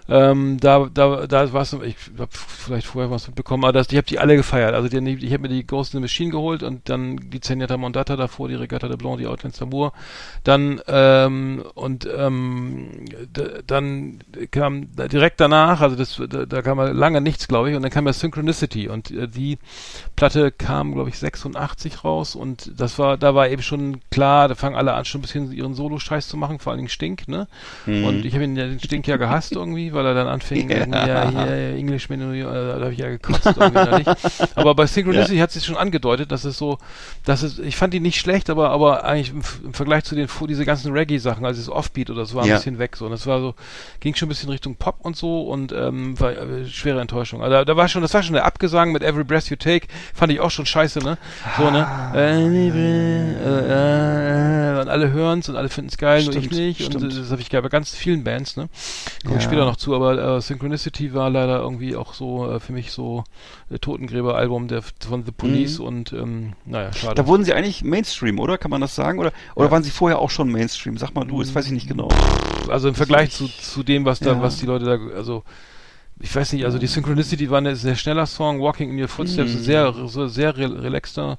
Ähm, 0.10 0.58
da, 0.60 0.90
da, 0.92 1.28
da 1.28 1.54
war 1.54 1.62
es, 1.62 1.74
ich 1.74 1.96
habe 2.18 2.30
vielleicht 2.32 2.88
vorher 2.88 3.12
was 3.12 3.28
mitbekommen, 3.28 3.64
aber 3.64 3.74
das, 3.74 3.92
ich 3.92 3.98
habe 3.98 4.08
die 4.08 4.20
alle 4.20 4.36
gefeiert. 4.36 4.74
Also 4.74 4.90
die, 4.90 5.26
ich 5.26 5.34
habe 5.34 5.44
mir 5.44 5.50
die 5.50 5.66
Ghost 5.66 5.94
in 5.94 6.00
the 6.00 6.02
Machine 6.02 6.32
geholt 6.32 6.64
und 6.64 6.90
dann 6.90 7.18
die 7.30 7.40
Zenyatta 7.40 7.78
Mondata 7.78 8.16
davor, 8.16 8.48
die 8.48 8.56
Regatta 8.56 8.88
de 8.88 8.98
Blanc, 8.98 9.20
die 9.20 9.28
Outlands 9.28 9.62
d'Amour. 9.62 9.92
Dann 10.44 10.82
ähm, 10.88 11.64
und 11.76 12.08
ähm, 12.16 13.06
dann 13.68 14.20
kam 14.52 14.88
direkt 14.96 15.40
danach, 15.40 15.82
also 15.82 15.96
das, 15.96 16.22
da, 16.30 16.46
da 16.46 16.62
kam 16.62 16.80
ja 16.80 16.90
lange 16.90 17.22
nichts, 17.22 17.48
glaube 17.48 17.70
ich, 17.70 17.76
und 17.76 17.84
dann 17.84 17.92
kam 17.92 18.08
ja 18.08 18.14
Synchronicity 18.14 18.88
und 18.88 19.12
äh, 19.12 19.28
die 19.28 19.58
Platte 20.16 20.52
kam, 20.52 20.94
glaube 20.94 21.10
ich, 21.10 21.20
86 21.20 22.04
raus 22.04 22.36
und 22.36 22.72
das 22.80 23.00
war, 23.00 23.18
da 23.18 23.36
war 23.36 23.50
eben 23.50 23.62
schon 23.62 24.00
klar, 24.12 24.48
da 24.48 24.56
fangen 24.56 24.76
alle 24.76 24.94
an, 24.94 25.06
schon 25.06 25.20
ein 25.20 25.22
bisschen 25.22 25.52
ihren 25.52 25.74
Solo-Scheiß 25.74 26.28
zu 26.28 26.38
machen, 26.38 26.60
vor 26.60 26.72
allen 26.72 26.80
Dingen 26.80 26.90
Stink, 26.90 27.28
ne? 27.28 27.48
Mhm. 27.86 28.04
Und 28.06 28.26
ich 28.26 28.34
habe 28.34 28.48
den 28.48 28.80
Stink 28.80 29.08
ja 29.08 29.18
gehasst 29.18 29.54
irgendwie, 29.54 29.94
weil 29.94 29.99
er 30.06 30.14
dann 30.14 30.28
anfing, 30.28 30.70
Ja. 30.90 31.06
ja, 31.06 31.30
hier, 31.30 31.76
Englishman, 31.78 32.34
äh, 32.34 32.44
da 32.44 32.80
habe 32.82 32.92
ich 32.94 33.00
ja 33.00 33.10
gekotzt. 33.10 33.54
Aber 34.56 34.76
bei 34.76 34.86
Synchronicity 34.86 35.38
hat 35.38 35.52
sich 35.52 35.66
schon 35.66 35.78
angedeutet, 35.78 36.32
dass 36.32 36.44
es 36.46 36.58
so, 36.58 36.78
dass 37.26 37.44
es, 37.44 37.60
ich 37.60 37.76
fand 37.76 37.94
die 37.94 38.00
nicht 38.00 38.20
schlecht, 38.20 38.50
aber, 38.50 38.70
aber 38.72 39.04
eigentlich 39.04 39.32
im, 39.32 39.42
im 39.66 39.74
Vergleich 39.74 40.04
zu 40.04 40.16
den, 40.16 40.28
diese 40.48 40.66
ganzen 40.66 40.92
Reggae-Sachen, 40.92 41.46
also 41.46 41.60
das 41.62 41.70
Offbeat 41.70 42.10
oder 42.10 42.26
so, 42.26 42.36
war 42.36 42.44
ein 42.44 42.50
Ja. 42.50 42.56
bisschen 42.58 42.80
weg, 42.80 42.96
so. 42.96 43.06
Und 43.06 43.12
das 43.12 43.26
war 43.28 43.40
so, 43.40 43.56
ging 44.00 44.16
schon 44.16 44.28
ein 44.28 44.30
bisschen 44.30 44.50
Richtung 44.50 44.76
Pop 44.76 44.98
und 45.02 45.16
so 45.16 45.44
und, 45.44 45.72
ähm, 45.72 46.20
war 46.20 46.32
äh, 46.32 46.66
schwere 46.68 47.02
Enttäuschung. 47.02 47.42
Also 47.42 47.54
da, 47.54 47.66
da 47.66 47.76
war 47.78 47.88
schon, 47.88 48.02
das 48.02 48.14
war 48.14 48.24
schon 48.24 48.34
der 48.34 48.46
Abgesang 48.46 48.92
mit 48.92 49.04
Every 49.04 49.24
Breath 49.24 49.50
You 49.50 49.56
Take, 49.56 49.88
fand 50.14 50.32
ich 50.32 50.40
auch 50.40 50.52
schon 50.52 50.66
scheiße, 50.66 51.00
ne? 51.00 51.18
So, 51.58 51.70
ne? 51.72 51.86
Ah. 51.86 52.14
Äh, 52.16 52.40
äh, 54.78 54.82
und 54.82 54.90
alle 54.90 55.12
hören's 55.12 55.50
und 55.50 55.56
alle 55.56 55.70
finden's 55.70 55.98
geil, 55.98 56.24
nur 56.24 56.34
ich 56.36 56.46
Stimmt, 56.46 56.56
nicht. 56.60 56.82
Und 56.82 56.94
stimmt. 56.94 57.18
das 57.18 57.32
habe 57.32 57.42
ich 57.42 57.50
bei 57.50 57.62
ganz 57.62 57.94
vielen 57.96 58.24
Bands, 58.24 58.56
ne? 58.58 58.70
Komme 59.26 59.38
ich 59.38 59.44
Ja. 59.44 59.50
später 59.50 59.66
noch 59.66 59.76
zu, 59.76 59.89
aber 59.96 60.38
äh, 60.38 60.42
Synchronicity 60.42 61.14
war 61.14 61.30
leider 61.30 61.60
irgendwie 61.60 61.96
auch 61.96 62.14
so 62.14 62.50
äh, 62.52 62.60
für 62.60 62.74
mich 62.74 62.92
so 62.92 63.24
äh, 63.70 63.80
Totengräber-Album 63.80 64.68
der 64.68 64.82
von 64.82 65.24
The 65.26 65.32
Police 65.32 65.80
Mhm. 65.80 65.86
und 65.86 66.14
ähm, 66.14 66.54
naja, 66.66 66.94
schade. 66.94 67.16
Da 67.16 67.28
wurden 67.28 67.44
sie 67.44 67.54
eigentlich 67.54 67.84
Mainstream, 67.84 68.40
oder? 68.40 68.58
Kann 68.58 68.72
man 68.72 68.82
das 68.82 68.96
sagen? 68.96 69.20
Oder, 69.20 69.32
oder 69.56 69.66
Ja. 69.68 69.72
waren 69.72 69.84
sie 69.84 69.92
vorher 69.92 70.20
auch 70.20 70.30
schon 70.30 70.52
Mainstream? 70.52 70.98
Sag 70.98 71.14
mal 71.14 71.26
du, 71.26 71.40
das 71.40 71.54
weiß 71.54 71.66
ich 71.68 71.72
nicht 71.72 71.88
genau. 71.88 72.10
also 72.68 72.88
im 72.90 72.96
Vergleich 72.96 73.32
zu, 73.32 73.48
zu 73.48 73.84
dem, 73.84 74.06
was 74.06 74.20
da, 74.20 74.34
Ja. 74.34 74.42
was 74.42 74.58
die 74.58 74.66
Leute 74.66 74.86
da, 74.86 75.16
also 75.18 75.44
ich 76.22 76.36
weiß 76.36 76.52
nicht, 76.54 76.66
also 76.66 76.78
die 76.78 76.88
Synchronicity 76.88 77.50
war 77.50 77.62
ein 77.62 77.76
sehr 77.76 77.96
schneller 77.96 78.26
Song, 78.26 78.60
Walking 78.60 78.90
in 78.90 79.02
Your 79.02 79.08
Footsteps, 79.08 79.54
Mhm. 79.54 79.60
sehr, 79.60 79.94
so 80.08 80.28
sehr 80.28 80.56
re 80.58 80.84
relaxter. 80.84 81.38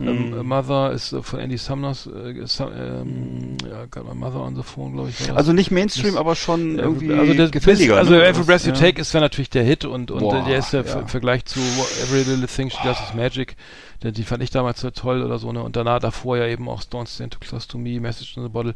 Ähm, 0.00 0.30
Mhm. 0.30 0.46
Mother 0.46 0.90
ist 0.92 1.12
äh, 1.12 1.22
von 1.22 1.38
Andy 1.38 1.58
Summers, 1.58 2.06
äh, 2.06 2.46
Su- 2.46 2.64
ähm, 2.64 3.56
ja, 3.70 3.84
got 3.90 4.08
my 4.08 4.14
Mother 4.14 4.40
on 4.40 4.56
the 4.56 4.62
phone, 4.62 4.94
glaube 4.94 5.10
ich. 5.10 5.30
Also 5.32 5.52
nicht 5.52 5.70
Mainstream, 5.70 6.12
Das- 6.14 6.16
aber 6.16 6.34
schon 6.34 6.78
irgendwie 6.78 7.12
also 7.12 7.34
das 7.34 7.50
gefälliger. 7.50 7.98
also 7.98 8.12
ne? 8.14 8.24
Every 8.26 8.42
Breath 8.44 8.62
You 8.64 8.72
Ja. 8.72 8.78
Take 8.80 9.00
ist 9.00 9.12
natürlich 9.12 9.50
der 9.50 9.64
Hit 9.64 9.84
und, 9.84 10.10
und 10.10 10.20
Boah, 10.20 10.42
der 10.44 10.58
ist 10.58 10.72
der 10.72 10.84
ja. 10.86 11.00
im 11.00 11.08
Vergleich 11.08 11.44
zu 11.44 11.60
Every 12.02 12.22
Little 12.22 12.46
Thing 12.48 12.70
She 12.70 12.78
Does 12.82 12.96
Is 13.00 13.14
Magic, 13.14 13.54
der, 14.02 14.12
die 14.12 14.24
fand 14.24 14.42
ich 14.42 14.50
damals 14.50 14.80
so 14.80 14.90
toll 14.90 15.22
oder 15.22 15.38
so, 15.38 15.52
ne? 15.52 15.62
Und 15.62 15.76
danach 15.76 16.00
davor 16.00 16.38
ja 16.38 16.46
eben 16.46 16.68
auch 16.70 16.82
Don't 16.82 17.06
Stand 17.14 17.34
Too 17.34 17.38
Close 17.40 17.68
to 17.68 17.76
Me, 17.78 18.00
Message 18.00 18.36
in 18.38 18.42
the 18.42 18.48
Bottle. 18.48 18.74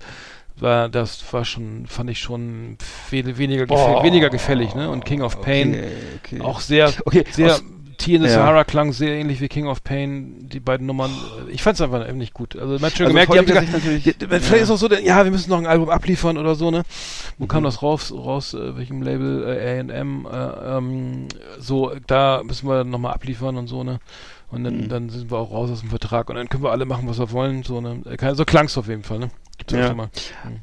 War, 0.59 0.89
das 0.89 1.23
war 1.33 1.45
schon, 1.45 1.87
fand 1.87 2.09
ich 2.11 2.19
schon 2.19 2.79
we 3.11 3.37
weniger, 3.37 3.67
Boah. 3.67 4.03
weniger 4.03 4.31
gefällig, 4.31 4.75
ne? 4.75 4.89
Und 4.89 5.05
King 5.05 5.21
of 5.23 5.41
Pain 5.43 5.71
Okay, 5.75 6.37
okay. 6.37 6.41
auch 6.41 6.61
sehr, 6.61 6.93
Okay, 7.05 7.25
sehr, 7.31 7.53
aus- 7.55 7.63
Tea 7.99 8.17
in 8.17 8.21
the 8.23 8.29
Ja. 8.29 8.35
Sahara 8.35 8.65
klang 8.65 8.93
sehr 8.93 9.13
ähnlich 9.15 9.41
wie 9.41 9.49
King 9.49 9.67
of 9.69 9.83
Pain, 9.83 10.49
die 10.51 10.61
beiden 10.61 10.87
Nummern. 10.87 11.11
Ich 11.51 11.63
fand 11.63 11.77
es 11.77 11.81
einfach 11.81 12.07
eben 12.07 12.19
nicht 12.19 12.35
gut. 12.35 12.55
Also 12.55 12.75
man 12.75 12.83
hat 12.91 12.93
schon 12.97 13.07
Also 13.07 13.15
gemerkt, 13.15 13.33
die 13.33 13.39
haben 13.39 13.47
Sicht 13.67 13.73
natürlich- 13.73 14.03
die, 14.05 14.13
vielleicht 14.27 14.51
ja. 14.51 14.57
ist 14.59 14.71
auch 14.71 14.77
so, 14.77 14.89
ja, 14.93 15.25
wir 15.25 15.31
müssen 15.31 15.49
noch 15.49 15.57
ein 15.59 15.67
Album 15.67 15.89
abliefern 15.89 16.37
oder 16.37 16.55
so, 16.57 16.71
ne? 16.71 16.83
Wo 17.39 17.45
Mhm. 17.45 17.49
kam 17.49 17.65
das 17.65 17.81
raus, 17.83 18.13
raus, 18.13 18.53
äh, 18.53 18.77
welchem 18.77 19.01
Label, 19.01 19.45
äh, 19.49 19.79
A&M, 19.81 20.27
äh, 20.31 20.77
ähm, 20.77 21.29
so, 21.59 21.93
da 22.07 22.43
müssen 22.45 22.69
wir 22.69 22.85
nochmal 22.85 23.15
abliefern 23.15 23.57
und 23.57 23.67
so, 23.67 23.83
ne? 23.83 23.99
Und 24.51 24.65
dann, 24.65 24.77
Mhm. 24.77 24.89
dann 24.91 25.09
sind 25.09 25.31
wir 25.31 25.39
auch 25.39 25.51
raus 25.51 25.71
aus 25.71 25.81
dem 25.81 25.89
Vertrag 25.89 26.29
und 26.29 26.37
dann 26.37 26.51
können 26.51 26.63
wir 26.65 26.73
alle 26.73 26.85
machen, 26.85 27.09
was 27.09 27.19
wir 27.19 27.31
wollen, 27.33 27.63
so, 27.63 27.81
ne? 27.81 28.03
Äh, 28.05 28.35
So 28.35 28.45
klang's 28.45 28.77
auf 28.77 28.89
jeden 28.89 29.05
Fall, 29.05 29.21
ne? 29.21 29.31
Gibt's 29.59 29.73
Ja. 29.73 29.95
mal. 29.95 30.11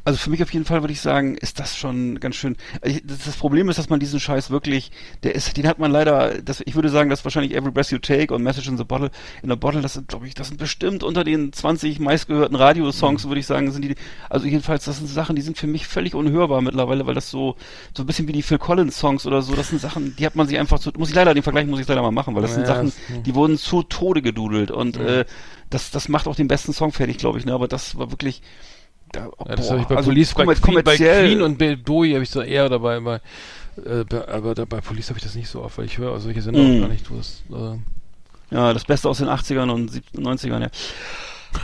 Also 0.06 0.18
für 0.20 0.30
mich 0.30 0.44
auf 0.44 0.54
jeden 0.54 0.66
Fall 0.66 0.82
würde 0.84 0.94
ich 0.94 1.02
sagen, 1.02 1.36
ist 1.36 1.60
das 1.60 1.76
schon 1.76 2.20
ganz 2.20 2.36
schön. 2.36 2.56
Also 2.82 3.00
Das 3.04 3.36
Problem 3.36 3.68
ist, 3.70 3.80
dass 3.80 3.90
man 3.90 4.00
diesen 4.00 4.20
Scheiß 4.20 4.52
wirklich, 4.52 4.92
der 5.24 5.34
ist, 5.34 5.58
den 5.58 5.68
hat 5.68 5.80
man 5.80 5.92
leider, 5.92 6.42
das, 6.42 6.62
ich 6.66 6.76
würde 6.76 6.90
sagen, 6.90 7.10
dass 7.10 7.24
wahrscheinlich 7.26 7.56
Every 7.56 7.72
Breath 7.72 7.90
You 7.92 7.98
Take 7.98 8.32
und 8.34 8.44
Message 8.44 8.68
in 8.68 8.78
the 8.78 8.84
Bottle, 8.84 9.10
in 9.42 9.50
the 9.50 9.56
Bottle, 9.56 9.82
das 9.82 9.94
sind, 9.94 10.08
glaube 10.10 10.28
ich, 10.28 10.36
das 10.36 10.50
sind 10.50 10.58
bestimmt 10.58 11.02
unter 11.04 11.24
den 11.24 11.52
20 11.52 12.00
meistgehörten 12.00 12.56
Radiosongs, 12.56 13.28
würde 13.28 13.40
ich 13.40 13.48
sagen, 13.48 13.72
sind 13.72 13.82
die, 13.84 13.96
also 14.30 14.46
jedenfalls, 14.46 14.86
das 14.86 14.98
sind 15.00 15.08
Sachen, 15.08 15.36
die 15.36 15.42
sind 15.42 15.58
für 15.58 15.68
mich 15.68 15.88
völlig 15.88 16.14
unhörbar 16.14 16.62
mittlerweile, 16.62 17.08
weil 17.08 17.16
das 17.16 17.32
so, 17.32 17.56
so 17.98 18.04
ein 18.04 18.06
bisschen 18.06 18.28
wie 18.28 18.34
die 18.34 18.44
Phil 18.44 18.60
Collins 18.60 18.98
Songs 19.00 19.26
oder 19.26 19.42
so, 19.42 19.56
das 19.56 19.70
sind 19.70 19.82
Sachen, 19.82 20.16
die 20.16 20.26
hat 20.26 20.36
man 20.36 20.48
sich 20.48 20.60
einfach 20.60 20.78
zu, 20.80 20.92
muss 20.98 21.10
ich 21.10 21.16
leider, 21.16 21.34
den 21.34 21.44
Vergleich 21.44 21.66
muss 21.66 21.80
ich 21.80 21.88
leider 21.88 22.04
mal 22.04 22.12
machen, 22.12 22.36
weil 22.36 22.44
das 22.44 22.54
sind 22.54 22.68
Ja, 22.68 22.76
Sachen, 22.76 22.94
das- 23.10 23.24
die 23.24 23.34
wurden 23.34 23.58
zu 23.58 23.82
Tode 23.82 24.22
gedudelt 24.22 24.70
und, 24.70 25.00
Mhm. 25.00 25.08
äh, 25.08 25.26
das, 25.72 25.90
das 25.90 26.08
macht 26.08 26.28
auch 26.28 26.36
den 26.36 26.48
besten 26.48 26.72
Song 26.72 26.92
fertig, 26.92 27.18
glaube 27.18 27.40
ich, 27.40 27.46
ne, 27.46 27.54
aber 27.54 27.68
das 27.68 27.98
war 27.98 28.12
wirklich, 28.12 28.44
da, 29.14 29.30
Ja, 29.48 29.56
das 29.56 29.70
habe 29.72 29.80
ich 29.82 29.88
bei 29.88 29.96
also 29.96 30.10
Police, 30.10 30.34
bei 30.34 30.46
Queen, 30.56 30.84
bei 30.84 30.98
Queen 30.98 31.42
und 31.42 31.58
Bowie 31.86 32.14
habe 32.14 32.24
ich 32.24 32.30
so 32.30 32.42
eher 32.42 32.68
dabei, 32.68 33.00
bei, 33.00 33.16
äh, 33.86 34.04
bei, 34.04 34.28
aber 34.28 34.54
da, 34.56 34.66
bei 34.66 34.82
Police 34.82 35.10
habe 35.10 35.18
ich 35.20 35.24
das 35.24 35.36
nicht 35.36 35.48
so 35.48 35.62
oft, 35.64 35.78
weil 35.78 35.86
ich 35.86 35.98
höre 35.98 36.20
solche 36.20 36.42
Sender 36.42 36.62
Mm. 36.62 36.78
auch 36.78 36.82
gar 36.82 36.90
nicht. 36.90 37.10
Du 37.10 37.18
hast, 37.18 37.44
äh, 37.52 38.56
Ja, 38.56 38.74
das 38.74 38.84
Beste 38.86 39.10
aus 39.10 39.20
den 39.20 39.30
80ern 39.30 39.70
und 39.70 39.90
70 39.90 40.20
90ern, 40.22 40.62
ja. 40.62 40.68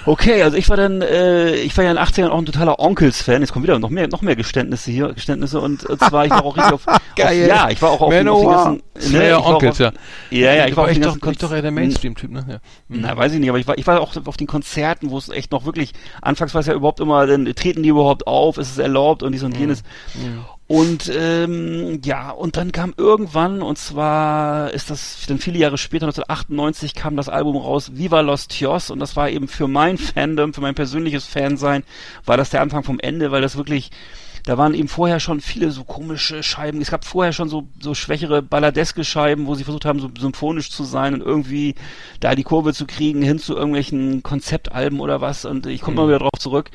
Okay, 0.06 0.42
also 0.44 0.56
ich 0.58 0.70
war 0.70 0.78
dann, 0.78 1.02
äh, 1.02 1.56
ich 1.56 1.76
war 1.78 1.84
ja 1.84 1.92
in 1.92 1.98
den 1.98 2.04
80ern 2.06 2.30
auch 2.30 2.38
ein 2.40 2.46
totaler 2.46 2.80
Onkels-Fan. 2.80 3.42
Jetzt 3.42 3.52
kommen 3.54 3.64
wieder 3.64 3.78
noch 3.80 3.90
mehr, 3.90 4.08
noch 4.08 4.22
mehr 4.22 4.36
Geständnisse 4.36 4.92
hier, 4.92 5.14
Geständnisse 5.14 5.60
und, 5.60 5.84
und 5.86 6.00
zwar 6.00 6.26
ich 6.26 6.32
war 6.32 6.44
auch 6.46 6.56
richtig 6.56 6.74
auf, 6.74 6.86
Geil. 7.16 7.44
auf 7.44 7.58
ja, 7.58 7.70
ich 7.70 7.82
war 7.82 7.92
auch 7.92 8.02
auf, 8.02 8.10
den- 8.24 8.28
auf 8.30 8.40
den 8.42 8.50
ganzen, 8.50 8.84
war 9.32 9.38
auch 9.40 9.54
Onkels, 9.54 9.78
ja. 9.80 9.92
ja, 10.32 10.54
ja, 10.54 10.68
ich 10.68 10.76
war 10.78 10.84
auf 10.86 10.90
ich 10.92 10.98
den 10.98 11.04
doch, 11.04 11.20
ganzen 11.20 11.40
doch 11.42 11.52
eher 11.52 11.62
der 11.62 11.72
Mainstream-Typ, 11.72 12.32
ne? 12.32 12.46
Ja. 12.48 12.56
Mhm. 12.88 13.02
Na, 13.02 13.18
weiß 13.18 13.34
ich 13.34 13.40
nicht, 13.40 13.50
aber 13.50 13.60
ich 13.60 13.68
war, 13.68 13.78
ich 13.78 13.88
war 13.88 14.00
auch 14.02 14.14
auf 14.26 14.38
den 14.38 14.48
Konzerten, 14.48 15.10
wo 15.12 15.18
es 15.18 15.30
echt 15.30 15.52
noch 15.52 15.66
wirklich, 15.66 15.94
anfangs 16.22 16.54
war 16.54 16.62
es 16.62 16.68
ja 16.68 16.74
überhaupt 16.74 17.00
immer, 17.00 17.26
dann 17.28 17.46
treten 17.56 17.84
die 17.84 17.90
überhaupt 17.90 18.28
auf, 18.28 18.58
ist 18.58 18.72
es 18.72 18.78
erlaubt 18.78 19.24
und 19.24 19.32
dies 19.34 19.44
und 19.44 19.58
jenes. 19.58 19.84
Und 20.72 21.12
ähm, 21.12 22.00
ja, 22.06 22.30
und 22.30 22.56
dann 22.56 22.72
kam 22.72 22.94
irgendwann, 22.96 23.64
und 23.64 23.80
zwar 23.80 24.72
ist 24.72 24.92
das 24.92 25.26
dann 25.28 25.40
viele 25.40 25.58
Jahre 25.58 25.80
später, 25.80 26.06
1998, 26.06 26.94
kam 26.94 27.18
das 27.18 27.28
Album 27.28 27.58
raus, 27.58 27.94
Viva 27.96 28.22
Los 28.22 28.48
Tios, 28.48 28.92
und 28.92 29.00
das 29.00 29.16
war 29.16 29.32
eben 29.32 29.48
für 29.48 29.68
mein 29.68 29.98
Fandom, 29.98 30.54
für 30.54 30.62
mein 30.62 30.76
persönliches 30.76 31.26
Fansein, 31.26 31.84
war 32.24 32.38
das 32.38 32.52
der 32.52 32.62
Anfang 32.62 32.84
vom 32.84 33.00
Ende, 33.00 33.32
weil 33.32 33.42
das 33.42 33.58
wirklich, 33.58 33.90
da 34.46 34.60
waren 34.60 34.76
eben 34.76 34.88
vorher 34.88 35.20
schon 35.20 35.42
viele 35.42 35.72
so 35.72 35.84
komische 35.84 36.44
Scheiben. 36.44 36.82
Es 36.82 36.92
gab 36.92 37.04
vorher 37.04 37.34
schon 37.34 37.50
so, 37.50 37.68
so 37.80 37.96
schwächere 37.96 38.44
balladeske 38.44 39.04
Scheiben, 39.04 39.48
wo 39.48 39.56
sie 39.56 39.64
versucht 39.64 39.86
haben, 39.86 40.00
so 40.00 40.12
symphonisch 40.20 40.70
zu 40.70 40.84
sein 40.84 41.16
und 41.16 41.22
irgendwie 41.22 41.74
da 42.20 42.36
die 42.36 42.44
Kurve 42.44 42.76
zu 42.76 42.86
kriegen 42.86 43.24
hin 43.24 43.40
zu 43.40 43.56
irgendwelchen 43.56 44.22
Konzeptalben 44.22 45.00
oder 45.00 45.20
was. 45.20 45.46
Und 45.46 45.66
ich 45.66 45.82
komme 45.82 45.98
mal 45.98 46.08
wieder 46.08 46.20
drauf 46.20 46.40
zurück. 46.40 46.70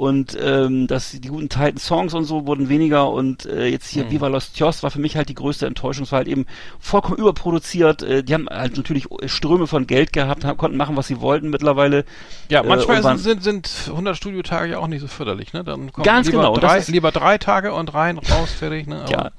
Und 0.00 0.34
ähm, 0.40 0.86
dass 0.86 1.10
die 1.10 1.28
guten 1.28 1.50
Titan 1.50 1.76
Songs 1.76 2.14
und 2.14 2.24
so 2.24 2.46
wurden 2.46 2.70
weniger 2.70 3.10
und 3.10 3.44
äh, 3.44 3.66
jetzt 3.66 3.86
hier 3.90 4.10
Viva 4.10 4.28
Los 4.28 4.50
Tios 4.50 4.82
war 4.82 4.90
für 4.90 4.98
mich 4.98 5.14
halt 5.14 5.28
die 5.28 5.34
größte 5.34 5.66
Enttäuschung. 5.66 6.04
Es 6.04 6.12
war 6.12 6.20
halt 6.20 6.28
eben 6.28 6.46
vollkommen 6.78 7.18
überproduziert. 7.18 8.02
Äh, 8.02 8.22
die 8.24 8.32
haben 8.32 8.48
halt 8.48 8.78
natürlich 8.78 9.08
Ströme 9.26 9.66
von 9.66 9.86
Geld 9.86 10.14
gehabt, 10.14 10.46
haben, 10.46 10.56
konnten 10.56 10.78
machen, 10.78 10.96
was 10.96 11.06
sie 11.06 11.20
wollten 11.20 11.50
mittlerweile. 11.50 12.06
Ja, 12.48 12.62
Äh, 12.62 12.66
manchmal 12.66 13.04
waren- 13.04 13.18
sind, 13.18 13.42
sind, 13.42 13.66
sind 13.66 13.90
100 13.92 14.16
Studiotage 14.16 14.70
ja 14.72 14.78
auch 14.78 14.86
nicht 14.88 15.02
so 15.02 15.06
förderlich, 15.06 15.52
ne? 15.52 15.64
Dann 15.64 15.92
kommen 15.92 16.04
Ganz 16.06 16.28
lieber 16.28 16.38
genau, 16.44 16.54
das 16.56 16.70
Drei, 16.70 16.78
ist- 16.78 16.88
lieber 16.88 17.12
drei 17.12 17.36
Tage 17.36 17.74
und 17.74 17.92
rein, 17.92 18.16
raus, 18.16 18.50
fertig, 18.52 18.86
ne? 18.86 19.02
Aber, 19.02 19.10
Ja. 19.10 19.30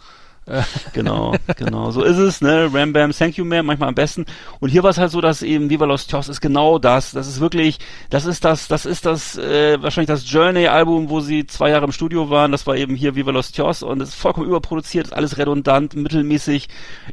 genau, 0.93 1.35
genau, 1.55 1.91
so 1.91 2.03
ist 2.03 2.17
es, 2.17 2.41
ne? 2.41 2.67
Ram 2.73 2.93
Bam, 2.93 3.11
Thank 3.11 3.37
You 3.37 3.45
Ma'am, 3.45 3.63
manchmal 3.63 3.89
am 3.89 3.95
besten. 3.95 4.25
Und 4.59 4.69
hier 4.69 4.83
war 4.83 4.89
es 4.89 4.97
halt 4.97 5.11
so, 5.11 5.21
dass 5.21 5.43
eben 5.43 5.69
Viva 5.69 5.85
Los 5.85 6.07
Tios 6.07 6.27
ist 6.29 6.41
genau 6.41 6.79
das. 6.79 7.11
Das 7.11 7.27
ist 7.27 7.39
wirklich, 7.39 7.77
das 8.09 8.25
ist 8.25 8.43
das, 8.43 8.67
das 8.67 8.85
ist 8.85 9.05
das, 9.05 9.37
äh, 9.37 9.81
wahrscheinlich 9.81 10.07
das 10.09 10.29
Journey-Album, 10.29 11.09
wo 11.09 11.19
sie 11.21 11.45
zwei 11.45 11.69
Jahre 11.69 11.85
im 11.85 11.91
Studio 11.91 12.29
waren. 12.29 12.51
Das 12.51 12.65
war 12.67 12.75
eben 12.75 12.95
hier 12.95 13.15
Viva 13.15 13.31
Los 13.31 13.51
Tios 13.51 13.83
und 13.83 14.01
es 14.01 14.09
ist 14.09 14.15
vollkommen 14.15 14.47
überproduziert, 14.47 15.07
ist 15.07 15.13
alles 15.13 15.37
redundant, 15.37 15.95
mittelmäßig. 15.95 16.67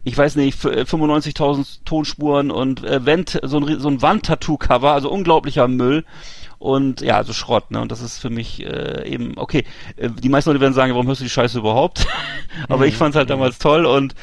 Ich 0.05 0.17
weiß 0.17 0.37
nicht, 0.37 0.65
f- 0.65 0.73
äh, 0.73 0.85
95.000 0.85 1.81
Tonspuren 1.85 2.51
und 2.51 2.83
äh, 2.85 3.05
Wand, 3.07 3.39
so 3.43 3.59
ein, 3.59 3.79
so 3.79 3.89
ein 3.89 4.01
Wandtattoo-Cover, 4.03 4.93
also 4.93 5.11
unglaublicher 5.11 5.69
Müll. 5.69 6.05
Und 6.59 7.01
ja, 7.01 7.17
also 7.17 7.33
Schrott, 7.33 7.71
ne? 7.71 7.81
Und 7.81 7.93
das 7.93 8.01
ist 8.01 8.19
für 8.19 8.31
mich 8.31 8.65
äh, 8.65 9.09
eben, 9.09 9.35
okay, 9.37 9.65
äh, 9.97 10.11
die 10.11 10.29
meisten 10.29 10.51
Leute 10.51 10.61
werden 10.61 10.75
sagen, 10.75 10.93
warum 10.93 11.07
hörst 11.07 11.21
du 11.21 11.25
die 11.25 11.31
Scheiße 11.31 11.59
überhaupt? 11.59 12.07
Aber 12.69 12.87
ich 12.87 12.97
fand 12.97 13.15
es 13.15 13.19
halt 13.19 13.31
damals 13.31 13.59
toll 13.59 13.87
und 13.87 14.15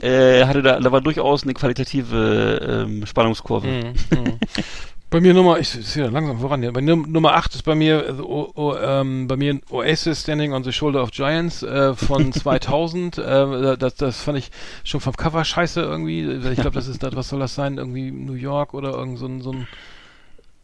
äh, 0.00 0.44
hatte 0.44 0.62
da, 0.62 0.78
da 0.80 0.92
war 0.92 1.00
durchaus 1.00 1.42
eine 1.42 1.54
qualitative 1.54 2.86
ähm, 2.86 3.06
Spannungskurve. 3.06 3.66
Mhm, 3.66 3.84
mhm. 4.18 4.38
Bei 5.10 5.20
mir 5.20 5.34
Nummer, 5.34 5.58
ich 5.58 5.68
sehe 5.68 6.04
da 6.04 6.08
langsam 6.08 6.38
voran 6.38 6.62
hier. 6.62 6.72
Bei 6.72 6.80
Num 6.80 7.10
Nummer 7.10 7.34
8 7.34 7.56
ist 7.56 7.64
bei 7.64 7.74
mir, 7.74 8.08
äh, 8.10 8.12
o, 8.22 8.52
o, 8.54 8.76
ähm, 8.76 9.26
bei 9.26 9.36
mir 9.36 9.58
Oasis 9.68 10.22
Standing 10.22 10.52
on 10.52 10.62
the 10.62 10.70
Shoulder 10.70 11.02
of 11.02 11.10
Giants 11.10 11.64
äh, 11.64 11.94
von 11.94 12.32
2000. 12.32 13.18
äh, 13.18 13.76
das, 13.76 13.96
das 13.96 14.22
fand 14.22 14.38
ich 14.38 14.52
schon 14.84 15.00
vom 15.00 15.16
Cover 15.16 15.44
scheiße 15.44 15.80
irgendwie. 15.80 16.30
Ich 16.52 16.60
glaube, 16.60 16.70
das 16.70 16.86
ist 16.86 17.02
das, 17.02 17.16
was 17.16 17.28
soll 17.28 17.40
das 17.40 17.56
sein? 17.56 17.78
Irgendwie 17.78 18.12
New 18.12 18.34
York 18.34 18.72
oder 18.72 18.90
irgend 18.90 19.18
so 19.18 19.26
ein, 19.26 19.40
so 19.42 19.50
ein 19.50 19.66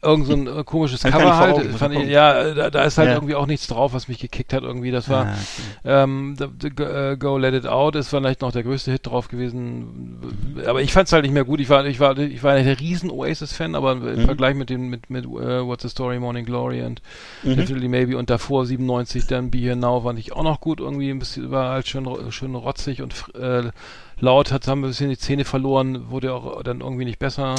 irgend 0.02 0.26
so 0.26 0.32
ein 0.34 0.46
äh, 0.46 0.62
komisches 0.64 1.02
gar 1.02 1.12
Cover 1.12 1.36
halt. 1.36 1.54
Augen, 1.56 1.92
ich, 2.02 2.08
ja, 2.10 2.54
da, 2.54 2.70
da 2.70 2.82
ist 2.84 2.98
halt 2.98 3.08
Ja. 3.08 3.14
irgendwie 3.14 3.34
auch 3.34 3.46
nichts 3.46 3.66
drauf, 3.66 3.92
was 3.92 4.08
mich 4.08 4.18
gekickt 4.18 4.52
hat 4.52 4.62
irgendwie. 4.62 4.90
Das 4.90 5.08
war 5.08 5.26
Ah, 5.26 5.30
okay. 5.32 5.78
ähm, 5.84 6.36
the, 6.38 6.44
the, 6.60 6.70
Go- 6.70 6.84
äh, 6.84 7.16
Go 7.18 7.38
Let 7.38 7.54
It 7.54 7.66
Out 7.66 7.96
ist 7.96 8.08
vielleicht 8.08 8.42
noch 8.42 8.52
der 8.52 8.62
größte 8.62 8.92
Hit 8.92 9.06
drauf 9.06 9.28
gewesen. 9.28 10.18
Aber 10.66 10.82
ich 10.82 10.92
fand 10.92 11.06
es 11.08 11.12
halt 11.12 11.22
nicht 11.24 11.32
mehr 11.32 11.44
gut. 11.44 11.60
Ich 11.60 11.68
war, 11.70 11.84
ich 11.86 11.98
war, 11.98 12.16
ich 12.18 12.42
war 12.42 12.54
nicht 12.54 12.66
der 12.66 12.78
riesen 12.78 13.10
Oasis-Fan, 13.10 13.74
aber 13.74 13.92
im 13.92 14.02
Mhm. 14.02 14.24
Vergleich 14.26 14.54
mit 14.54 14.70
dem, 14.70 14.88
mit, 14.88 15.10
mit 15.10 15.26
uh, 15.26 15.66
What's 15.66 15.82
the 15.82 15.88
Story, 15.88 16.18
Morning 16.20 16.44
Glory 16.44 16.82
und 16.82 17.00
Mhm. 17.42 17.56
Definitely 17.56 17.88
Maybe 17.88 18.16
und 18.18 18.30
davor 18.30 18.64
97 18.66 19.26
dann 19.26 19.50
Be 19.50 19.58
Here 19.58 19.76
Now 19.76 20.02
fand 20.02 20.18
ich 20.18 20.32
auch 20.32 20.42
noch 20.44 20.60
gut. 20.60 20.80
Irgendwie 20.80 21.10
ein 21.10 21.18
bisschen, 21.18 21.50
war 21.50 21.70
halt 21.70 21.88
schön, 21.88 22.06
schön 22.30 22.54
rotzig 22.54 23.02
und 23.02 23.14
äh, 23.34 23.70
laut, 24.18 24.50
hat, 24.52 24.66
haben 24.66 24.80
wir 24.80 24.86
ein 24.88 24.90
bisschen 24.90 25.10
die 25.10 25.18
Zähne 25.18 25.44
verloren, 25.44 26.10
wurde 26.10 26.32
auch 26.32 26.62
dann 26.62 26.80
irgendwie 26.80 27.04
nicht 27.04 27.18
besser. 27.18 27.54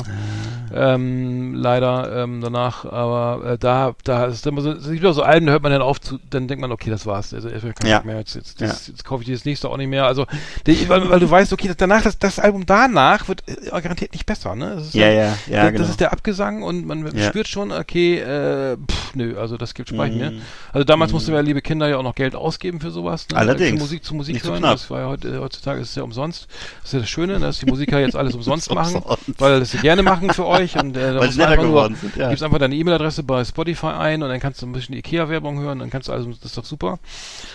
Ähm, 0.73 1.53
leider 1.53 2.23
ähm, 2.23 2.41
danach, 2.41 2.83
aber 2.85 3.51
äh, 3.53 3.57
da, 3.57 3.95
da 4.03 4.25
ist 4.25 4.45
immer 4.47 4.61
so, 4.61 4.71
es 4.71 4.89
gibt 4.89 5.05
auch 5.05 5.13
so 5.13 5.23
Alben, 5.23 5.45
da 5.45 5.53
hört 5.53 5.63
man 5.63 5.71
dann 5.71 5.81
auf, 5.81 6.01
zu, 6.01 6.19
dann 6.29 6.47
denkt 6.47 6.61
man, 6.61 6.71
okay, 6.71 6.89
das 6.89 7.05
war's. 7.05 7.33
Also, 7.33 7.47
ich 7.49 7.63
will 7.63 7.73
kein 7.73 7.89
Ja. 7.89 8.01
Mehr, 8.03 8.17
jetzt, 8.17 8.35
jetzt, 8.35 8.59
das, 8.59 8.87
jetzt 8.87 9.05
kaufe 9.05 9.23
ich 9.23 9.29
das 9.29 9.45
nächste 9.45 9.69
auch 9.69 9.77
nicht 9.77 9.87
mehr. 9.87 10.05
Also, 10.05 10.25
die, 10.65 10.89
weil, 10.89 11.09
weil 11.09 11.19
du 11.21 11.29
weißt, 11.29 11.53
okay, 11.53 11.67
das, 11.67 11.77
danach, 11.77 12.01
das, 12.01 12.19
das 12.19 12.37
Album 12.39 12.65
danach 12.65 13.27
wird 13.29 13.43
äh, 13.47 13.69
garantiert 13.81 14.11
nicht 14.13 14.25
besser, 14.25 14.55
ne? 14.55 14.75
Das 14.75 14.87
ist 14.87 14.93
Ja, 14.95 15.07
dann- 15.07 15.15
ja, 15.15 15.23
ja, 15.23 15.33
das, 15.63 15.67
genau. 15.71 15.77
das 15.79 15.89
ist 15.91 15.99
der 16.01 16.11
Abgesang 16.11 16.63
und 16.63 16.85
man 16.85 17.15
Ja. 17.15 17.27
spürt 17.29 17.47
schon, 17.47 17.71
okay, 17.71 18.17
äh, 18.19 18.75
pff, 18.77 19.15
nö, 19.15 19.37
also 19.39 19.55
das 19.57 19.73
gibt 19.73 19.89
Speichen, 19.89 20.15
Mhm. 20.15 20.21
ne? 20.21 20.41
Also 20.73 20.83
damals 20.83 21.13
mussten 21.13 21.31
wir 21.31 21.37
ja, 21.37 21.41
liebe 21.43 21.61
Kinder, 21.61 21.87
ja 21.87 21.97
auch 21.97 22.03
noch 22.03 22.15
Geld 22.15 22.35
ausgeben 22.35 22.81
für 22.81 22.91
sowas, 22.91 23.25
ne? 23.31 23.37
Allerdings. 23.37 23.69
Für 23.71 23.77
Musik 23.77 24.03
zu 24.03 24.15
Musik 24.15 24.41
so 24.41 24.49
hören. 24.49 24.59
knapp. 24.59 24.73
das 24.73 24.89
war 24.89 24.99
ja 25.01 25.07
heute, 25.07 25.39
heutzutage 25.39 25.79
ist 25.79 25.89
es 25.91 25.95
ja 25.95 26.03
umsonst. 26.03 26.46
Das 26.81 26.85
ist 26.89 26.93
ja 26.93 26.99
das 26.99 27.09
Schöne, 27.09 27.33
ne, 27.33 27.39
dass 27.39 27.59
die 27.59 27.65
Musiker 27.65 27.99
jetzt 27.99 28.15
alles 28.15 28.33
umsonst 28.39 28.73
machen, 28.73 29.03
weil 29.37 29.59
das 29.59 29.71
sie 29.71 29.77
gerne 29.79 30.01
machen 30.03 30.31
für 30.33 30.45
euch 30.45 30.75
und 30.77 30.95
äh, 30.97 31.13
da 31.13 31.19
Weil 31.19 31.25
muss 31.27 31.35
sie 31.35 31.43
einfach 31.43 31.63
nur, 31.63 31.85
sind, 31.95 32.15
ja. 32.15 32.29
gibst 32.29 32.43
einfach 32.43 32.59
deine 32.59 32.75
E-Mail-Adresse 32.75 33.23
bei 33.23 33.43
Spotify 33.43 33.87
ein 33.87 34.23
und 34.23 34.29
dann 34.29 34.39
kannst 34.39 34.61
du 34.61 34.65
ein 34.65 34.71
bisschen 34.71 34.95
Ikea-Werbung 34.95 35.59
hören, 35.59 35.79
dann 35.79 35.89
kannst 35.89 36.07
du 36.07 36.13
alles, 36.13 36.25
das 36.39 36.45
ist 36.51 36.57
doch 36.57 36.65
super. 36.65 36.99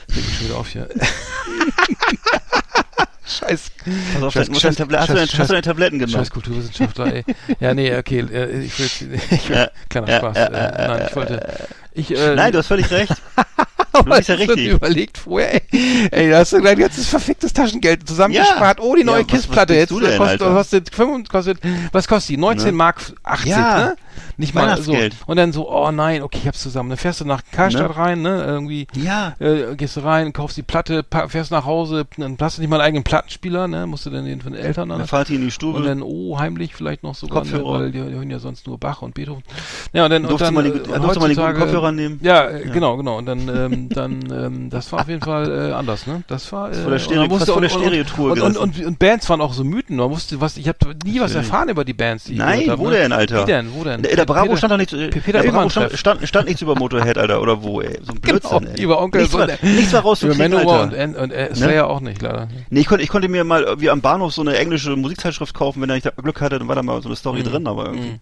Jetzt 0.09 0.17
leg 0.17 0.25
ich 0.29 0.37
schon 0.39 0.47
wieder 0.49 0.59
auf 0.59 0.69
hier. 0.69 0.89
Scheiß. 3.25 3.71
Pass 4.15 4.23
auf, 4.23 4.35
Scheiß- 4.35 4.51
Scheiß- 4.61 4.77
Tablet- 4.77 4.99
hast, 5.01 5.09
du 5.09 5.15
deine, 5.15 5.27
Scheiß- 5.27 5.39
hast 5.39 5.49
du 5.49 5.53
deine 5.55 5.63
Tabletten 5.63 5.99
genommen? 5.99 6.19
Scheiß 6.19 6.31
Kulturwissenschaftler, 6.31 7.15
ey. 7.15 7.25
Ja, 7.61 7.73
nee, 7.73 7.97
okay, 7.97 8.21
äh, 8.21 8.61
ich 8.63 8.79
will, 8.79 8.87
ich 9.31 9.49
will 9.49 9.57
Ja, 9.57 9.69
kleiner 9.89 10.09
ja, 10.11 10.19
Spaß. 10.19 10.37
ja, 10.37 10.45
äh, 10.47 10.89
nein, 10.89 11.07
ich 11.09 11.17
wollte, 11.17 11.67
ich, 11.95 12.11
äh, 12.17 12.35
Nein, 12.35 12.53
du 12.53 12.59
hast 12.59 12.67
völlig 12.67 12.91
recht. 12.91 13.13
du 14.05 14.05
bist 14.05 14.29
ja 14.29 14.35
richtig. 14.37 14.69
überlegt 14.69 15.19
vorher, 15.19 15.55
ey, 15.73 16.09
ey, 16.11 16.31
da 16.31 16.39
hast 16.39 16.53
du 16.53 16.61
dein 16.61 16.79
ganzes 16.79 17.09
verficktes 17.09 17.53
Taschengeld 17.53 18.07
zusammengespart, 18.09 18.81
oh, 18.81 18.95
die 18.95 19.01
Ja, 19.01 19.07
neue 19.07 19.21
was 19.23 19.27
KISS-Platte 19.29 19.75
jetzt, 19.75 19.91
kostet, 19.91 20.39
kostet, 20.41 20.95
5, 20.95 21.29
kostet, 21.29 21.59
was 21.93 22.09
kostet 22.09 22.31
die? 22.31 22.37
19 22.39 22.67
Ne? 22.67 22.73
Mark 22.73 23.01
80, 23.23 23.47
Ja. 23.51 23.79
ne? 23.79 23.97
Nicht 24.37 24.55
mal 24.55 24.81
so. 24.81 24.95
Und 25.27 25.37
dann 25.37 25.53
so, 25.53 25.71
oh 25.71 25.91
nein, 25.91 26.23
okay, 26.23 26.39
ich 26.43 26.47
hab's 26.49 26.63
zusammen. 26.63 26.89
Dann 26.91 26.99
fährst 26.99 27.21
du 27.21 27.25
nach 27.25 27.43
Karstadt 27.53 27.91
Ne? 27.91 27.97
rein, 27.97 28.23
ne, 28.23 28.43
irgendwie, 28.47 28.87
Ja. 28.95 29.35
äh, 29.39 29.75
gehst 29.77 29.97
du 29.97 30.01
rein, 30.01 30.33
kaufst 30.33 30.57
die 30.57 30.63
Platte, 30.63 31.05
fährst 31.29 31.51
nach 31.51 31.65
Hause, 31.65 32.07
dann 32.17 32.37
hast 32.41 32.59
du 32.59 32.63
nicht 32.63 32.71
mal 32.71 32.77
einen 32.77 32.87
eigenen 32.87 33.05
Plattenspieler, 33.05 33.69
ne, 33.69 33.87
musst 33.87 34.07
du 34.07 34.11
dann 34.11 34.25
den 34.25 34.41
von 34.41 34.53
den 34.53 34.63
Eltern 34.63 34.89
dann 34.89 34.99
Dann 34.99 35.09
fahrt 35.09 35.31
ihr 35.31 35.37
in 35.37 35.43
die 35.43 35.51
Stube. 35.51 35.79
und 35.79 35.85
dann, 35.87 36.03
oh, 36.03 36.39
heimlich 36.39 36.75
vielleicht 36.75 37.03
noch 37.03 37.15
sogar, 37.15 37.45
ne, 37.45 37.65
weil 37.65 37.91
die, 37.93 38.01
die 38.01 38.15
hören 38.15 38.31
ja 38.31 38.39
sonst 38.39 38.67
nur 38.67 38.79
Bach 38.79 39.03
und 39.03 39.15
Beethoven. 39.15 39.43
Ja, 39.93 40.05
und 40.05 40.11
dann, 40.11 40.23
und 40.23 40.31
Durfte 40.31 40.45
dann, 40.47 40.55
man 40.55 40.65
die- 40.65 40.71
äh, 40.71 40.99
durfte 41.01 41.21
man 41.21 41.35
Kopfhörer 41.37 41.93
nehmen? 41.93 42.21
Ja, 42.23 42.49
äh, 42.49 42.65
genau, 42.73 42.97
genau. 42.97 43.19
Und 43.19 43.27
dann, 43.27 43.49
ähm, 43.49 43.89
dann, 43.89 44.21
ähm, 44.33 44.71
das 44.71 44.91
war 44.93 45.01
auf 45.03 45.09
jeden 45.09 45.23
Fall 45.23 45.71
äh, 45.71 45.73
anders, 45.73 46.07
ne? 46.07 46.23
Das 46.29 46.51
war, 46.53 46.71
äh, 46.71 46.75
vor 46.75 46.91
der 46.91 46.93
und 46.93 47.01
Stereo- 47.01 47.39
fast 47.39 47.51
vor 47.51 47.61
der 47.61 47.71
und- 47.71 47.77
und- 47.77 47.87
Stereotour 47.87 48.33
und, 48.33 48.41
und, 48.41 48.57
und, 48.57 48.85
und 48.87 48.99
Bands 48.99 49.29
waren 49.29 49.41
auch 49.41 49.53
so 49.53 49.65
Mythen. 49.65 49.97
Man 49.97 50.11
wusste, 50.11 50.41
was, 50.41 50.57
ich 50.57 50.69
habe 50.69 50.79
nie 51.05 51.21
was 51.21 51.35
erfahren 51.35 51.69
über 51.69 51.85
die 51.85 51.93
Bands, 51.93 52.25
die 52.25 52.37
Nein, 52.37 52.73
wo 52.77 52.89
ne? 52.89 52.97
denn, 52.97 53.13
Alter? 53.13 53.43
Wie 53.43 53.47
denn, 53.47 53.73
wo 53.75 53.85
denn? 53.85 54.02
Der, 54.03 54.17
der 54.17 54.25
Bravo 54.25 54.47
Peter- 54.47 54.57
stand 54.59 54.73
doch 54.73 54.77
nicht, 54.79 54.93
äh, 54.93 55.09
Peter 55.09 55.43
der 55.43 55.51
Bravo 55.53 55.69
stand, 55.69 55.93
stand, 55.99 56.29
stand 56.29 56.47
nichts 56.49 56.63
über 56.63 56.75
Motorhead, 56.75 57.17
Alter, 57.19 57.41
oder 57.41 57.63
wo, 57.63 57.81
ey. 57.81 57.99
So 58.03 58.13
ein 58.13 58.21
Blödsinn, 58.21 58.59
Genau, 58.61 58.71
ey. 58.73 58.83
über 58.83 59.01
Onkel 59.01 59.23
nichts, 59.23 59.37
war, 59.37 59.47
nichts 59.63 59.93
war 59.93 60.01
rauszukriegen, 60.03 60.51
Manowar 60.53 60.83
und, 60.83 60.95
Alter. 60.95 61.05
und, 61.05 61.17
und 61.17 61.31
äh, 61.33 61.55
Slayer 61.55 61.89
auch 61.89 62.01
nicht, 62.01 62.21
leider. 62.23 62.49
Nee, 62.71 62.81
ich 62.81 62.87
konnte, 62.87 63.03
ich 63.05 63.09
konnte 63.11 63.29
mir 63.29 63.45
mal 63.45 63.81
wie 63.81 63.91
am 63.91 64.01
Bahnhof 64.01 64.33
so 64.33 64.43
eine 64.43 64.57
englische 64.59 64.97
Musikzeitschrift 64.97 65.55
kaufen, 65.55 65.81
wenn 65.83 65.91
ich 65.91 66.03
da 66.03 66.11
Glück 66.11 66.41
hatte, 66.41 66.59
dann 66.59 66.69
war 66.69 66.75
da 66.77 66.83
mal 66.83 67.01
so 67.03 67.09
eine 67.09 67.17
Story 67.17 67.43
drin, 67.43 67.67
aber 67.67 67.87
irgendwie. 67.87 68.19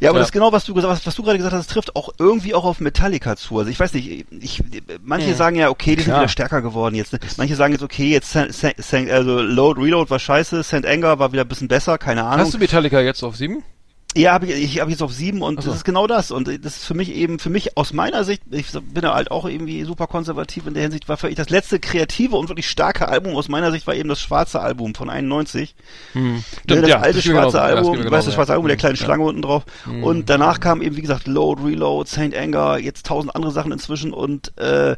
Ja, 0.00 0.10
aber 0.10 0.18
Ja. 0.18 0.22
das 0.22 0.28
ist 0.28 0.32
genau, 0.32 0.52
was 0.52 0.64
du 0.64 0.74
gesagt 0.74 0.92
hast, 0.92 1.06
was 1.06 1.14
du 1.14 1.22
gerade 1.22 1.38
gesagt 1.38 1.54
hast, 1.54 1.70
trifft 1.70 1.94
auch 1.96 2.10
irgendwie 2.18 2.52
auch 2.52 2.64
auf 2.64 2.80
Metallica 2.80 3.36
zu. 3.36 3.58
Also 3.58 3.70
ich 3.70 3.78
weiß 3.78 3.94
nicht, 3.94 4.26
ich, 4.40 4.62
manche 5.02 5.28
Mhm. 5.28 5.34
sagen 5.34 5.56
ja, 5.56 5.70
okay, 5.70 5.94
die 5.96 6.02
sind 6.02 6.14
wieder 6.14 6.28
stärker 6.28 6.62
geworden 6.62 6.96
jetzt. 6.96 7.12
Ne? 7.12 7.20
Manche 7.36 7.54
sagen 7.54 7.72
jetzt, 7.72 7.82
okay, 7.82 8.10
jetzt 8.10 8.32
Saint, 8.32 9.10
also 9.10 9.40
Load, 9.40 9.80
Reload 9.80 10.10
war 10.10 10.18
scheiße, 10.18 10.64
St. 10.64 10.84
Anger 10.84 11.20
war 11.20 11.32
wieder 11.32 11.42
ein 11.42 11.48
bisschen 11.48 11.68
besser, 11.68 11.96
keine 11.96 12.24
Ahnung. 12.24 12.40
Hast 12.44 12.52
du 12.54 12.58
Metallica 12.58 13.00
jetzt 13.00 13.22
auf 13.22 13.36
sieben? 13.36 13.62
Ja, 14.16 14.32
habe 14.32 14.46
ich, 14.46 14.62
ich 14.62 14.80
habe 14.80 14.90
jetzt 14.90 15.02
auf 15.02 15.12
sieben 15.12 15.42
und 15.42 15.58
Ach 15.58 15.62
so. 15.62 15.70
das 15.70 15.78
ist 15.78 15.84
genau 15.84 16.06
das. 16.06 16.30
Und 16.30 16.46
das 16.46 16.76
ist 16.76 16.84
für 16.84 16.94
mich 16.94 17.12
eben, 17.12 17.38
für 17.40 17.50
mich 17.50 17.76
aus 17.76 17.92
meiner 17.92 18.22
Sicht, 18.22 18.42
ich 18.50 18.70
bin 18.70 19.02
ja 19.02 19.12
halt 19.12 19.30
auch 19.30 19.44
irgendwie 19.44 19.82
super 19.84 20.06
konservativ 20.06 20.66
in 20.66 20.74
der 20.74 20.84
Hinsicht, 20.84 21.08
war 21.08 21.16
für 21.16 21.28
ich 21.28 21.34
das 21.34 21.50
letzte 21.50 21.80
kreative 21.80 22.36
und 22.36 22.48
wirklich 22.48 22.68
starke 22.68 23.08
Album 23.08 23.34
aus 23.34 23.48
meiner 23.48 23.72
Sicht 23.72 23.86
war 23.86 23.94
eben 23.94 24.08
das 24.08 24.20
schwarze 24.20 24.60
Album 24.60 24.94
von 24.94 25.10
91. 25.10 25.74
Hm. 26.12 26.44
Ne, 26.68 26.80
das 26.82 26.92
alte 26.92 27.20
geht 27.20 27.26
mir 27.26 27.40
schwarze. 27.40 27.56
Ja, 27.56 27.68
das 27.68 27.76
Album, 27.78 27.92
geht 27.92 28.04
mir 28.04 28.10
du 28.10 28.10
weißt, 28.12 28.26
das 28.28 28.34
schwarze 28.34 28.52
ja. 28.52 28.54
Album 28.54 28.66
mit 28.66 28.70
der 28.70 28.76
kleinen 28.78 28.96
Ja. 28.96 29.04
Schlange 29.04 29.24
unten 29.24 29.42
drauf. 29.42 29.64
Mhm. 29.84 30.04
Und 30.04 30.30
danach 30.30 30.60
kam 30.60 30.80
eben, 30.80 30.96
wie 30.96 31.02
gesagt, 31.02 31.26
Load, 31.26 31.62
Reload, 31.64 32.08
Saint 32.08 32.36
Anger, 32.36 32.78
jetzt 32.78 33.06
tausend 33.06 33.34
andere 33.34 33.50
Sachen 33.50 33.72
inzwischen 33.72 34.12
und 34.12 34.56
äh, 34.58 34.96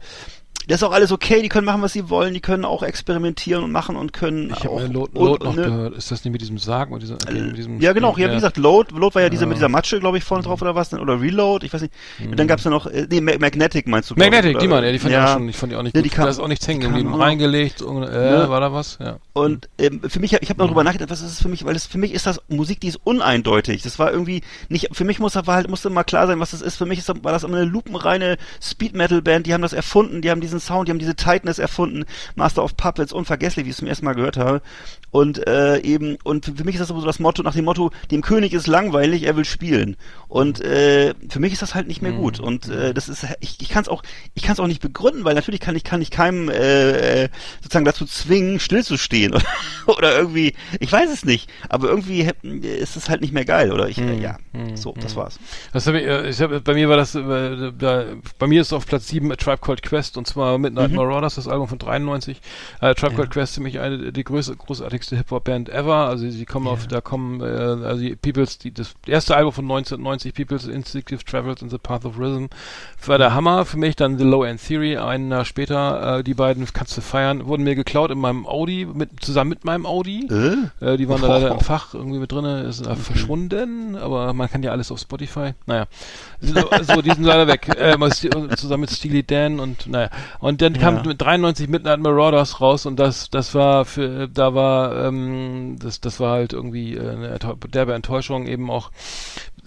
das 0.67 0.77
ist 0.77 0.83
auch 0.83 0.93
alles 0.93 1.13
okay, 1.13 1.43
die 1.43 1.49
können 1.49 1.65
machen, 1.65 1.83
was 1.83 1.93
sie 1.93 2.09
wollen, 2.11 2.35
die 2.35 2.41
können 2.41 2.65
auch 2.65 2.83
experimentieren 2.83 3.63
und 3.65 3.73
machen 3.73 3.97
und 3.97 4.13
können 4.13 4.51
Ich 4.51 4.65
habe 4.65 4.87
Load, 4.87 5.11
Load 5.15 5.45
noch 5.45 5.55
ne? 5.55 5.63
gehört. 5.63 5.95
Ist 5.97 6.11
das 6.11 6.25
nicht 6.25 6.33
mit 6.33 6.41
diesem 6.41 6.59
Sarg? 6.59 6.91
Mit 6.91 7.03
diesem, 7.03 7.19
mit 7.29 7.57
diesem 7.57 7.81
Ja, 7.81 7.93
genau. 7.93 8.17
Ja, 8.17 8.31
wie 8.31 8.35
gesagt, 8.35 8.57
Load, 8.57 8.95
Load 8.95 9.15
war 9.15 9.23
ja 9.23 9.29
dieser 9.29 9.43
Ja. 9.43 9.47
mit 9.49 9.57
dieser 9.59 9.69
Matsche, 9.69 10.01
glaube 10.01 10.19
ich, 10.19 10.25
vorne 10.25 10.43
drauf 10.45 10.61
oder 10.63 10.75
was, 10.75 10.93
oder 10.93 11.21
Reload, 11.21 11.65
ich 11.65 11.73
weiß 11.73 11.83
nicht. 11.83 11.93
Und 12.29 12.39
dann 12.39 12.47
gab's 12.49 12.65
ja 12.65 12.71
noch, 12.71 12.87
äh, 12.87 13.07
nee, 13.11 13.21
Ma- 13.21 13.39
Magnetic 13.39 13.87
meinst 13.87 14.11
du? 14.11 14.15
ich, 14.15 14.19
Magnetic, 14.19 14.53
oder? 14.57 14.61
die 14.61 14.69
Mann, 14.69 14.85
ja, 14.85 14.93
die 14.93 14.99
fand 14.99 15.13
ich 15.15 15.19
auch 15.21 15.33
schon, 15.35 15.49
ich 15.49 15.57
fand 15.57 15.73
die 15.73 15.77
auch 15.77 15.83
nicht 15.83 15.95
Ja, 15.95 16.03
gut. 16.03 16.11
die 16.11 16.15
kam- 16.15 16.25
da 16.25 16.31
ist 16.31 16.41
auch 16.41 16.49
nichts 16.49 16.67
hängen 16.67 16.81
die 16.81 16.87
geblieben. 16.89 17.11
noch. 17.11 17.21
Reingelegt, 17.21 17.83
und, 17.83 18.03
äh, 18.03 18.07
Ne? 18.09 18.47
war 18.49 18.61
da 18.61 18.73
was? 18.73 18.99
Ja. 19.01 19.19
Und 19.35 19.69
ähm, 19.79 20.01
für 20.09 20.19
mich, 20.21 20.33
ich 20.33 20.49
habe 20.51 20.59
noch 20.59 20.67
drüber 20.69 20.83
nachgedacht, 20.85 21.11
was 21.11 21.21
ist 21.21 21.31
es 21.33 21.43
für 21.43 21.49
mich, 21.49 21.65
weil 21.65 21.77
es 21.77 21.87
für 21.87 21.99
mich 21.99 22.13
ist 22.13 22.27
das 22.27 22.41
Musik, 22.49 22.81
die 22.81 22.89
ist 22.89 22.99
uneindeutig. 23.05 23.83
Das 23.83 23.99
war 23.99 24.11
irgendwie 24.11 24.43
nicht, 24.69 24.89
für 24.93 25.05
mich 25.05 25.19
muss 25.21 25.37
war 25.37 25.55
halt 25.55 25.69
musste 25.69 25.91
mal 25.91 26.05
klar 26.05 26.27
sein, 26.27 26.41
was 26.41 26.51
das 26.53 26.63
ist. 26.63 26.77
Für 26.77 26.87
mich 26.87 26.99
ist, 26.99 27.09
das- 27.09 27.23
war 27.23 27.33
das 27.33 27.45
immer 27.45 27.57
eine 27.59 27.67
lupenreine 27.67 28.37
Speed 28.63 28.95
Metal 28.95 29.21
Band. 29.23 29.47
Die 29.47 29.53
haben 29.55 29.63
das 29.63 29.73
erfunden, 29.75 30.23
die 30.23 30.31
haben 30.31 30.41
diesen 30.41 30.56
Sound, 30.61 30.89
die 30.89 30.91
haben 30.91 30.99
diese 30.99 31.17
Tightness 31.17 31.59
erfunden. 31.59 32.05
Master 32.35 32.65
of 32.65 32.77
Puppets, 32.77 33.13
unvergesslich, 33.13 33.65
wie 33.67 33.71
ich 33.71 33.75
es 33.75 33.79
zum 33.79 33.89
ersten 33.89 34.05
Mal 34.05 34.15
gehört 34.15 34.37
habe. 34.37 34.63
Und 35.11 35.47
äh, 35.47 35.79
eben 35.81 36.17
und 36.25 36.47
für 36.47 36.65
mich 36.65 36.75
ist 36.75 36.81
das 36.81 36.89
so 36.89 37.01
das 37.05 37.19
Motto 37.19 37.43
nach 37.43 37.55
dem 37.55 37.65
Motto, 37.65 37.91
dem 38.11 38.23
König 38.23 38.53
ist 38.53 38.67
langweilig, 38.67 39.23
er 39.23 39.37
will 39.37 39.45
spielen. 39.45 39.97
Und 40.29 40.61
äh, 40.61 41.15
für 41.29 41.39
mich 41.41 41.53
ist 41.53 41.63
das 41.63 41.75
halt 41.75 41.87
nicht 41.87 42.03
mehr 42.03 42.13
gut. 42.13 42.41
Und 42.41 42.69
äh, 42.69 42.95
das 42.95 43.09
ist, 43.09 43.27
ich, 43.41 43.61
ich 43.61 43.69
kann 43.69 43.83
es 43.83 43.89
auch, 43.89 44.03
ich 44.35 44.43
kann 44.43 44.55
es 44.55 44.61
auch 44.61 44.67
nicht 44.67 44.83
begründen, 44.83 45.25
weil 45.25 45.35
natürlich 45.35 45.61
kann 45.61 45.77
ich 45.77 45.85
kann 45.85 46.03
ich 46.03 46.11
keinem 46.11 46.49
äh, 46.49 47.25
äh, 47.25 47.29
sozusagen 47.63 47.85
dazu 47.85 48.07
zwingen, 48.07 48.59
stillzustehen 48.59 49.35
oder, 49.87 49.97
oder 49.99 50.17
irgendwie, 50.17 50.55
ich 50.81 50.91
weiß 50.91 51.11
es 51.13 51.25
nicht, 51.25 51.51
aber 51.69 51.89
irgendwie 51.89 52.29
ist 52.63 52.97
es 52.97 53.09
halt 53.09 53.21
nicht 53.21 53.33
mehr 53.33 53.45
geil 53.45 53.73
oder 53.73 53.89
ich, 53.89 53.99
äh, 53.99 54.19
ja, 54.19 54.39
so, 54.75 54.95
das 55.01 55.15
war's. 55.17 55.39
Das 55.73 55.87
hab 55.87 55.95
ich, 55.95 56.05
äh, 56.05 56.29
ich 56.29 56.41
hab, 56.41 56.65
bei 56.65 56.75
mir 56.75 56.89
war 56.89 56.97
das, 56.97 57.15
äh, 57.15 57.73
da, 57.79 58.05
bei 58.39 58.47
mir 58.47 58.63
ist 58.63 58.73
auf 58.73 58.87
Platz 58.87 59.09
7 59.09 59.31
A 59.31 59.37
Tribe 59.37 59.59
Called 59.59 59.83
Quest 59.83 60.17
und 60.17 60.27
zwar 60.27 60.59
Midnight 60.59 60.91
Mhm. 60.91 60.97
Marauders, 60.97 61.37
das 61.37 61.49
Album 61.49 61.69
von 61.69 61.79
93. 61.79 62.41
Äh, 62.81 62.95
Tribe 62.95 63.15
Called 63.15 63.31
Quest 63.31 63.55
für 63.55 63.61
mich 63.61 63.79
eine 63.81 64.13
die 64.13 64.25
größte, 64.25 64.57
großartigste 64.57 65.17
Hip-Hop-Band 65.17 65.69
ever. 65.69 66.09
Also 66.09 66.29
sie 66.29 66.45
kommen 66.47 66.67
auf, 66.67 66.87
da 66.87 67.01
kommen, 67.01 67.41
äh, 67.41 67.45
also 67.45 68.03
die 68.03 68.17
Peoples, 68.17 68.59
die, 68.59 68.73
das 68.73 68.95
erste 69.07 69.37
Album 69.37 69.53
von 69.53 69.65
1990, 69.65 70.16
People's 70.33 70.67
Instinctive 70.67 71.25
Travels 71.25 71.63
in 71.63 71.71
the 71.71 71.79
Path 71.79 72.05
of 72.05 72.19
Rhythm, 72.19 72.47
war 73.05 73.19
der 73.19 73.35
Hammer 73.35 73.65
für 73.65 73.77
mich. 73.79 73.97
Dann 73.97 74.19
The 74.19 74.25
Low 74.25 74.45
End 74.45 74.61
Theory, 74.67 74.97
ein 74.97 75.31
Jahr 75.31 75.45
später, 75.45 76.19
äh, 76.19 76.25
die 76.25 76.35
beiden 76.35 76.67
kannst 76.73 76.97
du 76.97 77.01
feiern, 77.01 77.47
wurden 77.47 77.65
mir 77.65 77.75
geklaut 77.75 78.11
in 78.11 78.19
meinem 78.19 78.47
Audi, 78.47 78.87
mit, 78.87 79.11
zusammen 79.21 79.51
mit 79.51 79.65
meinem 79.65 79.87
Audi. 79.87 80.27
Äh? 80.31 80.85
Äh, 80.85 80.97
die 80.97 81.09
waren 81.09 81.21
da 81.23 81.29
leider 81.29 81.51
im 81.53 81.61
Fach 81.61 81.95
irgendwie 81.95 82.19
mit 82.19 82.33
drinne, 82.33 82.63
ist 82.63 82.87
äh, 82.87 82.95
verschwunden, 82.97 83.97
aber 83.97 84.33
man 84.33 84.51
kann 84.51 84.63
ja 84.63 84.71
alles 84.73 84.91
auf 84.91 84.99
Spotify. 84.99 85.53
Naja, 85.67 85.87
so, 86.41 86.55
so 86.83 87.03
die 87.03 87.11
sind 87.11 87.25
leider 87.25 87.47
weg. 87.47 87.69
Äh, 87.69 87.95
sti- 88.11 88.57
zusammen 88.57 88.83
mit 88.83 88.91
Steely 88.91 89.23
Dan 89.23 89.61
und 89.61 89.87
naja. 89.87 90.11
Und 90.39 90.63
dann 90.63 90.73
kam 90.75 90.97
Ja. 90.97 91.03
mit 91.05 91.21
93 91.21 91.69
Midnight 91.69 92.01
Marauders 92.01 92.61
raus 92.61 92.87
und 92.87 92.97
das, 92.99 93.31
das 93.31 93.55
war 93.55 93.85
für, 93.85 94.29
da 94.29 94.55
war, 94.55 95.05
ähm, 95.07 95.77
das, 95.81 96.01
das 96.01 96.21
war 96.21 96.33
halt 96.33 96.53
irgendwie 96.53 96.95
äh, 96.95 97.11
eine 97.11 97.39
derbe 97.73 97.95
Enttäuschung 97.95 98.47
eben 98.47 98.71
auch. 98.71 98.91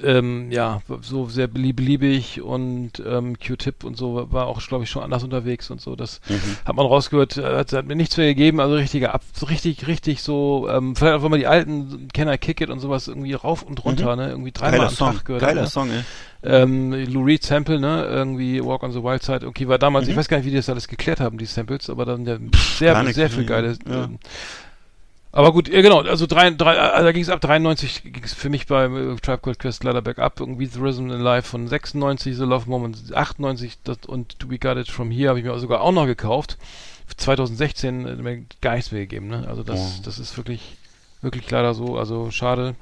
Ähm, 0.03 0.51
ja, 0.51 0.81
so 1.01 1.27
sehr 1.27 1.47
belie- 1.49 1.73
beliebig 1.75 2.41
und 2.41 2.91
ähm, 3.05 3.37
Q-Tip 3.37 3.83
und 3.83 3.97
so 3.97 4.27
war 4.31 4.47
auch, 4.47 4.61
glaube 4.65 4.83
ich, 4.85 4.89
schon 4.89 5.03
anders 5.03 5.23
unterwegs 5.23 5.69
und 5.71 5.81
so. 5.81 5.95
Das 5.95 6.21
hat 6.65 6.75
man 6.75 6.85
rausgehört, 6.85 7.37
äh, 7.37 7.43
hat, 7.57 7.73
hat 7.73 7.85
mir 7.87 7.95
nichts 7.95 8.15
mehr 8.17 8.27
gegeben, 8.27 8.59
also 8.59 8.75
richtiger 8.75 9.13
Ab, 9.13 9.21
richtig, 9.49 9.87
richtig 9.87 10.21
so, 10.21 10.67
ähm, 10.71 10.95
vielleicht 10.95 11.15
auch 11.15 11.23
wenn 11.23 11.31
man 11.31 11.39
die 11.39 11.47
alten 11.47 12.07
I 12.15 12.37
Kick 12.37 12.61
It 12.61 12.69
und 12.69 12.79
sowas 12.79 13.07
irgendwie 13.07 13.33
rauf 13.33 13.63
und 13.63 13.83
runter, 13.83 14.15
ne, 14.15 14.29
irgendwie 14.29 14.51
dreimal 14.51 14.87
am 14.87 14.93
Song, 14.93 15.15
Tag 15.15 15.25
gehört. 15.25 15.41
geiler 15.43 15.61
ne? 15.63 15.67
Song, 15.67 15.89
ey. 15.89 16.03
Ähm, 16.41 16.93
Lou 16.93 17.23
Reed 17.23 17.43
Sample, 17.43 17.79
ne, 17.79 18.05
irgendwie 18.05 18.63
Walk 18.63 18.83
on 18.83 18.91
the 18.93 19.03
Wild 19.03 19.23
Side, 19.23 19.45
okay, 19.45 19.67
war 19.67 19.77
damals, 19.77 20.05
Mhm. 20.05 20.11
ich 20.11 20.17
weiß 20.17 20.27
gar 20.29 20.37
nicht, 20.37 20.45
wie 20.45 20.51
die 20.51 20.55
das 20.55 20.69
alles 20.69 20.87
geklärt 20.87 21.19
haben, 21.19 21.37
die 21.37 21.45
Samples, 21.45 21.89
aber 21.89 22.05
dann 22.05 22.25
ja 22.25 22.37
sehr, 22.77 23.13
sehr 23.13 23.29
viel 23.29 23.43
ja, 23.43 23.49
geile, 23.49 23.77
ja. 23.87 24.03
ähm, 24.05 24.19
aber 25.31 25.51
gut, 25.53 25.69
ja 25.69 25.81
genau, 25.81 26.01
also 26.01 26.25
drei, 26.25 26.49
drei, 26.51 26.77
also 26.77 27.05
da 27.05 27.11
ging 27.11 27.21
es 27.21 27.29
ab 27.29 27.41
93 27.41 28.03
ging 28.03 28.23
es 28.23 28.33
für 28.33 28.49
mich 28.49 28.67
bei 28.67 28.85
äh, 28.85 29.15
Tribe 29.17 29.39
Called 29.39 29.59
Quest 29.59 29.83
leider 29.83 30.01
bergab, 30.01 30.39
irgendwie 30.39 30.65
The 30.65 30.79
Rhythm 30.79 31.11
in 31.11 31.21
Life 31.21 31.49
von 31.49 31.67
96, 31.67 32.35
The 32.35 32.43
Love 32.43 32.69
Moment 32.69 33.13
98 33.13 33.77
das, 33.83 33.97
und 34.07 34.39
To 34.39 34.47
Be 34.47 34.57
Got 34.57 34.77
It 34.77 34.89
From 34.89 35.11
Here 35.11 35.29
habe 35.29 35.39
ich 35.39 35.45
mir 35.45 35.57
sogar 35.59 35.81
auch 35.81 35.91
noch 35.91 36.05
gekauft. 36.05 36.57
2016 37.17 38.05
äh, 38.07 38.15
mir 38.15 38.45
gar 38.61 38.75
nichts 38.75 38.91
mehr 38.91 39.01
gegeben, 39.01 39.27
ne? 39.27 39.47
Also 39.47 39.63
das, 39.63 39.79
Oh. 39.79 40.01
das 40.03 40.19
ist 40.19 40.37
wirklich, 40.37 40.77
wirklich 41.21 41.49
leider 41.49 41.73
so, 41.73 41.97
also 41.97 42.31
schade. 42.31 42.75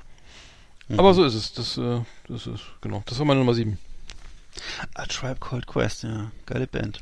Mhm. 0.88 1.00
Aber 1.00 1.14
so 1.14 1.24
ist 1.24 1.34
es, 1.34 1.54
das, 1.54 1.78
äh, 1.78 2.02
das 2.28 2.48
ist, 2.48 2.64
genau, 2.82 3.04
das 3.06 3.20
war 3.20 3.26
meine 3.26 3.40
Nummer 3.40 3.54
7. 3.54 3.78
A 4.96 5.06
Tribe 5.06 5.38
Called 5.40 5.68
Quest, 5.68 6.04
ja, 6.04 6.32
geile 6.46 6.68
Band. 6.68 7.02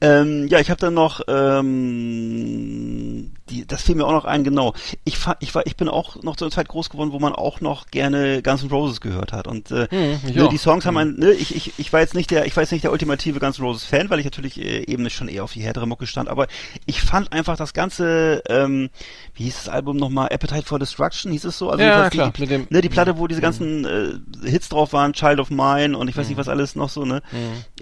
Ähm, 0.00 0.48
ja, 0.48 0.58
ich 0.60 0.70
habe 0.70 0.80
dann 0.80 0.94
noch, 0.94 1.20
ähm, 1.28 3.32
die, 3.50 3.66
das 3.66 3.82
fiel 3.82 3.94
mir 3.94 4.06
auch 4.06 4.12
noch 4.12 4.24
ein, 4.24 4.44
genau. 4.44 4.74
Ich, 5.04 5.18
ich 5.40 5.54
war, 5.54 5.66
ich 5.66 5.76
bin 5.76 5.88
auch 5.88 6.22
noch 6.22 6.36
zu 6.36 6.44
einer 6.44 6.52
Zeit 6.52 6.68
groß 6.68 6.90
geworden, 6.90 7.12
wo 7.12 7.18
man 7.18 7.32
auch 7.34 7.60
noch 7.60 7.86
gerne 7.88 8.42
Guns 8.42 8.62
N' 8.62 8.70
Roses 8.70 9.00
gehört 9.00 9.32
hat. 9.32 9.46
Und 9.46 9.70
äh, 9.70 9.86
Hm, 9.90 10.18
ne, 10.34 10.48
die 10.48 10.58
Songs 10.58 10.86
haben 10.86 10.98
Hm. 10.98 11.14
ein, 11.14 11.18
ne, 11.18 11.30
ich, 11.32 11.54
ich, 11.54 11.72
ich 11.76 11.92
war 11.92 12.00
jetzt 12.00 12.14
nicht 12.14 12.30
der, 12.30 12.46
ich 12.46 12.56
war 12.56 12.62
jetzt 12.62 12.72
nicht 12.72 12.84
der 12.84 12.92
ultimative 12.92 13.40
Guns 13.40 13.58
N' 13.58 13.64
Roses 13.64 13.84
Fan, 13.84 14.10
weil 14.10 14.18
ich 14.18 14.24
natürlich 14.24 14.60
äh, 14.60 14.84
eben 14.90 15.08
schon 15.10 15.28
eher 15.28 15.44
auf 15.44 15.52
die 15.52 15.62
härtere 15.62 15.86
Mucke 15.86 16.06
stand. 16.06 16.28
Aber 16.28 16.46
ich 16.86 17.02
fand 17.02 17.32
einfach 17.32 17.56
das 17.56 17.74
ganze, 17.74 18.42
ähm, 18.48 18.90
wie 19.34 19.44
hieß 19.44 19.56
das 19.64 19.68
Album 19.68 19.96
nochmal, 19.96 20.28
Appetite 20.32 20.64
for 20.66 20.78
Destruction, 20.78 21.32
hieß 21.32 21.44
es 21.44 21.58
so? 21.58 21.70
Also 21.70 21.84
Ja, 21.84 22.08
klar, 22.10 22.32
Die, 22.32 22.46
dem- 22.46 22.66
ne, 22.70 22.80
die 22.80 22.88
Platte, 22.88 23.18
wo 23.18 23.26
diese 23.26 23.40
ganzen 23.40 23.84
äh, 23.84 24.48
Hits 24.48 24.68
drauf 24.68 24.92
waren, 24.92 25.12
Child 25.12 25.40
of 25.40 25.50
Mine 25.50 25.96
und 25.96 26.08
ich 26.08 26.16
weiß 26.16 26.28
nicht 26.28 26.38
was 26.38 26.48
alles 26.48 26.74
noch 26.76 26.88
so, 26.88 27.04
ne? 27.04 27.22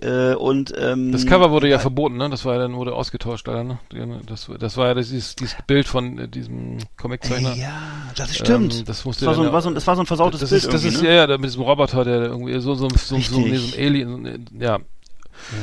Äh, 0.00 0.34
und 0.34 0.72
ähm, 0.78 1.12
Das 1.12 1.26
Cover 1.26 1.50
wurde 1.50 1.61
ja 1.68 1.78
verboten, 1.78 2.16
ne? 2.16 2.28
Das 2.30 2.44
war 2.44 2.54
ja 2.54 2.60
dann 2.60 2.74
wurde 2.74 2.94
ausgetauscht, 2.94 3.46
leider, 3.46 3.64
ne? 3.64 3.78
Das, 4.26 4.50
das 4.58 4.76
war 4.76 4.88
ja 4.88 4.94
dieses, 4.94 5.36
dieses 5.36 5.56
Bild 5.66 5.86
von 5.88 6.18
äh, 6.18 6.28
diesem 6.28 6.78
Comiczeichner. 6.96 7.54
Ja, 7.54 7.72
das 8.16 8.34
stimmt. 8.36 8.74
Ähm, 8.74 8.84
das 8.84 9.04
musste 9.04 9.24
das, 9.24 9.36
war 9.36 9.42
so, 9.42 9.48
ein- 9.48 9.52
war 9.52 9.62
so, 9.62 9.68
ein- 9.68 9.74
das 9.74 9.86
war 9.86 9.96
so 9.96 10.02
ein 10.02 10.06
versautes 10.06 10.40
das 10.40 10.50
Bild 10.50 10.64
ist, 10.64 10.72
das 10.72 10.84
ist 10.84 11.02
ne? 11.02 11.08
ja, 11.08 11.14
ja, 11.14 11.26
da 11.26 11.38
mit 11.38 11.46
diesem 11.46 11.62
Roboter, 11.62 12.04
der 12.04 12.22
irgendwie 12.22 12.58
so, 12.60 12.74
so, 12.74 12.88
so, 12.88 12.96
so, 12.96 13.18
so, 13.20 13.40
nee, 13.40 13.50
Richtig. 13.50 13.70
so 13.72 13.76
ein 13.76 13.86
Alien, 13.86 14.46
ja, 14.58 14.78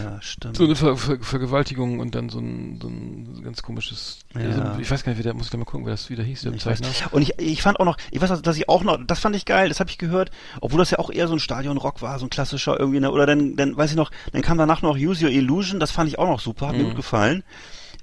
Ja, 0.04 0.22
stimmt. 0.22 0.58
so 0.58 0.66
eine 0.66 0.76
Ver 0.76 0.98
Ver 0.98 1.18
Vergewaltigung 1.22 2.00
und 2.00 2.16
dann 2.16 2.30
so 2.30 2.40
ein, 2.40 2.80
so 2.82 2.88
ein 2.88 3.42
ganz 3.44 3.62
komisches, 3.62 4.20
Ja. 4.36 4.52
so 4.54 4.62
ein, 4.62 4.80
ich 4.80 4.90
weiß 4.92 5.04
gar 5.04 5.12
nicht, 5.12 5.20
wie 5.20 5.24
der, 5.24 5.34
muss 5.34 5.46
ich 5.46 5.52
da 5.52 5.58
mal 5.58 5.66
gucken, 5.66 5.86
wer 5.86 5.94
das 5.94 6.10
wieder 6.10 6.24
hieß, 6.24 6.42
der 6.42 6.54
Ich 6.54 6.66
weiß. 6.66 6.82
Und 7.12 7.22
ich, 7.22 7.40
ich 7.40 7.62
fand 7.62 7.80
auch 7.80 7.86
noch, 7.86 7.98
ich 8.12 8.22
weiß, 8.22 8.42
dass 8.42 8.58
ich 8.58 8.68
auch 8.70 8.84
noch, 8.84 8.98
das 9.06 9.20
fand 9.20 9.36
ich 9.36 9.46
geil, 9.46 9.70
das 9.70 9.80
habe 9.80 9.90
ich 9.90 9.98
gehört, 9.98 10.32
obwohl 10.62 10.80
das 10.80 10.92
ja 10.92 11.00
auch 11.00 11.10
eher 11.12 11.28
so 11.28 11.34
ein 11.34 11.40
Stadion-Rock 11.40 12.02
war, 12.02 12.20
so 12.20 12.26
ein 12.26 12.30
klassischer 12.30 12.80
irgendwie, 12.80 13.00
ne, 13.00 13.12
oder 13.12 13.26
dann, 13.26 13.56
dann 13.56 13.76
weiß 13.78 13.92
ich 13.92 13.98
noch, 13.98 14.12
dann 14.34 14.42
kam 14.42 14.58
danach 14.58 14.82
noch 14.82 14.96
Use 14.98 15.24
Your 15.26 15.32
Illusion, 15.32 15.80
das 15.80 15.92
fand 15.92 16.10
ich 16.10 16.20
auch 16.20 16.28
noch 16.28 16.40
super, 16.40 16.68
hat 16.68 16.76
mir 16.76 16.84
Mhm. 16.84 16.88
gut 16.90 16.96
gefallen. 16.98 17.44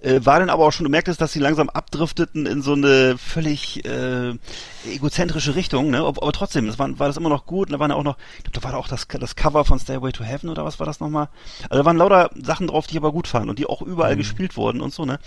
Äh, 0.02 0.20
war 0.24 0.38
dann 0.40 0.50
aber 0.50 0.64
auch 0.66 0.72
schon, 0.72 0.84
du 0.84 0.90
merktest, 0.90 1.20
dass 1.20 1.32
sie 1.32 1.38
langsam 1.38 1.70
abdrifteten 1.70 2.44
in 2.46 2.60
so 2.62 2.74
eine 2.74 3.16
völlig 3.18 3.84
äh, 3.86 4.34
egozentrische 4.86 5.54
Richtung, 5.54 5.90
ne? 5.90 5.98
Aber, 5.98 6.22
aber 6.22 6.32
trotzdem, 6.32 6.66
das 6.66 6.78
war, 6.78 6.98
war 6.98 7.06
das 7.06 7.16
immer 7.16 7.30
noch 7.30 7.46
gut. 7.46 7.68
Und 7.68 7.72
da 7.72 7.78
waren 7.78 7.90
ja 7.90 7.96
auch 7.96 8.02
noch, 8.04 8.16
ich 8.36 8.44
glaube, 8.44 8.58
da 8.60 8.64
war 8.64 8.72
da 8.72 8.78
auch 8.78 8.88
das, 8.88 9.08
das 9.08 9.36
Cover 9.36 9.64
von 9.64 9.78
Stairway 9.78 10.12
to 10.12 10.22
Heaven 10.22 10.50
oder 10.50 10.64
was 10.64 10.78
war 10.78 10.86
das 10.86 11.00
nochmal? 11.00 11.28
Also 11.70 11.82
da 11.82 11.84
waren 11.86 11.96
lauter 11.96 12.30
Sachen 12.42 12.66
drauf, 12.66 12.86
die 12.86 12.92
ich 12.92 12.98
aber 12.98 13.12
gut 13.12 13.26
fand 13.26 13.48
und 13.48 13.58
die 13.58 13.66
auch 13.66 13.80
überall 13.82 14.14
Mhm. 14.14 14.18
gespielt 14.18 14.56
wurden 14.56 14.80
und 14.80 14.92
so, 14.92 15.04
ne? 15.06 15.18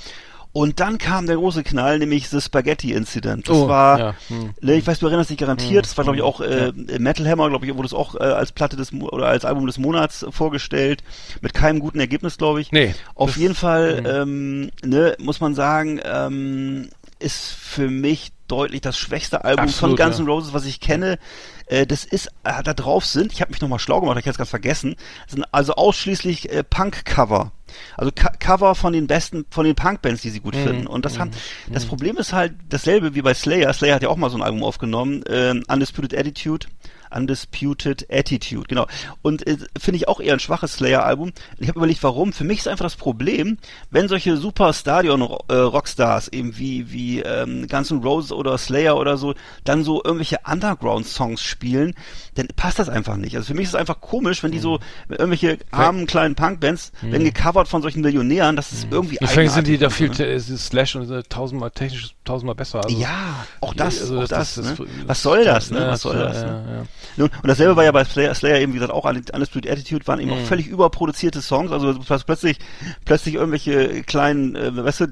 Und 0.52 0.80
dann 0.80 0.98
kam 0.98 1.28
der 1.28 1.36
große 1.36 1.64
Knall, 1.64 2.00
nämlich 2.00 2.28
The 2.28 2.42
Spaghetti 2.42 2.94
Incident. 2.94 3.48
Das 3.48 3.56
Oh, 3.56 3.68
war, 3.68 4.00
ja, 4.00 4.16
hm. 4.30 4.50
ne, 4.62 4.76
ich 4.76 4.88
weiß, 4.88 5.00
du 5.00 5.06
erinnerst 5.06 5.30
dich 5.30 5.38
garantiert, 5.38 5.86
Hm, 5.86 5.90
das 5.90 5.98
war 5.98 6.04
glaube 6.04 6.18
ich 6.18 6.24
auch 6.24 6.42
äh, 6.42 6.72
Metal 6.98 7.28
Hammer, 7.28 7.50
glaube 7.50 7.68
ich, 7.68 7.76
wurde 7.76 7.86
es 7.86 7.94
auch 7.94 8.16
äh, 8.16 8.20
als 8.20 8.52
Platte 8.52 8.76
des 8.76 8.92
Mo- 8.92 9.10
oder 9.10 9.28
als 9.28 9.46
Album 9.46 9.68
des 9.68 9.78
Monats 9.78 10.26
vorgestellt, 10.32 11.04
mit 11.42 11.54
keinem 11.54 11.80
guten 11.80 12.00
Ergebnis, 12.00 12.38
glaube 12.38 12.62
ich. 12.62 12.72
Nee. 12.72 12.96
Auf 13.14 13.38
jeden 13.38 13.54
Fall, 13.56 13.98
hm. 13.98 14.06
ähm, 14.06 14.72
ne, 14.84 15.16
muss 15.20 15.40
man 15.40 15.54
sagen, 15.54 16.00
ähm, 16.04 16.90
ist 17.20 17.52
für 17.52 17.90
mich 17.90 18.32
deutlich 18.48 18.82
das 18.82 18.98
schwächste 18.98 19.44
Album 19.44 19.66
Absolut, 19.66 19.98
von 19.98 20.06
Guns 20.06 20.18
ja. 20.18 20.24
N' 20.24 20.30
Roses, 20.30 20.54
was 20.54 20.66
ich 20.66 20.80
kenne. 20.80 21.20
Äh, 21.68 21.86
das 21.86 22.04
ist, 22.06 22.28
äh, 22.44 22.64
da 22.64 22.74
drauf 22.74 23.06
sind, 23.06 23.32
ich 23.32 23.42
habe 23.42 23.52
mich 23.52 23.62
nochmal 23.62 23.78
schlau 23.80 24.00
gemacht, 24.02 24.18
ich 24.18 24.24
hatte 24.24 24.32
es 24.32 24.38
ganz 24.38 24.50
vergessen, 24.50 24.96
das 25.26 25.34
sind 25.36 25.46
also 25.52 25.74
ausschließlich 25.74 26.52
äh, 26.52 26.64
Punk-Cover. 26.64 27.52
Also 27.98 28.12
Co 28.12 28.30
Cover 28.40 28.76
von 28.76 28.94
den 28.94 29.08
besten, 29.08 29.46
von 29.50 29.66
den 29.66 29.76
Punk-Bands, 29.76 30.22
die 30.22 30.30
sie 30.30 30.40
gut 30.40 30.56
Mhm, 30.56 30.64
finden. 30.64 30.88
Und 30.88 31.06
das 31.06 31.20
haben, 31.20 31.32
das 31.72 31.86
Problem 31.86 32.18
ist 32.18 32.34
halt 32.34 32.54
dasselbe 32.70 33.16
wie 33.16 33.22
bei 33.22 33.34
Slayer. 33.34 33.72
Slayer 33.74 33.96
hat 33.96 34.04
ja 34.04 34.10
auch 34.10 34.18
mal 34.18 34.30
so 34.30 34.38
ein 34.38 34.44
Album 34.44 34.64
aufgenommen, 34.64 35.24
ähm, 35.30 35.64
Undisputed 35.68 36.18
Attitude. 36.18 36.68
Undisputed 37.16 38.06
Attitude, 38.12 38.66
genau. 38.68 38.88
Und 39.22 39.46
äh, 39.48 39.58
finde 39.80 39.98
ich 39.98 40.08
auch 40.08 40.20
eher 40.20 40.34
ein 40.34 40.40
schwaches 40.40 40.74
Slayer-Album. 40.74 41.32
Ich 41.60 41.68
habe 41.68 41.80
überlegt, 41.80 42.04
warum. 42.04 42.34
Für 42.34 42.44
mich 42.44 42.60
ist 42.60 42.68
einfach 42.68 42.86
das 42.86 42.96
Problem, 42.96 43.58
wenn 43.92 44.08
solche 44.08 44.38
super 44.38 44.74
Stadion-Rockstars 44.74 46.30
eben 46.30 46.58
wie, 46.58 46.92
wie 46.92 47.20
ähm, 47.22 47.68
Guns 47.68 47.92
N' 47.92 48.00
Roses 48.02 48.32
oder 48.32 48.58
Slayer 48.58 48.98
oder 48.98 49.18
so, 49.18 49.34
dann 49.64 49.84
so 49.84 50.02
irgendwelche 50.04 50.38
Underground-Songs 50.46 51.42
spielen, 51.42 51.94
dann 52.36 52.48
passt 52.56 52.80
das 52.80 52.90
einfach 52.90 53.18
nicht. 53.18 53.36
Also 53.36 53.48
für 53.48 53.54
mich 53.54 53.64
ist 53.64 53.70
es 53.70 53.76
einfach 53.76 54.00
komisch, 54.02 54.44
wenn 54.44 54.52
die 54.52 54.60
so 54.60 54.80
irgendwelche 55.10 55.58
armen 55.72 56.06
kleinen 56.08 56.36
Punkbands 56.36 56.92
werden 57.02 57.24
gecovert 57.24 57.68
von 57.68 57.82
solchen 57.82 58.02
Millionären, 58.02 58.56
das 58.56 58.72
ist 58.72 58.88
irgendwie 58.92 59.18
Deswegen 59.20 59.50
sind 59.50 59.68
die 59.68 59.78
da 59.78 59.90
viel, 59.90 60.10
ne? 60.10 60.40
Slash 60.40 60.96
und 60.96 61.10
äh, 61.12 61.24
tausendmal 61.24 61.72
technisch, 61.72 62.16
tausendmal 62.24 62.56
besser. 62.56 62.84
Also, 62.84 62.98
ja, 62.98 63.46
auch 63.62 63.74
das, 63.74 64.02
also 64.02 64.18
auch 64.20 64.28
das- 64.28 64.56
das, 64.56 64.56
das- 64.56 64.80
ne? 64.80 64.88
Was 65.08 65.22
soll 65.22 65.44
das, 65.46 65.72
ne? 65.72 65.80
Ja, 65.82 65.88
Was 65.90 66.02
soll 66.02 66.16
ja, 66.18 66.24
das, 66.24 66.38
ja, 66.38 66.44
ne? 66.46 66.64
ja. 66.68 66.78
Nun, 66.78 66.88
Und 67.18 67.32
dasselbe 67.44 67.76
war 67.76 67.84
ja 67.84 67.92
bei 67.92 68.04
Slayer, 68.04 68.34
Slayer 68.34 68.60
eben, 68.60 68.74
wie 68.74 68.78
gesagt, 68.78 68.94
auch 68.94 69.06
Undisputed 69.06 69.70
Attitude 69.72 70.08
waren 70.08 70.20
eben 70.20 70.30
Mhm. 70.32 70.38
auch 70.38 70.46
völlig 70.48 70.68
überproduzierte 70.68 71.42
Songs, 71.42 71.72
also 71.72 71.94
plötzlich, 72.26 72.58
plötzlich 73.06 73.36
irgendwelche 73.36 74.04
kleinen, 74.04 74.56
äh, 74.56 74.76
weißt 74.84 75.02
du, 75.02 75.06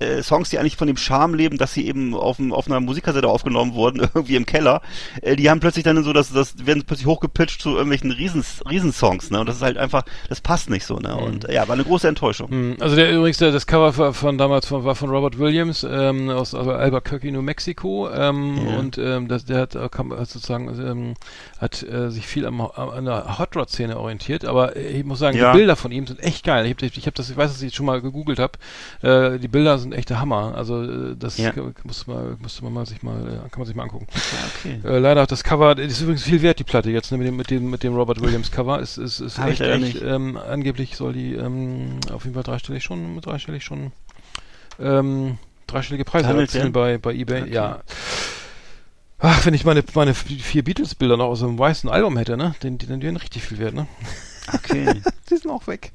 äh, 0.00 0.22
Songs, 0.22 0.50
die 0.50 0.58
eigentlich 0.58 0.76
von 0.76 0.86
dem 0.86 0.96
Charme 0.96 1.34
leben, 1.34 1.58
dass 1.58 1.74
sie 1.74 1.86
eben 1.86 2.14
auf, 2.14 2.36
dem, 2.36 2.52
auf 2.52 2.66
einer 2.66 2.80
Musikkassette 2.80 3.28
aufgenommen 3.28 3.74
wurden, 3.74 4.00
irgendwie 4.14 4.36
im 4.36 4.46
Keller, 4.46 4.82
äh, 5.22 5.36
die 5.36 5.50
haben 5.50 5.60
plötzlich 5.60 5.84
dann 5.84 6.02
so, 6.04 6.12
dass 6.12 6.32
das 6.32 6.66
werden 6.66 6.84
plötzlich 6.86 7.06
hochgepitcht 7.06 7.60
zu 7.60 7.70
irgendwelchen 7.70 8.10
Riesens, 8.10 8.62
Riesensongs, 8.68 9.30
ne? 9.30 9.40
Und 9.40 9.48
das 9.48 9.56
ist 9.56 9.62
halt 9.62 9.76
einfach, 9.78 10.04
das 10.28 10.40
passt 10.40 10.70
nicht 10.70 10.84
so, 10.86 10.96
ne? 10.96 11.14
Und 11.16 11.48
äh, 11.48 11.54
ja, 11.54 11.66
war 11.68 11.74
eine 11.74 11.84
große 11.84 12.08
Enttäuschung. 12.08 12.50
Hm, 12.50 12.76
Also 12.80 12.96
der 12.96 13.12
übrigens 13.12 13.38
der, 13.38 13.52
das 13.52 13.66
Cover 13.66 13.92
von, 13.92 14.14
von 14.14 14.38
damals 14.38 14.66
von, 14.66 14.84
war 14.84 14.94
von 14.94 15.10
Robert 15.10 15.38
Williams 15.38 15.86
ähm, 15.88 16.30
aus 16.30 16.54
also 16.54 16.72
Albuquerque, 16.72 17.30
New 17.32 17.42
Mexico 17.42 18.08
ähm, 18.10 18.56
Ja. 18.66 18.78
und 18.78 18.98
ähm, 18.98 19.28
das, 19.28 19.44
der 19.44 19.60
hat, 19.60 19.74
äh, 19.74 19.88
kam, 19.90 20.12
hat 20.12 20.28
sozusagen 20.28 20.68
ähm, 20.80 21.14
hat 21.58 21.82
äh, 21.82 22.10
sich 22.10 22.26
viel 22.26 22.46
am, 22.46 22.60
am, 22.60 22.90
an 22.90 23.04
der 23.04 23.38
Hot 23.38 23.54
Rod 23.56 23.68
Szene 23.68 23.98
orientiert, 23.98 24.44
aber 24.44 24.76
äh, 24.76 24.88
ich 24.98 25.04
muss 25.04 25.18
sagen, 25.18 25.36
Ja. 25.36 25.52
die 25.52 25.58
Bilder 25.58 25.76
von 25.76 25.92
ihm 25.92 26.06
sind 26.06 26.20
echt 26.20 26.44
geil. 26.44 26.64
Ich 26.66 26.72
habe 26.72 26.86
ich 26.86 27.06
hab 27.06 27.14
das, 27.14 27.30
ich 27.30 27.36
weiß, 27.36 27.52
dass 27.52 27.62
ich 27.62 27.74
schon 27.74 27.86
mal 27.86 28.00
gegoogelt 28.00 28.38
habe. 28.38 28.52
Äh, 29.02 29.38
die 29.38 29.48
Bilder 29.48 29.78
sind 29.78 29.92
echt 29.92 30.10
der 30.10 30.20
Hammer. 30.20 30.54
Also 30.56 30.82
äh, 30.82 31.16
das 31.18 31.36
Ja. 31.38 31.52
muss 31.84 32.06
man 32.06 32.36
musste 32.40 32.64
man 32.64 32.72
mal 32.72 32.86
sich 32.86 33.02
mal 33.02 33.20
äh, 33.20 33.48
kann 33.50 33.58
man 33.58 33.66
sich 33.66 33.76
mal 33.76 33.82
angucken. 33.84 34.06
Ja, 34.10 34.70
okay. 34.80 34.80
Äh, 34.96 34.98
leider 34.98 35.26
das 35.26 35.44
Cover 35.44 35.74
das 35.74 35.86
ist 35.86 36.00
übrigens 36.00 36.22
viel 36.22 36.42
wert 36.42 36.58
die 36.58 36.64
Platte 36.64 36.90
jetzt 36.90 37.12
ne, 37.12 37.18
mit 37.18 37.26
dem 37.26 37.36
mit 37.36 37.50
dem 37.50 37.70
mit 37.70 37.82
dem 37.82 37.94
Robert 37.94 38.20
Williams 38.20 38.50
Cover 38.50 38.80
ist 38.80 38.96
ist, 38.98 39.20
ist 39.20 39.38
ich 39.38 39.44
echt, 39.44 39.60
echt 39.60 40.02
ähm, 40.02 40.36
angeblich 40.38 40.96
soll 40.96 41.12
die 41.12 41.34
ähm, 41.34 41.98
auf 42.12 42.24
jeden 42.24 42.34
Fall 42.34 42.42
dreistellig 42.42 42.82
schon 42.82 43.20
dreistellig 43.20 43.64
schon 43.64 43.92
ähm, 44.80 45.38
dreistellige 45.66 46.04
Preise 46.04 46.28
erzielen 46.28 46.72
bei 46.72 46.98
bei 46.98 47.12
eBay 47.14 47.42
Okay. 47.42 47.52
ja 47.52 47.80
Ach, 49.22 49.44
wenn 49.44 49.52
ich 49.52 49.64
meine 49.64 49.84
meine 49.94 50.14
vier 50.14 50.64
Beatles 50.64 50.94
Bilder 50.94 51.18
noch 51.18 51.26
aus 51.26 51.42
einem 51.42 51.58
weißen 51.58 51.90
Album 51.90 52.16
hätte, 52.16 52.36
ne, 52.36 52.54
den 52.62 52.78
die 52.78 52.86
dann 52.86 53.02
wären 53.02 53.16
richtig 53.16 53.42
viel 53.42 53.58
wert, 53.58 53.74
ne? 53.74 53.86
Okay. 54.52 54.94
Die 55.30 55.36
sind 55.36 55.50
auch 55.50 55.66
weg. 55.66 55.92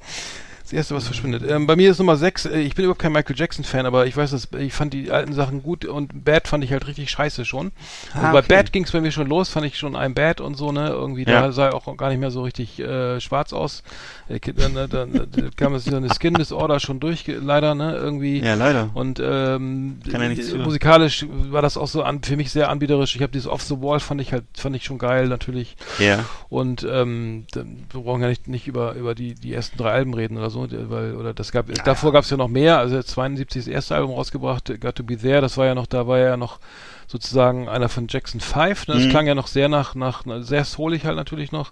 Das 0.66 0.74
erste, 0.74 0.96
was 0.96 1.06
verschwindet. 1.06 1.44
Ähm, 1.48 1.68
bei 1.68 1.76
mir 1.76 1.92
ist 1.92 2.00
Nummer 2.00 2.18
6, 2.18 2.48
äh, 2.48 2.60
ich 2.62 2.74
bin 2.74 2.86
überhaupt 2.86 3.00
kein 3.00 3.12
Michael 3.12 3.36
Jackson-Fan, 3.38 3.86
aber 3.86 4.08
ich 4.08 4.18
weiß, 4.18 4.32
dass 4.32 4.48
ich 4.58 4.74
fand 4.74 4.96
die 4.96 5.12
alten 5.12 5.34
Sachen 5.34 5.62
gut 5.62 5.86
und 5.86 6.26
Bad 6.26 6.48
fand 6.48 6.64
ich 6.64 6.72
halt 6.72 6.88
richtig 6.88 7.12
scheiße 7.12 7.46
schon. 7.46 7.72
Ah, 8.16 8.26
und 8.26 8.32
bei 8.34 8.40
okay. 8.40 8.48
Bad 8.48 8.74
ging 8.74 8.84
es 8.84 8.92
bei 8.92 9.00
mir 9.00 9.12
schon 9.12 9.28
los, 9.28 9.50
fand 9.50 9.68
ich 9.68 9.78
schon 9.78 9.96
ein 9.96 10.16
Bad 10.16 10.42
und 10.42 10.56
so, 10.56 10.72
ne? 10.72 10.90
Irgendwie, 10.90 11.22
Ja. 11.22 11.42
da 11.42 11.52
sah 11.52 11.68
er 11.68 11.76
auch 11.76 11.96
gar 11.98 12.10
nicht 12.10 12.20
mehr 12.20 12.32
so 12.32 12.42
richtig 12.42 12.80
äh, 12.80 13.22
schwarz 13.22 13.54
aus. 13.54 13.84
Äh, 14.28 14.40
Dann, 14.40 14.74
dann, 14.90 15.52
kam 15.56 15.76
es 15.76 15.86
so 15.86 15.96
eine 15.96 16.10
Skin 16.10 16.34
Disorder 16.34 16.80
schon 16.80 17.00
durch, 17.00 17.26
leider, 17.28 17.76
ne? 17.76 17.96
Irgendwie. 17.96 18.40
ja, 18.40 18.56
leider. 18.56 18.90
Und 18.96 19.20
ähm, 19.24 20.00
Kann 20.12 20.36
ja 20.36 20.58
musikalisch 20.58 21.28
war 21.30 21.62
das 21.62 21.78
auch 21.78 21.88
so 21.88 22.02
an, 22.02 22.24
für 22.24 22.38
mich 22.38 22.52
sehr 22.52 22.70
anbieterisch. 22.70 23.16
Ich 23.16 23.22
habe 23.22 23.32
dieses 23.32 23.48
Off 23.48 23.62
the 23.62 23.82
Wall 23.82 24.00
fand 24.00 24.20
ich 24.20 24.34
halt 24.34 24.46
fand 24.58 24.76
ich 24.76 24.84
schon 24.84 24.98
geil 24.98 25.28
natürlich. 25.28 25.76
Ja. 26.00 26.26
Und 26.50 26.88
ähm, 26.90 27.46
dann, 27.52 27.86
wir 27.92 28.02
brauchen 28.02 28.24
ja 28.24 28.30
nicht, 28.30 28.48
nicht 28.48 28.68
über, 28.68 28.94
über 28.94 29.14
die, 29.14 29.36
die 29.36 29.54
ersten 29.54 29.78
drei 29.78 29.92
Alben 29.92 30.16
reden 30.16 30.38
oder 30.38 30.50
so, 30.50 30.55
der- 30.66 30.90
weil, 30.90 31.16
oder 31.16 31.34
das 31.34 31.52
gab, 31.52 31.68
davor 31.84 32.12
gab 32.12 32.24
es 32.24 32.30
ja 32.30 32.38
noch 32.38 32.48
mehr, 32.48 32.78
also 32.80 33.02
72 33.02 33.66
das 33.66 33.68
erste 33.68 33.96
Album 33.96 34.12
rausgebracht, 34.16 34.80
Got 34.82 34.96
to 34.96 35.04
Be 35.04 35.18
There, 35.18 35.42
das 35.42 35.58
war 35.58 35.66
ja 35.66 35.76
noch, 35.76 35.86
da 35.88 36.08
war 36.08 36.18
ja 36.20 36.38
noch 36.38 36.60
sozusagen 37.08 37.70
einer 37.70 37.90
von 37.90 38.08
Jackson 38.10 38.40
5, 38.42 38.88
ne? 38.88 38.96
das 38.96 39.04
Mhm. 39.06 39.10
klang 39.10 39.28
ja 39.28 39.36
noch 39.36 39.48
sehr 39.48 39.70
nach, 39.70 39.94
nach, 39.96 40.24
sehr 40.40 40.64
soulig 40.66 41.06
halt 41.06 41.16
natürlich 41.18 41.52
noch. 41.52 41.72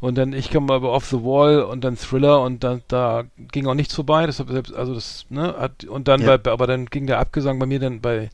Und 0.00 0.16
dann, 0.18 0.32
ich 0.32 0.50
kam 0.50 0.70
aber 0.70 0.92
Off 0.92 1.06
the 1.06 1.22
Wall 1.22 1.62
und 1.62 1.82
dann 1.82 1.96
Thriller 1.96 2.42
und 2.42 2.62
dann, 2.62 2.82
da 2.88 3.24
ging 3.36 3.66
auch 3.66 3.74
nichts 3.74 3.94
vorbei, 3.94 4.26
deshalb, 4.26 4.50
selbst, 4.50 4.74
also 4.74 4.94
das, 4.94 5.24
ne, 5.30 5.54
hat, 5.58 5.84
und 5.84 6.06
dann 6.06 6.20
Ja. 6.20 6.36
bei, 6.36 6.50
aber 6.52 6.66
dann 6.66 6.86
ging 6.86 7.06
der 7.06 7.18
Abgesang 7.18 7.58
bei 7.58 7.66
mir 7.66 7.80
dann 7.80 8.00
bei, 8.00 8.30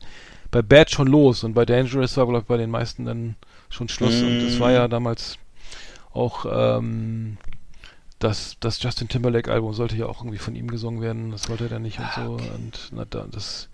bei 0.51 0.61
Bad 0.61 0.91
schon 0.91 1.07
los 1.07 1.43
und 1.43 1.53
bei 1.53 1.65
Dangerous 1.65 2.17
war, 2.17 2.25
glaube 2.25 2.39
ich, 2.41 2.45
bei 2.47 2.57
den 2.57 2.69
meisten 2.69 3.05
dann 3.05 3.35
schon 3.69 3.89
Schluss 3.89 4.21
und 4.21 4.43
das 4.43 4.59
war 4.59 4.69
Mhm. 4.69 4.75
ja 4.75 4.87
damals 4.87 5.37
auch 6.13 6.45
ähm, 6.49 7.37
das, 8.27 8.57
das 8.59 8.81
Justin 8.81 9.07
Timberlake 9.07 9.51
Album 9.51 9.73
sollte 9.73 9.95
ja 9.95 10.05
auch 10.07 10.21
irgendwie 10.21 10.37
von 10.39 10.55
ihm 10.55 10.67
gesungen 10.69 11.01
werden. 11.01 11.31
Das 11.31 11.49
wollte 11.49 11.65
er 11.65 11.69
dann 11.69 11.81
nicht 11.83 11.99
und 11.99 12.05
Ah, 12.05 12.25
so. 12.25 12.31
Und 12.55 12.89
na, 12.91 13.05
da, 13.05 13.25
das 13.31 13.69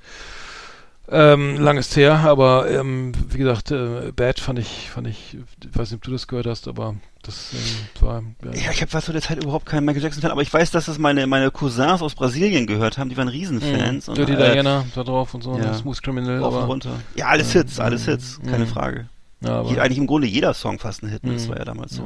ähm, 1.10 1.58
lang 1.60 1.78
ist 1.78 1.98
her, 1.98 2.20
aber 2.20 2.70
ähm, 2.70 3.12
wie 3.30 3.38
gesagt, 3.40 3.72
äh, 3.72 4.12
Bad 4.16 4.40
fand 4.40 4.60
ich, 4.60 4.90
fand 4.92 5.08
ich, 5.08 5.36
ich 5.36 5.78
weiß 5.78 5.90
nicht, 5.92 5.98
ob 5.98 6.04
du 6.04 6.12
das 6.12 6.28
gehört 6.28 6.46
hast, 6.46 6.68
aber 6.70 6.96
das 7.22 7.52
ähm, 7.54 8.06
war 8.06 8.24
ja, 8.46 8.62
Ja, 8.66 8.72
ich 8.72 8.82
habe 8.82 9.02
zu 9.02 9.12
der 9.12 9.22
Zeit 9.22 9.44
überhaupt 9.44 9.66
kein 9.66 9.84
Michael 9.84 10.04
Jackson 10.04 10.22
Fan, 10.22 10.32
aber 10.32 10.42
ich 10.42 10.54
weiß, 10.54 10.72
dass 10.72 10.88
es 10.88 10.98
meine 11.00 11.28
meine 11.28 11.52
Cousins 11.52 12.02
aus 12.02 12.16
Brasilien 12.16 12.66
gehört 12.66 12.98
haben, 12.98 13.10
die 13.10 13.18
waren 13.18 13.28
Riesenfans 13.28 14.08
Mhm. 14.08 14.12
und 14.12 14.18
Dirty 14.20 14.34
äh, 14.34 14.54
Diana 14.54 14.86
da 14.96 15.04
drauf 15.04 15.34
und 15.34 15.44
so, 15.44 15.58
ja. 15.58 15.72
ne, 15.72 15.74
Smooth 15.74 16.02
Criminal, 16.02 16.40
rauf 16.40 16.54
aber, 16.54 16.66
runter. 16.66 17.00
Ja, 17.16 17.26
alles 17.28 17.52
Hits, 17.52 17.80
alles 17.80 18.06
Hits, 18.06 18.40
keine 18.50 18.66
Mhm. 18.66 18.70
Frage. 18.70 19.10
Ja, 19.44 19.60
aber 19.60 19.70
Je, 19.72 19.80
eigentlich 19.80 19.98
im 19.98 20.08
Grunde 20.08 20.28
jeder 20.28 20.54
Song 20.54 20.78
fast 20.80 21.04
ein 21.04 21.10
Hit, 21.10 21.24
ne? 21.24 21.34
das 21.34 21.46
Mhm. 21.48 21.50
war 21.52 21.58
ja 21.60 21.66
damals 21.66 21.94
so. 21.96 22.04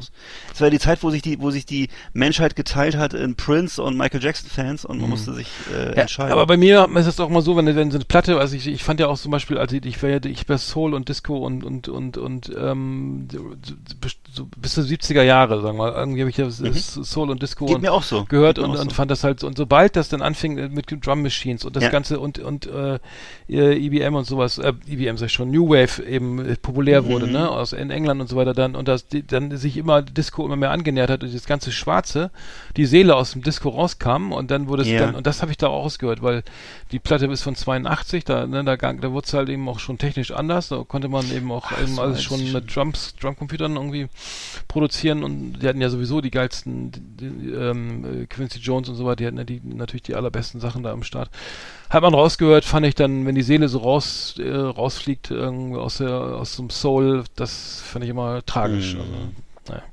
Das 0.50 0.62
war 0.62 0.68
ja 0.68 0.72
die 0.72 0.80
Zeit, 0.80 1.04
wo 1.04 1.10
sich 1.10 1.22
die 1.22 1.40
wo 1.42 1.52
sich 1.52 1.66
die 1.66 1.90
Menschheit 2.14 2.56
geteilt 2.56 2.96
hat 2.98 3.14
in 3.14 3.36
Prince 3.36 3.82
und 3.82 3.98
Michael 3.98 4.24
Jackson 4.24 4.50
Fans 4.50 4.86
und 4.86 5.00
man 5.02 5.10
musste 5.10 5.34
sich 5.34 5.48
äh, 5.74 5.76
Mhm. 5.90 5.94
Ja, 5.96 6.02
entscheiden. 6.04 6.32
aber 6.32 6.46
bei 6.48 6.58
mir 6.58 6.88
ist 6.96 7.06
es 7.08 7.20
auch 7.20 7.30
mal 7.30 7.42
so, 7.42 7.56
wenn, 7.58 7.66
wenn 7.68 7.92
so 7.92 7.98
eine 7.98 8.06
Platte, 8.06 8.40
also 8.40 8.56
ich, 8.56 8.68
ich 8.68 8.84
fand 8.84 9.00
ja 9.00 9.08
auch 9.08 9.18
zum 9.18 9.32
Beispiel, 9.32 9.58
also 9.58 9.76
ich 9.76 10.02
war 10.02 10.10
ja, 10.10 10.20
ich 10.24 10.48
war 10.48 10.58
Soul 10.58 10.94
und 10.94 11.10
Disco 11.10 11.38
und 11.38 11.64
und 11.64 11.88
und 11.90 12.18
und 12.18 12.52
ähm, 12.58 13.28
so, 13.32 13.56
so 14.34 14.48
bis 14.58 14.74
zu 14.74 14.82
70er 14.82 15.22
Jahre, 15.24 15.62
sagen 15.62 15.78
wir 15.78 15.92
mal. 15.92 15.94
Irgendwie 15.94 16.22
habe 16.22 16.30
ich 16.30 16.38
ja 16.38 16.50
Soul 16.50 17.30
und 17.30 17.42
Disco 17.42 17.66
Mhm. 17.66 17.68
Geht 17.68 17.76
und 17.78 17.82
mir 17.82 17.94
auch 17.94 18.04
so. 18.04 18.26
gehört 18.26 18.60
und, 18.60 18.72
und 18.76 18.90
so. 18.90 18.96
fand 18.96 19.12
das 19.12 19.24
halt 19.24 19.44
und 19.44 19.58
sobald 19.58 19.96
das 19.96 20.10
dann 20.10 20.22
anfing 20.22 20.74
mit 20.74 20.86
Drum 21.06 21.22
Machines 21.22 21.66
und 21.66 21.76
das 21.76 21.84
Ja. 21.84 21.90
ganze 21.90 22.20
und 22.20 22.40
und 22.40 22.68
äh, 22.68 23.00
äh, 23.50 23.86
EBM 23.86 24.16
und 24.16 24.26
sowas, 24.26 24.58
äh, 24.58 24.74
EBM 24.88 25.18
sag 25.18 25.28
ich 25.28 25.34
schon, 25.34 25.52
New 25.52 25.70
Wave 25.70 26.04
eben 26.04 26.40
äh, 26.46 26.56
populär 27.26 27.42
Mhm. 27.42 27.48
wurde, 27.48 27.54
ne, 27.56 27.60
aus 27.62 27.74
in 27.74 27.90
England 27.90 28.22
und 28.22 28.28
so 28.28 28.36
weiter 28.36 28.54
dann 28.54 28.76
und 28.76 28.88
das 28.88 29.08
die, 29.08 29.26
dann 29.26 29.56
sich 29.58 29.78
immer 29.78 30.02
Disco 30.02 30.46
immer 30.46 30.56
mehr 30.56 30.72
angenähert 30.72 31.10
hat 31.10 31.24
und 31.24 31.34
das 31.34 31.46
ganze 31.46 31.72
Schwarze, 31.72 32.32
die 32.78 32.86
Seele 32.86 33.16
aus 33.16 33.32
dem 33.32 33.42
Disco 33.42 33.70
rauskam 33.70 34.32
und 34.32 34.52
dann 34.52 34.68
wurde 34.68 34.84
es 34.84 34.90
Ja. 34.90 35.00
dann 35.00 35.16
und 35.16 35.26
das 35.28 35.42
habe 35.42 35.52
ich 35.52 35.58
da 35.58 35.68
auch 35.68 35.84
ausgehört, 35.86 36.22
weil 36.22 36.44
die 36.92 37.00
Platte 37.00 37.26
ist 37.28 37.42
von 37.44 37.56
82, 37.56 38.24
da 38.26 38.48
ne, 38.48 38.64
da, 38.64 38.76
da 38.78 39.12
wurde 39.12 39.26
es 39.26 39.34
halt 39.34 39.50
eben 39.50 39.68
auch 39.70 39.80
schon 39.80 39.98
technisch 39.98 40.32
anders, 40.32 40.70
da 40.70 40.84
konnte 40.88 41.08
man 41.10 41.30
eben 41.32 41.52
auch 41.52 41.72
eben 41.78 41.96
so 41.96 42.02
alles 42.02 42.24
schon 42.24 42.52
mit 42.52 42.76
Drums, 42.76 43.16
Drumcomputern 43.20 43.76
irgendwie 43.76 44.08
produzieren 44.68 45.24
und 45.24 45.54
die 45.62 45.68
hatten 45.68 45.82
ja 45.82 45.90
sowieso 45.90 46.22
die 46.22 46.32
geilsten 46.32 46.92
die, 46.92 47.00
die, 47.30 47.50
ähm, 47.52 48.24
äh, 48.24 48.26
Quincy 48.28 48.60
Jones 48.60 48.90
und 48.90 48.96
so 48.96 49.06
weiter, 49.06 49.18
die 49.18 49.28
hatten 49.28 49.38
ja 49.38 49.44
die, 49.44 49.62
natürlich 49.64 50.04
die 50.04 50.16
allerbesten 50.16 50.60
Sachen 50.60 50.84
da 50.84 50.92
am 50.92 51.04
Start. 51.04 51.30
Hat 51.96 52.02
man 52.02 52.14
rausgehört, 52.14 52.66
fand 52.66 52.86
ich 52.86 52.94
dann, 52.94 53.26
wenn 53.26 53.36
die 53.36 53.42
Seele 53.42 53.70
so 53.70 53.78
raus 53.78 54.36
äh, 54.38 54.50
rausfliegt 54.50 55.32
irgendwie 55.32 55.80
aus 55.80 56.00
der 56.00 56.12
aus 56.12 56.58
dem 56.58 56.70
Soul, 56.70 57.24
das 57.38 57.82
fand 57.86 58.04
ich 58.04 58.12
immer 58.12 58.46
tragisch. 58.46 58.96
Mhm. 58.96 59.00
Also, 59.00 59.14
naja. 59.70 59.84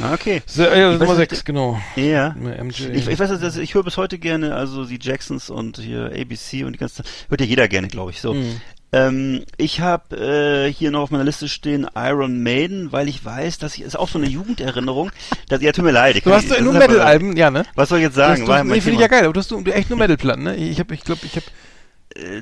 Ah, 0.00 0.14
okay. 0.14 0.42
So, 0.46 0.62
äh, 0.62 0.92
weiß 0.92 0.98
Nummer 0.98 1.18
nicht, 1.18 1.28
6, 1.28 1.44
genau. 1.44 1.78
Ja. 1.94 2.30
MJ. 2.30 2.88
Ich, 2.94 3.06
ich 3.06 3.18
weiß, 3.18 3.38
dass 3.38 3.56
ich 3.58 3.74
höre 3.74 3.82
bis 3.82 3.98
heute 3.98 4.18
gerne, 4.18 4.54
also 4.54 4.86
die 4.86 4.98
Jacksons 4.98 5.50
und 5.50 5.76
hier 5.76 6.06
ABC 6.06 6.64
und 6.64 6.72
die 6.72 6.78
ganze, 6.78 7.02
hört 7.28 7.42
ja 7.42 7.46
jeder 7.46 7.68
gerne, 7.68 7.88
glaube 7.88 8.12
ich. 8.12 8.22
So. 8.22 8.32
Mhm. 8.32 8.62
Ähm, 8.96 9.42
ich 9.58 9.80
habe 9.80 10.16
äh, 10.16 10.72
hier 10.72 10.90
noch 10.90 11.02
auf 11.02 11.10
meiner 11.10 11.24
Liste 11.24 11.48
stehen 11.48 11.86
Iron 11.94 12.42
Maiden, 12.42 12.92
weil 12.92 13.08
ich 13.08 13.22
weiß, 13.24 13.58
dass 13.58 13.74
ich 13.74 13.82
ist 13.82 13.98
auch 13.98 14.08
so 14.08 14.18
eine 14.18 14.28
Jugenderinnerung. 14.28 15.10
Dass, 15.48 15.60
ja, 15.60 15.72
tut 15.72 15.84
mir 15.84 15.90
leid. 15.90 16.16
ich 16.16 16.24
Du 16.24 16.32
hast 16.32 16.50
das 16.50 16.60
nur 16.60 16.72
Metal-Alben, 16.72 17.36
ja, 17.36 17.50
ne? 17.50 17.64
Was 17.74 17.90
soll 17.90 17.98
ich 17.98 18.04
jetzt 18.04 18.14
sagen? 18.14 18.46
du, 18.46 18.52
nee, 18.64 18.80
finde 18.80 18.94
ich 18.94 19.00
ja 19.00 19.08
geil, 19.08 19.24
aber 19.24 19.32
du 19.32 19.40
hast 19.40 19.50
du 19.50 19.62
echt 19.64 19.90
nur 19.90 19.98
Metal-Platten, 19.98 20.42
ne? 20.42 20.56
Ich 20.56 20.78
habe, 20.78 20.94
ich 20.94 21.02
glaube, 21.02 21.20
ich 21.24 21.36
habe 21.36 21.46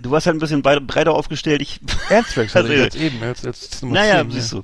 Du 0.02 0.10
warst 0.10 0.26
halt 0.26 0.36
ein 0.36 0.40
bisschen 0.40 0.62
brei- 0.62 0.80
breiter 0.80 1.12
aufgestellt. 1.14 1.60
Ich, 1.62 1.80
Ernstracks 2.08 2.54
Also, 2.54 2.72
jetzt 2.72 2.96
eben, 2.96 3.22
als 3.22 3.82
Nummer 3.82 3.94
naja, 3.94 4.22
10, 4.22 4.30
siehst 4.30 4.52
du. 4.52 4.56
Ja. 4.58 4.62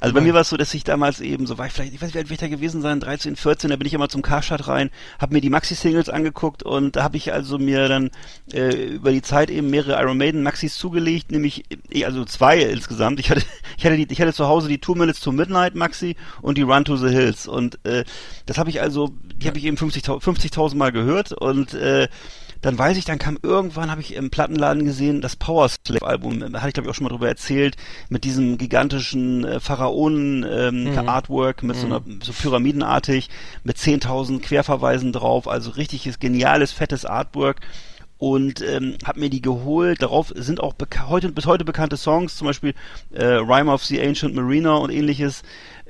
Also 0.00 0.14
bei 0.14 0.20
mir 0.20 0.34
war 0.34 0.42
es 0.42 0.48
so, 0.48 0.56
dass 0.56 0.72
ich 0.74 0.84
damals 0.84 1.20
eben, 1.20 1.46
so 1.46 1.58
war 1.58 1.66
ich 1.66 1.72
vielleicht, 1.72 1.94
ich 1.94 2.00
weiß 2.00 2.06
nicht, 2.08 2.14
wie 2.14 2.18
alt 2.18 2.28
will 2.28 2.34
ich 2.34 2.40
da 2.40 2.48
gewesen 2.48 2.82
sein, 2.82 3.00
13, 3.00 3.36
14, 3.36 3.70
da 3.70 3.76
bin 3.76 3.86
ich 3.86 3.94
immer 3.94 4.08
zum 4.08 4.22
Karstadt 4.22 4.68
rein, 4.68 4.90
habe 5.18 5.34
mir 5.34 5.40
die 5.40 5.50
Maxi-Singles 5.50 6.08
angeguckt 6.08 6.62
und 6.62 6.96
da 6.96 7.02
habe 7.04 7.16
ich 7.16 7.32
also 7.32 7.58
mir 7.58 7.88
dann 7.88 8.10
äh, 8.52 8.74
über 8.94 9.12
die 9.12 9.22
Zeit 9.22 9.50
eben 9.50 9.70
mehrere 9.70 10.00
Iron 10.00 10.16
Maiden 10.18 10.42
Maxis 10.42 10.76
zugelegt, 10.76 11.32
nämlich 11.32 11.64
eh, 11.90 12.04
also 12.04 12.24
zwei 12.24 12.60
insgesamt. 12.60 13.20
Ich 13.20 13.30
hatte 13.30 13.42
ich 13.78 13.84
hatte 13.84 13.96
die, 13.96 14.06
ich 14.12 14.20
hatte 14.20 14.32
zu 14.32 14.46
Hause 14.46 14.68
die 14.68 14.78
Two 14.78 14.94
Minutes 14.94 15.20
to 15.20 15.32
Midnight 15.32 15.74
Maxi 15.74 16.16
und 16.40 16.58
die 16.58 16.62
Run 16.62 16.84
to 16.84 16.96
the 16.96 17.08
Hills 17.08 17.46
und 17.46 17.84
äh, 17.84 18.04
das 18.46 18.58
habe 18.58 18.70
ich 18.70 18.80
also, 18.80 19.10
die 19.36 19.48
habe 19.48 19.58
ich 19.58 19.64
eben 19.64 19.76
50.000 19.76 20.22
50.000 20.22 20.76
Mal 20.76 20.92
gehört 20.92 21.32
und 21.32 21.74
äh, 21.74 22.08
dann 22.62 22.78
weiß 22.78 22.96
ich, 22.96 23.04
dann 23.04 23.18
kam 23.18 23.38
irgendwann, 23.42 23.90
habe 23.90 24.00
ich 24.00 24.14
im 24.14 24.30
Plattenladen 24.30 24.84
gesehen, 24.84 25.20
das 25.20 25.36
Power 25.36 25.68
Slave 25.68 26.06
Album, 26.06 26.40
da 26.40 26.60
hatte 26.60 26.68
ich 26.68 26.74
glaube 26.74 26.88
ich 26.88 26.90
auch 26.90 26.94
schon 26.94 27.04
mal 27.04 27.10
drüber 27.10 27.28
erzählt, 27.28 27.76
mit 28.08 28.24
diesem 28.24 28.56
gigantischen 28.56 29.44
äh, 29.44 29.60
Pharaonen 29.60 30.46
ähm, 30.48 30.84
Mhm. 30.84 31.08
Artwork, 31.08 31.62
mit 31.62 31.76
so 31.76 31.86
einer, 31.86 32.00
so 32.22 32.32
pyramidenartig, 32.32 33.28
mit 33.64 33.76
10.000 33.76 34.40
Querverweisen 34.40 35.12
drauf, 35.12 35.48
also 35.48 35.70
richtiges, 35.72 36.18
geniales, 36.18 36.72
fettes 36.72 37.04
Artwork 37.04 37.60
und 38.22 38.62
ähm, 38.62 38.96
habe 39.04 39.18
mir 39.18 39.30
die 39.30 39.42
geholt. 39.42 40.00
Darauf 40.00 40.32
sind 40.36 40.60
auch 40.60 40.74
heute 41.08 41.32
bis 41.32 41.46
heute 41.46 41.64
bekannte 41.64 41.96
Songs, 41.96 42.36
zum 42.36 42.46
Beispiel 42.46 42.72
äh, 43.10 43.24
Rhyme 43.24 43.68
of 43.68 43.84
the 43.84 44.00
Ancient 44.00 44.36
Mariner 44.36 44.80
und 44.80 44.90
ähnliches. 44.90 45.42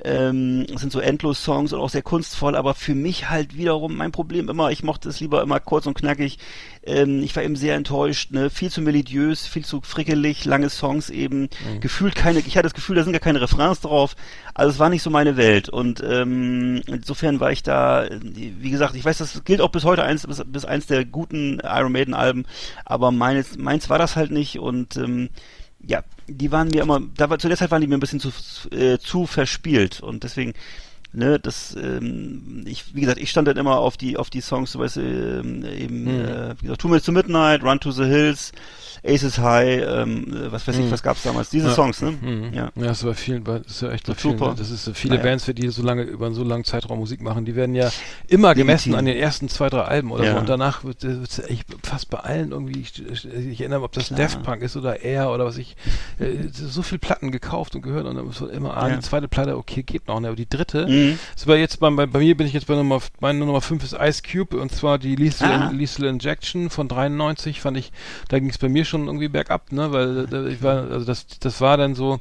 Ähm, 0.05 0.65
sind 0.75 0.91
so 0.91 0.99
endlos 0.99 1.41
Songs 1.43 1.71
und 1.71 1.79
auch 1.79 1.89
sehr 1.89 2.01
kunstvoll, 2.01 2.57
aber 2.57 2.73
für 2.73 2.93
mich 2.93 3.29
halt 3.29 3.55
wiederum 3.55 3.95
mein 3.95 4.11
Problem 4.11 4.49
immer, 4.49 4.69
ich 4.69 4.83
mochte 4.83 5.07
es 5.07 5.21
lieber 5.21 5.41
immer 5.41 5.61
kurz 5.61 5.85
und 5.85 5.93
knackig. 5.93 6.39
ähm, 6.85 7.23
ich 7.23 7.33
war 7.37 7.43
eben 7.43 7.55
sehr 7.55 7.75
enttäuscht, 7.75 8.31
ne? 8.31 8.49
Viel 8.49 8.69
zu 8.69 8.81
melodiös, 8.81 9.47
viel 9.47 9.63
zu 9.63 9.79
frickelig, 9.81 10.43
lange 10.43 10.69
Songs 10.69 11.09
eben, 11.09 11.43
Mhm. 11.43 11.79
gefühlt 11.79 12.15
keine, 12.15 12.39
ich 12.39 12.57
hatte 12.57 12.63
das 12.63 12.73
Gefühl, 12.73 12.97
da 12.97 13.03
sind 13.05 13.13
gar 13.13 13.21
keine 13.21 13.39
Refrains 13.39 13.79
drauf. 13.79 14.17
Also 14.53 14.71
es 14.71 14.79
war 14.79 14.89
nicht 14.89 15.03
so 15.03 15.09
meine 15.09 15.37
Welt. 15.37 15.69
Und 15.69 16.03
ähm, 16.05 16.81
insofern 16.87 17.39
war 17.39 17.53
ich 17.53 17.63
da, 17.63 18.05
wie 18.21 18.69
gesagt, 18.71 18.95
ich 18.95 19.05
weiß, 19.05 19.19
das 19.19 19.45
gilt 19.45 19.61
auch 19.61 19.69
bis 19.71 19.85
heute 19.85 20.03
eins, 20.03 20.27
bis, 20.27 20.43
bis 20.45 20.65
eins 20.65 20.85
der 20.87 21.05
guten 21.05 21.61
Iron 21.63 21.93
Maiden 21.93 22.13
Alben, 22.13 22.43
aber 22.83 23.11
meines, 23.11 23.57
meins 23.57 23.89
war 23.89 23.97
das 23.99 24.17
halt 24.17 24.31
nicht 24.31 24.59
und 24.59 24.97
ähm, 24.97 25.29
ja, 25.85 26.03
die 26.27 26.51
waren 26.51 26.69
mir 26.69 26.81
immer, 26.81 27.01
da 27.17 27.29
war, 27.29 27.39
zu 27.39 27.47
der 27.47 27.57
Zeit 27.57 27.71
waren 27.71 27.81
die 27.81 27.87
mir 27.87 27.97
ein 27.97 27.99
bisschen 27.99 28.19
zu, 28.19 28.31
äh, 28.71 28.97
zu 28.99 29.25
verspielt 29.25 29.99
und 30.01 30.23
deswegen, 30.23 30.53
ne, 31.11 31.39
das, 31.39 31.75
ähm, 31.75 32.63
ich, 32.65 32.95
wie 32.95 33.01
gesagt, 33.01 33.19
ich 33.19 33.29
stand 33.29 33.47
dann 33.47 33.57
immer 33.57 33.77
auf 33.79 33.97
die, 33.97 34.17
auf 34.17 34.29
die 34.29 34.41
Songs, 34.41 34.71
so 34.71 34.79
weißt 34.79 34.97
ähm, 34.97 35.65
eben, 35.65 36.03
Mhm. 36.03 36.09
äh, 36.25 36.55
wie 36.59 36.65
gesagt, 36.65 36.81
Two 36.81 36.87
Minutes 36.87 37.05
to 37.05 37.11
Midnight, 37.11 37.63
Run 37.63 37.79
to 37.79 37.91
the 37.91 38.05
Hills, 38.05 38.51
Aces 39.05 39.37
High, 39.37 39.83
ähm, 39.85 40.27
äh, 40.33 40.51
was 40.51 40.67
weiß 40.67 40.77
ich, 40.77 40.85
Mhm. 40.85 40.91
was 40.91 41.03
gab's 41.03 41.23
damals, 41.23 41.49
diese 41.49 41.67
Ja. 41.67 41.73
Songs, 41.73 42.01
ne? 42.01 42.11
Mhm. 42.11 42.53
Ja. 42.53 42.71
Ja, 42.75 42.83
das 42.87 42.99
ist 42.99 43.05
bei 43.05 43.13
vielen, 43.13 43.43
das 43.43 43.61
ist 43.67 43.81
ja 43.81 43.91
echt 43.91 44.07
bei 44.07 44.13
vielen, 44.15 44.37
super. 44.37 44.51
ne? 44.51 44.55
das 44.57 44.71
ist 44.71 44.85
so 44.85 44.93
viele 44.93 45.15
Naja. 45.15 45.29
Bands, 45.29 45.43
für 45.45 45.53
die 45.53 45.67
so 45.69 45.83
lange, 45.83 46.03
über 46.03 46.25
einen 46.27 46.35
so 46.35 46.43
langen 46.43 46.63
Zeitraum 46.63 46.99
Musik 46.99 47.21
machen, 47.21 47.43
die 47.43 47.55
werden 47.55 47.75
ja 47.75 47.91
immer 48.27 48.55
gemessen 48.55 48.91
Legitim. 48.91 48.99
an 48.99 49.05
den 49.05 49.17
ersten 49.17 49.49
zwei, 49.49 49.69
drei 49.69 49.81
Alben 49.81 50.11
oder 50.11 50.23
Ja. 50.23 50.31
so 50.33 50.39
und 50.39 50.47
danach 50.47 50.83
wird 50.85 51.03
es 51.03 51.39
echt 51.39 51.65
fast 51.83 52.09
bei 52.09 52.19
allen 52.19 52.51
irgendwie, 52.51 52.79
ich, 52.79 53.03
ich, 53.05 53.25
ich 53.25 53.59
erinnere 53.59 53.79
mich, 53.79 53.85
ob 53.85 53.91
das 53.91 54.07
Klar. 54.07 54.19
Daft 54.19 54.41
Punk 54.43 54.61
ist 54.61 54.77
oder 54.77 55.01
Air 55.01 55.31
oder 55.31 55.45
was 55.45 55.57
ich, 55.57 55.75
äh, 56.19 56.35
so 56.53 56.81
viel 56.81 56.97
Platten 56.99 57.31
gekauft 57.31 57.75
und 57.75 57.81
gehört 57.81 58.05
und 58.05 58.15
dann 58.15 58.31
so 58.31 58.47
immer, 58.47 58.77
ah, 58.77 58.87
Ja. 58.87 58.95
die 58.95 59.01
zweite 59.01 59.27
Platte, 59.27 59.57
okay, 59.57 59.83
geht 59.83 60.07
noch, 60.07 60.19
ne, 60.21 60.27
aber 60.27 60.37
die 60.37 60.47
dritte, 60.47 60.87
Mhm. 60.87 61.19
war 61.45 61.57
jetzt 61.57 61.79
bei, 61.81 61.89
bei, 61.89 62.05
bei 62.05 62.19
mir 62.19 62.37
bin 62.37 62.47
ich 62.47 62.53
jetzt 62.53 62.67
bei 62.67 62.75
Nummer, 62.75 63.01
meine 63.19 63.39
Nummer 63.39 63.59
5 63.59 63.83
ist 63.83 63.97
Ice 63.99 64.21
Cube 64.21 64.55
und 64.57 64.71
zwar 64.71 64.97
die 64.97 65.15
Lethal, 65.17 65.51
Ah. 65.51 65.71
Lethal 65.71 66.05
Injection 66.05 66.69
von 66.69 66.87
93 66.87 67.59
fand 67.59 67.75
ich, 67.77 67.91
da 68.29 68.39
ging 68.39 68.49
es 68.49 68.57
bei 68.57 68.69
mir 68.69 68.85
schon 68.85 68.92
irgendwie 68.93 69.27
bergab, 69.27 69.71
ne, 69.71 69.91
weil 69.91 70.27
äh, 70.31 70.53
ich 70.53 70.61
war, 70.63 70.89
also 70.91 71.05
das, 71.05 71.27
das 71.39 71.61
war 71.61 71.77
dann 71.77 71.95
so, 71.95 72.19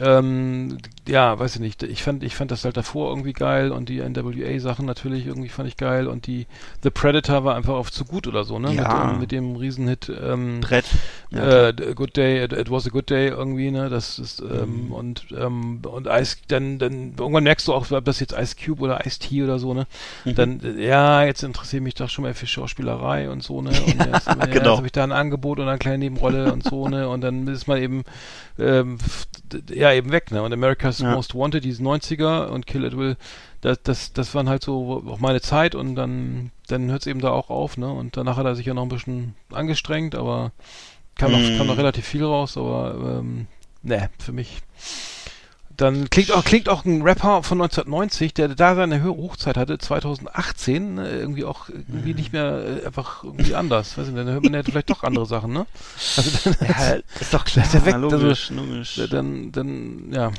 ähm, 0.00 0.78
ja, 1.08 1.38
weiß 1.38 1.56
ich 1.56 1.60
nicht, 1.60 1.82
ich 1.82 2.02
fand, 2.02 2.22
ich 2.22 2.34
fand 2.36 2.50
das 2.50 2.64
halt 2.64 2.76
davor 2.76 3.08
irgendwie 3.10 3.32
geil 3.32 3.72
und 3.72 3.88
die 3.88 4.00
NWA-Sachen 4.00 4.84
natürlich 4.86 5.26
irgendwie 5.26 5.48
fand 5.48 5.68
ich 5.68 5.76
geil 5.76 6.06
und 6.06 6.26
die 6.26 6.46
The 6.82 6.90
Predator 6.90 7.44
war 7.44 7.54
einfach 7.56 7.74
auf 7.74 7.90
zu 7.90 8.04
gut 8.04 8.26
oder 8.26 8.44
so, 8.44 8.58
ne, 8.58 8.72
Ja. 8.72 8.82
mit, 8.82 8.92
dem, 8.92 9.18
mit 9.20 9.32
dem 9.32 9.56
Riesenhit, 9.56 10.10
ähm, 10.22 10.60
Brett. 10.60 10.84
Ja, 11.30 11.68
äh, 11.68 11.74
Good 11.94 12.16
Day, 12.16 12.44
it, 12.44 12.52
it 12.52 12.70
was 12.70 12.86
a 12.86 12.90
Good 12.90 13.10
Day 13.10 13.28
irgendwie, 13.28 13.70
ne? 13.70 13.88
Das 13.90 14.18
ist 14.18 14.40
ähm, 14.40 14.86
Mhm. 14.86 14.92
und 14.92 15.26
ähm, 15.38 15.80
und 15.84 16.06
Ice, 16.06 16.36
dann 16.48 16.78
dann 16.78 17.14
irgendwann 17.18 17.44
merkst 17.44 17.66
du 17.68 17.74
auch, 17.74 17.90
ob 17.90 18.04
das 18.04 18.20
jetzt 18.20 18.32
Ice 18.38 18.54
Cube 18.62 18.80
oder 18.82 19.04
Ice 19.06 19.18
T 19.18 19.42
oder 19.42 19.58
so, 19.58 19.74
ne? 19.74 19.86
Mhm. 20.24 20.34
Dann 20.34 20.60
ja, 20.78 21.24
jetzt 21.24 21.42
interessiert 21.42 21.82
mich 21.82 21.94
doch 21.94 22.08
schon 22.08 22.24
mal 22.24 22.34
für 22.34 22.46
Schauspielerei 22.46 23.28
und 23.30 23.42
so, 23.42 23.60
ne? 23.62 23.70
Und 23.70 24.04
jetzt, 24.12 24.26
ja, 24.28 24.34
genau. 24.46 24.70
jetzt 24.70 24.76
habe 24.78 24.86
ich 24.86 24.92
da 24.92 25.04
ein 25.04 25.12
Angebot 25.12 25.58
und 25.58 25.68
eine 25.68 25.78
kleine 25.78 25.98
Nebenrolle 25.98 26.52
und 26.52 26.64
so, 26.64 26.88
ne? 26.88 27.08
Und 27.08 27.20
dann 27.22 27.46
ist 27.48 27.66
man 27.66 27.82
eben 27.82 28.04
ähm, 28.58 28.98
f- 29.00 29.26
d- 29.88 29.92
ja 29.94 29.98
eben 29.98 30.12
weg, 30.12 30.30
ne? 30.30 30.42
Und 30.42 30.52
America's 30.52 30.98
Ja. 31.00 31.12
Most 31.14 31.34
Wanted, 31.34 31.64
die 31.64 31.72
90er 31.74 32.46
und 32.48 32.66
Kill 32.66 32.84
It 32.84 32.96
Will, 32.96 33.16
das, 33.60 33.82
das, 33.82 34.12
das 34.12 34.34
waren 34.34 34.48
halt 34.48 34.62
so 34.62 35.02
auch 35.08 35.18
meine 35.18 35.40
Zeit 35.40 35.74
und 35.74 35.94
dann, 35.96 36.50
dann 36.68 36.90
hört 36.90 37.02
es 37.02 37.06
eben 37.06 37.20
da 37.20 37.30
auch 37.30 37.50
auf, 37.50 37.76
ne? 37.76 37.90
Und 37.90 38.16
danach 38.16 38.36
hat 38.36 38.46
er 38.46 38.54
sich 38.54 38.66
ja 38.66 38.74
noch 38.74 38.82
ein 38.84 38.88
bisschen 38.88 39.34
angestrengt, 39.52 40.14
aber 40.14 40.52
kam, 41.16 41.32
noch, 41.32 41.38
Mm. 41.40 41.56
kam 41.58 41.66
noch 41.66 41.78
relativ 41.78 42.06
viel 42.06 42.24
raus, 42.24 42.56
aber 42.56 43.18
ähm, 43.20 43.46
ne, 43.82 44.10
für 44.18 44.32
mich. 44.32 44.58
Dann 45.78 46.10
klingt 46.10 46.32
auch, 46.32 46.44
klingt 46.44 46.68
auch 46.68 46.84
ein 46.84 47.02
Rapper 47.02 47.44
von 47.44 47.60
1990, 47.62 48.34
der 48.34 48.48
da 48.48 48.74
seine 48.74 49.00
höhere 49.00 49.16
Hochzeit 49.16 49.56
hatte, 49.56 49.78
2018, 49.78 50.98
äh, 50.98 51.18
irgendwie 51.20 51.44
auch 51.44 51.68
irgendwie 51.68 52.14
nicht 52.14 52.32
mehr 52.32 52.82
äh, 52.82 52.86
einfach 52.86 53.22
irgendwie 53.22 53.54
anders. 53.54 53.96
Weiß 53.96 54.08
nicht, 54.08 54.18
dann 54.18 54.26
hört 54.26 54.42
man 54.42 54.54
ja 54.54 54.62
vielleicht 54.64 54.90
doch 54.90 55.04
andere 55.04 55.24
Sachen, 55.24 55.52
ne? 55.52 55.66
Also 56.16 56.30
dann, 56.44 56.68
Ja, 56.68 56.94
ist 57.20 57.32
doch 57.32 57.44
klar, 57.44 57.64
ist 57.64 57.74
er 57.74 57.86
weg, 57.86 57.94
logisch, 57.96 58.50
logisch. 58.50 59.00
dann, 59.08 59.52
dann, 59.52 60.12
ja. 60.12 60.32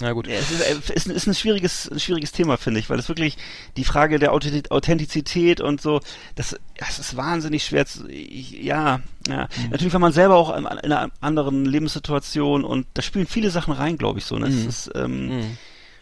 Na 0.00 0.12
gut. 0.12 0.26
Ja, 0.26 0.34
es 0.34 0.50
ist, 0.50 0.60
äh, 0.60 0.94
ist, 0.94 1.06
ein- 1.08 1.14
ist 1.16 1.26
ein 1.26 1.34
schwieriges, 1.34 1.90
ein 1.90 1.98
schwieriges 2.00 2.32
Thema, 2.32 2.56
finde 2.58 2.80
ich, 2.80 2.90
weil 2.90 2.98
es 2.98 3.08
wirklich 3.08 3.36
die 3.76 3.84
Frage 3.84 4.18
der 4.18 4.32
Authenti- 4.32 4.70
Authentizität 4.70 5.60
und 5.60 5.80
so, 5.80 6.00
das, 6.34 6.56
das 6.76 6.98
ist 6.98 7.16
wahnsinnig 7.16 7.64
schwer 7.64 7.86
zu, 7.86 8.06
ja, 8.10 9.00
ja. 9.28 9.48
Mhm. 9.56 9.70
Natürlich 9.70 9.92
war 9.92 10.00
man 10.00 10.12
selber 10.12 10.36
auch 10.36 10.54
in, 10.56 10.64
in 10.64 10.68
einer 10.92 11.10
anderen 11.20 11.64
Lebenssituation 11.64 12.64
und 12.64 12.86
da 12.94 13.02
spielen 13.02 13.26
viele 13.26 13.50
Sachen 13.50 13.72
rein, 13.72 13.96
glaube 13.96 14.18
ich, 14.18 14.24
so, 14.26 14.38
ne? 14.38 14.48
Mhm. 14.48 14.58
Es 14.58 14.64
ist, 14.66 14.90
ähm, 14.94 15.26
Mhm. 15.38 15.56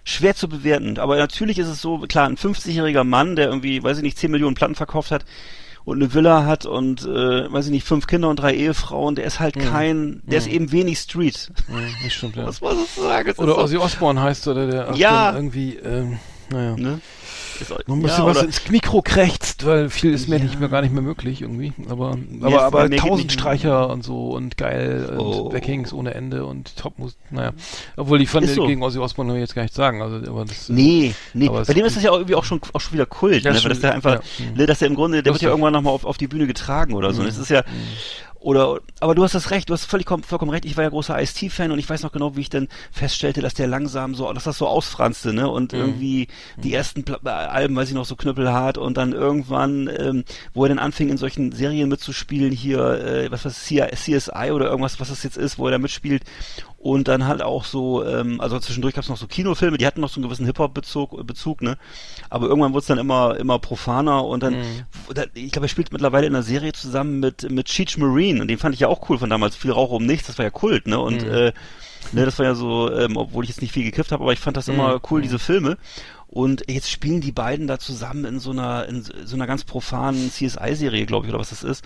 schwer 0.04 0.34
zu 0.34 0.48
bewerten. 0.48 0.98
Aber 0.98 1.16
natürlich 1.16 1.58
ist 1.58 1.68
es 1.68 1.80
so, 1.80 1.98
klar, 2.00 2.26
ein 2.28 2.36
50-jähriger 2.38 3.04
Mann, 3.04 3.36
der 3.36 3.46
irgendwie, 3.48 3.82
weiß 3.82 3.98
ich 3.98 4.02
nicht, 4.02 4.18
10 4.18 4.30
Millionen 4.32 4.54
Platten 4.56 4.74
verkauft 4.74 5.10
hat 5.10 5.24
und 5.90 6.02
eine 6.02 6.14
Villa 6.14 6.44
hat 6.46 6.66
und, 6.66 7.02
äh, 7.02 7.52
weiß 7.52 7.66
ich 7.66 7.70
nicht, 7.72 7.86
fünf 7.86 8.06
Kinder 8.06 8.28
und 8.28 8.36
drei 8.36 8.54
Ehefrauen, 8.54 9.14
der 9.14 9.24
ist 9.24 9.40
halt 9.40 9.56
Mhm. 9.56 9.60
kein, 9.60 10.22
der 10.24 10.38
ist 10.38 10.46
Mhm. 10.48 10.54
eben 10.54 10.72
wenig 10.72 10.98
Street. 10.98 11.50
Mhm, 11.68 11.86
das 12.02 12.12
stimmt, 12.12 12.36
ja. 12.36 12.46
Was 12.46 12.60
muss 12.60 12.74
ich 12.84 13.02
sagen? 13.02 13.28
Ist 13.28 13.38
Oder 13.38 13.54
so, 13.54 13.58
Ozzy 13.60 13.76
Osbourne 13.76 14.20
heißt 14.22 14.48
oder 14.48 14.66
der 14.66 14.92
Ja. 14.94 15.34
irgendwie, 15.34 15.76
ähm, 15.76 16.18
naja. 16.50 16.76
ne? 16.76 17.00
Ist, 17.60 17.72
Man 17.88 17.98
muss 18.00 18.16
ja, 18.16 18.24
was 18.24 18.42
ins 18.42 18.68
Mikro 18.70 19.02
krächzt, 19.02 19.66
weil 19.66 19.90
viel 19.90 20.12
ist 20.12 20.28
mir 20.28 20.36
Ja. 20.38 20.44
nicht 20.44 20.58
mehr 20.58 20.68
gar 20.68 20.82
nicht 20.82 20.92
mehr 20.92 21.02
möglich 21.02 21.42
irgendwie. 21.42 21.72
Aber 21.88 22.16
aber, 22.40 22.62
aber 22.62 22.90
tausend 22.90 23.32
Streicher 23.32 23.90
und 23.90 24.02
so 24.04 24.30
und 24.30 24.56
geil 24.56 25.16
Oh. 25.18 25.22
und 25.42 25.50
Backings 25.50 25.92
ohne 25.92 26.14
Ende 26.14 26.46
und 26.46 26.76
Topmusik. 26.76 27.18
Naja, 27.30 27.52
obwohl 27.96 28.20
ich 28.22 28.28
fand 28.28 28.48
so. 28.48 28.66
gegen 28.66 28.82
Ozzy 28.82 28.98
Osbourne 28.98 29.38
jetzt 29.38 29.54
gar 29.54 29.62
nicht 29.62 29.74
sagen. 29.74 30.02
Also 30.02 30.16
aber 30.30 30.44
das. 30.44 30.68
Nee, 30.68 31.14
nee. 31.34 31.48
Es- 31.54 31.66
Bei 31.68 31.74
dem 31.74 31.84
ist 31.84 31.96
das 31.96 32.02
ja 32.02 32.10
auch 32.10 32.16
irgendwie 32.16 32.34
auch 32.34 32.44
schon, 32.44 32.60
auch 32.72 32.80
schon 32.80 32.94
wieder 32.94 33.06
Kult, 33.06 33.44
ne? 33.44 33.54
Weil 33.54 33.68
das 33.70 33.80
der 33.80 33.94
einfach, 33.94 34.14
ja. 34.14 34.46
Mhm. 34.46 34.56
ne, 34.56 34.66
dass 34.66 34.78
der 34.78 34.88
im 34.88 34.94
Grunde, 34.94 35.22
der 35.22 35.32
wird 35.32 35.42
ja 35.42 35.50
irgendwann 35.50 35.72
nochmal 35.72 35.92
auf, 35.92 36.04
auf 36.04 36.16
die 36.16 36.28
Bühne 36.28 36.46
getragen 36.46 36.94
oder 36.94 37.12
so. 37.12 37.22
Mhm. 37.22 37.26
Das 37.26 37.38
ist 37.38 37.50
ja, 37.50 37.62
oder, 38.40 38.80
aber 39.00 39.14
du 39.14 39.22
hast 39.22 39.34
das 39.34 39.50
recht, 39.50 39.68
du 39.68 39.74
hast 39.74 39.84
völlig 39.84 40.06
kom- 40.06 40.24
vollkommen 40.24 40.50
recht. 40.50 40.64
Ich 40.64 40.76
war 40.76 40.84
ja 40.84 40.90
großer 40.90 41.20
Ice-T-Fan 41.20 41.70
und 41.72 41.78
ich 41.78 41.88
weiß 41.90 42.02
noch 42.02 42.12
genau, 42.12 42.36
wie 42.36 42.40
ich 42.40 42.48
dann 42.48 42.68
feststellte, 42.90 43.42
dass 43.42 43.52
der 43.52 43.66
langsam 43.66 44.14
so, 44.14 44.32
dass 44.32 44.44
das 44.44 44.56
so 44.56 44.66
ausfranste, 44.66 45.34
ne? 45.34 45.48
Und 45.48 45.72
Mhm. 45.74 45.78
irgendwie 45.78 46.28
die 46.56 46.72
ersten 46.72 47.04
Pla 47.04 47.18
äh, 47.24 47.28
Alben, 47.28 47.76
weiß 47.76 47.88
ich 47.88 47.94
noch, 47.94 48.06
so 48.06 48.16
knüppelhart 48.16 48.78
und 48.78 48.96
dann 48.96 49.12
irgendwann, 49.12 49.90
ähm, 49.94 50.24
wo 50.54 50.64
er 50.64 50.70
dann 50.70 50.78
anfing, 50.78 51.10
in 51.10 51.18
solchen 51.18 51.52
Serien 51.52 51.88
mitzuspielen, 51.90 52.50
hier, 52.52 52.80
äh, 53.04 53.30
was 53.30 53.44
was 53.44 53.62
CSI 53.62 54.50
oder 54.52 54.66
irgendwas, 54.70 54.98
was 55.00 55.08
das 55.10 55.22
jetzt 55.22 55.36
ist, 55.36 55.58
wo 55.58 55.66
er 55.66 55.72
da 55.72 55.78
mitspielt. 55.78 56.22
Und 56.82 57.08
dann 57.08 57.26
halt 57.26 57.42
auch 57.42 57.66
so, 57.66 58.02
ähm, 58.06 58.40
also 58.40 58.58
zwischendurch 58.58 58.94
gab 58.94 59.04
es 59.04 59.10
noch 59.10 59.18
so 59.18 59.26
Kinofilme, 59.26 59.76
die 59.76 59.86
hatten 59.86 60.00
noch 60.00 60.08
so 60.08 60.14
einen 60.16 60.22
gewissen 60.24 60.46
Hip-Hop-Bezug, 60.46 61.26
Bezug, 61.26 61.60
ne? 61.60 61.76
Aber 62.30 62.46
irgendwann 62.46 62.72
wurde 62.72 62.80
es 62.80 62.86
dann 62.86 62.96
immer, 62.96 63.36
immer 63.36 63.58
profaner 63.58 64.24
und 64.24 64.42
dann, 64.42 64.54
Mhm. 64.54 64.84
ich 65.34 65.52
glaube, 65.52 65.66
er 65.66 65.68
spielt 65.68 65.92
mittlerweile 65.92 66.26
in 66.26 66.34
einer 66.34 66.42
Serie 66.42 66.72
zusammen 66.72 67.20
mit, 67.20 67.50
mit 67.50 67.66
Cheech 67.66 67.98
Marine 67.98 68.40
und 68.40 68.48
den 68.48 68.56
fand 68.56 68.72
ich 68.74 68.80
ja 68.80 68.88
auch 68.88 69.10
cool 69.10 69.18
von 69.18 69.28
damals. 69.28 69.56
Viel 69.56 69.72
Rauch 69.72 69.90
um 69.90 70.06
nichts, 70.06 70.28
das 70.28 70.38
war 70.38 70.46
ja 70.46 70.50
Kult, 70.50 70.86
ne? 70.86 70.98
Und, 70.98 71.22
Mhm. 71.22 71.28
äh, 71.30 71.52
ne, 72.12 72.24
das 72.24 72.38
war 72.38 72.46
ja 72.46 72.54
so, 72.54 72.90
ähm, 72.90 73.18
obwohl 73.18 73.44
ich 73.44 73.50
jetzt 73.50 73.60
nicht 73.60 73.72
viel 73.74 73.84
gekifft 73.84 74.10
habe, 74.10 74.22
aber 74.22 74.32
ich 74.32 74.40
fand 74.40 74.56
das 74.56 74.68
immer 74.68 74.94
Mhm. 74.94 75.00
cool, 75.10 75.20
diese 75.20 75.38
Filme. 75.38 75.76
Und 76.28 76.62
jetzt 76.66 76.90
spielen 76.90 77.20
die 77.20 77.32
beiden 77.32 77.66
da 77.66 77.78
zusammen 77.78 78.24
in 78.24 78.38
so 78.40 78.52
einer, 78.52 78.86
in 78.88 79.02
so 79.02 79.36
einer 79.36 79.46
ganz 79.46 79.64
profanen 79.64 80.30
CSI-Serie, 80.30 81.04
glaube 81.04 81.26
ich, 81.26 81.30
oder 81.32 81.40
was 81.40 81.50
das 81.50 81.62
ist. 81.62 81.84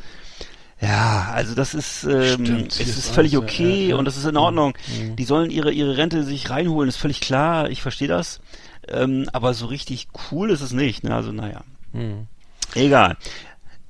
Ja, 0.85 1.31
also 1.33 1.55
das 1.55 1.75
ist, 1.75 2.05
ähm, 2.05 2.45
Stimmt, 2.45 2.81
es 2.81 2.97
ist 2.97 3.11
völlig 3.11 3.33
ja, 3.33 3.39
okay 3.39 3.89
ja. 3.89 3.97
und 3.97 4.05
das 4.05 4.17
ist 4.17 4.25
in 4.25 4.37
Ordnung. 4.37 4.77
Mhm. 4.99 5.17
Die 5.17 5.25
sollen 5.25 5.51
ihre, 5.51 5.73
ihre 5.73 5.97
Rente 5.97 6.25
sich 6.25 6.51
reinholen, 6.51 6.89
ist 6.89 6.97
völlig 6.97 7.21
klar, 7.21 7.71
ich 7.71 7.81
verstehe 7.83 8.09
das. 8.09 8.41
Ähm, 8.89 9.29
aber 9.33 9.55
so 9.55 9.67
richtig 9.67 10.09
cool 10.31 10.51
ist 10.51 10.61
es 10.61 10.73
nicht, 10.73 11.05
ne? 11.05 11.15
Also 11.15 11.33
naja. 11.33 11.63
Mhm. 11.93 12.27
Egal. 12.75 13.17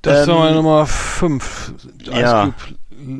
Das 0.03 0.28
Ähm, 0.28 0.34
war 0.34 0.51
Nummer 0.53 0.86
5. 0.86 1.74
Ice 2.03 2.20
ja. 2.20 2.45
Cube 2.45 2.78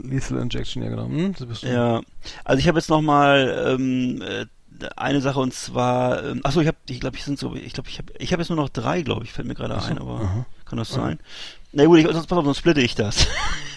Lethal 0.08 0.38
Injection, 0.38 0.82
ja 0.82 0.90
genau. 0.90 1.06
Hm. 1.08 1.34
Ja, 1.62 2.00
also 2.44 2.58
ich 2.60 2.68
habe 2.68 2.78
jetzt 2.78 2.90
noch 2.90 3.00
mal 3.02 3.74
ähm, 3.78 4.22
äh, 4.22 4.46
eine 4.96 5.20
Sache 5.20 5.40
und 5.40 5.52
zwar, 5.52 6.24
ähm, 6.24 6.40
achso, 6.44 6.60
ich 6.60 6.68
habe, 6.68 6.76
ich 6.88 7.00
glaube, 7.00 7.16
ich 7.16 7.24
sind 7.24 7.38
so, 7.38 7.54
ich 7.54 7.72
glaube, 7.72 7.88
ich 7.88 7.98
habe, 7.98 8.12
ich 8.18 8.32
habe 8.32 8.42
jetzt 8.42 8.50
nur 8.50 8.56
noch 8.56 8.68
drei, 8.68 9.02
glaube 9.02 9.24
ich, 9.24 9.32
fällt 9.32 9.48
mir 9.48 9.54
gerade 9.54 9.80
ein, 9.82 9.98
aber 9.98 10.20
aha. 10.20 10.46
Kann 10.74 10.78
das 10.78 10.90
sein? 10.90 11.18
Na 11.72 11.84
gut, 11.86 11.98
ich, 11.98 12.06
sonst, 12.06 12.26
pass 12.26 12.38
auf, 12.38 12.44
sonst 12.44 12.58
splitte 12.58 12.80
ich 12.80 12.94
das. 12.94 13.26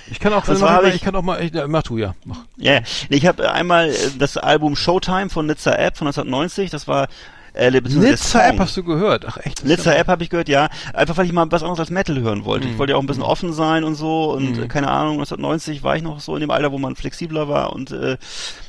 Ich 0.10 0.22
kann 0.22 0.32
auch, 0.32 0.46
Das 0.46 0.62
war 0.62 0.86
ich, 0.86 0.96
ich- 0.96 1.02
kann 1.02 1.18
auch 1.18 1.22
mal, 1.22 1.44
ich, 1.44 1.52
mach 1.68 1.84
du 1.84 1.98
ja. 1.98 2.16
Mach. 2.24 2.38
Ja. 2.56 2.80
Nee, 3.10 3.18
ich 3.18 3.26
habe 3.26 3.52
einmal 3.52 3.90
äh, 3.90 3.96
das 4.18 4.38
Album 4.38 4.78
Showtime 4.78 5.30
von 5.30 5.48
Nizza 5.48 5.72
App 5.74 5.98
von 5.98 6.08
1990, 6.08 6.70
das 6.70 6.88
war 6.88 7.10
äh, 7.58 7.72
Nizza 7.72 8.48
App 8.48 8.60
hast 8.60 8.78
du 8.78 8.84
gehört. 8.84 9.26
Ach 9.28 9.38
echt? 9.38 9.66
Nizza 9.66 9.94
App 9.94 10.08
habe 10.08 10.24
ich 10.24 10.30
gehört, 10.30 10.48
ja. 10.50 10.70
Einfach 10.94 11.18
weil 11.18 11.26
ich 11.26 11.34
mal 11.34 11.52
was 11.52 11.64
anderes 11.64 11.80
als 11.80 11.90
Metal 11.90 12.20
hören 12.20 12.46
wollte. 12.46 12.68
Ich 12.68 12.76
Mhm. 12.76 12.78
wollte 12.78 12.92
ja 12.94 12.98
auch 12.98 13.02
ein 13.02 13.08
bisschen 13.08 13.24
offen 13.24 13.52
sein 13.52 13.84
und 13.84 13.96
so 13.96 14.32
und 14.32 14.58
Mhm. 14.58 14.68
keine 14.68 14.90
Ahnung, 14.90 15.18
1990 15.18 15.82
war 15.84 15.96
ich 15.96 16.04
noch 16.04 16.20
so 16.20 16.36
in 16.36 16.42
dem 16.42 16.52
Alter, 16.52 16.72
wo 16.72 16.78
man 16.78 16.96
flexibler 16.96 17.50
war 17.50 17.74
und 17.74 17.92
äh, 17.92 18.18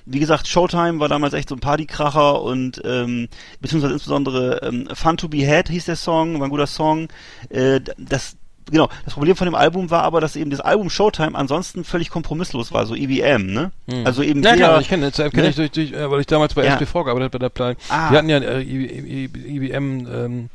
wie 0.06 0.20
gesagt, 0.20 0.48
Showtime 0.48 1.00
war 1.00 1.08
damals 1.08 1.34
echt 1.34 1.50
so 1.50 1.54
ein 1.54 1.60
Partykracher 1.60 2.40
und 2.42 2.80
ähm, 2.84 3.28
beziehungsweise 3.60 3.92
insbesondere 3.92 4.60
ähm, 4.62 4.88
Fun 4.94 5.18
to 5.18 5.28
be 5.28 5.46
Had 5.46 5.68
hieß 5.68 5.84
der 5.84 5.96
Song, 5.96 6.38
war 6.40 6.46
ein 6.46 6.50
guter 6.50 6.66
Song. 6.66 7.08
Äh, 7.50 7.80
das 7.98 8.37
Genau, 8.70 8.88
das 9.04 9.14
Problem 9.14 9.36
von 9.36 9.46
dem 9.46 9.54
Album 9.54 9.90
war 9.90 10.02
aber, 10.02 10.20
dass 10.20 10.36
eben 10.36 10.50
das 10.50 10.60
Album 10.60 10.90
Showtime 10.90 11.34
ansonsten 11.36 11.84
völlig 11.84 12.10
kompromisslos 12.10 12.72
war, 12.72 12.86
so 12.86 12.94
EBM, 12.94 13.46
ne? 13.46 13.72
Mhm. 13.86 14.06
Also 14.06 14.22
eben 14.22 14.42
Ja 14.42 14.50
sehr, 14.50 14.58
klar, 14.58 14.80
ich 14.80 14.88
kenne 14.88 15.10
kenne 15.10 15.30
ne? 15.42 15.48
ich 15.48 15.56
durch, 15.56 15.70
durch, 15.70 15.92
äh, 15.92 16.10
weil 16.10 16.20
ich 16.20 16.26
damals 16.26 16.54
bei 16.54 16.64
Ja. 16.64 16.74
SPV 16.74 17.04
gearbeitet 17.04 17.32
bei 17.32 17.38
der 17.38 17.48
Plan. 17.48 17.76
Ah. 17.88 18.10
Die 18.10 18.16
hatten 18.16 18.28
ja 18.28 18.38
äh, 18.38 18.62
IBM 18.62 20.06
ähm, 20.12 20.48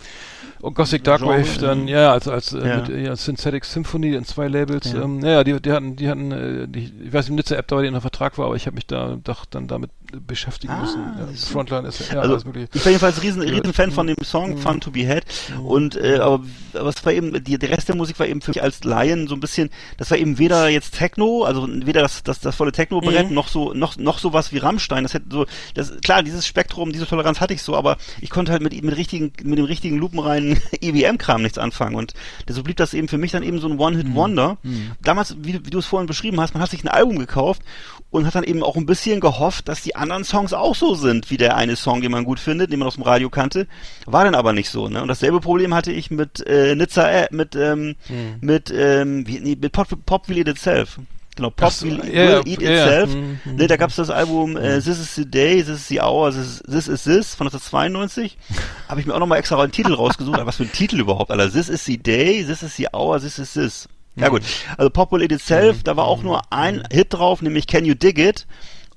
Und 0.61 0.75
Gothic 0.75 1.03
Darkwave 1.03 1.43
Genre, 1.43 1.59
dann, 1.59 1.87
ja, 1.87 2.11
als, 2.11 2.27
als 2.27 2.53
äh, 2.53 2.67
Ja. 2.67 2.77
mit 2.77 2.89
ja, 2.89 3.15
Synthetic 3.15 3.65
Symphony 3.65 4.13
in 4.13 4.25
zwei 4.25 4.47
Labels. 4.47 4.93
Ja. 4.93 5.01
Ähm, 5.03 5.19
ja, 5.21 5.43
die, 5.43 5.59
die 5.61 5.71
hatten, 5.71 5.95
die 5.95 6.09
hatten, 6.09 6.31
äh, 6.31 6.67
die, 6.67 6.91
ich 7.05 7.13
weiß 7.13 7.29
nicht, 7.29 7.37
Nizza 7.37 7.55
App 7.55 7.67
da, 7.67 7.81
die 7.81 7.87
unter 7.87 8.01
Vertrag 8.01 8.37
war, 8.37 8.45
aber 8.45 8.55
ich 8.55 8.65
habe 8.65 8.75
mich 8.75 8.87
da 8.87 9.17
doch 9.23 9.45
dann 9.45 9.67
damit 9.67 9.89
beschäftigen 10.19 10.73
Ah, 10.73 10.81
müssen. 10.81 11.37
Frontline 11.51 11.87
ist 11.87 12.11
ja 12.11 12.19
also 12.19 12.33
alles 12.33 12.45
mögliche. 12.45 12.67
ich 12.73 12.81
war 12.85 12.91
jedenfalls 12.91 13.21
riesen, 13.23 13.41
riesen 13.41 13.73
Fan 13.73 13.91
von 13.91 14.07
dem 14.07 14.15
Mhm. 14.19 14.23
Song 14.25 14.57
Fun 14.57 14.79
to 14.79 14.91
be 14.91 15.07
Had. 15.07 15.23
Und 15.63 15.95
äh, 15.95 16.17
aber, 16.17 16.43
aber 16.73 16.89
es 16.89 17.03
war 17.05 17.11
eben 17.13 17.43
die, 17.43 17.57
der 17.57 17.69
Rest 17.69 17.87
der 17.89 17.95
Musik 17.95 18.19
war 18.19 18.27
eben 18.27 18.41
für 18.41 18.51
mich 18.51 18.61
als 18.61 18.83
Laien 18.83 19.27
so 19.27 19.35
ein 19.35 19.39
bisschen 19.39 19.69
das 19.97 20.11
war 20.11 20.17
eben 20.17 20.37
weder 20.37 20.67
jetzt 20.69 20.95
Techno 20.97 21.43
also 21.43 21.67
weder 21.69 22.01
das 22.01 22.23
das, 22.23 22.39
das 22.39 22.55
volle 22.55 22.71
Techno 22.71 23.01
Brett 23.01 23.29
Mhm. 23.29 23.35
noch 23.35 23.47
so 23.47 23.73
noch 23.73 23.97
noch 23.97 24.19
sowas 24.19 24.51
wie 24.51 24.57
Rammstein. 24.59 25.03
Das 25.03 25.13
hätte 25.13 25.25
so 25.31 25.45
das 25.73 25.93
klar 26.01 26.21
dieses 26.23 26.45
Spektrum 26.45 26.91
diese 26.91 27.07
Toleranz 27.07 27.39
hatte 27.39 27.53
ich 27.53 27.61
so 27.61 27.75
aber 27.75 27.97
ich 28.21 28.29
konnte 28.29 28.51
halt 28.51 28.61
mit 28.61 28.81
mit 28.83 28.95
richtigen 28.97 29.31
mit 29.43 29.57
dem 29.57 29.65
richtigen 29.65 29.97
lupenreinen 29.97 30.59
EBM 30.81 31.17
Kram 31.17 31.41
nichts 31.41 31.57
anfangen. 31.57 31.95
Und 31.95 32.13
so 32.49 32.61
blieb 32.63 32.77
das 32.77 32.93
eben 32.93 33.07
für 33.07 33.17
mich 33.17 33.31
dann 33.31 33.43
eben 33.43 33.59
so 33.59 33.67
ein 33.67 33.79
One 33.79 33.97
Hit 33.97 34.13
Wonder. 34.13 34.57
Damals 35.01 35.35
wie, 35.39 35.53
du- 35.53 35.65
wie 35.65 35.69
du 35.69 35.79
es 35.79 35.85
vorhin 35.85 36.07
beschrieben 36.07 36.39
hast 36.39 36.53
man 36.53 36.61
hat 36.61 36.69
sich 36.69 36.83
ein 36.83 36.87
Album 36.87 37.17
gekauft 37.19 37.61
und 38.09 38.25
hat 38.25 38.35
dann 38.35 38.43
eben 38.43 38.61
auch 38.63 38.75
ein 38.75 38.85
bisschen 38.85 39.19
gehofft, 39.19 39.67
dass 39.67 39.81
die 39.81 39.95
anderen 40.03 40.23
Songs 40.23 40.53
auch 40.53 40.75
so 40.75 40.95
sind, 40.95 41.29
wie 41.29 41.37
der 41.37 41.55
eine 41.55 41.75
Song, 41.75 42.01
den 42.01 42.11
man 42.11 42.23
gut 42.23 42.39
findet, 42.39 42.71
den 42.71 42.79
man 42.79 42.87
aus 42.87 42.95
dem 42.95 43.03
Radio 43.03 43.29
kannte. 43.29 43.67
War 44.05 44.23
dann 44.23 44.35
aber 44.35 44.53
nicht 44.53 44.69
so, 44.69 44.89
ne? 44.89 45.01
Und 45.01 45.07
dasselbe 45.07 45.39
Problem 45.39 45.73
hatte 45.73 45.91
ich 45.91 46.11
mit 46.11 46.45
äh, 46.45 46.75
Nizza, 46.75 47.09
äh, 47.09 47.27
mit, 47.31 47.55
ähm, 47.55 47.95
mit, 48.41 48.71
ähm, 48.75 49.27
wie, 49.27 49.39
nee, 49.39 49.57
mit 49.59 49.71
Pop, 49.71 49.87
Pop 50.05 50.29
Will 50.29 50.37
Eat 50.37 50.47
Itself. 50.47 50.99
Genau, 51.35 51.49
Pop 51.49 51.71
so, 51.71 51.87
Will, 51.87 52.01
ja, 52.13 52.43
Will 52.43 52.51
Eat 52.51 52.61
ja. 52.61 52.69
Itself. 52.69 53.15
Mhm, 53.15 53.39
mhm, 53.43 53.55
Ne, 53.55 53.67
da 53.67 53.77
gab's 53.77 53.95
das 53.95 54.09
Album 54.09 54.55
äh, 54.55 54.79
This 54.81 54.99
is 54.99 55.15
the 55.15 55.25
Day, 55.25 55.63
This 55.63 55.69
is 55.69 55.87
the 55.87 56.01
Hour, 56.01 56.31
This 56.31 56.45
is 56.45 56.63
This, 56.63 56.87
is 56.87 57.03
this 57.03 57.35
von 57.35 57.47
1992. 57.47 58.37
Habe 58.87 58.99
ich 58.99 59.07
mir 59.07 59.15
auch 59.15 59.19
nochmal 59.19 59.39
extra 59.39 59.61
einen 59.61 59.71
Titel 59.71 59.93
rausgesucht. 59.93 60.35
Aber 60.35 60.45
was 60.45 60.57
für 60.57 60.63
ein 60.63 60.71
Titel 60.71 60.99
überhaupt, 60.99 61.31
Alter? 61.31 61.51
This 61.51 61.69
is 61.69 61.83
the 61.85 61.97
Day, 61.97 62.43
This 62.45 62.61
is 62.61 62.75
the 62.75 62.87
Hour, 62.93 63.19
This 63.19 63.39
is 63.39 63.53
this. 63.53 63.87
Ja 64.15 64.29
gut, 64.29 64.43
also 64.77 64.91
Pop 64.91 65.11
Will 65.11 65.23
Eat 65.23 65.31
Itself, 65.31 65.81
da 65.83 65.97
war 65.97 66.05
auch 66.05 66.21
nur 66.21 66.41
ein 66.51 66.83
Hit 66.91 67.07
drauf, 67.13 67.41
nämlich 67.41 67.65
Can 67.65 67.83
You 67.83 67.95
Dig 67.95 68.19
It? 68.19 68.45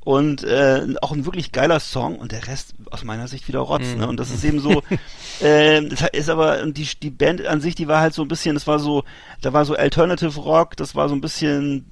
Und 0.07 0.45
äh, 0.45 0.87
auch 1.03 1.11
ein 1.11 1.25
wirklich 1.25 1.51
geiler 1.51 1.81
Song 1.81 2.15
und 2.21 2.31
der 2.31 2.47
Rest 2.47 2.75
aus 2.93 3.03
meiner 3.03 3.27
Sicht 3.27 3.49
wieder 3.49 3.59
Rotz. 3.59 3.97
Ne? 3.97 4.07
Und 4.07 4.21
das 4.21 4.31
ist 4.31 4.45
eben 4.45 4.61
so, 4.61 4.85
ähm, 5.43 5.89
das 5.89 6.03
ist 6.13 6.29
aber 6.29 6.63
und 6.63 6.79
die 6.79 6.87
die 7.03 7.11
Band 7.11 7.45
an 7.45 7.61
sich, 7.61 7.75
die 7.75 7.89
war 7.89 8.01
halt 8.01 8.15
so 8.15 8.23
ein 8.23 8.29
bisschen, 8.29 8.55
das 8.55 8.69
war 8.69 8.79
so, 8.79 9.03
da 9.43 9.53
war 9.53 9.65
so 9.65 9.75
Alternative 9.75 10.39
Rock, 10.39 10.77
das 10.77 10.95
war 10.95 11.09
so 11.09 11.15
ein 11.17 11.21
bisschen 11.21 11.85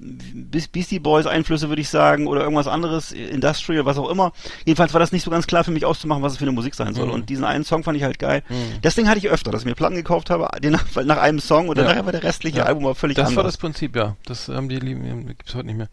Be- 0.49 0.63
Beastie 0.71 0.99
Boys 0.99 1.25
Einflüsse 1.25 1.67
würde 1.67 1.81
ich 1.81 1.89
sagen 1.89 2.27
oder 2.27 2.39
irgendwas 2.39 2.67
anderes, 2.67 3.11
Industrial, 3.11 3.85
was 3.85 3.97
auch 3.97 4.09
immer. 4.09 4.31
Jedenfalls 4.65 4.93
war 4.93 5.01
das 5.01 5.11
nicht 5.11 5.23
so 5.23 5.29
ganz 5.29 5.45
klar 5.45 5.65
für 5.65 5.71
mich 5.71 5.83
auszumachen, 5.83 6.23
was 6.23 6.31
es 6.31 6.37
für 6.37 6.45
eine 6.45 6.53
Musik 6.53 6.73
sein 6.73 6.93
soll. 6.93 7.09
Und 7.09 7.29
diesen 7.29 7.43
einen 7.43 7.65
Song 7.65 7.83
fand 7.83 7.97
ich 7.97 8.03
halt 8.03 8.17
geil. 8.17 8.43
Das 8.81 8.95
Ding 8.95 9.09
hatte 9.09 9.17
ich 9.17 9.27
öfter, 9.29 9.51
dass 9.51 9.63
ich 9.63 9.65
mir 9.67 9.75
Platten 9.75 9.95
gekauft 9.97 10.29
habe, 10.29 10.47
den 10.61 10.71
nach, 10.71 10.85
nach 11.03 11.17
einem 11.17 11.39
Song 11.41 11.67
und 11.67 11.77
Ja. 11.77 11.83
nachher 11.83 12.05
war 12.05 12.13
der 12.13 12.23
restliche 12.23 12.59
Ja. 12.59 12.63
Album 12.63 12.85
aber 12.85 12.95
völlig 12.95 13.17
Das 13.17 13.23
anders. 13.27 13.35
war 13.35 13.43
das 13.43 13.57
Prinzip, 13.57 13.93
ja. 13.97 14.15
Das 14.25 14.47
haben 14.47 14.69
die 14.69 14.79
lieben, 14.79 15.27
gibt's 15.27 15.53
heute 15.53 15.65
nicht 15.67 15.77
mehr. 15.77 15.89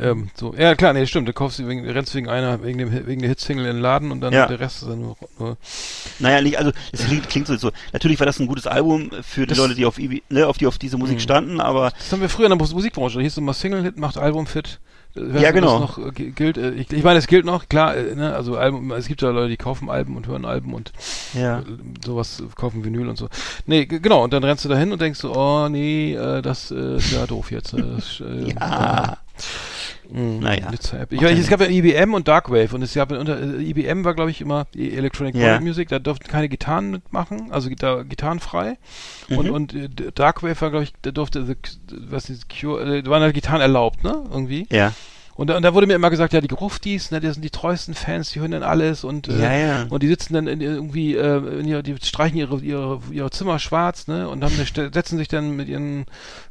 Ähm, 0.00 0.30
so, 0.34 0.54
ja 0.54 0.74
klar, 0.74 0.92
nee, 0.92 1.06
stimmt. 1.06 1.28
Du 1.28 1.32
kaufst 1.32 1.56
sie 1.58 1.66
wegen, 1.68 1.88
rennst 1.88 2.14
wegen 2.14 2.28
einer, 2.28 2.62
wegen 2.62 2.78
dem, 2.78 3.06
wegen 3.06 3.20
der 3.20 3.28
Hitsingle 3.28 3.66
in 3.68 3.76
den 3.76 3.82
Laden 3.82 4.10
und 4.10 4.20
dann 4.20 4.32
Ja. 4.32 4.46
der 4.46 4.60
Rest 4.60 4.82
ist 4.82 4.88
dann 4.88 5.00
nur, 5.00 5.16
nur 5.38 5.56
Naja, 6.18 6.40
nicht, 6.40 6.58
also 6.58 6.72
es 6.92 7.04
klingt, 7.06 7.28
klingt 7.28 7.46
so, 7.46 7.56
so. 7.56 7.70
Natürlich 7.92 8.18
war 8.20 8.26
das 8.26 8.38
ein 8.40 8.46
gutes 8.46 8.66
Album 8.66 9.10
für 9.22 9.42
die 9.42 9.48
Das- 9.48 9.58
Leute, 9.58 9.74
die 9.74 9.84
auf, 9.86 9.98
ne, 9.98 10.46
auf 10.46 10.58
die 10.58 10.66
auf 10.66 10.78
diese 10.78 10.96
Musik 10.98 11.20
standen, 11.20 11.60
aber 11.60 11.90
Das 11.98 12.12
haben 12.12 12.20
wir 12.20 12.28
früher 12.28 12.46
in 12.46 12.50
der 12.50 12.58
Mus- 12.58 12.72
Musikbranche. 12.74 13.16
Da 13.18 13.22
hieß 13.22 13.32
es 13.32 13.38
immer 13.38 13.52
Single-Hit 13.54 13.98
macht 13.98 14.16
Album-Fit. 14.18 14.80
Äh, 15.14 15.42
Ja, 15.42 15.50
genau. 15.50 15.80
Das 15.80 15.96
noch, 15.98 16.06
äh, 16.06 16.10
gi- 16.12 16.30
gilt, 16.30 16.56
äh, 16.56 16.70
ich, 16.70 16.90
ich 16.90 17.02
meine, 17.04 17.18
es 17.18 17.26
gilt 17.26 17.44
noch, 17.44 17.68
klar, 17.68 17.94
ne, 17.94 18.34
also 18.34 18.56
Album, 18.56 18.90
es 18.92 19.08
gibt 19.08 19.20
ja 19.20 19.28
Leute, 19.28 19.50
die 19.50 19.58
kaufen 19.58 19.90
Alben 19.90 20.16
und 20.16 20.26
hören 20.26 20.46
Alben 20.46 20.72
und 20.72 20.90
ja. 21.34 21.62
sowas, 22.02 22.42
kaufen 22.56 22.82
Vinyl 22.82 23.08
und 23.08 23.18
so. 23.18 23.28
Nee, 23.66 23.84
genau, 23.84 24.24
und 24.24 24.32
dann 24.32 24.42
rennst 24.42 24.64
du 24.64 24.70
dahin 24.70 24.90
und 24.90 25.02
denkst 25.02 25.20
so, 25.20 25.34
oh 25.36 25.68
nee, 25.68 26.14
äh, 26.14 26.40
das 26.40 26.70
ist 26.70 27.12
ja 27.12 27.26
doof 27.26 27.50
jetzt. 27.50 27.74
Das, 27.74 28.20
äh, 28.20 28.54
Mm, 30.12 30.40
Naja. 30.40 30.70
Nizza 30.70 30.98
App. 30.98 31.12
Ich 31.12 31.22
weiß, 31.22 31.38
es 31.38 31.48
gab 31.48 31.60
ja 31.60 31.68
IBM 31.68 32.12
und 32.14 32.28
Darkwave 32.28 32.74
und 32.74 32.82
es 32.82 32.94
gab 32.94 33.10
unter 33.12 33.40
äh, 33.40 33.62
IBM 33.62 34.04
war 34.04 34.14
glaube 34.14 34.30
ich 34.30 34.40
immer 34.40 34.66
die 34.74 34.92
Electronic 34.94 35.34
Ja. 35.34 35.54
Body 35.54 35.64
Music, 35.64 35.88
da 35.88 35.98
durften 35.98 36.28
keine 36.28 36.48
Gitarren 36.48 36.90
mitmachen, 36.90 37.50
also 37.50 37.70
da 37.70 38.02
gitarrenfrei. 38.02 38.76
Mhm. 39.28 39.38
Und 39.38 39.50
und 39.50 39.74
äh, 39.74 39.88
Darkwave 40.14 40.60
war 40.60 40.70
glaube 40.70 40.84
ich, 40.84 40.92
da 41.02 41.10
durfte 41.10 41.44
the, 41.46 41.56
was 42.08 42.28
ist 42.30 42.46
Cure, 42.48 42.98
äh, 42.98 43.02
da 43.02 43.10
waren 43.10 43.22
halt 43.22 43.34
Gitarren 43.34 43.60
erlaubt, 43.62 44.04
ne? 44.04 44.22
Irgendwie. 44.30 44.66
Ja. 44.70 44.92
Und, 45.34 45.48
da- 45.48 45.56
und 45.56 45.62
da 45.62 45.72
wurde 45.72 45.86
mir 45.86 45.94
immer 45.94 46.10
gesagt, 46.10 46.34
ja, 46.34 46.40
die 46.42 46.48
Gruftis, 46.48 47.10
ne, 47.10 47.18
das 47.20 47.34
sind 47.34 47.42
die 47.42 47.50
treuesten 47.50 47.94
Fans, 47.94 48.30
die 48.32 48.40
hören 48.40 48.50
dann 48.50 48.62
alles 48.62 49.02
und 49.02 49.28
äh, 49.28 49.40
Ja, 49.40 49.52
ja. 49.54 49.86
und 49.88 50.02
die 50.02 50.08
sitzen 50.08 50.34
dann 50.34 50.46
in, 50.46 50.60
irgendwie, 50.60 51.14
äh, 51.16 51.38
in 51.60 51.66
ihrer, 51.66 51.82
die 51.82 51.96
streichen 52.02 52.36
ihre, 52.38 52.60
ihre, 52.60 53.00
ihre 53.10 53.30
Zimmer 53.30 53.58
schwarz, 53.58 54.08
ne, 54.08 54.28
und 54.28 54.44
haben 54.44 54.52
setzen 54.54 55.16
sich 55.16 55.28
dann 55.28 55.56
mit 55.56 55.68
ihren 55.68 56.04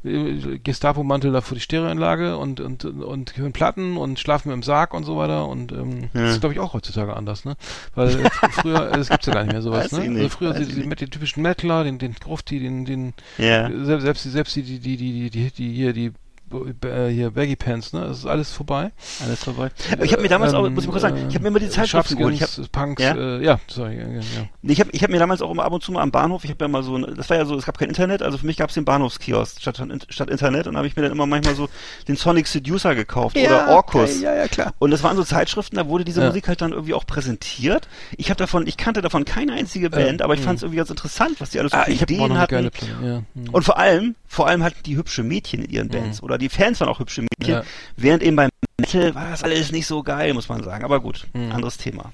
äh, 0.04 0.58
Gestapo-Mantel 0.58 1.30
da 1.32 1.40
vor 1.42 1.54
die 1.54 1.60
Stereoanlage 1.60 2.36
und, 2.36 2.60
und, 2.60 2.84
und 2.84 3.36
hören 3.36 3.52
Platten 3.52 3.96
und 3.96 4.18
schlafen 4.18 4.50
im 4.50 4.62
Sarg 4.64 4.94
und 4.94 5.04
so 5.04 5.16
weiter 5.16 5.46
und 5.48 5.70
ähm, 5.72 6.08
Ja. 6.12 6.22
das 6.22 6.30
ist, 6.32 6.40
glaube 6.40 6.54
ich, 6.54 6.60
auch 6.60 6.74
heutzutage 6.74 7.14
anders, 7.14 7.44
ne, 7.44 7.56
weil 7.94 8.08
äh, 8.08 8.30
früher, 8.50 8.90
äh, 8.90 8.96
das 8.98 9.08
gibt's 9.08 9.26
ja 9.26 9.32
gar 9.34 9.44
nicht 9.44 9.52
mehr 9.52 9.62
sowas, 9.62 9.92
ne, 9.92 10.00
also 10.16 10.28
früher 10.28 10.54
die, 10.54 10.66
die, 10.66 10.88
den 10.88 11.10
typischen 11.10 11.42
Metaler, 11.42 11.84
den, 11.84 11.98
den 11.98 12.14
Grufti, 12.14 12.58
den, 12.58 12.84
den, 12.84 13.14
Ja. 13.38 13.70
selbst, 13.84 14.02
selbst, 14.04 14.24
die- 14.24 14.30
selbst 14.30 14.56
die, 14.56 14.62
die, 14.62 14.78
die, 14.80 14.96
die, 14.96 15.30
die, 15.30 15.50
die, 15.50 15.72
hier, 15.72 15.92
die, 15.92 16.06
äh, 16.06 16.12
hier 16.82 17.30
Baggy 17.30 17.56
Pants, 17.56 17.92
ne? 17.92 18.00
Das 18.02 18.18
ist 18.18 18.26
alles 18.26 18.52
vorbei. 18.52 18.92
Alles 19.24 19.42
vorbei. 19.44 19.70
Aber 19.92 20.04
ich 20.04 20.12
habe 20.12 20.22
mir 20.22 20.28
damals 20.28 20.54
auch, 20.54 20.66
Ähm, 20.66 20.74
muss 20.74 20.84
ich 20.84 20.88
mal 20.88 20.92
kurz 20.92 21.02
sagen, 21.02 21.16
ich 21.28 21.34
habe 21.34 21.42
mir 21.42 21.48
immer 21.48 21.58
die 21.58 21.66
äh, 21.66 21.70
Zeitschriften 21.70 22.16
geholt. 22.16 22.34
Ich 22.34 22.42
hab, 22.42 22.72
Punks, 22.72 23.02
Ja? 23.02 23.14
äh, 23.16 23.44
ja, 23.44 23.58
sorry, 23.68 23.96
ja, 23.98 24.06
ja, 24.08 24.14
ja. 24.20 24.48
ich 24.62 24.80
hab, 24.80 24.88
ich 24.92 25.02
hab 25.02 25.10
mir 25.10 25.18
damals 25.18 25.42
auch 25.42 25.50
immer 25.50 25.64
ab 25.64 25.72
und 25.72 25.82
zu 25.82 25.92
mal 25.92 26.02
am 26.02 26.10
Bahnhof, 26.10 26.44
ich 26.44 26.50
habe 26.50 26.64
ja 26.64 26.68
mal 26.68 26.82
so, 26.82 26.98
das 26.98 27.28
war 27.30 27.36
ja 27.36 27.44
so, 27.44 27.56
es 27.56 27.64
gab 27.66 27.78
kein 27.78 27.88
Internet, 27.88 28.22
also 28.22 28.38
für 28.38 28.46
mich 28.46 28.56
gab 28.56 28.68
es 28.68 28.74
den 28.74 28.84
Bahnhofskiosk 28.84 29.60
statt, 29.60 29.82
statt 30.08 30.30
Internet 30.30 30.66
und 30.66 30.76
habe 30.76 30.86
ich 30.86 30.96
mir 30.96 31.02
dann 31.02 31.12
immer 31.12 31.26
manchmal 31.26 31.54
so 31.54 31.68
den 32.08 32.16
Sonic 32.16 32.46
Seducer 32.46 32.94
gekauft 32.94 33.36
oder 33.36 33.68
Orkus. 33.68 34.20
ja, 34.20 34.34
ja, 34.34 34.48
klar. 34.48 34.72
Und 34.78 34.90
das 34.90 35.02
waren 35.02 35.16
so 35.16 35.24
Zeitschriften, 35.24 35.76
da 35.76 35.86
wurde 35.88 36.04
diese 36.04 36.20
Ja. 36.20 36.28
Musik 36.28 36.48
halt 36.48 36.60
dann 36.60 36.72
irgendwie 36.72 36.94
auch 36.94 37.06
präsentiert. 37.06 37.88
Ich 38.16 38.30
habe 38.30 38.38
davon, 38.38 38.66
ich 38.66 38.76
kannte 38.76 39.02
davon 39.02 39.24
keine 39.24 39.52
einzige 39.52 39.90
Band, 39.90 40.22
aber 40.22 40.34
ich 40.34 40.40
fand 40.40 40.56
es 40.58 40.62
irgendwie 40.62 40.78
ganz 40.78 40.90
interessant, 40.90 41.40
was 41.40 41.50
die 41.50 41.58
alles 41.60 41.72
so 41.72 41.78
Ah, 41.78 41.84
für 41.84 41.92
habe 41.94 42.02
Ideen 42.12 42.38
hatten. 42.38 42.70
ja. 43.02 43.22
hm. 43.34 43.48
Und 43.50 43.62
vor 43.64 43.78
allem, 43.78 44.14
vor 44.26 44.46
allem 44.46 44.62
hatten 44.62 44.82
die 44.86 44.96
hübsche 44.96 45.22
Mädchen 45.22 45.62
in 45.62 45.70
ihren 45.70 45.88
Bands. 45.88 46.22
Oder 46.22 46.38
die 46.42 46.48
Fans 46.48 46.80
waren 46.80 46.88
auch 46.88 46.98
hübsche 47.00 47.22
Mädchen. 47.22 47.54
Ja. 47.54 47.62
Während 47.96 48.22
eben 48.22 48.36
beim 48.36 48.50
Metal 48.80 49.14
war 49.14 49.30
das 49.30 49.42
alles 49.42 49.72
nicht 49.72 49.86
so 49.86 50.02
geil, 50.02 50.34
muss 50.34 50.48
man 50.48 50.62
sagen. 50.62 50.84
Aber 50.84 51.00
gut, 51.00 51.26
Mhm. 51.32 51.52
anderes 51.52 51.76
Thema. 51.78 52.12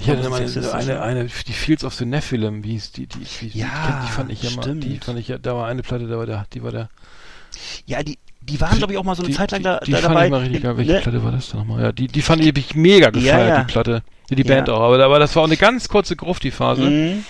Ich 0.00 0.08
hatte 0.08 0.28
mal 0.30 0.40
das 0.42 0.72
eine, 0.72 0.92
ja- 0.94 1.02
eine, 1.02 1.24
die 1.26 1.52
Fields 1.52 1.84
of 1.84 1.94
the 1.94 2.06
Nephilim, 2.06 2.64
wie 2.64 2.70
hieß 2.72 2.92
die, 2.92 3.06
die, 3.06 3.18
die, 3.50 3.58
Ja, 3.58 3.66
die, 4.00 4.06
die 4.06 4.12
fand 4.12 4.32
ich 4.32 4.42
ja 4.42 4.50
mal, 4.56 4.62
stimmt. 4.62 4.84
die 4.84 4.98
fand 4.98 5.18
ich 5.18 5.28
ja, 5.28 5.36
da 5.38 5.54
war 5.54 5.66
eine 5.68 5.82
Platte, 5.82 6.06
da 6.06 6.16
war 6.16 6.24
der, 6.26 6.46
die 6.54 6.62
war 6.62 6.70
der, 6.70 6.88
Ja, 7.86 8.02
die, 8.02 8.18
die 8.40 8.58
waren, 8.60 8.78
glaube 8.78 8.94
ich, 8.94 8.98
auch 8.98 9.04
mal 9.04 9.14
so 9.14 9.22
eine 9.22 9.30
die, 9.30 9.36
Zeit 9.36 9.50
lang 9.50 9.60
die, 9.60 9.64
da, 9.64 9.78
die 9.80 9.90
da 9.92 9.98
fand 9.98 10.14
dabei. 10.14 10.24
ich 10.24 10.30
mal 10.30 10.40
richtig 10.40 10.62
geil. 10.62 10.76
Welche 10.78 10.92
Ne? 10.92 11.00
Platte 11.00 11.22
war 11.24 11.32
das 11.32 11.50
denn 11.50 11.60
nochmal? 11.60 11.82
Ja, 11.82 11.92
die, 11.92 12.06
die 12.06 12.22
fand 12.22 12.42
ich, 12.42 12.56
ich 12.56 12.74
mega 12.74 13.10
gefeiert, 13.10 13.48
ja. 13.48 13.60
die 13.62 13.70
Platte. 13.72 14.02
Die, 14.30 14.36
die 14.36 14.42
Ja. 14.48 14.54
Band 14.54 14.70
auch, 14.70 14.80
aber, 14.80 15.04
aber 15.04 15.18
das 15.18 15.36
war 15.36 15.42
auch 15.42 15.46
eine 15.46 15.56
ganz 15.58 15.88
kurze 15.88 16.16
Grufti-Phase. 16.16 16.82
Mhm. 16.82 17.24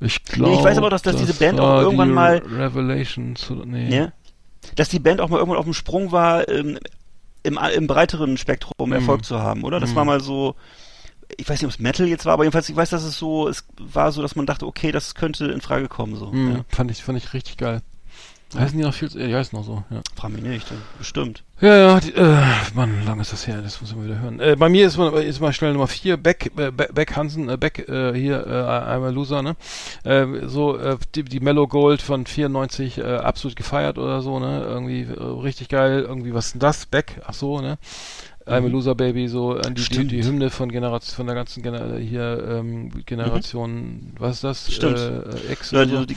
Ich 0.00 0.22
glaube. 0.24 0.54
ich 0.56 0.62
weiß 0.64 0.78
aber 0.78 0.90
dass- 0.90 1.02
dass 1.02 1.16
diese 1.16 1.34
Band 1.34 1.60
auch 1.60 1.80
irgendwann 1.82 2.08
die 2.08 2.14
mal- 2.14 2.38
Revelations, 2.38 3.50
oder, 3.50 3.66
nee. 3.66 3.94
Ja. 3.94 4.12
Dass 4.76 4.88
die 4.88 4.98
Band 4.98 5.20
auch 5.20 5.28
mal 5.28 5.38
irgendwann 5.38 5.58
auf 5.58 5.64
dem 5.64 5.74
Sprung 5.74 6.12
war, 6.12 6.48
ähm, 6.48 6.78
im, 7.42 7.58
im 7.76 7.86
breiteren 7.86 8.36
Spektrum 8.38 8.72
Mhm. 8.88 8.92
Erfolg 8.92 9.24
zu 9.24 9.38
haben, 9.38 9.64
oder? 9.64 9.80
Das 9.80 9.92
Mhm. 9.92 9.96
war 9.96 10.04
mal 10.04 10.20
so, 10.20 10.54
ich 11.36 11.48
weiß 11.48 11.60
nicht, 11.60 11.64
ob 11.66 11.70
es 11.70 11.78
Metal 11.78 12.06
jetzt 12.06 12.24
war, 12.26 12.32
aber 12.34 12.44
jedenfalls, 12.44 12.68
ich 12.68 12.76
weiß, 12.76 12.90
dass 12.90 13.02
es 13.04 13.18
so, 13.18 13.48
es 13.48 13.64
war 13.78 14.12
so, 14.12 14.22
dass 14.22 14.36
man 14.36 14.46
dachte, 14.46 14.66
okay, 14.66 14.92
das 14.92 15.14
könnte 15.14 15.46
in 15.46 15.60
Frage 15.60 15.88
kommen, 15.88 16.16
so. 16.16 16.32
Mhm, 16.32 16.50
Ja. 16.56 16.64
fand, 16.68 16.90
ich, 16.90 17.02
fand 17.02 17.18
ich 17.18 17.32
richtig 17.32 17.56
geil. 17.58 17.82
Heißen 18.56 18.78
die 18.78 18.84
noch 18.84 18.94
viel? 18.94 19.08
Ja, 19.14 19.26
die 19.26 19.34
heißen 19.34 19.58
noch 19.58 19.64
so, 19.64 19.82
ja. 19.90 20.00
Frag 20.14 20.30
mich 20.30 20.42
nicht, 20.42 20.66
bestimmt. 20.98 21.42
Ja, 21.60 21.76
ja, 21.76 22.00
die, 22.00 22.12
äh, 22.14 22.42
Mann, 22.74 23.04
lang 23.04 23.20
ist 23.20 23.32
das 23.32 23.46
her, 23.46 23.62
das 23.62 23.80
muss 23.80 23.94
man 23.94 24.04
wieder 24.04 24.20
hören. 24.20 24.38
Äh, 24.38 24.56
bei 24.56 24.68
mir 24.68 24.86
ist 24.86 24.96
mal, 24.96 25.12
ist 25.22 25.40
mal 25.40 25.52
schnell 25.52 25.72
Nummer 25.72 25.86
vier 25.86 26.16
Beck, 26.16 26.52
äh, 26.56 26.70
Beck, 26.70 27.16
Hansen, 27.16 27.48
äh, 27.48 27.56
Beck, 27.56 27.88
äh, 27.88 28.12
hier, 28.14 28.46
äh, 28.46 28.50
I'm 28.50 29.06
a 29.06 29.10
Loser, 29.10 29.42
ne? 29.42 29.56
Äh, 30.04 30.46
so, 30.46 30.76
äh, 30.76 30.98
die, 31.14 31.24
die 31.24 31.40
Mellow 31.40 31.66
Gold 31.66 32.02
von 32.02 32.26
94, 32.26 32.98
äh, 32.98 33.02
absolut 33.02 33.56
gefeiert 33.56 33.98
oder 33.98 34.20
so, 34.20 34.38
ne? 34.38 34.64
Irgendwie 34.68 35.02
äh, 35.02 35.22
richtig 35.22 35.68
geil, 35.68 36.04
irgendwie, 36.06 36.34
was 36.34 36.46
ist 36.46 36.52
denn 36.54 36.60
das? 36.60 36.86
Beck, 36.86 37.20
ach 37.24 37.34
so, 37.34 37.60
ne? 37.60 37.78
I'm 38.46 38.64
a 38.66 38.68
Loser 38.68 38.94
Baby, 38.94 39.26
so, 39.28 39.56
äh, 39.56 39.62
die, 39.72 39.82
die, 39.88 40.06
die 40.06 40.22
Hymne 40.22 40.50
von 40.50 40.70
Generation, 40.70 41.14
von 41.16 41.26
der 41.26 41.34
ganzen 41.34 41.62
Gener 41.62 41.96
hier, 41.98 42.46
ähm, 42.58 42.90
Generation, 43.06 44.12
was 44.18 44.36
ist 44.36 44.44
das? 44.44 44.72
Stimmt. 44.72 44.98
Äh, 44.98 45.52
X 45.52 45.70
Ja, 45.70 45.84
die, 45.86 46.06
die 46.06 46.16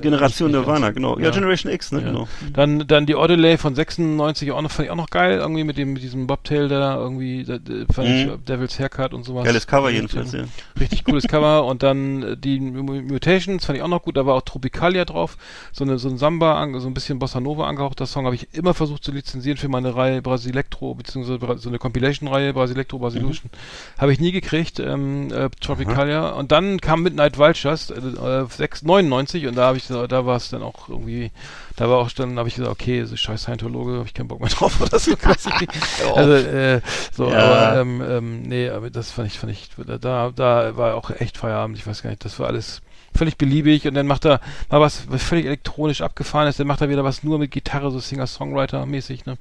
Generation 0.00 0.50
Nirvana, 0.50 0.86
ganz. 0.86 0.94
genau. 0.96 1.18
Ja, 1.18 1.26
Ja. 1.26 1.30
Generation 1.30 1.72
X, 1.72 1.92
ne, 1.92 2.00
Ja. 2.00 2.06
genau. 2.08 2.28
Dann, 2.54 2.86
dann 2.86 3.04
die 3.04 3.14
Odelay 3.16 3.58
von 3.58 3.74
96 3.74 4.50
auch 4.52 4.62
noch, 4.62 4.70
fand 4.70 4.86
ich 4.86 4.90
auch 4.90 4.96
noch 4.96 5.10
geil, 5.10 5.38
irgendwie 5.38 5.64
mit 5.64 5.76
dem, 5.76 5.92
mit 5.92 6.02
diesem 6.02 6.26
Bobtail 6.26 6.68
da, 6.68 6.96
irgendwie, 6.96 7.44
da, 7.44 7.58
fand 7.92 8.08
Mhm. 8.08 8.14
ich 8.14 8.44
Devil's 8.48 8.78
Haircut 8.78 9.12
und 9.12 9.24
sowas. 9.24 9.44
Geiles 9.44 9.66
Cover 9.66 9.88
Und, 9.88 9.94
jedenfalls, 9.94 10.32
ja. 10.32 10.44
Richtig 10.80 11.04
cooles 11.04 11.24
Cover 11.28 11.66
und 11.66 11.82
dann 11.82 12.22
äh, 12.22 12.36
die 12.36 12.60
Mu- 12.60 13.02
Mutations 13.02 13.64
fand 13.66 13.76
ich 13.76 13.82
auch 13.82 13.88
noch 13.88 14.02
gut, 14.02 14.16
da 14.16 14.24
war 14.24 14.34
auch 14.36 14.42
Tropicalia 14.42 15.04
drauf, 15.04 15.36
so 15.72 15.84
eine, 15.84 15.98
so 15.98 16.08
ein 16.08 16.16
Samba, 16.18 16.60
an- 16.60 16.80
so 16.80 16.86
ein 16.86 16.94
bisschen 16.94 17.18
Bossa 17.18 17.40
Nova 17.40 17.66
angehauchter 17.66 18.06
Song, 18.06 18.24
habe 18.24 18.34
ich 18.36 18.48
immer 18.54 18.72
versucht 18.72 19.04
zu 19.04 19.12
lizenzieren 19.12 19.58
für 19.58 19.68
meine 19.68 19.94
Reihe 19.94 20.22
Brasilektro, 20.22 20.94
beziehungsweise 20.94 21.38
so 21.58 21.68
eine 21.68 21.78
Compilation-Reihe, 21.78 22.52
Brasilectro, 22.54 22.98
Brasilution. 22.98 23.50
Habe 23.98 24.12
ich 24.12 24.20
nie 24.20 24.32
gekriegt, 24.32 24.80
ähm, 24.80 25.32
äh, 25.32 25.50
Tropicalia. 25.60 26.30
Und 26.30 26.52
dann 26.52 26.80
kam 26.80 27.02
Midnight 27.02 27.38
Vultures, 27.38 27.90
äh, 27.90 28.44
6, 28.48 28.82
99 28.82 29.46
und 29.46 29.56
da 29.56 29.66
habe 29.66 29.76
ich, 29.78 29.86
da 29.88 30.26
war 30.26 30.36
es 30.36 30.50
dann 30.50 30.62
auch 30.62 30.88
irgendwie, 30.88 31.30
da 31.76 31.88
war 31.88 31.98
auch 31.98 32.10
dann, 32.10 32.38
habe 32.38 32.48
ich 32.48 32.54
gesagt, 32.56 32.70
okay, 32.72 33.04
so 33.04 33.16
scheiß 33.16 33.42
Scientologe, 33.42 33.92
habe 33.98 34.06
ich 34.06 34.14
keinen 34.14 34.28
Bock 34.28 34.40
mehr 34.40 34.48
drauf 34.56 34.80
oder 34.80 34.98
so. 34.98 35.12
also, 36.14 36.32
äh, 36.32 36.80
so, 37.12 37.30
Ja. 37.30 37.70
aber, 37.72 37.80
ähm, 37.80 38.02
ähm, 38.08 38.42
nee, 38.42 38.68
aber 38.68 38.90
das 38.90 39.10
fand 39.10 39.28
ich, 39.28 39.38
fand 39.38 39.52
ich, 39.52 39.68
da, 40.00 40.30
da 40.34 40.76
war 40.76 40.94
auch 40.94 41.10
echt 41.10 41.36
Feierabend, 41.38 41.78
ich 41.78 41.86
weiß 41.86 42.02
gar 42.02 42.10
nicht, 42.10 42.24
das 42.24 42.38
war 42.38 42.46
alles 42.48 42.80
völlig 43.18 43.36
beliebig 43.36 43.86
und 43.86 43.94
dann 43.94 44.06
macht 44.06 44.24
er 44.24 44.40
mal 44.70 44.80
was 44.80 45.10
was 45.10 45.22
völlig 45.22 45.44
elektronisch 45.46 46.00
abgefahren 46.00 46.48
ist, 46.48 46.58
dann 46.58 46.66
macht 46.66 46.80
er 46.80 46.88
wieder 46.88 47.04
was 47.04 47.22
nur 47.22 47.38
mit 47.38 47.50
Gitarre, 47.50 47.90
so 47.90 47.98
Singer-Songwriter-mäßig, 47.98 49.26
ne? 49.26 49.36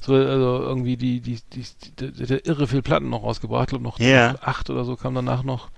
So, 0.00 0.14
also 0.14 0.62
irgendwie 0.62 0.96
die, 0.96 1.20
die, 1.20 1.38
die, 1.52 1.64
die, 1.98 2.12
die 2.12 2.26
der 2.26 2.44
irre 2.46 2.66
viel 2.66 2.82
Platten 2.82 3.08
noch 3.08 3.22
rausgebracht, 3.22 3.70
glaube 3.70 3.84
noch 3.84 3.98
Ja. 3.98 4.34
acht 4.42 4.68
oder 4.68 4.84
so 4.84 4.96
kam 4.96 5.14
danach 5.14 5.42
noch 5.44 5.68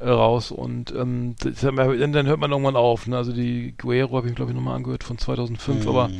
äh, 0.00 0.08
raus 0.08 0.50
und 0.50 0.92
ähm, 0.92 1.36
das 1.40 1.60
dann, 1.60 1.76
dann 2.12 2.26
hört 2.26 2.40
man 2.40 2.50
irgendwann 2.50 2.76
auf, 2.76 3.06
ne? 3.06 3.16
Also 3.16 3.32
die 3.32 3.74
Guerrero 3.78 4.16
habe 4.16 4.28
ich 4.28 4.34
glaube 4.34 4.50
ich 4.50 4.56
nochmal 4.56 4.76
angehört 4.76 5.04
von 5.04 5.18
2005, 5.18 5.86
aber 5.86 6.08
Mhm. 6.08 6.14
Mal 6.14 6.18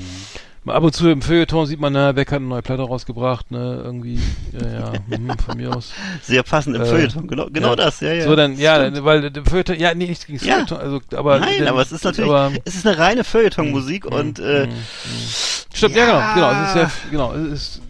Ab 0.64 0.84
und 0.84 0.94
zu 0.94 1.08
im 1.10 1.22
Feuilleton 1.22 1.66
sieht 1.66 1.80
man, 1.80 1.92
na, 1.92 2.12
Beck 2.12 2.30
hat 2.30 2.36
eine 2.36 2.46
neue 2.46 2.62
Platte 2.62 2.82
rausgebracht, 2.82 3.50
ne, 3.50 3.80
irgendwie, 3.84 4.20
ja, 4.52 4.68
ja, 4.68 4.92
mhm, 5.08 5.36
von 5.44 5.56
mir 5.56 5.74
aus. 5.76 5.90
Sehr 6.22 6.44
passend 6.44 6.76
im 6.76 6.82
Äh, 6.82 6.86
Feuilleton, 6.86 7.26
genau, 7.26 7.46
genau 7.52 7.70
ja. 7.70 7.76
das, 7.76 7.98
ja, 8.00 8.12
ja. 8.12 8.24
So, 8.24 8.36
dann, 8.36 8.56
ja, 8.56 8.76
Stimmt. 8.76 9.04
weil 9.04 9.28
der 9.30 9.44
Feuilleton, 9.44 9.76
ja, 9.80 9.92
nee, 9.92 10.06
nichts 10.06 10.24
gegen 10.24 10.38
Ja. 10.44 10.54
Feuilleton, 10.54 10.78
also, 10.78 11.00
aber. 11.16 11.40
Nein, 11.40 11.54
dann- 11.58 11.68
aber 11.68 11.82
es 11.82 11.90
ist 11.90 12.04
natürlich, 12.04 12.30
aber- 12.30 12.52
es 12.64 12.76
ist 12.76 12.86
eine 12.86 12.96
reine 12.96 13.24
Feuilleton-Musik 13.24 14.04
und 14.06 14.38
äh, 14.38 14.68
Stimmt, 15.74 15.96
Ja. 15.96 16.34
genau, 16.34 16.34
genau, 16.52 16.62
es 16.62 16.68
ist 16.68 16.76
ja, 16.76 16.90
genau, 17.10 17.32
es 17.34 17.52
ist, 17.52 17.82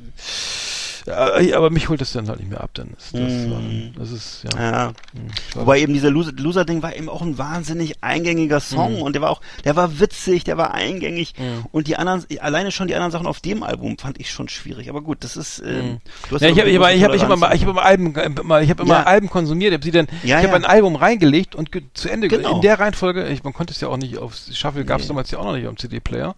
aber 1.09 1.71
mich 1.71 1.89
holt 1.89 2.01
das 2.01 2.13
dann 2.13 2.29
halt 2.29 2.39
nicht 2.41 2.51
mehr 2.51 2.61
ab, 2.61 2.71
dann 2.75 2.91
ist 2.97 3.13
das, 3.15 3.21
Mm. 3.21 3.93
das 3.99 4.11
ist, 4.13 4.45
ja. 4.55 4.61
ja. 4.61 4.87
hm. 4.89 4.95
Wobei 5.55 5.81
eben 5.81 5.93
dieser 5.95 6.11
Loser- 6.11 6.33
Loser-Ding 6.37 6.83
war 6.83 6.95
eben 6.97 7.09
auch 7.09 7.23
ein 7.23 7.39
wahnsinnig 7.39 7.97
eingängiger 8.03 8.61
Song 8.61 8.97
Mhm. 8.97 9.03
und 9.03 9.13
der 9.15 9.23
war 9.23 9.31
auch, 9.31 9.41
der 9.65 9.75
war 9.77 9.99
witzig, 10.01 10.45
der 10.45 10.57
war 10.57 10.75
eingängig 10.75 11.35
Mhm. 11.39 11.67
und 11.73 11.87
die 11.89 11.97
anderen, 11.97 12.25
alleine 12.41 12.71
schon 12.71 12.87
die 12.89 12.95
anderen 12.95 13.11
Sachen 13.13 13.27
auf 13.27 13.41
dem 13.41 13.63
Album 13.63 13.99
fand 13.99 14.21
ich 14.21 14.31
schon 14.31 14.49
schwierig. 14.49 14.89
Aber 14.89 15.01
gut, 15.01 15.25
das 15.25 15.37
ist, 15.37 15.61
ähm, 15.67 15.99
du 16.29 16.35
hast 16.37 16.43
Ja, 16.43 16.49
ich 16.49 16.59
habe 16.61 16.71
hab, 16.79 16.95
ich 16.95 17.03
hab, 17.03 17.11
hab 17.11 17.17
immer, 17.21 17.29
Toleranz. 17.37 17.55
ich 17.57 17.63
hab 17.63 17.71
immer 17.71 17.83
Alben, 17.83 18.15
äh, 18.17 18.63
ich 18.65 18.71
habe 18.71 18.83
immer 18.83 18.95
Ja. 19.01 19.03
Alben 19.05 19.29
konsumiert. 19.31 19.71
Ich 19.73 19.75
habe 19.79 19.85
sie 19.85 19.91
dann, 19.91 20.07
Ja, 20.23 20.39
ich 20.41 20.47
habe 20.47 20.57
ein 20.57 20.65
Album 20.65 20.97
reingelegt 20.97 21.55
und 21.55 21.71
zu 21.95 22.09
Ende 22.09 22.29
ge- 22.29 22.39
Genau. 22.39 22.57
in 22.57 22.61
der 22.63 22.79
Reihenfolge. 22.79 23.29
Ich, 23.29 23.43
man 23.45 23.53
konnte 23.53 23.73
es 23.73 23.81
ja 23.81 23.89
auch 23.89 23.97
nicht 23.97 24.19
auf 24.19 24.35
Shuffle 24.53 24.85
gab 24.85 24.99
es 25.01 25.05
Nee. 25.07 25.09
damals 25.09 25.31
ja 25.31 25.39
auch 25.39 25.45
noch 25.45 25.55
nicht 25.55 25.67
am 25.67 25.77
CD-Player. 25.77 26.35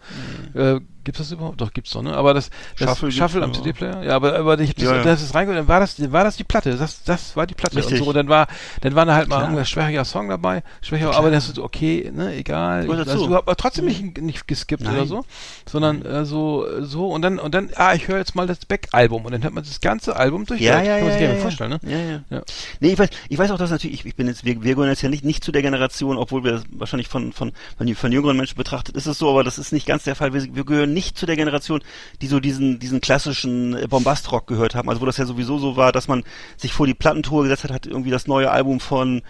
Äh, 0.55 0.81
Gibt 1.05 1.21
das 1.21 1.31
überhaupt? 1.31 1.61
Doch, 1.61 1.73
gibt's 1.73 1.91
doch, 1.91 2.03
ne? 2.03 2.17
Aber 2.17 2.33
das, 2.33 2.51
das 2.79 2.89
Shuffle 2.91 3.13
Shuffle, 3.13 3.43
am 3.43 3.53
ja. 3.53 3.57
CD-Player? 3.59 4.03
Ja, 4.05 4.17
aber, 4.17 4.37
aber 4.39 4.59
ich 4.59 4.71
hab 4.71 4.77
das, 4.77 4.85
Ja, 4.85 4.97
ja. 4.97 5.03
das 5.03 5.23
ist 5.23 5.35
reingeholt, 5.35 5.61
dann 5.61 5.69
war 5.69 5.81
das, 5.81 5.97
dann 5.97 6.13
war 6.13 6.25
das 6.25 6.37
die 6.37 6.45
Platte. 6.45 6.77
Das, 6.77 7.05
das 7.05 7.37
war 7.37 7.47
die 7.47 7.55
Platte. 7.55 7.77
Richtig. 7.77 8.01
Und 8.01 8.05
so, 8.05 8.11
und 8.11 8.17
dann 8.17 8.29
war, 8.29 8.47
dann 8.81 8.95
war 8.95 9.05
da 9.05 9.15
halt 9.15 9.29
mal 9.29 9.43
irgendein 9.43 9.67
schwächiger 9.67 10.05
Song 10.05 10.29
dabei, 10.29 10.63
schwächer, 10.81 11.15
aber 11.15 11.31
das 11.31 11.49
ist 11.49 11.59
okay, 11.59 12.11
ne, 12.15 12.35
egal. 12.35 12.91
Also, 12.91 13.05
du 13.05 13.35
hast 13.35 13.43
aber 13.43 13.57
trotzdem 13.57 13.85
nicht, 13.85 14.19
nicht 14.19 14.49
geskippt 14.49 14.83
Nein. 14.83 14.95
oder 14.95 15.07
so, 15.07 15.25
sondern 15.69 16.03
äh, 16.07 16.25
so, 16.25 16.67
so, 16.81 17.09
und 17.09 17.23
dann, 17.23 17.39
und 17.39 17.55
dann, 17.55 17.69
ah, 17.77 17.95
ich 17.95 18.09
höre 18.09 18.19
jetzt 18.19 18.35
mal 18.35 18.47
das 18.47 18.65
Beck-Album 18.65 19.27
und 19.27 19.33
dann 19.33 19.43
hört 19.43 19.53
man 19.53 19.63
das 19.63 19.81
ganze 19.81 20.17
Album 20.17 20.47
durch. 20.47 20.61
Ja, 20.61 20.77
Kann 20.77 20.87
ja, 20.87 20.97
man 20.97 21.07
ja, 21.07 21.13
sich 21.13 21.21
ja, 21.21 21.33
ja. 21.33 21.37
vorstellen, 21.37 21.71
ne? 21.71 21.81
Ja, 21.83 21.99
ja. 21.99 22.21
Ja. 22.31 22.43
Nee, 22.81 22.93
ich 22.93 22.99
weiß, 22.99 23.11
ich 23.29 23.39
weiß 23.39 23.51
auch, 23.51 23.59
dass 23.59 23.71
natürlich, 23.71 24.01
ich, 24.01 24.07
ich 24.07 24.17
bin 24.17 24.27
jetzt, 24.27 24.45
wir, 24.45 24.63
wir 24.63 24.75
gehören 24.75 24.91
jetzt 24.91 25.03
ja 25.03 25.11
nicht, 25.11 25.25
nicht 25.25 25.45
zu 25.45 25.53
der 25.53 25.61
Generation, 25.61 26.17
obwohl 26.17 26.45
wir 26.45 26.63
wahrscheinlich 26.71 27.09
von, 27.09 27.33
von, 27.33 27.53
von, 27.77 27.95
von 27.95 28.13
jüngeren 28.13 28.37
Menschen 28.37 28.57
betrachtet 28.57 28.97
ist 28.97 29.07
es 29.07 29.19
so, 29.19 29.31
aber 29.31 29.45
das 29.45 29.59
ist 29.59 29.73
nicht 29.73 29.87
ganz 29.87 30.05
der 30.05 30.17
Fall. 30.17 30.33
Wir, 30.33 30.55
wir 30.55 30.65
gehören 30.65 30.94
nicht 30.95 31.19
zu 31.19 31.27
der 31.27 31.37
Generation, 31.37 31.83
die 32.23 32.27
so 32.27 32.41
diesen, 32.41 32.79
diesen 32.79 33.01
klassischen 33.01 33.77
äh, 33.77 33.87
Bombastrock 33.89 34.47
gehört 34.47 34.75
haben. 34.75 34.89
Also 34.89 35.01
wo 35.01 35.07
das 35.07 35.19
ja 35.19 35.27
sowieso 35.27 35.59
so 35.59 35.77
war, 35.77 35.93
dass 35.93 36.09
man 36.09 36.25
sich 36.57 36.73
vor 36.73 36.87
die 36.87 36.95
Plattentour 36.95 37.43
gesetzt 37.43 37.65
hat, 37.65 37.73
hat 37.73 37.87
irgendwie 37.87 38.11
das 38.11 38.27
neue 38.27 38.51
Album 38.51 38.81
von, 38.81 39.23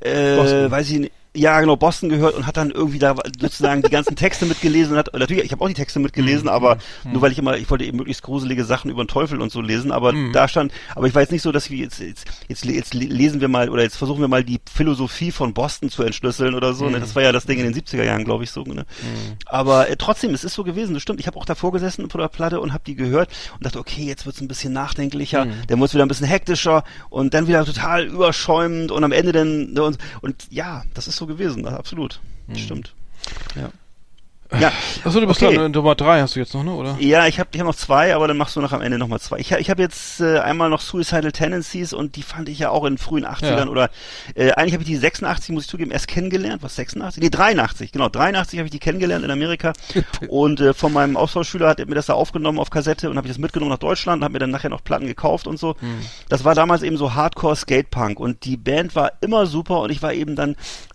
äh, 0.00 0.70
weiß 0.70 0.90
ich 0.90 0.98
nicht, 0.98 1.12
ja, 1.36 1.60
genau, 1.60 1.76
Boston 1.76 2.08
gehört 2.08 2.34
und 2.34 2.46
hat 2.46 2.56
dann 2.56 2.70
irgendwie 2.70 2.98
da 2.98 3.16
sozusagen 3.40 3.82
die 3.82 3.90
ganzen 3.90 4.14
Texte 4.14 4.46
mitgelesen 4.46 4.92
und 4.92 4.98
hat, 4.98 5.12
natürlich, 5.12 5.44
ich 5.44 5.52
habe 5.52 5.64
auch 5.64 5.68
die 5.68 5.74
Texte 5.74 5.98
mitgelesen, 5.98 6.48
aber 6.48 6.78
nur 7.04 7.22
weil 7.22 7.32
ich 7.32 7.38
immer, 7.38 7.56
ich 7.56 7.68
wollte 7.70 7.84
eben 7.84 7.96
möglichst 7.96 8.22
gruselige 8.22 8.64
Sachen 8.64 8.90
über 8.90 9.02
den 9.04 9.08
Teufel 9.08 9.40
und 9.40 9.50
so 9.50 9.60
lesen, 9.60 9.90
aber 9.90 10.12
da 10.32 10.46
stand, 10.46 10.72
aber 10.94 11.06
ich 11.08 11.14
jetzt 11.14 11.32
nicht 11.32 11.42
so, 11.42 11.52
dass 11.52 11.70
wir 11.70 11.78
jetzt, 11.78 12.00
jetzt, 12.00 12.26
jetzt, 12.48 12.64
jetzt 12.64 12.94
lesen 12.94 13.40
wir 13.40 13.48
mal 13.48 13.68
oder 13.68 13.82
jetzt 13.82 13.96
versuchen 13.96 14.20
wir 14.20 14.28
mal 14.28 14.44
die 14.44 14.60
Philosophie 14.72 15.32
von 15.32 15.54
Boston 15.54 15.90
zu 15.90 16.02
entschlüsseln 16.02 16.54
oder 16.54 16.72
so, 16.74 16.88
ne? 16.88 17.00
Das 17.00 17.14
war 17.16 17.22
ja 17.22 17.32
das 17.32 17.46
Ding 17.46 17.58
in 17.58 17.64
den 17.64 17.74
70er 17.74 18.04
Jahren, 18.04 18.24
glaube 18.24 18.44
ich, 18.44 18.50
so, 18.50 18.62
ne? 18.62 18.86
Aber 19.46 19.88
äh, 19.88 19.96
trotzdem, 19.96 20.34
es 20.34 20.44
ist 20.44 20.54
so 20.54 20.64
gewesen, 20.64 20.94
das 20.94 21.02
stimmt. 21.02 21.20
Ich 21.20 21.26
habe 21.26 21.38
auch 21.38 21.44
davor 21.44 21.72
gesessen 21.72 22.08
vor 22.10 22.20
der 22.20 22.28
Platte 22.28 22.60
und 22.60 22.72
habe 22.72 22.84
die 22.86 22.94
gehört 22.94 23.30
und 23.54 23.64
dachte, 23.64 23.78
okay, 23.78 24.04
jetzt 24.04 24.26
wird's 24.26 24.40
ein 24.40 24.48
bisschen 24.48 24.72
nachdenklicher, 24.72 25.46
der 25.68 25.76
muss 25.76 25.94
wieder 25.94 26.04
ein 26.04 26.08
bisschen 26.08 26.26
hektischer 26.26 26.84
und 27.10 27.34
dann 27.34 27.48
wieder 27.48 27.64
total 27.64 28.04
überschäumend 28.04 28.90
und 28.90 29.02
am 29.02 29.12
Ende 29.12 29.32
dann 29.32 29.72
ne, 29.72 29.82
und, 29.82 29.98
und 30.20 30.46
ja, 30.50 30.84
das 30.94 31.08
ist 31.08 31.16
so 31.16 31.23
gewesen, 31.26 31.66
absolut. 31.66 32.20
Stimmt. 32.54 32.94
Ja. 33.54 33.70
Ja, 34.60 34.70
Achso, 35.02 35.18
du 35.18 35.26
bist 35.26 35.42
Okay. 35.42 35.56
dann 35.56 35.64
äh, 35.64 35.68
Nummer 35.70 35.96
drei 35.96 36.20
hast 36.20 36.36
du 36.36 36.38
jetzt 36.38 36.54
noch, 36.54 36.62
ne, 36.62 36.72
oder? 36.74 36.96
ja, 37.00 37.26
ich 37.26 37.40
habe 37.40 37.48
ich 37.52 37.58
hab 37.58 37.66
noch 37.66 37.74
zwei, 37.74 38.14
aber 38.14 38.28
dann 38.28 38.36
machst 38.36 38.54
du 38.54 38.60
noch 38.60 38.72
am 38.72 38.82
Ende 38.82 38.98
noch 38.98 39.08
mal 39.08 39.18
zwei. 39.18 39.38
Ich, 39.38 39.50
ich 39.50 39.68
habe 39.70 39.82
jetzt 39.82 40.20
äh, 40.20 40.38
einmal 40.38 40.70
noch 40.70 40.80
Suicidal 40.80 41.32
Tendencies 41.32 41.92
und 41.92 42.14
die 42.14 42.22
fand 42.22 42.48
ich 42.48 42.60
ja 42.60 42.70
auch 42.70 42.84
in 42.84 42.96
frühen 42.98 43.26
80ern 43.26 43.42
Ja. 43.64 43.66
oder 43.66 43.90
äh, 44.36 44.52
eigentlich 44.52 44.74
habe 44.74 44.82
ich 44.84 44.88
die 44.88 44.96
86, 44.96 45.50
muss 45.50 45.64
ich 45.64 45.68
zugeben, 45.70 45.90
erst 45.90 46.06
kennengelernt. 46.06 46.62
Was 46.62 46.76
86? 46.76 47.20
Nee, 47.22 47.30
83, 47.30 47.90
genau. 47.90 48.08
83 48.08 48.58
habe 48.60 48.66
ich 48.66 48.70
die 48.70 48.78
kennengelernt 48.78 49.24
in 49.24 49.30
Amerika 49.32 49.72
und 50.28 50.60
äh, 50.60 50.72
von 50.72 50.92
meinem 50.92 51.16
Austauschschüler 51.16 51.66
hat 51.70 51.80
er 51.80 51.86
mir 51.86 51.96
das 51.96 52.06
da 52.06 52.12
aufgenommen 52.12 52.60
auf 52.60 52.70
Kassette 52.70 53.10
und 53.10 53.16
habe 53.16 53.26
ich 53.26 53.32
das 53.32 53.38
mitgenommen 53.38 53.70
nach 53.72 53.78
Deutschland 53.78 54.20
und 54.20 54.24
habe 54.24 54.34
mir 54.34 54.40
dann 54.40 54.50
nachher 54.50 54.70
noch 54.70 54.84
Platten 54.84 55.06
gekauft 55.06 55.48
und 55.48 55.58
so. 55.58 55.74
Das 56.28 56.44
war 56.44 56.54
damals 56.54 56.82
eben 56.82 56.98
so 56.98 57.14
Hardcore 57.14 57.56
Skatepunk 57.56 58.20
und 58.20 58.44
die 58.44 58.58
Band 58.58 58.94
war 58.94 59.10
immer 59.20 59.46
super 59.46 59.80
und 59.80 59.90
ich 59.90 60.00
war 60.02 60.12
eben 60.12 60.36
dann 60.36 60.54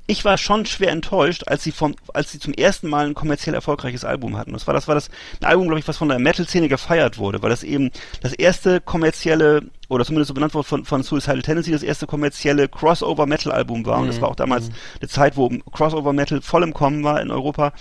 ich 0.10 0.26
war 0.26 0.40
schon 0.40 0.66
schwer 0.66 0.90
enttäuscht, 0.90 1.44
als 1.46 1.64
sie 1.64 1.72
vom, 1.72 1.94
als 2.16 2.32
sie 2.32 2.40
zum 2.40 2.52
ersten 2.54 2.90
Mal 2.90 3.06
ein 3.06 3.14
kommerziell 3.14 3.54
erfolgreiches 3.54 4.04
Album 4.04 4.38
hatten. 4.38 4.54
Das 4.54 4.66
war, 4.66 4.74
das 4.74 4.88
war 4.88 4.96
das 4.96 5.12
ein 5.40 5.46
Album, 5.46 5.68
glaube 5.68 5.80
ich, 5.80 5.88
was 5.88 5.98
von 5.98 6.10
der 6.10 6.18
Metal-Szene 6.18 6.68
gefeiert 6.68 7.20
wurde, 7.20 7.44
weil 7.44 7.52
das 7.52 7.62
eben 7.62 7.92
das 8.22 8.34
erste 8.34 8.82
kommerzielle 8.82 9.62
oder 9.88 10.04
zumindest 10.06 10.30
so 10.30 10.34
benannt 10.34 10.56
wurde 10.56 10.68
von, 10.68 10.84
von 10.84 11.04
Suicidal 11.04 11.44
Tendency, 11.44 11.72
das 11.72 11.84
erste 11.84 12.08
kommerzielle 12.08 12.68
Crossover-Metal-Album 12.68 13.86
war. 13.86 14.00
Und 14.00 14.08
das 14.08 14.20
war 14.20 14.30
auch 14.30 14.36
damals 14.36 14.72
eine 15.00 15.10
Zeit, 15.10 15.38
wo 15.38 15.50
Crossover-Metal 15.50 16.42
voll 16.42 16.64
im 16.64 16.74
Kommen 16.74 17.04
war 17.04 17.22
in 17.22 17.30
Europa. 17.30 17.72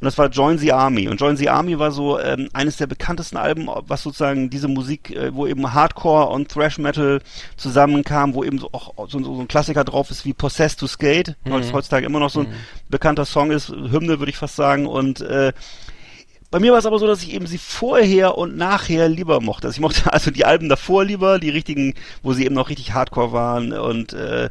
Und 0.00 0.04
das 0.04 0.18
war 0.18 0.28
Join 0.28 0.58
the 0.58 0.72
Army. 0.72 1.08
Und 1.08 1.20
Join 1.20 1.36
the 1.36 1.48
Army 1.48 1.78
war 1.78 1.90
so 1.90 2.20
ähm, 2.20 2.48
eines 2.52 2.76
der 2.76 2.86
bekanntesten 2.86 3.36
Alben, 3.36 3.68
was 3.86 4.02
sozusagen 4.02 4.50
diese 4.50 4.68
Musik, 4.68 5.10
äh, 5.10 5.34
wo 5.34 5.46
eben 5.46 5.72
Hardcore 5.72 6.28
und 6.28 6.48
Thrash 6.48 6.78
Metal 6.78 7.20
zusammenkam, 7.56 8.34
wo 8.34 8.44
eben 8.44 8.58
so 8.58 8.68
auch 8.72 9.08
so, 9.08 9.22
so 9.22 9.40
ein 9.40 9.48
Klassiker 9.48 9.84
drauf 9.84 10.10
ist 10.10 10.24
wie 10.24 10.32
Possessed 10.32 10.80
to 10.80 10.86
Skate, 10.86 11.36
was 11.44 11.72
heutzutage 11.72 12.06
immer 12.06 12.20
noch 12.20 12.30
so 12.30 12.40
ein 12.40 12.48
bekannter 12.88 13.24
Song 13.24 13.50
ist, 13.50 13.68
Hymne 13.68 14.18
würde 14.18 14.30
ich 14.30 14.36
fast 14.36 14.56
sagen. 14.56 14.86
Und 14.86 15.20
äh, 15.20 15.52
bei 16.50 16.60
mir 16.60 16.72
war 16.72 16.78
es 16.78 16.86
aber 16.86 16.98
so, 16.98 17.06
dass 17.06 17.22
ich 17.22 17.34
eben 17.34 17.46
sie 17.46 17.58
vorher 17.58 18.38
und 18.38 18.56
nachher 18.56 19.08
lieber 19.08 19.40
mochte. 19.40 19.66
Also 19.66 19.76
ich 19.76 19.80
mochte 19.80 20.12
also 20.12 20.30
die 20.30 20.44
Alben 20.44 20.68
davor 20.68 21.04
lieber, 21.04 21.38
die 21.38 21.50
richtigen, 21.50 21.94
wo 22.22 22.32
sie 22.32 22.44
eben 22.44 22.54
noch 22.54 22.68
richtig 22.68 22.94
Hardcore 22.94 23.32
waren 23.32 23.72
und 23.72 24.12
äh, 24.12 24.48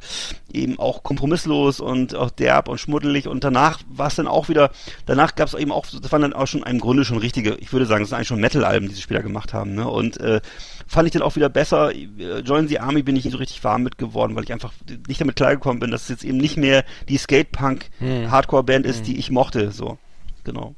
eben 0.52 0.78
auch 0.78 1.04
kompromisslos 1.04 1.80
und 1.80 2.16
auch 2.16 2.32
derb 2.32 2.68
und 2.68 2.80
schmuddelig. 2.80 3.28
Und 3.28 3.44
danach 3.44 3.80
war 3.90 4.08
es 4.08 4.16
dann 4.16 4.28
auch 4.28 4.50
wieder, 4.50 4.72
danach 5.06 5.36
gab 5.36 5.48
es 5.48 5.54
eben 5.54 5.72
auch, 5.72 5.86
das 5.86 6.12
waren 6.12 6.22
dann 6.22 6.34
auch 6.34 6.48
schon 6.48 6.64
im 6.64 6.80
Grunde 6.80 7.06
schon 7.06 7.18
richtige, 7.18 7.56
ich 7.56 7.72
würde 7.72 7.86
sagen, 7.86 8.04
das 8.04 8.10
sind 8.10 8.18
eigentlich 8.18 8.28
schon 8.28 8.42
Metal-Alben, 8.42 8.90
die 8.90 8.96
sie 8.96 9.02
später 9.02 9.24
gemacht 9.24 9.54
haben. 9.54 9.76
Ne? 9.76 9.88
Und 9.88 10.20
äh, 10.20 10.42
fand 10.88 11.08
ich 11.08 11.14
dann 11.14 11.22
auch 11.22 11.36
wieder 11.36 11.50
besser. 11.50 11.94
Äh, 11.94 12.40
Join 12.40 12.68
the 12.68 12.80
Army 12.80 13.04
bin 13.04 13.16
ich 13.16 13.24
nicht 13.24 13.34
so 13.34 13.40
richtig 13.40 13.64
warm 13.64 13.84
mit 13.84 13.98
geworden, 13.98 14.36
weil 14.36 14.44
ich 14.44 14.54
einfach 14.54 14.74
nicht 15.08 15.22
damit 15.22 15.38
klargekommen 15.38 15.80
bin, 15.80 15.92
dass 15.92 16.04
es 16.04 16.10
jetzt 16.10 16.26
eben 16.26 16.38
nicht 16.38 16.58
mehr 16.58 16.84
die 17.08 17.18
Skate-Punk-Hardcore-Band 17.18 18.86
ist, 18.86 19.08
die 19.08 19.18
ich 19.18 19.32
mochte. 19.32 19.72
So, 19.72 19.98
genau. 20.44 20.76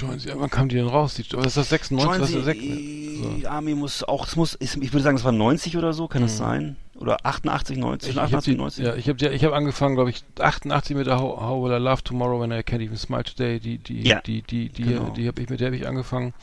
Ja, 0.00 0.34
wann 0.36 0.50
kam 0.50 0.68
die 0.68 0.76
denn 0.76 0.86
raus? 0.88 1.14
Die, 1.14 1.24
was 1.32 1.46
ist 1.46 1.56
das 1.56 1.68
96? 1.70 2.10
Join 2.10 2.20
Was 2.20 2.30
ist 2.30 2.36
das, 2.36 2.44
the 2.44 3.20
sech- 3.30 3.42
so. 3.42 3.48
Army 3.48 3.74
muss 3.74 4.02
auch, 4.04 4.26
es 4.26 4.36
muss, 4.36 4.56
ich 4.60 4.92
würde 4.92 5.02
sagen, 5.02 5.16
es 5.16 5.24
war 5.24 5.32
90 5.32 5.76
oder 5.76 5.92
so, 5.92 6.08
kann 6.08 6.22
es 6.22 6.36
sein? 6.38 6.76
Oder 6.98 7.16
88, 7.24 7.78
90, 7.78 8.10
Ich, 8.10 8.16
ich 8.16 8.20
habe 8.20 8.26
88, 8.26 8.52
die, 8.54 8.58
90? 8.58 8.84
ja, 8.84 8.94
ich 8.94 9.08
habe 9.08 9.34
ich 9.34 9.44
hab 9.44 9.52
angefangen, 9.54 9.94
glaube 9.94 10.10
ich, 10.10 10.22
88 10.38 10.94
mit 10.96 11.06
der 11.06 11.18
How, 11.18 11.40
How 11.40 11.64
Will 11.64 11.72
I 11.72 11.82
Love 11.82 12.02
Tomorrow 12.04 12.42
When 12.42 12.50
I 12.52 12.56
Can't 12.56 12.82
Even 12.82 12.98
Smile 12.98 13.24
Today. 13.24 13.58
Die, 13.58 13.78
die, 13.78 14.02
Ja, 14.06 14.20
die, 14.20 14.42
die, 14.42 14.68
die, 14.68 14.82
genau. 14.82 15.08
die 15.16 15.26
habe 15.26 15.40
ich 15.40 15.48
mit 15.48 15.60
der 15.60 15.68
habe 15.68 15.76
ich 15.76 15.86
angefangen. 15.88 16.34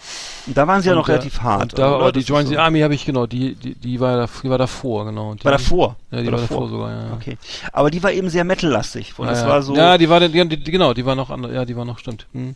Und 0.48 0.58
da 0.58 0.68
waren 0.68 0.82
sie 0.82 0.88
ja 0.88 0.94
Und, 0.94 1.00
noch 1.02 1.10
äh, 1.10 1.12
relativ 1.12 1.42
hart. 1.42 1.62
Und 1.74 1.78
da, 1.78 1.90
oder? 1.90 1.96
aber 1.98 2.12
die 2.12 2.22
Das 2.22 2.30
Join 2.30 2.46
so. 2.48 2.54
the 2.54 2.58
Army 2.58 2.80
habe 2.80 2.96
ich 2.96 3.06
genau, 3.06 3.28
die, 3.28 3.54
die, 3.54 3.76
die 3.76 4.00
war, 4.00 4.18
da, 4.18 4.28
die 4.44 4.50
war 4.50 4.58
davor, 4.58 5.06
genau. 5.06 5.36
Die, 5.36 5.46
War 5.46 5.52
davor? 5.52 5.96
Ja, 6.10 6.22
die 6.24 6.32
war, 6.32 6.40
davor 6.40 6.70
sogar, 6.70 6.90
ja. 6.92 7.08
ja. 7.10 7.14
Okay. 7.14 7.38
Aber 7.72 7.92
die 7.92 8.02
war 8.02 8.12
eben 8.12 8.30
sehr 8.32 8.44
metallastig. 8.44 9.14
Und 9.20 9.26
Ja, 9.28 9.32
das 9.34 9.42
ja. 9.44 9.48
war 9.50 9.62
so, 9.62 9.76
ja, 9.76 9.98
die 10.00 10.10
war, 10.10 10.20
die, 10.22 10.30
die, 10.30 10.58
die, 10.64 10.72
genau, 10.72 10.96
die 10.96 11.06
war 11.06 11.16
noch 11.16 11.30
andere, 11.30 11.54
ja, 11.54 11.66
die 11.66 11.76
war 11.76 11.86
noch, 11.86 12.00
stimmt. 12.00 12.26
Hm. 12.34 12.56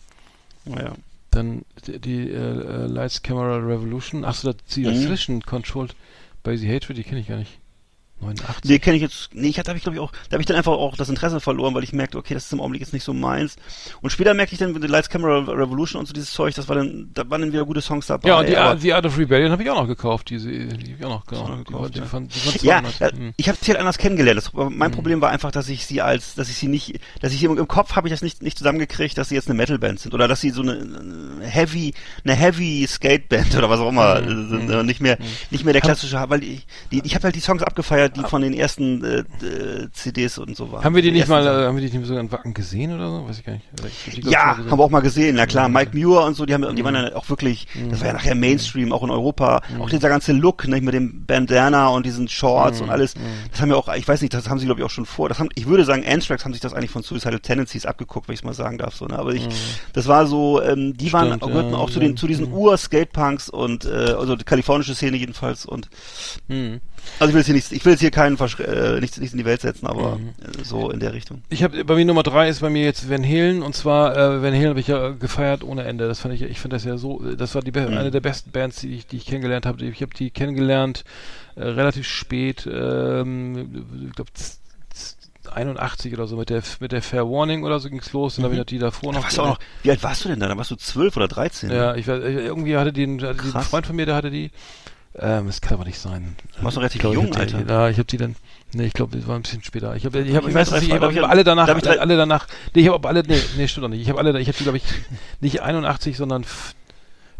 Ja. 0.65 0.93
Dann 1.31 1.63
die, 1.87 1.99
die 1.99 2.29
äh, 2.29 2.33
äh, 2.35 2.87
Lights 2.87 3.21
Camera 3.23 3.57
Revolution. 3.57 4.25
Achso, 4.25 4.51
da 4.51 4.57
die 4.75 4.81
Mhm. 4.81 4.85
dazwischen 4.85 5.41
Controlled 5.43 5.95
by 6.43 6.57
the 6.57 6.67
Hatred, 6.67 6.97
die 6.97 7.03
kenne 7.03 7.21
ich 7.21 7.27
gar 7.27 7.37
nicht. 7.37 7.57
89. 8.21 8.69
Nee, 8.69 8.79
kenne 8.79 8.95
ich 8.97 9.01
jetzt, 9.01 9.29
nee, 9.33 9.47
ich 9.49 9.59
hatte, 9.59 9.69
habe 9.69 9.77
ich 9.77 9.83
glaube 9.83 9.95
ich 9.97 10.01
auch, 10.01 10.11
da 10.29 10.33
habe 10.35 10.41
ich 10.41 10.45
dann 10.47 10.57
einfach 10.57 10.71
auch 10.73 10.95
das 10.95 11.09
Interesse 11.09 11.39
verloren, 11.39 11.73
weil 11.73 11.83
ich 11.83 11.93
merkte, 11.93 12.17
okay, 12.17 12.33
das 12.33 12.45
ist 12.45 12.53
im 12.53 12.59
Augenblick 12.61 12.81
jetzt 12.81 12.93
nicht 12.93 13.03
so 13.03 13.13
meins. 13.13 13.55
Und 14.01 14.09
später 14.11 14.33
merkte 14.33 14.53
ich 14.53 14.59
dann 14.59 14.73
mit 14.73 14.81
The 14.81 14.87
Lights 14.87 15.09
Camera 15.09 15.39
Revolution 15.39 15.99
und 15.99 16.05
so 16.07 16.13
dieses 16.13 16.31
Zeug, 16.31 16.53
das 16.55 16.67
war 16.69 16.75
dann, 16.75 17.09
da 17.13 17.29
waren 17.29 17.41
dann 17.41 17.51
wieder 17.53 17.65
gute 17.65 17.81
Songs 17.81 18.07
dabei. 18.07 18.27
Ja, 18.29 18.39
und 18.39 18.47
die, 18.49 18.55
aber- 18.57 18.95
Art, 18.95 19.05
of 19.05 19.17
Rebellion 19.17 19.51
habe 19.51 19.63
ich 19.63 19.69
auch 19.69 19.75
noch 19.81 19.87
gekauft, 19.87 20.29
diese, 20.29 20.49
die 20.49 20.69
habe 20.69 20.97
ich 20.99 21.05
auch 21.05 21.09
noch 21.09 21.25
genau, 21.25 21.47
noch 21.47 21.57
gekauft, 21.63 21.95
die, 21.95 21.99
ja. 21.99 22.05
fand, 22.05 22.33
die 22.35 22.65
Ja, 22.67 22.81
200. 22.83 23.13
Hm. 23.17 23.33
ich 23.37 23.47
habe 23.49 23.57
sie 23.61 23.71
halt 23.71 23.79
anders 23.79 23.97
kennengelernt. 23.97 24.37
Das, 24.37 24.51
mein 24.53 24.91
Problem 24.91 25.21
war 25.21 25.29
einfach, 25.29 25.51
dass 25.51 25.67
ich 25.69 25.85
sie 25.85 26.01
als, 26.01 26.35
dass 26.35 26.49
ich 26.49 26.55
sie 26.57 26.67
nicht, 26.67 26.99
dass 27.21 27.33
ich 27.33 27.39
sie 27.39 27.45
im, 27.45 27.57
im 27.57 27.67
Kopf 27.67 27.95
habe 27.95 28.07
ich 28.07 28.11
das 28.13 28.21
nicht 28.21 28.41
nicht 28.41 28.57
zusammengekriegt, 28.57 29.17
dass 29.17 29.29
sie 29.29 29.35
jetzt 29.35 29.47
eine 29.47 29.55
Metalband 29.57 29.99
sind 29.99 30.13
oder 30.13 30.27
dass 30.27 30.41
sie 30.41 30.49
so 30.51 30.61
eine, 30.61 30.73
eine 30.73 31.45
Heavy, 31.45 31.93
eine 32.23 32.33
Heavy 32.35 32.85
Skateband 32.87 33.55
oder 33.57 33.69
was 33.69 33.79
auch 33.79 33.89
immer 33.89 34.21
Mhm. 34.21 34.49
sind, 34.49 34.69
äh, 34.69 34.83
nicht 34.83 34.99
mehr, 35.01 35.17
nicht 35.51 35.63
mehr 35.63 35.73
der 35.73 35.81
klassische, 35.81 36.23
weil 36.27 36.43
ich, 36.43 36.65
die, 36.91 37.01
ich 37.03 37.15
habe 37.15 37.23
halt 37.25 37.35
die 37.35 37.39
Songs 37.39 37.63
abgefeiert, 37.63 38.10
die 38.15 38.21
von 38.23 38.41
den 38.41 38.53
ersten 38.53 39.03
äh, 39.03 39.19
äh, 39.45 39.89
CDs 39.91 40.37
und 40.37 40.55
so 40.55 40.71
waren. 40.71 40.83
Haben 40.83 40.95
wir 40.95 41.01
die 41.01 41.11
nicht 41.11 41.21
ersten 41.21 41.33
mal, 41.33 41.43
Sachen. 41.43 41.61
äh, 41.61 41.65
haben 41.65 41.77
wir 41.77 41.87
die 41.89 41.97
nicht 41.97 42.07
sogar 42.07 42.21
in 42.21 42.31
Wacken 42.31 42.53
gesehen 42.53 42.93
oder 42.93 43.09
so? 43.09 43.27
Weiß 43.27 43.39
ich 43.39 43.45
gar 43.45 43.53
nicht. 43.53 43.65
Ich 44.07 44.15
die, 44.15 44.21
glaub 44.21 44.33
Ja, 44.33 44.57
haben 44.57 44.77
wir 44.77 44.79
auch 44.79 44.89
mal 44.89 45.01
gesehen, 45.01 45.35
na 45.35 45.45
klar. 45.45 45.67
Mhm. 45.67 45.73
Mike 45.75 45.97
Muir 45.97 46.21
und 46.23 46.35
so, 46.35 46.45
die 46.45 46.53
haben, 46.53 46.75
die 46.75 46.83
waren 46.83 46.95
ja 46.95 47.15
auch 47.15 47.29
wirklich, 47.29 47.67
das 47.89 48.01
war 48.01 48.07
ja 48.07 48.13
nachher 48.13 48.35
Mainstream, 48.35 48.91
auch 48.91 49.03
in 49.03 49.09
Europa. 49.09 49.61
Auch 49.79 49.89
dieser 49.89 50.09
ganze 50.09 50.31
Look, 50.33 50.67
nicht 50.67 50.83
mit 50.83 50.93
dem 50.93 51.25
Bandana 51.25 51.87
und 51.89 52.05
diesen 52.05 52.27
Shorts 52.27 52.81
und 52.81 52.89
alles. 52.89 53.13
Das 53.51 53.61
haben 53.61 53.69
wir 53.69 53.77
auch, 53.77 53.93
ich 53.95 54.07
weiß 54.07 54.21
nicht, 54.21 54.33
das 54.33 54.49
haben 54.49 54.59
sie 54.59 54.65
glaube 54.65 54.81
ich 54.81 54.85
auch 54.85 54.89
schon 54.91 55.05
vor. 55.05 55.29
Das 55.29 55.39
haben, 55.39 55.49
ich 55.55 55.67
würde 55.67 55.85
sagen, 55.85 56.03
Anthrax 56.07 56.45
haben 56.45 56.53
sich 56.53 56.61
das 56.61 56.73
eigentlich 56.73 56.91
von 56.91 57.03
Suicidal 57.03 57.39
Tendencies 57.39 57.85
abgeguckt, 57.85 58.27
wenn 58.27 58.33
ich 58.33 58.39
es 58.41 58.43
mal 58.43 58.53
sagen 58.53 58.77
darf. 58.77 58.95
So, 58.95 59.05
ne? 59.05 59.17
Aber 59.17 59.33
ich, 59.33 59.47
das 59.93 60.07
war 60.07 60.25
so, 60.27 60.61
ähm, 60.61 60.95
die 60.97 61.11
waren, 61.13 61.27
Stimmt, 61.27 61.43
gehörten 61.43 61.71
ja, 61.71 61.77
auch 61.77 61.89
zu 61.89 61.99
den, 61.99 62.17
zu 62.17 62.27
diesen 62.27 62.51
Ur-Skatepunks 62.51 63.49
und 63.49 63.85
äh, 63.85 64.13
also 64.17 64.35
die 64.35 64.43
kalifornische 64.43 64.95
Szene 64.95 65.17
jedenfalls 65.17 65.65
und 65.65 65.89
Hm. 66.47 66.81
Also 67.19 67.29
ich 67.29 67.33
will 67.33 67.39
jetzt 67.39 67.45
hier 67.47 67.55
nicht, 67.55 67.71
ich 67.71 67.85
will 67.85 67.91
jetzt 67.93 67.99
hier 68.01 68.11
keinen 68.11 68.37
Verschre 68.37 68.63
äh, 68.95 68.99
nichts, 68.99 69.17
nichts 69.17 69.33
in 69.33 69.37
die 69.39 69.45
Welt 69.45 69.61
setzen, 69.61 69.87
aber 69.87 70.17
Mhm. 70.17 70.29
äh, 70.41 70.63
so 70.63 70.89
in 70.89 70.99
der 70.99 71.13
Richtung. 71.13 71.41
Ich 71.49 71.63
habe 71.63 71.83
bei 71.85 71.95
mir 71.95 72.05
Nummer 72.05 72.23
drei 72.23 72.49
ist 72.49 72.61
bei 72.61 72.69
mir 72.69 72.83
jetzt 72.83 73.09
Van 73.09 73.23
Halen 73.23 73.61
und 73.63 73.75
zwar 73.75 74.15
äh, 74.15 74.41
Van 74.41 74.53
Halen 74.53 74.69
habe 74.69 74.79
ich 74.79 74.87
ja 74.87 75.09
äh, 75.09 75.13
gefeiert 75.13 75.63
ohne 75.63 75.83
Ende. 75.83 76.07
Das 76.07 76.19
fand 76.19 76.33
ich, 76.33 76.41
ich 76.41 76.59
finde 76.59 76.75
das 76.75 76.83
ja 76.85 76.97
so, 76.97 77.19
das 77.35 77.53
war 77.55 77.61
die 77.61 77.71
Mhm. 77.71 77.97
eine 77.97 78.11
der 78.11 78.21
besten 78.21 78.51
Bands, 78.51 78.79
die 78.81 78.93
ich, 78.95 79.07
die 79.07 79.17
ich 79.17 79.25
kennengelernt 79.25 79.65
habe. 79.65 79.83
Ich 79.85 80.01
habe 80.01 80.13
die 80.13 80.29
kennengelernt 80.31 81.03
äh, 81.55 81.63
relativ 81.63 82.07
spät, 82.07 82.67
ähm, 82.71 83.85
ich 84.07 84.15
glaube 84.15 84.31
81 85.53 86.13
oder 86.13 86.27
so 86.27 86.37
mit 86.37 86.49
der 86.49 86.61
mit 86.79 86.91
der 86.91 87.01
Fair 87.01 87.27
Warning 87.27 87.63
oder 87.63 87.79
so 87.79 87.89
ging's 87.89 88.13
los. 88.13 88.35
Dann 88.35 88.45
habe 88.45 88.53
ich 88.53 88.59
noch 88.59 88.65
die 88.65 88.77
davor 88.77 89.11
Da 89.11 89.19
noch. 89.19 89.37
noch, 89.37 89.59
wie 89.83 89.89
alt 89.89 90.01
warst 90.03 90.23
du 90.23 90.29
denn 90.29 90.39
da? 90.39 90.47
Da 90.47 90.55
warst 90.55 90.71
du 90.71 90.75
zwölf 90.75 91.17
oder 91.17 91.27
dreizehn? 91.27 91.71
Ja, 91.71 91.95
ich 91.95 92.07
weiß, 92.07 92.21
irgendwie 92.23 92.77
hatte 92.77 92.93
die, 92.93 93.05
hatte 93.05 93.33
die 93.33 93.47
ein 93.47 93.51
Krass. 93.51 93.67
Freund 93.67 93.85
von 93.87 93.95
mir, 93.95 94.05
der 94.05 94.15
hatte 94.15 94.31
die. 94.31 94.51
Ähm, 95.19 95.47
das 95.47 95.59
kann 95.59 95.73
aber 95.73 95.83
nicht 95.85 95.99
sein. 95.99 96.35
Du 96.57 96.63
warst 96.63 96.77
relativ 96.77 96.95
Ich 96.95 97.01
glaub, 97.01 97.13
jung, 97.13 97.25
hab 97.27 97.33
die, 97.47 97.55
Alter. 97.55 97.69
Ja, 97.69 97.89
ich 97.89 97.97
habe 97.97 98.05
die 98.05 98.17
dann. 98.17 98.35
Nee, 98.73 98.85
ich 98.85 98.93
glaube, 98.93 99.17
das 99.17 99.27
war 99.27 99.35
ein 99.35 99.41
bisschen 99.41 99.61
später. 99.63 99.93
Ich 99.97 100.05
habe, 100.05 100.19
ich, 100.21 100.33
hab, 100.33 100.47
Ich 100.47 100.53
weiß 100.53 100.71
nicht, 100.71 100.83
ich 100.83 100.91
hab 100.93 101.01
habe 101.01 101.11
ich- 101.13 101.21
alle 101.23 101.43
danach, 101.43 101.67
hab 101.67 101.85
alle, 101.85 101.99
alle 101.99 102.15
danach. 102.15 102.47
Nee, 102.73 102.83
ich 102.83 102.89
habe 102.89 103.05
alle, 103.07 103.21
nee, 103.27 103.37
nee, 103.57 103.67
stimmt 103.67 103.83
doch 103.83 103.89
nicht. 103.89 104.01
Ich 104.01 104.07
habe 104.09 104.19
alle, 104.19 104.39
ich 104.39 104.47
habe 104.47 104.57
die, 104.57 104.63
glaube 104.63 104.77
ich, 104.77 104.83
nicht 105.41 105.61
81, 105.61 106.15
sondern 106.15 106.45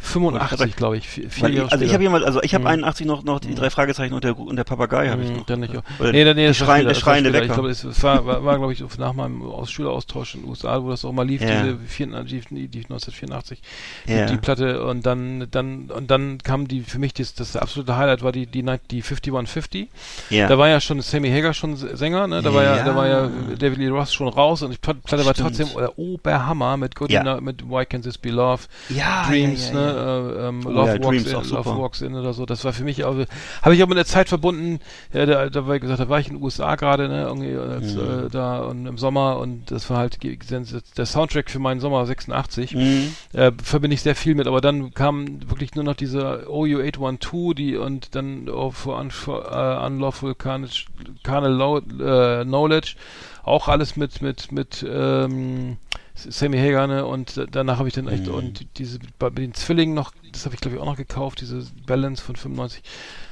85, 0.02 0.76
glaube 0.76 0.98
ich. 0.98 1.08
Vier, 1.08 1.50
Jahre 1.50 1.72
also 1.72 1.86
ich 1.86 1.94
habe 1.94 2.04
jemals, 2.04 2.24
also 2.26 2.42
ich 2.42 2.54
habe 2.54 2.64
Mhm. 2.64 2.68
81 2.72 3.06
noch 3.06 3.24
noch 3.24 3.40
die 3.40 3.54
drei 3.56 3.70
Fragezeichen 3.70 4.14
und 4.14 4.24
der 4.24 4.38
und 4.38 4.56
der 4.56 4.64
Papagei 4.64 5.10
habe 5.10 5.22
ich 5.24 5.30
Mhm, 5.30 5.38
noch. 5.38 5.46
Dann 5.46 5.60
nicht. 5.62 5.74
Ja. 5.74 5.82
Oder 6.00 6.12
Nee, 6.12 6.24
nee, 6.26 6.34
der 6.34 6.48
das 6.48 6.60
war 6.62 6.68
schreiende, 6.68 6.94
später, 6.94 6.94
der 6.94 7.00
schreiende 7.00 7.32
das 7.32 7.40
war 7.40 7.44
später. 7.44 7.46
Ich 7.46 7.54
glaube, 7.54 7.70
es, 7.70 7.84
es 7.98 8.04
war, 8.04 8.26
war, 8.26 8.44
war 8.46 8.58
glaube 8.58 8.74
ich, 8.74 8.84
nach 8.98 9.14
meinem 9.14 9.42
Aus 9.44 9.72
Schüleraustausch 9.72 10.36
in 10.36 10.42
den 10.42 10.50
USA, 10.50 10.82
wo 10.84 10.90
das 10.90 11.06
auch 11.06 11.12
mal 11.12 11.26
lief, 11.28 11.42
Ja. 11.42 11.64
diese 11.64 11.78
84, 11.78 12.46
die, 12.50 12.68
die 12.68 12.80
1984, 12.80 13.62
Ja. 14.08 14.26
die, 14.26 14.34
die 14.34 14.38
Platte 14.40 14.84
und 14.86 15.06
dann, 15.06 15.48
dann, 15.52 15.90
und 15.92 16.10
dann 16.12 16.40
kam 16.40 16.68
die, 16.68 16.82
für 16.82 17.00
mich 17.00 17.14
das, 17.14 17.34
das 17.36 17.56
absolute 17.56 17.96
Highlight 17.96 18.24
war 18.24 18.32
die, 18.32 18.48
die, 18.48 18.64
die 18.90 19.02
5150. 19.02 19.88
ja. 20.30 20.48
Da 20.48 20.58
war 20.58 20.68
ja 20.68 20.82
schon 20.82 21.00
Sammy 21.02 21.30
Hagar 21.30 21.54
schon 21.54 21.76
Sänger, 21.76 22.28
ne? 22.28 22.42
Da 22.42 22.54
war 22.54 22.64
ja, 22.64 22.84
da 22.84 22.96
war 22.96 23.08
ja 23.08 23.30
David 23.58 23.78
Lee 23.78 23.88
Ross 23.90 24.14
schon 24.14 24.28
raus 24.28 24.62
und 24.64 24.72
die 24.72 24.78
Plat- 24.78 25.02
Platte 25.04 25.26
war 25.26 25.34
Stimmt. 25.34 25.56
trotzdem 25.58 25.78
der 25.78 25.98
Oberhammer 25.98 26.78
mit 26.78 26.96
Good 26.96 27.12
Ja. 27.12 27.40
Mit 27.42 27.64
Why 27.70 27.84
Can't 27.84 28.04
This 28.04 28.18
Be 28.18 28.30
Love, 28.30 28.64
ja, 28.90 29.26
Dreams, 29.28 29.72
ja, 29.74 29.80
ja. 29.82 29.91
Ne? 29.94 30.34
Äh, 30.40 30.48
ähm, 30.48 30.62
Oh 30.66 30.70
Love, 30.70 30.88
ja, 30.98 31.04
Walks 31.04 31.26
in, 31.26 31.50
Love. 31.56 31.78
Walks 31.78 32.02
in 32.02 32.16
oder 32.16 32.34
so. 32.34 32.46
Das 32.46 32.64
war 32.66 32.74
für 32.74 32.84
mich 32.84 33.04
auch, 33.04 33.16
habe 33.62 33.76
ich 33.76 33.84
auch 33.84 33.88
mit 33.88 33.98
der 33.98 34.06
Zeit 34.06 34.30
verbunden. 34.30 34.80
Ja, 35.14 35.26
da, 35.26 35.50
da 35.50 35.68
war 35.68 35.76
ich 35.76 35.82
gesagt, 35.82 36.00
da 36.00 36.10
war 36.10 36.20
ich 36.20 36.28
in 36.28 36.36
den 36.36 36.44
USA 36.44 36.76
gerade, 36.76 37.08
ne? 37.08 37.24
Irgendwie 37.24 37.56
als, 37.56 37.96
Mhm. 37.96 38.26
äh, 38.28 38.30
da 38.30 38.60
und 38.62 38.86
im 38.86 38.98
Sommer 38.98 39.38
und 39.40 39.72
das 39.72 39.90
war 39.90 39.98
halt 39.98 40.20
der 40.24 41.06
Soundtrack 41.06 41.50
für 41.50 41.60
meinen 41.60 41.80
Sommer 41.80 42.06
86 42.06 42.76
Mhm. 42.76 43.14
äh, 43.34 43.52
verbinde 43.64 43.94
ich 43.96 44.02
sehr 44.02 44.16
viel 44.16 44.36
mit, 44.36 44.48
aber 44.48 44.62
dann 44.62 44.94
kam 44.94 45.50
wirklich 45.50 45.76
nur 45.76 45.84
noch 45.84 45.96
diese 45.96 46.48
OU812, 46.48 47.54
die 47.54 47.76
und 47.78 48.16
dann 48.16 48.50
oh, 48.50 48.72
for, 48.72 49.00
un, 49.00 49.12
for 49.12 49.46
uh, 49.52 49.86
Unlawful 49.86 50.36
Carnage, 50.36 50.86
Carnal 51.24 51.82
äh, 52.00 52.44
Knowledge, 52.46 52.96
auch 53.44 53.68
alles 53.68 53.96
mit 53.96 54.22
mit 54.22 54.52
mit 54.52 54.86
ähm, 54.88 55.78
Sammy 56.16 56.58
Hagar, 56.58 56.88
ne? 56.88 57.06
Und 57.06 57.48
danach 57.52 57.78
habe 57.80 57.88
ich 57.88 57.94
dann 57.94 58.08
echt 58.08 58.28
Mhm. 58.28 58.34
und 58.34 58.78
diese 58.78 59.00
bei 59.20 59.30
den 59.30 59.54
Zwillingen 59.54 59.96
noch, 59.96 60.12
das 60.32 60.46
habe 60.46 60.56
ich 60.56 60.62
glaube 60.62 60.76
ich 60.76 60.82
auch 60.82 60.86
noch 60.86 60.98
gekauft, 60.98 61.42
diese 61.42 61.66
Balance 61.86 62.22
von 62.24 62.36
95. 62.36 62.84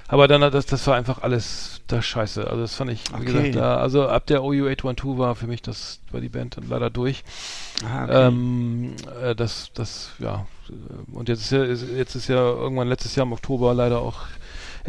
Aber 0.08 0.28
dann 0.28 0.42
das 0.42 0.66
das 0.66 0.88
war 0.88 0.96
einfach 0.96 1.22
alles 1.22 1.82
das 1.88 2.04
Scheiße. 2.06 2.48
Also 2.48 2.62
das 2.62 2.74
fand 2.76 2.92
ich, 2.92 3.04
wie 3.12 3.16
Okay. 3.16 3.26
gesagt, 3.26 3.56
da, 3.56 3.78
also 3.78 4.08
ab 4.08 4.26
der 4.26 4.42
OU812 4.42 5.18
war 5.20 5.36
für 5.36 5.46
mich 5.48 5.62
das 5.62 6.00
war 6.12 6.20
die 6.22 6.30
Band 6.30 6.58
dann 6.58 6.68
leider 6.68 6.90
durch. 6.90 7.24
Ah, 7.86 8.06
okay. 8.06 8.28
Ähm, 8.28 8.96
äh, 9.22 9.36
das, 9.36 9.72
das, 9.74 10.12
ja. 10.20 10.48
Und 11.12 11.30
jetzt 11.30 11.42
ist 11.42 11.52
ja, 11.52 11.64
jetzt 11.64 12.16
ist 12.16 12.28
ja 12.28 12.38
irgendwann 12.38 12.88
letztes 12.90 13.16
Jahr 13.16 13.26
im 13.26 13.34
Oktober 13.34 13.74
leider 13.74 14.00
auch 14.02 14.18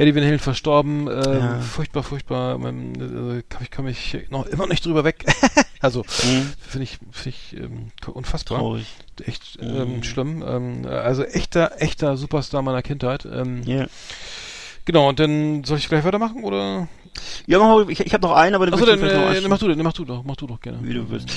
Eddie 0.00 0.14
Van 0.14 0.24
Halen 0.24 0.38
verstorben. 0.38 1.08
Äh, 1.08 1.38
Ja. 1.38 1.60
Furchtbar, 1.60 2.02
furchtbar. 2.02 2.58
Man, 2.58 2.94
äh, 3.38 3.42
kann, 3.48 3.62
ich 3.62 3.70
kann 3.70 3.84
mich 3.84 4.16
noch 4.30 4.46
immer 4.46 4.66
nicht 4.66 4.84
drüber 4.84 5.04
weg. 5.04 5.24
also 5.80 6.00
Mhm. 6.24 6.52
finde 6.60 6.84
ich, 6.84 6.98
finde 7.12 7.28
ich 7.38 7.56
ähm, 7.56 7.88
unfassbar. 8.12 8.58
Traurig. 8.58 8.86
Echt 9.24 9.60
Mhm. 9.62 9.76
ähm, 9.76 10.02
schlimm. 10.02 10.44
Ähm, 10.46 10.86
also 10.86 11.24
echter, 11.24 11.72
echter 11.82 12.16
Superstar 12.16 12.62
meiner 12.62 12.82
Kindheit. 12.82 13.26
Ähm, 13.30 13.62
Ja. 13.64 13.86
Genau. 14.86 15.08
Und 15.10 15.20
dann 15.20 15.64
soll 15.64 15.78
ich 15.78 15.88
gleich 15.88 16.04
weitermachen 16.04 16.42
oder? 16.42 16.88
Ja, 17.46 17.58
mach 17.58 17.66
mal, 17.66 17.90
ich, 17.90 18.00
ich 18.00 18.14
habe 18.14 18.26
noch 18.26 18.34
einen, 18.34 18.54
aber 18.54 18.66
den 18.66 18.74
Achso, 18.74 18.86
dann 18.86 19.02
äh, 19.02 19.40
mach 19.48 19.58
du, 19.58 19.68
dann 19.68 19.82
mach 19.82 19.92
du 19.92 20.04
doch, 20.04 20.22
mach 20.24 20.36
du 20.36 20.46
doch 20.46 20.60
gerne. 20.60 20.78
Wie 20.82 20.94
du 20.94 21.10
willst. 21.10 21.28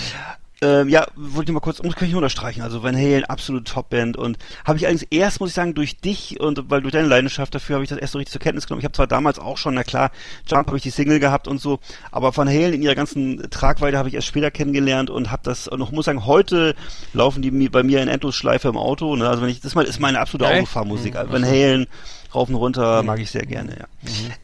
Ähm, 0.63 0.89
ja, 0.89 1.05
wollte 1.15 1.51
ich 1.51 1.53
mal 1.53 1.59
kurz, 1.59 1.83
muss 1.83 1.95
kann 1.95 2.07
ich 2.07 2.13
nur 2.13 2.19
unterstreichen. 2.19 2.61
Also 2.61 2.83
Van 2.83 2.95
Halen, 2.95 3.25
absolute 3.25 3.65
Top-Band 3.65 4.17
und 4.17 4.37
habe 4.65 4.77
ich 4.77 4.87
eigentlich 4.87 5.07
erst, 5.11 5.39
muss 5.39 5.49
ich 5.49 5.55
sagen, 5.55 5.73
durch 5.73 5.97
dich 5.97 6.39
und 6.39 6.69
weil 6.69 6.81
durch 6.81 6.93
deine 6.93 7.07
Leidenschaft 7.07 7.53
dafür 7.53 7.75
habe 7.75 7.83
ich 7.83 7.89
das 7.89 7.99
erst 7.99 8.13
so 8.13 8.17
richtig 8.19 8.31
zur 8.31 8.41
Kenntnis 8.41 8.65
genommen. 8.67 8.79
Ich 8.79 8.85
habe 8.85 8.93
zwar 8.93 9.07
damals 9.07 9.39
auch 9.39 9.57
schon, 9.57 9.73
na 9.73 9.83
klar, 9.83 10.11
Jump 10.47 10.67
habe 10.67 10.77
ich 10.77 10.83
die 10.83 10.89
Single 10.89 11.19
gehabt 11.19 11.47
und 11.47 11.59
so, 11.59 11.79
aber 12.11 12.35
Van 12.35 12.47
Halen 12.47 12.73
in 12.73 12.81
ihrer 12.81 12.95
ganzen 12.95 13.49
Tragweite 13.49 13.97
habe 13.97 14.09
ich 14.09 14.15
erst 14.15 14.27
später 14.27 14.51
kennengelernt 14.51 15.09
und 15.09 15.31
habe 15.31 15.41
das 15.43 15.67
und 15.67 15.81
ich 15.81 15.91
muss 15.91 16.05
sagen, 16.05 16.25
heute 16.25 16.75
laufen 17.13 17.41
die 17.41 17.51
bei 17.69 17.83
mir 17.83 18.01
in 18.01 18.07
Endlosschleife 18.07 18.69
im 18.69 18.77
Auto. 18.77 19.15
Ne? 19.15 19.27
Also 19.27 19.41
wenn 19.41 19.49
ich 19.49 19.61
das 19.61 19.75
mal 19.75 19.85
ist 19.85 19.99
meine 19.99 20.19
absolute 20.19 20.49
echt? 20.49 20.61
Autofahrmusik. 20.61 21.15
Mhm, 21.15 21.31
Van 21.31 21.45
Halen 21.45 21.87
rauf 22.33 22.49
und 22.49 22.55
runter 22.55 23.03
mag 23.03 23.19
ich 23.19 23.31
sehr 23.31 23.45
gerne. 23.45 23.77
Ja. 23.79 23.85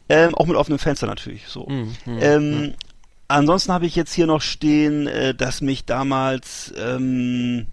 Ähm, 0.10 0.36
auch 0.36 0.46
mit 0.46 0.56
offenem 0.56 0.80
Fenster 0.80 1.08
natürlich. 1.08 1.48
So. 1.48 1.66
Mhm, 1.68 1.96
mhm, 2.06 2.18
Ähm, 2.22 2.74
Ansonsten 3.30 3.72
habe 3.72 3.86
ich 3.86 3.96
jetzt 3.96 4.12
hier 4.12 4.26
noch 4.26 4.42
stehen, 4.42 5.06
äh, 5.06 5.36
dass 5.36 5.62
mich 5.62 5.86
damals, 5.86 6.74
ähm, 6.76 7.68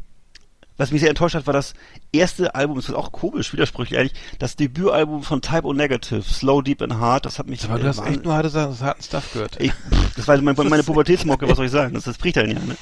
was 0.77 0.93
mich 0.93 1.01
sehr 1.01 1.09
enttäuscht 1.09 1.35
hat, 1.35 1.47
war 1.47 1.55
das 1.55 1.73
erste 2.13 2.55
Album, 2.55 2.77
das 2.77 2.91
ist 2.91 2.95
auch 2.95 3.11
komisch, 3.11 3.55
widersprüchlich 3.55 3.99
eigentlich, 3.99 4.21
das 4.39 4.57
Debütalbum 4.57 5.23
von 5.23 5.41
Type 5.41 5.65
O 5.65 5.73
Negative, 5.73 6.23
Slow, 6.23 6.61
Deep 6.61 6.83
and 6.83 6.95
Hard, 6.95 7.25
das 7.25 7.39
hat 7.39 7.47
mich... 7.49 7.65
Aber 7.65 7.79
du 7.79 7.89
hast 7.89 8.07
echt 8.07 8.23
nur 8.23 8.35
harte, 8.35 8.53
harten 8.53 9.03
Stuff 9.03 9.33
gehört. 9.33 9.59
ich, 9.59 9.73
das 10.15 10.29
war 10.29 10.37
meine, 10.43 10.63
meine 10.69 10.83
Pubertätsmocke, 10.83 11.49
was 11.49 11.57
soll 11.57 11.67
ich 11.67 11.73
sagen? 11.73 11.95
Das, 11.95 12.05
das 12.05 12.19
bricht 12.19 12.37
halt 12.37 12.49
ja, 12.49 12.59
ne? 12.61 12.77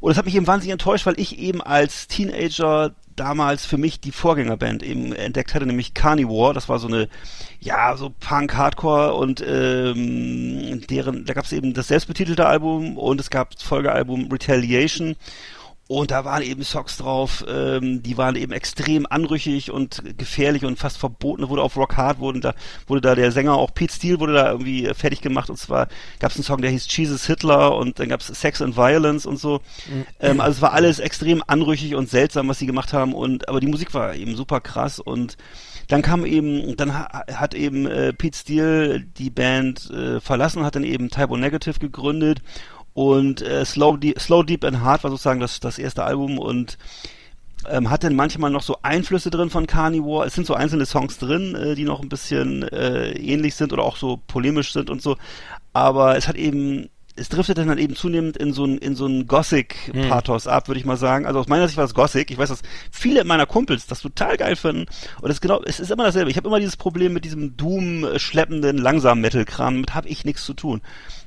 Und 0.00 0.10
das 0.10 0.18
hat 0.18 0.26
mich 0.26 0.34
eben 0.34 0.46
wahnsinnig 0.46 0.72
enttäuscht, 0.72 1.06
weil 1.06 1.18
ich 1.18 1.38
eben 1.38 1.62
als 1.62 2.08
Teenager 2.08 2.94
damals 3.16 3.66
für 3.66 3.78
mich 3.78 4.00
die 4.00 4.12
Vorgängerband 4.12 4.82
eben 4.82 5.12
entdeckt 5.12 5.54
hatte, 5.54 5.66
nämlich 5.66 5.94
Carnivore. 5.94 6.54
Das 6.54 6.68
war 6.68 6.78
so 6.78 6.88
eine, 6.88 7.08
ja, 7.60 7.96
so 7.96 8.10
Punk, 8.20 8.54
Hardcore 8.54 9.14
und 9.14 9.42
ähm, 9.46 10.80
deren, 10.88 11.24
da 11.24 11.34
gab 11.34 11.44
es 11.44 11.52
eben 11.52 11.74
das 11.74 11.88
selbstbetitelte 11.88 12.46
Album 12.46 12.96
und 12.96 13.20
es 13.20 13.30
gab 13.30 13.50
das 13.50 13.62
Folgealbum 13.62 14.30
Retaliation. 14.30 15.16
Und 15.88 16.10
da 16.10 16.24
waren 16.24 16.42
eben 16.42 16.62
Songs 16.62 16.96
drauf, 16.96 17.44
ähm, 17.46 18.02
die 18.02 18.16
waren 18.16 18.36
eben 18.36 18.52
extrem 18.52 19.04
anrüchig 19.04 19.70
und 19.70 20.02
gefährlich 20.16 20.64
und 20.64 20.78
fast 20.78 20.96
verboten. 20.96 21.42
Da 21.42 21.48
wurde 21.48 21.62
auf 21.62 21.76
Rock 21.76 21.96
Hard 21.96 22.18
wurden 22.20 22.40
da, 22.40 22.54
wurde 22.86 23.00
da 23.00 23.14
der 23.14 23.32
Sänger, 23.32 23.56
auch 23.56 23.74
Pete 23.74 23.92
Steele 23.92 24.20
wurde 24.20 24.32
da 24.32 24.50
irgendwie 24.50 24.86
äh, 24.86 24.94
fertig 24.94 25.20
gemacht. 25.20 25.50
Und 25.50 25.56
zwar 25.56 25.88
gab 26.20 26.30
es 26.30 26.36
einen 26.36 26.44
Song, 26.44 26.62
der 26.62 26.70
hieß 26.70 26.86
Jesus 26.96 27.26
Hitler 27.26 27.76
und 27.76 27.98
dann 27.98 28.08
gab 28.08 28.20
es 28.20 28.28
Sex 28.28 28.62
and 28.62 28.76
Violence 28.76 29.26
und 29.26 29.38
so. 29.38 29.60
Ähm, 30.20 30.40
also 30.40 30.56
es 30.56 30.62
war 30.62 30.72
alles 30.72 31.00
extrem 31.00 31.42
anrüchig 31.46 31.96
und 31.96 32.08
seltsam, 32.08 32.48
was 32.48 32.60
sie 32.60 32.66
gemacht 32.66 32.92
haben. 32.92 33.12
Und 33.12 33.48
aber 33.48 33.60
die 33.60 33.66
Musik 33.66 33.92
war 33.92 34.14
eben 34.14 34.36
super 34.36 34.60
krass 34.60 35.00
und 35.00 35.36
dann 35.88 36.00
kam 36.00 36.24
eben, 36.24 36.76
dann 36.76 36.94
ha 36.94 37.24
hat 37.34 37.54
eben 37.54 37.86
äh, 37.86 38.12
Pete 38.12 38.38
Steele 38.38 39.00
die 39.00 39.30
Band 39.30 39.90
äh, 39.90 40.20
verlassen, 40.20 40.64
hat 40.64 40.76
dann 40.76 40.84
eben 40.84 41.10
Typo 41.10 41.36
Negative 41.36 41.78
gegründet 41.78 42.40
und 42.94 43.42
äh, 43.42 43.64
Slow, 43.64 43.96
Deep, 43.96 44.20
Slow 44.20 44.42
Deep 44.42 44.64
and 44.64 44.80
Hard 44.80 45.02
war 45.04 45.10
sozusagen 45.10 45.40
das, 45.40 45.60
das 45.60 45.78
erste 45.78 46.04
Album 46.04 46.38
und 46.38 46.78
ähm, 47.68 47.90
hat 47.90 48.04
dann 48.04 48.16
manchmal 48.16 48.50
noch 48.50 48.62
so 48.62 48.78
Einflüsse 48.82 49.30
drin 49.30 49.50
von 49.50 49.66
Carnivore. 49.66 50.26
Es 50.26 50.34
sind 50.34 50.46
so 50.46 50.54
einzelne 50.54 50.86
Songs 50.86 51.18
drin, 51.18 51.54
äh, 51.54 51.74
die 51.74 51.84
noch 51.84 52.00
ein 52.02 52.08
bisschen 52.08 52.62
äh, 52.64 53.12
ähnlich 53.12 53.54
sind 53.54 53.72
oder 53.72 53.84
auch 53.84 53.96
so 53.96 54.20
polemisch 54.26 54.72
sind 54.72 54.90
und 54.90 55.00
so. 55.00 55.16
Aber 55.72 56.16
es 56.16 56.28
hat 56.28 56.36
eben, 56.36 56.88
es 57.14 57.28
driftet 57.28 57.58
dann 57.58 57.68
halt 57.68 57.78
eben 57.78 57.94
zunehmend 57.94 58.36
in 58.36 58.52
so 58.52 58.64
ein, 58.64 58.78
in 58.78 58.94
so 58.94 59.06
ein 59.06 59.26
Gothic-Pathos 59.26 60.46
ab, 60.46 60.68
würde 60.68 60.80
ich 60.80 60.86
mal 60.86 60.96
sagen. 60.96 61.24
Also 61.24 61.40
aus 61.40 61.48
meiner 61.48 61.66
Sicht 61.66 61.78
war 61.78 61.84
es 61.84 61.94
Gothic. 61.94 62.30
Ich 62.30 62.38
weiß, 62.38 62.48
dass 62.48 62.62
viele 62.90 63.24
meiner 63.24 63.46
Kumpels 63.46 63.86
das 63.86 64.00
total 64.00 64.36
geil 64.36 64.56
finden. 64.56 64.86
Und 65.20 65.30
es 65.30 65.36
ist 65.36 65.40
genau, 65.40 65.62
es 65.64 65.78
ist 65.78 65.90
immer 65.90 66.04
dasselbe. 66.04 66.30
Ich 66.30 66.36
habe 66.36 66.48
immer 66.48 66.58
dieses 66.58 66.76
Problem 66.76 67.12
mit 67.12 67.24
diesem 67.24 67.56
Doom-schleppenden, 67.56 68.76
langsamen 68.78 69.22
Metal-Kram. 69.22 69.74
Damit 69.74 69.94
habe 69.94 70.08
ich 70.08 70.24
nichts 70.24 70.44
zu 70.44 70.54
tun. 70.54 70.82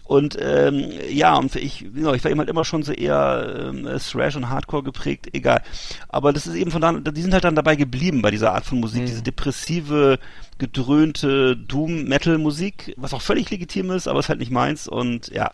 Und 0.05 0.37
ähm, 0.39 0.91
ja, 1.09 1.35
und 1.35 1.55
ich, 1.55 1.79
genau, 1.79 2.13
ich 2.13 2.23
war 2.23 2.29
eben 2.29 2.39
halt 2.39 2.49
immer 2.49 2.63
schon 2.63 2.83
so 2.83 2.93
eher 2.93 3.71
ähm, 3.73 3.89
Thrash 3.99 4.35
und 4.35 4.49
Hardcore 4.49 4.83
geprägt, 4.83 5.29
egal. 5.33 5.63
Aber 6.09 6.31
das 6.31 6.45
ist 6.45 6.53
eben 6.53 6.69
von 6.69 6.81
da, 6.81 6.93
die 6.93 7.21
sind 7.21 7.33
halt 7.33 7.43
dann 7.43 7.55
dabei 7.55 7.75
geblieben 7.75 8.21
bei 8.21 8.29
dieser 8.29 8.53
Art 8.53 8.65
von 8.65 8.79
Musik, 8.79 9.07
diese 9.07 9.23
depressive, 9.23 10.19
gedröhnte 10.59 11.57
Doom-Metal-Musik, 11.57 12.93
was 12.97 13.13
auch 13.15 13.21
völlig 13.21 13.49
legitim 13.49 13.89
ist, 13.89 14.07
aber 14.07 14.19
ist 14.19 14.29
halt 14.29 14.39
nicht 14.39 14.51
meins. 14.51 14.87
Und 14.87 15.29
ja, 15.29 15.51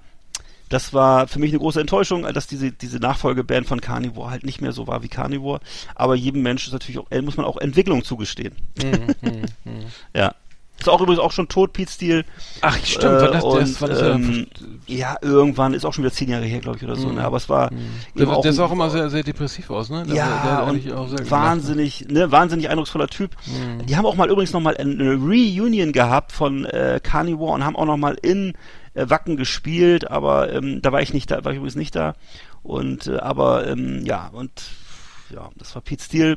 das 0.72 0.94
war 0.94 1.28
für 1.28 1.40
mich 1.40 1.52
eine 1.52 1.60
große 1.60 1.82
Enttäuschung, 1.82 2.24
dass 2.24 2.48
diese, 2.48 2.72
diese 2.72 3.00
Nachfolgeband 3.00 3.68
von 3.68 3.82
Carnivore 3.82 4.32
halt 4.32 4.46
nicht 4.46 4.62
mehr 4.62 4.72
so 4.72 4.88
war 4.88 5.04
wie 5.04 5.10
Carnivore. 5.10 5.60
Aber 5.96 6.16
jedem 6.16 6.44
Menschen 6.44 6.68
ist 6.68 6.74
natürlich 6.74 7.00
auch, 7.00 7.10
äh, 7.12 7.22
muss 7.22 7.38
man 7.38 7.46
auch 7.46 7.58
Entwicklung 7.58 8.04
zugestehen. 8.04 8.56
ja. 10.16 10.34
Ist 10.82 10.90
auch 10.90 11.00
übrigens 11.00 11.20
auch 11.20 11.32
schon 11.32 11.48
tot, 11.48 11.74
Pete 11.74 11.92
Steele. 11.92 12.26
Ach, 12.62 12.76
stimmt, 12.84 13.22
war 13.22 13.32
das, 13.32 13.44
und, 13.44 13.60
das, 13.60 13.78
das 13.78 14.02
ähm, 14.02 14.48
ja, 14.88 15.16
irgendwann, 15.22 15.76
ist 15.76 15.86
auch 15.86 15.94
schon 15.94 16.04
wieder 16.04 16.14
zehn 16.14 16.28
Jahre 16.28 16.46
her, 16.46 16.60
glaube 16.60 16.78
ich, 16.78 16.84
oder 16.84 16.96
so, 16.96 17.12
ne? 17.12 17.24
Aber 17.24 17.38
es 17.38 17.48
war 17.50 17.70
der, 17.70 18.28
eben 18.28 18.42
der 18.42 18.52
sah 18.52 18.66
auch 18.66 18.72
immer 18.72 18.90
sehr, 18.90 19.12
sehr 19.12 19.22
depressiv 19.22 19.70
aus, 19.70 19.92
ne? 19.92 20.04
Der, 20.08 20.16
ja, 20.16 20.62
und 20.64 20.70
eigentlich 20.70 20.92
auch 20.92 21.08
sehr 21.08 21.18
gelacht. 21.18 21.32
wahnsinnig, 21.32 22.08
ne, 22.10 22.32
wahnsinnig 22.32 22.68
eindrucksvoller 22.70 23.08
Typ. 23.08 23.36
Mhm. 23.46 23.86
Die 23.86 23.96
haben 23.96 24.08
auch 24.08 24.16
mal 24.16 24.28
übrigens 24.28 24.54
noch 24.54 24.60
mal 24.60 24.76
eine 24.76 25.14
Reunion 25.14 25.92
gehabt 25.92 26.32
von 26.32 26.66
äh, 26.66 27.00
Carnivore 27.04 27.54
und 27.54 27.64
haben 27.64 27.76
auch 27.76 27.86
noch 27.86 27.98
mal 27.98 28.18
in 28.20 28.54
äh, 28.96 29.08
Wacken 29.08 29.38
gespielt, 29.38 30.10
aber 30.10 30.52
ähm, 30.52 30.82
da 30.82 30.92
war 30.92 31.02
ich 31.04 31.14
nicht 31.14 31.30
da, 31.30 31.46
war 31.46 31.52
ich 31.52 31.58
übrigens 31.58 31.76
nicht 31.76 31.96
da. 31.96 32.16
Und 32.64 33.06
äh, 33.06 33.18
aber 33.18 33.68
ähm, 33.68 34.04
ja, 34.04 34.32
und 34.34 34.52
ja, 35.30 35.48
das 35.58 35.76
war 35.76 35.84
Pete 35.84 36.04
Steele, 36.04 36.36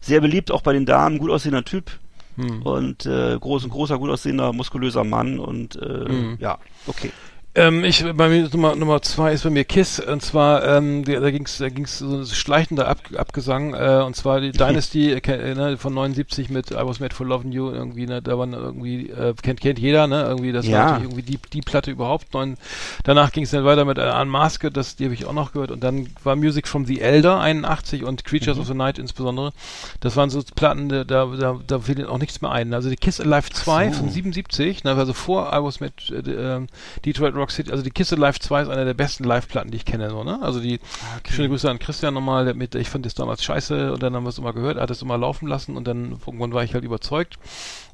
sehr 0.00 0.20
beliebt 0.20 0.52
auch 0.52 0.62
bei 0.62 0.72
den 0.72 0.86
Damen, 0.86 1.18
gut 1.18 1.30
aussehender 1.30 1.64
Typ. 1.64 1.90
Hm. 2.36 2.62
Und 2.62 3.06
äh, 3.06 3.36
groß, 3.38 3.64
ein 3.64 3.70
großer, 3.70 3.98
gut 3.98 4.10
aussehender, 4.10 4.52
muskulöser 4.52 5.04
Mann 5.04 5.38
und 5.38 5.76
äh, 5.76 6.08
Mhm. 6.08 6.36
ja, 6.40 6.58
okay. 6.86 7.10
Ähm, 7.56 7.82
ich, 7.82 8.04
bei 8.14 8.28
mir 8.28 8.48
Nummer, 8.52 8.76
Nummer 8.76 9.02
zwei 9.02 9.32
ist 9.32 9.42
bei 9.42 9.50
mir 9.50 9.64
Kiss 9.64 9.98
und 9.98 10.22
zwar 10.22 10.64
ähm, 10.64 11.04
die, 11.04 11.14
da 11.14 11.32
ging's 11.32 11.58
da 11.58 11.68
ging's 11.68 11.98
so 11.98 12.18
ein 12.18 12.24
schleichender 12.24 12.86
Ab, 12.86 12.98
Abgesang 13.16 13.74
äh, 13.74 14.04
und 14.06 14.14
zwar 14.14 14.40
die 14.40 14.52
Dynasty 14.56 15.10
äh, 15.14 15.54
ne, 15.56 15.76
von 15.76 15.92
79 15.92 16.48
mit 16.48 16.70
I 16.70 16.74
Was 16.76 17.00
Made 17.00 17.12
for 17.12 17.26
Loving 17.26 17.50
You 17.50 17.70
irgendwie 17.72 18.06
ne, 18.06 18.22
da 18.22 18.38
waren 18.38 18.52
irgendwie 18.52 19.10
äh, 19.10 19.34
kennt 19.42 19.60
kennt 19.60 19.80
jeder 19.80 20.06
ne 20.06 20.22
irgendwie 20.28 20.52
das 20.52 20.64
Ja. 20.68 20.78
war 20.78 20.84
natürlich 20.92 21.10
irgendwie 21.10 21.22
die 21.32 21.38
die 21.52 21.60
Platte 21.60 21.90
überhaupt 21.90 22.32
neun, 22.34 22.56
danach 23.02 23.32
ging 23.32 23.42
es 23.42 23.50
dann 23.50 23.64
weiter 23.64 23.84
mit 23.84 23.98
äh, 23.98 24.12
Unmasked 24.22 24.76
das 24.76 24.94
die 24.94 25.06
habe 25.06 25.14
ich 25.14 25.24
auch 25.26 25.32
noch 25.32 25.50
gehört 25.52 25.72
und 25.72 25.82
dann 25.82 26.06
war 26.22 26.36
Music 26.36 26.68
from 26.68 26.84
the 26.84 27.00
Elder 27.00 27.40
81 27.40 28.04
und 28.04 28.24
Creatures 28.24 28.58
Mhm. 28.58 28.60
of 28.62 28.68
the 28.68 28.74
Night 28.74 28.96
insbesondere 29.00 29.50
das 29.98 30.14
waren 30.14 30.30
so 30.30 30.40
Platten 30.54 30.88
da 30.88 31.02
da 31.02 31.26
da, 31.26 31.58
da 31.66 31.78
fiel 31.80 32.06
auch 32.06 32.18
nichts 32.18 32.40
mehr 32.42 32.52
ein 32.52 32.72
also 32.74 32.90
die 32.90 32.96
Kiss 32.96 33.20
Alive 33.20 33.50
2 33.50 33.90
so. 33.90 33.98
von 33.98 34.08
77 34.08 34.84
ne, 34.84 34.94
also 34.94 35.12
vor 35.14 35.52
I 35.52 35.60
Was 35.64 35.80
Made 35.80 35.94
äh, 36.10 36.30
äh, 36.30 36.66
Detroit 37.04 37.39
Rock 37.40 37.50
City, 37.50 37.70
also 37.70 37.82
die 37.82 37.90
Kiss 37.90 38.10
Live 38.10 38.38
2 38.38 38.62
ist 38.62 38.68
eine 38.68 38.84
der 38.84 38.94
besten 38.94 39.24
Live-Platten, 39.24 39.70
die 39.70 39.78
ich 39.78 39.84
kenne, 39.84 40.10
so, 40.10 40.24
ne? 40.24 40.40
Also 40.42 40.60
die, 40.60 40.80
schöne 41.28 41.48
Grüße 41.48 41.70
an 41.70 41.78
Christian 41.78 42.14
nochmal, 42.14 42.44
der 42.44 42.54
mit, 42.54 42.74
ich 42.74 42.88
fand 42.88 43.06
das 43.06 43.14
damals 43.14 43.42
scheiße 43.42 43.92
und 43.92 44.02
dann 44.02 44.14
haben 44.14 44.24
wir 44.24 44.30
es 44.30 44.38
immer 44.38 44.52
gehört, 44.52 44.76
er 44.76 44.82
hat 44.82 44.90
es 44.90 45.02
immer 45.02 45.18
laufen 45.18 45.48
lassen 45.48 45.76
und 45.76 45.86
dann 45.86 46.18
irgendwann 46.26 46.52
war 46.52 46.62
ich 46.62 46.74
halt 46.74 46.84
überzeugt. 46.84 47.38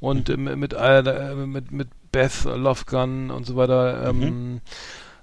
Und 0.00 0.28
ähm, 0.28 0.44
mit, 0.58 0.74
äh, 0.74 1.34
mit, 1.46 1.72
mit 1.72 1.88
Beth, 2.12 2.44
Love 2.44 2.84
Gun 2.86 3.30
und 3.30 3.46
so 3.46 3.56
weiter, 3.56 4.08
ähm, 4.08 4.60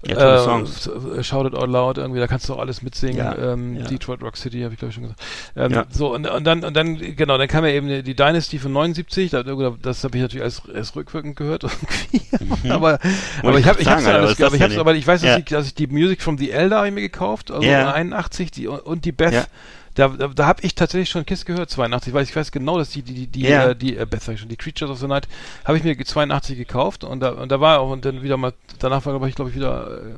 Ja, 0.06 0.16
tolle 0.16 0.36
äh, 0.36 0.44
Songs. 0.44 0.90
Shout 1.26 1.46
It 1.48 1.56
Out 1.56 1.70
Loud, 1.70 1.98
irgendwie, 1.98 2.20
da 2.20 2.28
kannst 2.28 2.50
du 2.50 2.54
auch 2.54 2.60
alles 2.60 2.82
mitsingen. 2.82 3.18
Ja, 3.18 3.38
ähm, 3.54 3.76
ja. 3.78 3.84
Detroit 3.86 4.22
Rock 4.22 4.36
City, 4.38 4.62
habe 4.62 4.74
ich 4.74 4.80
glaube 4.80 4.90
ich 4.90 4.96
schon 4.96 5.04
gesagt. 5.04 5.22
Ähm, 5.56 5.72
Ja. 5.72 5.86
So, 5.90 6.14
und, 6.14 6.28
und 6.28 6.44
dann, 6.46 6.64
und 6.64 6.76
dann, 6.76 6.98
genau, 7.16 7.38
dann 7.38 7.48
kam 7.48 7.64
ja 7.66 7.72
eben 7.72 7.88
die, 8.04 8.16
Dynasty 8.16 8.60
von 8.60 8.74
79, 8.74 9.32
da, 9.32 9.44
das 9.44 10.04
habe 10.04 10.18
ich 10.18 10.22
natürlich 10.22 10.44
als, 10.44 10.62
als 10.74 10.96
rückwirkend 10.96 11.36
gehört 11.36 11.64
irgendwie. 12.34 12.70
aber, 12.70 13.00
aber 13.42 13.52
Mhm. 13.54 13.58
ich 13.58 13.66
habe 13.68 13.80
ich 13.80 13.86
sagen, 13.86 13.98
hab's 13.98 14.08
Alter, 14.08 14.20
alles, 14.20 14.38
das 14.38 14.48
aber 14.48 14.56
ich 14.56 14.62
hab's, 14.62 14.78
aber 14.78 14.96
ich 14.96 15.08
weiß, 15.08 15.22
dass, 15.22 15.38
ich, 15.40 15.46
dass 15.46 15.66
ich 15.68 15.74
die 15.76 15.88
Music 15.88 16.22
from 16.22 16.38
the 16.38 16.52
Elder 16.52 16.78
habe 16.78 16.88
ich 16.88 16.94
mir 16.94 17.02
gekauft, 17.02 17.52
also 17.52 17.64
Ja. 17.66 17.92
81, 17.94 18.52
die, 18.52 18.68
und 18.68 19.06
die 19.06 19.12
Beth. 19.12 19.48
Da, 19.96 20.08
da, 20.10 20.28
da 20.28 20.46
habe 20.48 20.62
ich 20.64 20.76
tatsächlich 20.76 21.10
schon 21.10 21.26
Kiss 21.26 21.46
gehört, 21.46 21.70
82, 21.70 22.14
weil 22.14 22.24
ich 22.24 22.36
weiß 22.36 22.52
genau, 22.52 22.78
dass 22.78 22.90
die, 22.92 23.02
die, 23.02 23.28
die, 23.28 23.42
Ja. 23.42 23.70
äh, 23.70 23.76
die 23.76 23.96
äh, 23.98 24.06
ich 24.34 24.40
schon, 24.40 24.50
die 24.50 24.56
Creatures 24.58 24.90
of 24.90 25.00
the 25.00 25.08
Night, 25.08 25.28
habe 25.66 25.78
ich 25.78 25.84
mir 25.84 25.98
82 25.98 26.58
gekauft 26.58 27.04
und 27.04 27.20
da, 27.20 27.32
und 27.32 27.52
da 27.52 27.60
war 27.60 27.80
auch, 27.80 27.92
und 27.92 28.06
dann 28.06 28.24
wieder 28.24 28.38
mal, 28.38 28.54
danach 28.80 29.06
war, 29.06 29.14
glaube 29.14 29.30
ich, 29.30 29.36
glaube 29.36 29.50
ich, 29.52 29.56
wieder, 29.56 29.88
äh, 29.92 30.16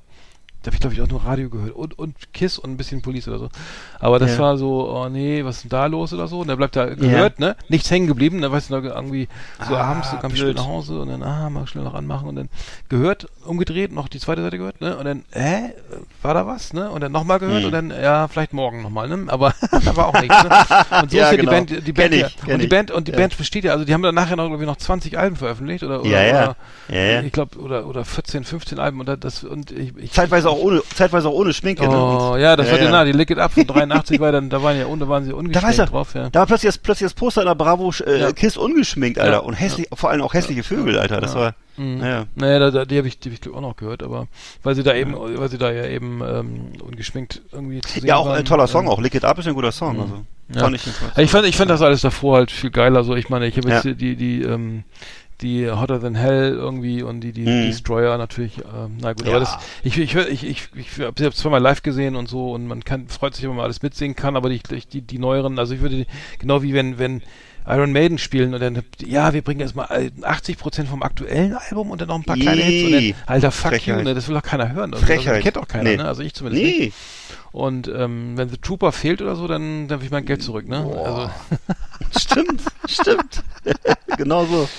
da 0.66 0.70
habe 0.70 0.76
ich, 0.76 0.80
glaube 0.82 0.96
ich, 0.96 1.02
auch 1.02 1.08
nur 1.08 1.24
Radio 1.24 1.50
gehört 1.50 1.74
und, 1.76 1.98
und 2.00 2.16
Kiss 2.34 2.58
und 2.58 2.72
ein 2.72 2.78
bisschen 2.78 3.02
Police 3.02 3.28
oder 3.28 3.38
so. 3.40 3.50
Aber 4.00 4.18
das 4.20 4.32
Ja. 4.38 4.40
war 4.44 4.58
so, 4.58 4.90
oh 4.92 5.08
nee, 5.10 5.46
was 5.46 5.58
ist 5.58 5.64
denn 5.66 5.70
da 5.70 5.86
los 5.86 6.12
oder 6.14 6.28
so? 6.28 6.40
Und 6.40 6.48
der 6.48 6.56
bleibt 6.56 6.76
da 6.76 6.86
gehört, 6.96 7.40
ne? 7.40 7.56
Nichts 7.70 7.92
hängen 7.92 8.08
geblieben, 8.08 8.42
da 8.42 8.52
weißt 8.52 8.70
du 8.72 8.76
noch 8.76 8.84
irgendwie 8.84 9.28
so 9.62 9.76
Ah, 9.78 9.84
abends, 9.84 10.10
so 10.10 10.18
kam 10.18 10.32
ich 10.34 10.40
schnell 10.40 10.54
nach 10.56 10.66
Hause 10.66 11.00
und 11.00 11.10
dann, 11.10 11.22
ah, 11.24 11.50
mal 11.50 11.68
schnell 11.68 11.84
noch 11.84 11.94
anmachen 11.94 12.28
und 12.28 12.36
dann 12.36 12.50
gehört, 12.90 13.28
umgedreht, 13.46 13.92
noch 13.92 14.08
die 14.08 14.20
zweite 14.20 14.42
Seite 14.42 14.58
gehört, 14.58 14.82
ne? 14.82 14.98
Und 14.98 15.06
dann, 15.06 15.24
hä, 15.32 15.74
war 16.24 16.34
da 16.34 16.48
was, 16.48 16.74
ne? 16.74 16.90
Und 16.90 17.02
dann 17.02 17.12
nochmal 17.12 17.40
gehört 17.40 17.60
Hm. 17.60 17.66
und 17.66 17.72
dann, 17.72 17.90
ja, 17.92 18.28
vielleicht 18.28 18.54
morgen 18.54 18.82
nochmal, 18.82 19.08
ne? 19.08 19.26
Aber 19.28 19.54
da 19.86 19.96
war 19.96 20.08
auch 20.08 20.20
nichts, 20.20 20.42
ne? 20.44 20.50
Und 21.04 21.12
so 21.12 21.18
Ja, 21.18 21.26
ist 21.26 21.32
ja 21.32 21.38
genau. 21.38 21.52
die 21.52 21.66
Band, 21.76 21.88
die 21.88 21.94
Band, 21.94 22.14
ich, 22.16 22.22
ja, 22.22 22.54
und 22.54 22.60
die. 22.62 22.68
Band, 22.68 22.90
und 22.92 23.08
die 23.08 23.12
Ja. 23.12 23.18
Band 23.18 23.38
besteht 23.38 23.64
ja, 23.66 23.74
also 23.74 23.86
die 23.86 23.94
haben 23.94 24.02
dann 24.02 24.16
nachher 24.16 24.36
noch, 24.36 24.48
glaube 24.48 24.64
ich, 24.64 24.68
noch 24.68 24.78
20 24.78 25.18
Alben 25.18 25.36
veröffentlicht 25.36 25.84
oder, 25.84 26.02
oder, 26.02 26.10
Ja, 26.10 26.24
ja. 26.24 26.44
oder 26.44 26.56
Ja, 26.90 27.02
ja. 27.02 27.22
ich 27.22 27.32
glaube, 27.32 27.60
oder, 27.60 27.86
oder 27.88 28.04
14, 28.06 28.44
15 28.44 28.80
Alben 28.80 29.00
und 29.00 29.24
das, 29.24 29.44
und 29.44 29.72
ich, 29.72 29.96
ich 29.98 30.12
Zeitweise 30.12 30.50
auch 30.50 30.55
ohne, 30.60 30.82
zeitweise 30.94 31.28
auch 31.30 31.34
ohne 31.34 31.54
Schminke. 31.54 31.84
ne? 31.88 31.90
Oh, 31.98 32.32
Und- 32.34 32.40
ja, 32.40 32.56
das 32.56 32.72
war 32.72 32.80
ja, 32.82 32.90
na, 32.90 33.04
die 33.06 33.12
Lick 33.12 33.30
It 33.32 33.40
Up 33.40 33.52
von 33.54 33.66
83 33.68 34.20
war 34.20 34.32
dann, 34.32 34.50
da 34.50 34.62
waren 34.64 34.78
ja, 34.78 34.86
da 34.86 35.08
waren 35.10 35.24
sie 35.24 35.32
Da 35.32 35.36
ungeschminkt 35.38 35.68
weiß 35.70 35.80
er, 35.80 35.86
drauf, 35.88 36.14
ja. 36.16 36.30
da 36.30 36.40
war 36.40 36.46
plötzlich 36.48 36.70
das, 36.70 36.78
plötzlich 36.78 37.06
das 37.06 37.14
Poster 37.14 37.42
in 37.42 37.48
der 37.48 37.56
Bravo 37.56 37.92
äh, 38.06 38.20
Ja. 38.22 38.32
Kiss 38.32 38.58
ungeschminkt, 38.58 39.20
Alter. 39.20 39.32
Ja. 39.34 39.40
Und 39.40 39.54
hässlich, 39.54 39.88
vor 39.94 40.10
allem 40.10 40.22
auch 40.22 40.34
hässliche 40.34 40.64
Vögel, 40.64 40.98
Alter. 41.00 41.22
Das 41.22 41.34
Ja. 41.34 41.40
war, 41.40 41.56
Mhm. 41.78 41.98
naja. 41.98 42.26
Naja, 42.36 42.60
da, 42.60 42.72
da, 42.72 42.86
die 42.86 42.98
habe 42.98 43.08
ich, 43.08 43.20
die 43.20 43.30
hab 43.32 43.38
ich 43.48 43.54
auch 43.54 43.60
noch 43.62 43.76
gehört, 43.76 44.02
aber 44.02 44.28
weil 44.64 44.76
sie 44.76 44.84
da 44.84 44.94
eben, 44.96 45.14
weil 45.14 45.50
sie 45.50 45.58
da 45.58 45.72
ja 45.72 45.86
eben 45.88 46.22
ähm, 46.26 46.62
ungeschminkt 46.82 47.42
irgendwie 47.52 47.82
zu 47.82 48.00
sehen 48.00 48.08
Ja, 48.08 48.16
auch 48.16 48.28
waren, 48.28 48.38
ein 48.38 48.46
toller 48.46 48.68
Song, 48.68 48.86
ähm, 48.86 48.92
auch 48.92 49.02
Lick 49.02 49.14
It 49.16 49.26
Up 49.26 49.38
ist 49.40 49.48
ein 49.48 49.54
guter 49.54 49.74
Song. 49.74 50.00
Also, 50.00 50.14
Ja. 50.54 50.60
fand 50.62 50.76
ich. 50.76 50.84
Ich 51.18 51.32
fand, 51.32 51.46
ich 51.48 51.58
fand 51.58 51.70
das 51.72 51.82
alles 51.82 52.02
davor 52.02 52.38
halt 52.38 52.52
viel 52.52 52.70
geiler. 52.70 53.04
So, 53.04 53.16
ich 53.16 53.30
meine, 53.30 53.48
ich 53.48 53.58
habe 53.58 53.68
jetzt 53.70 53.84
Ja. 53.84 53.92
die, 53.94 54.16
die, 54.16 54.42
ähm, 54.44 54.84
die 55.42 55.70
Hotter 55.70 56.00
Than 56.00 56.16
Hell 56.16 56.54
irgendwie 56.54 57.04
und 57.04 57.20
die, 57.22 57.32
die 57.32 57.42
Mhm. 57.42 57.68
Destroyer 57.68 58.18
natürlich. 58.18 58.58
Ähm, 58.60 58.98
na 59.02 59.14
gut, 59.14 59.26
Ja. 59.26 59.32
aber 59.32 59.40
das, 59.42 59.58
ich, 59.84 59.98
ich, 59.98 60.16
ich, 60.16 60.44
ich, 60.46 60.70
ich 60.76 61.00
habe 61.00 61.14
sie 61.22 61.30
zweimal 61.32 61.62
live 61.62 61.84
gesehen 61.84 62.16
und 62.16 62.30
so 62.30 62.52
und 62.54 62.68
man 62.68 62.84
kann, 62.84 63.08
freut 63.10 63.36
sich, 63.36 63.44
wenn 63.44 63.56
man 63.56 63.66
alles 63.66 63.82
mitsingen 63.82 64.16
kann, 64.16 64.36
aber 64.36 64.50
die, 64.50 64.62
die, 64.92 65.02
die 65.02 65.20
neueren, 65.20 65.60
also 65.60 65.74
ich 65.74 65.82
würde, 65.82 65.96
die- 65.98 66.08
genau 66.40 66.64
wie 66.64 66.74
wenn, 66.74 66.98
wenn 67.00 67.22
Iron 67.68 67.92
Maiden 67.92 68.20
spielen 68.20 68.54
und 68.54 68.60
dann, 68.62 68.84
ja, 69.04 69.34
wir 69.34 69.42
bringen 69.42 69.60
erstmal 69.60 70.12
80 70.22 70.58
Prozent 70.60 70.88
vom 70.88 71.02
aktuellen 71.02 71.54
Album 71.56 71.90
und 71.90 72.00
dann 72.00 72.10
noch 72.10 72.16
ein 72.16 72.24
paar 72.24 72.38
kleine 72.38 72.62
Hits 72.62 72.86
und 72.86 72.92
dann, 72.92 73.14
alter, 73.26 73.52
fuck 73.52 73.72
Frechheit. 73.72 73.98
you, 73.98 74.04
ne, 74.04 74.14
das 74.14 74.28
will 74.28 74.36
doch 74.36 74.44
keiner 74.44 74.72
hören. 74.72 74.94
Also, 74.94 75.04
Frechheit. 75.06 75.34
Also, 75.34 75.44
kennt 75.44 75.56
doch 75.58 75.68
keiner, 75.68 75.90
Nee. 75.90 75.98
ne, 75.98 76.06
also 76.06 76.22
ich 76.22 76.36
zumindest 76.36 76.64
nicht. 76.64 76.80
Nee, 76.80 76.92
Und 77.52 77.88
ähm, 77.88 78.34
wenn 78.38 78.50
The 78.50 78.58
Trooper 78.58 78.92
fehlt 78.92 79.20
oder 79.24 79.36
so, 79.36 79.48
dann, 79.48 79.88
dann 79.88 80.00
will 80.00 80.06
ich 80.06 80.12
mein 80.12 80.26
Geld 80.26 80.44
zurück, 80.44 80.68
ne? 80.68 80.78
Also, 80.78 81.30
stimmt, 82.20 82.62
stimmt. 82.88 83.44
genau 84.18 84.46
so. 84.46 84.70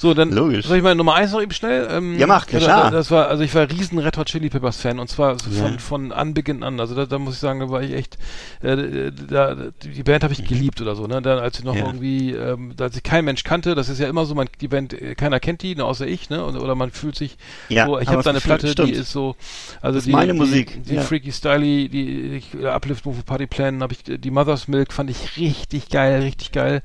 So, 0.00 0.14
dann 0.14 0.30
Logisch. 0.30 0.64
soll 0.64 0.76
ich 0.76 0.82
mal 0.84 0.94
Nummer 0.94 1.14
eins 1.16 1.32
noch 1.32 1.42
eben 1.42 1.50
schnell? 1.50 1.88
Ähm, 1.90 2.16
Ja, 2.20 2.28
mach, 2.28 2.46
klar. 2.46 2.60
da- 2.84 2.90
Das 2.90 3.10
war, 3.10 3.26
also 3.26 3.42
ich 3.42 3.52
war 3.56 3.68
riesen 3.68 3.98
Red 3.98 4.16
Hot 4.16 4.28
Chili 4.28 4.48
Peppers 4.48 4.80
Fan 4.80 5.00
und 5.00 5.08
zwar 5.08 5.36
so 5.40 5.50
von, 5.50 5.72
Ja. 5.72 5.78
von 5.78 6.12
Anbeginn 6.12 6.62
an. 6.62 6.78
Also 6.78 6.94
da, 6.94 7.04
da 7.04 7.18
muss 7.18 7.34
ich 7.34 7.40
sagen, 7.40 7.58
da 7.58 7.68
war 7.68 7.82
ich 7.82 7.92
echt, 7.92 8.16
äh, 8.62 9.10
da, 9.28 9.56
die 9.82 10.02
Band 10.04 10.22
habe 10.22 10.32
ich 10.32 10.46
geliebt 10.46 10.80
oder 10.80 10.94
so, 10.94 11.08
ne? 11.08 11.20
Dann, 11.20 11.40
als 11.40 11.58
ich 11.58 11.64
noch 11.64 11.74
Ja. 11.74 11.84
irgendwie, 11.86 12.30
ähm, 12.30 12.74
als 12.78 12.96
ich 12.96 13.02
kein 13.02 13.24
Mensch 13.24 13.42
kannte, 13.42 13.74
das 13.74 13.88
ist 13.88 13.98
ja 13.98 14.06
immer 14.08 14.24
so, 14.24 14.36
man, 14.36 14.46
die 14.60 14.68
Band, 14.68 14.92
äh, 14.92 15.16
keiner 15.16 15.40
kennt 15.40 15.62
die, 15.62 15.76
außer 15.80 16.06
ich, 16.06 16.30
ne? 16.30 16.44
Oder 16.46 16.76
man 16.76 16.92
fühlt 16.92 17.16
sich 17.16 17.36
Ja, 17.68 17.86
so, 17.86 17.98
ich 17.98 18.06
habe 18.06 18.22
da 18.22 18.30
eine 18.30 18.40
Platte, 18.40 18.68
stimmt. 18.68 18.90
die 18.90 18.92
ist 18.92 19.10
so, 19.10 19.34
also 19.82 19.96
Das 19.98 20.04
die, 20.04 20.12
meine 20.12 20.32
die, 20.32 20.38
Musik, 20.38 20.84
die 20.84 20.94
ja. 20.94 21.02
Freaky 21.02 21.32
Styly, 21.32 21.88
die, 21.88 22.40
die 22.52 22.66
Uplift 22.66 23.04
Move 23.04 23.24
Party 23.24 23.48
Plan, 23.48 23.82
habe 23.82 23.94
ich, 23.94 24.04
die 24.20 24.30
Mother's 24.30 24.68
Milk 24.68 24.92
fand 24.92 25.10
ich 25.10 25.36
richtig 25.38 25.88
geil, 25.88 26.20
richtig 26.20 26.52
geil. 26.52 26.82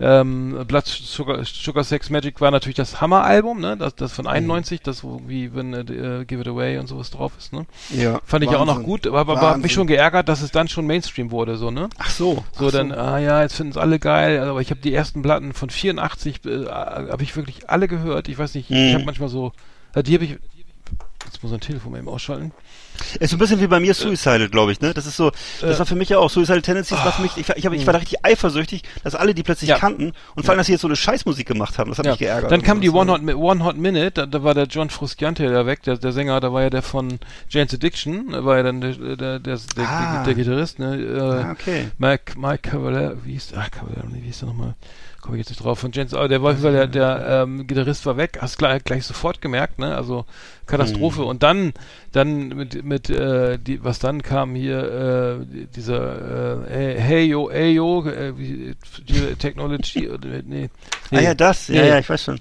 Ähm, 0.00 0.64
Blood 0.66 0.86
Sugar, 0.86 1.44
Sugar 1.44 1.84
Sex 1.84 2.10
Magic 2.10 2.40
war 2.40 2.50
natürlich 2.50 2.74
das 2.76 3.00
Hammer-Album, 3.00 3.60
ne? 3.60 3.76
Das, 3.76 3.94
das 3.94 4.12
von 4.12 4.26
91, 4.26 4.80
das 4.82 5.04
wo 5.04 5.22
wie 5.26 5.54
wenn 5.54 5.72
äh, 5.72 6.24
Give 6.26 6.40
It 6.40 6.48
Away 6.48 6.78
und 6.78 6.88
sowas 6.88 7.10
drauf 7.12 7.32
ist, 7.38 7.52
ne? 7.52 7.64
Ja, 7.96 8.20
Fand 8.24 8.42
ich 8.44 8.50
auch 8.50 8.64
noch 8.66 8.82
gut, 8.82 9.06
aber, 9.06 9.20
aber 9.20 9.34
Wahnsinn. 9.40 9.62
mich 9.62 9.72
schon 9.72 9.86
geärgert, 9.86 10.28
dass 10.28 10.42
es 10.42 10.50
dann 10.50 10.66
schon 10.68 10.86
Mainstream 10.86 11.30
wurde, 11.30 11.56
so, 11.56 11.70
ne? 11.70 11.88
Ach 11.98 12.10
so. 12.10 12.44
So, 12.58 12.66
ach 12.68 12.72
dann, 12.72 12.90
ah 12.92 13.18
ja, 13.18 13.42
jetzt 13.42 13.54
finden 13.54 13.70
es 13.70 13.76
alle 13.78 13.98
geil, 14.00 14.40
aber 14.40 14.60
ich 14.60 14.70
habe 14.70 14.80
die 14.80 14.92
ersten 14.92 15.22
Platten 15.22 15.52
von 15.52 15.70
84, 15.70 16.44
äh, 16.44 16.66
habe 16.66 17.22
ich 17.22 17.36
wirklich 17.36 17.70
alle 17.70 17.86
gehört. 17.86 18.28
Ich 18.28 18.36
weiß 18.38 18.54
nicht, 18.54 18.70
ich 18.70 18.76
Mhm. 18.76 18.94
habe 18.94 19.04
manchmal 19.04 19.28
so, 19.28 19.52
äh, 19.94 20.02
die 20.02 20.14
habe 20.14 20.24
ich, 20.24 20.38
Jetzt 21.24 21.42
muss 21.42 21.52
ein 21.52 21.60
Telefon 21.60 21.96
eben 21.96 22.08
ausschalten. 22.08 22.52
Ist 23.20 23.30
so 23.30 23.36
ein 23.36 23.38
bisschen 23.38 23.60
wie 23.60 23.66
bei 23.66 23.80
mir 23.80 23.92
Suicidal, 23.94 24.48
glaube 24.48 24.72
ich, 24.72 24.80
ne? 24.80 24.94
Das 24.94 25.06
ist 25.06 25.16
so, 25.16 25.30
das 25.60 25.76
Äh. 25.76 25.78
war 25.78 25.86
für 25.86 25.94
mich 25.96 26.08
ja 26.08 26.18
auch 26.18 26.30
Suicidal 26.30 26.62
Tendencies, 26.62 26.96
war 26.98 27.12
für 27.12 27.22
mich, 27.22 27.36
ich, 27.36 27.48
war- 27.48 27.56
ich, 27.56 27.66
hab, 27.66 27.72
ich 27.72 27.86
war 27.86 27.92
da 27.92 27.98
richtig 27.98 28.24
eifersüchtig, 28.24 28.82
dass 29.02 29.14
alle 29.14 29.34
die 29.34 29.42
plötzlich 29.42 29.70
Ja. 29.70 29.78
kannten 29.78 30.12
und 30.34 30.42
vor 30.44 30.50
allem, 30.50 30.58
dass 30.58 30.66
sie 30.66 30.72
jetzt 30.72 30.82
so 30.82 30.88
eine 30.88 30.96
Scheißmusik 30.96 31.46
gemacht 31.46 31.78
haben, 31.78 31.90
das 31.90 31.98
hat 31.98 32.06
mich 32.06 32.18
geärgert. 32.18 32.50
Dann 32.52 32.62
kam 32.62 32.80
die. 32.80 32.90
One 32.90 33.10
Hot, 33.10 33.22
One 33.34 33.64
Hot 33.64 33.76
Minute, 33.76 34.10
da, 34.12 34.26
da 34.26 34.42
war 34.44 34.54
der 34.54 34.64
John 34.66 34.88
Frusciante 34.90 35.48
da 35.50 35.66
weg, 35.66 35.82
der, 35.82 35.96
der 35.96 36.12
Sänger, 36.12 36.38
da 36.40 36.52
war 36.52 36.62
ja 36.62 36.70
der 36.70 36.82
von 36.82 37.18
Jane's 37.48 37.74
Addiction, 37.74 38.30
da 38.30 38.44
war 38.44 38.56
ja 38.58 38.62
dann 38.62 38.80
der, 38.80 38.92
der, 38.92 39.16
der, 39.16 39.38
der, 39.40 39.58
Ah. 39.88 40.14
der, 40.16 40.24
der 40.24 40.34
Gitarrist, 40.34 40.78
ne? 40.78 40.96
Äh, 40.96 41.20
Ah, 41.20 41.50
okay. 41.52 41.88
Mike, 41.98 42.38
Mike 42.38 42.70
Cavalier, 42.70 43.16
wie 43.24 43.32
hieß, 43.32 43.52
ach, 43.56 43.70
Cavalier, 43.70 44.04
wie 44.12 44.20
hieß 44.26 44.38
der 44.40 44.48
nochmal? 44.48 44.74
Komme 45.24 45.38
ich 45.38 45.40
jetzt 45.40 45.48
nicht 45.48 45.64
drauf. 45.64 45.78
Von 45.78 45.90
James, 45.90 46.12
aber 46.12 46.28
der 46.28 46.42
auf 46.42 46.48
jeden 46.50 46.60
Fall 46.60 46.72
der, 46.72 46.86
der 46.86 47.26
ähm, 47.44 47.66
Gitarrist 47.66 48.04
war 48.04 48.18
weg, 48.18 48.36
hast 48.42 48.58
gleich, 48.58 48.84
gleich 48.84 49.06
sofort 49.06 49.40
gemerkt, 49.40 49.78
ne? 49.78 49.96
Also 49.96 50.26
Katastrophe. 50.66 51.22
Hm. 51.22 51.26
Und 51.28 51.42
dann, 51.42 51.72
dann 52.12 52.48
mit, 52.48 52.84
mit 52.84 53.08
äh, 53.08 53.58
die, 53.58 53.82
was 53.82 53.98
dann 53.98 54.20
kam 54.22 54.54
hier, 54.54 55.40
äh, 55.40 55.46
die- 55.46 55.66
dieser 55.68 56.70
äh, 56.70 57.00
Hey 57.00 57.24
Yo, 57.24 57.50
Hey 57.50 57.72
Yo, 57.72 58.04
äh, 58.06 58.36
wie, 58.36 58.76
die 59.08 59.34
Technology, 59.36 60.10
oder, 60.10 60.28
nee, 60.44 60.68
Ah 61.10 61.20
ja, 61.20 61.34
das, 61.34 61.68
ja, 61.68 61.80
Nee. 61.80 61.88
ja, 61.88 61.98
ich 62.00 62.08
weiß 62.10 62.22
schon. 62.24 62.38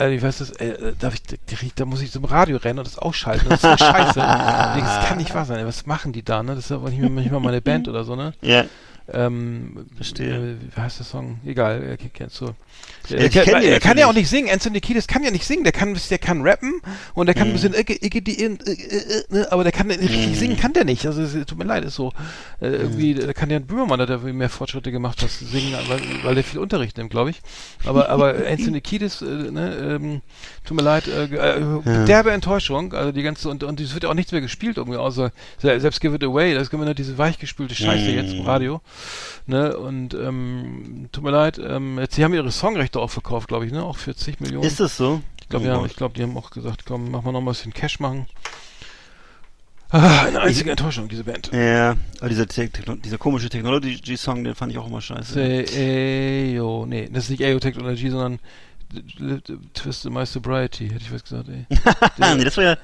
äh, 0.00 0.12
ich 0.12 0.20
weiß 0.22 0.38
das, 0.38 0.50
äh, 0.56 0.92
darf 0.98 1.14
ich, 1.14 1.22
da, 1.22 1.36
da 1.76 1.84
muss 1.84 2.02
ich 2.02 2.10
zum 2.10 2.24
Radio 2.24 2.56
rennen 2.56 2.80
und 2.80 2.86
das 2.88 2.98
ausschalten. 2.98 3.46
Das 3.48 3.62
ist 3.62 3.70
so 3.70 3.76
scheiße. 3.76 4.14
das 4.18 5.06
kann 5.08 5.18
nicht 5.18 5.32
wahr 5.36 5.44
sein. 5.44 5.60
ey. 5.60 5.66
Was 5.66 5.86
machen 5.86 6.12
die 6.12 6.24
da, 6.24 6.42
ne? 6.42 6.56
Das 6.56 6.64
ist 6.64 6.72
aber 6.72 6.90
nicht, 6.90 6.98
mehr- 7.00 7.10
nicht 7.10 7.30
mal 7.30 7.38
meine 7.38 7.60
Band 7.62 7.86
oder 7.86 8.02
so, 8.02 8.16
ne? 8.16 8.32
Ja. 8.42 8.64
Ähm, 9.08 9.86
Verstehe. 9.94 10.52
Äh, 10.52 10.56
wie 10.60 10.80
heißt 10.80 10.98
der 10.98 11.06
Song? 11.06 11.40
Egal, 11.44 11.82
er 11.82 11.96
kennst 11.96 12.40
du. 12.40 12.54
Ja, 13.08 13.18
Er, 13.18 13.26
ich 13.26 13.32
kann, 13.34 13.44
kenn 13.44 13.60
den 13.60 13.72
er 13.72 13.80
kann 13.80 13.98
ja 13.98 14.06
auch 14.06 14.14
nicht 14.14 14.28
singen. 14.30 14.48
Anthony 14.50 14.80
Kiedis 14.80 15.06
kann 15.06 15.22
ja 15.22 15.30
nicht 15.30 15.44
singen. 15.44 15.62
Der 15.64 15.72
kann, 15.72 15.94
der 16.10 16.18
kann 16.18 16.40
rappen 16.42 16.80
und 17.12 17.26
der 17.26 17.34
kann 17.34 17.48
ein 17.48 17.50
Mhm. 17.50 17.52
bisschen, 17.60 17.72
die, 17.72 18.42
äh, 18.42 18.46
äh, 18.46 18.72
äh, 18.72 19.24
ne, 19.28 19.46
aber 19.52 19.62
der 19.62 19.72
kann 19.72 19.90
richtig 19.90 20.28
Mhm. 20.28 20.34
singen, 20.34 20.56
kann 20.56 20.72
der 20.72 20.84
nicht. 20.86 21.04
Also 21.06 21.22
tut 21.44 21.58
mir 21.58 21.64
leid, 21.64 21.84
ist 21.84 21.96
so. 21.96 22.12
Äh, 22.62 22.68
irgendwie, 22.68 23.12
da 23.14 23.32
kann 23.34 23.50
ja 23.50 23.56
ein 23.56 23.66
Böhmermann, 23.66 23.98
der 23.98 24.08
hat 24.08 24.22
mehr 24.24 24.48
Fortschritte 24.48 24.90
gemacht, 24.90 25.22
was 25.22 25.38
singen, 25.38 25.74
weil, 25.88 26.00
weil 26.22 26.34
der 26.34 26.44
viel 26.44 26.60
Unterricht 26.60 26.96
nimmt, 26.96 27.10
glaube 27.10 27.28
ich. 27.30 27.42
Aber, 27.84 28.08
aber 28.08 28.34
Anthony 28.50 28.80
Kiedis, 28.80 29.20
äh, 29.20 29.26
ne, 29.26 29.98
ähm, 30.00 30.22
tut 30.64 30.76
mir 30.76 30.82
leid, 30.82 31.06
äh, 31.06 31.24
äh, 31.24 32.04
derbe 32.06 32.30
Enttäuschung. 32.32 32.94
Also 32.94 33.12
die 33.12 33.22
ganze 33.22 33.50
und 33.50 33.62
und 33.64 33.80
es 33.80 33.92
wird 33.92 34.04
ja 34.04 34.10
auch 34.10 34.14
nichts 34.14 34.32
mehr 34.32 34.40
gespielt 34.40 34.78
irgendwie, 34.78 34.96
außer 34.98 35.30
se- 35.58 35.78
selbst 35.78 36.00
Give 36.00 36.14
It 36.16 36.24
Away. 36.24 36.54
Das 36.54 36.70
können 36.70 36.80
wir 36.82 36.86
nur 36.86 36.94
diese 36.94 37.18
weichgespülte 37.18 37.74
Scheiße 37.74 38.10
Mhm. 38.10 38.16
jetzt 38.16 38.32
im 38.32 38.42
Radio. 38.46 38.80
Ne, 39.46 39.76
und 39.76 40.14
ähm, 40.14 41.10
tut 41.12 41.22
mir 41.22 41.30
leid, 41.30 41.58
ähm, 41.62 41.98
jetzt, 41.98 42.14
sie 42.14 42.24
haben 42.24 42.32
ihre 42.32 42.50
Songrechte 42.74 42.98
auch 43.00 43.10
verkauft, 43.10 43.48
glaube 43.48 43.66
ich, 43.66 43.72
ne? 43.72 43.84
Auch 43.84 43.96
40 43.96 44.40
Millionen. 44.40 44.66
Ist 44.66 44.80
das 44.80 44.96
so? 44.96 45.22
ich 45.40 45.48
glaube, 45.48 45.66
Oh 45.66 45.68
ja, 45.68 45.86
ich 45.86 45.94
glaube, 45.96 46.14
die 46.16 46.22
haben 46.22 46.36
auch 46.36 46.50
gesagt, 46.50 46.84
komm, 46.86 47.10
mach 47.10 47.22
mal 47.22 47.30
noch 47.32 47.40
mal 47.40 47.52
ein 47.52 47.54
bisschen 47.54 47.72
Cash 47.72 48.00
machen. 48.00 48.26
Ah, 49.90 50.22
eine 50.24 50.40
einzige 50.40 50.70
Enttäuschung, 50.70 51.08
diese 51.08 51.22
Band. 51.22 51.50
Ja, 51.52 51.94
aber 52.18 52.28
dieser, 52.28 52.46
Techno- 52.48 52.96
dieser 52.96 53.18
komische 53.18 53.48
Technology-Song, 53.48 54.42
den 54.42 54.54
fand 54.56 54.72
ich 54.72 54.78
auch 54.78 54.88
immer 54.88 55.00
scheiße. 55.00 55.40
Ayo, 55.40 56.84
nee, 56.86 57.08
das 57.12 57.24
ist 57.24 57.30
nicht 57.30 57.44
Ayo 57.44 57.60
Technology, 57.60 58.10
sondern 58.10 58.40
Twisted 59.74 60.10
My 60.12 60.26
Sobriety, 60.26 60.88
hätte 60.88 61.02
ich 61.04 61.12
was 61.12 61.22
gesagt, 61.22 61.48
ey. 61.48 61.66
Nee, 62.36 62.42
das 62.44 62.56
war 62.56 62.64
ja 62.64 62.76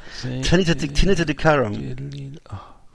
Tinita 0.42 1.24
de 1.24 1.34
Carum. 1.34 1.72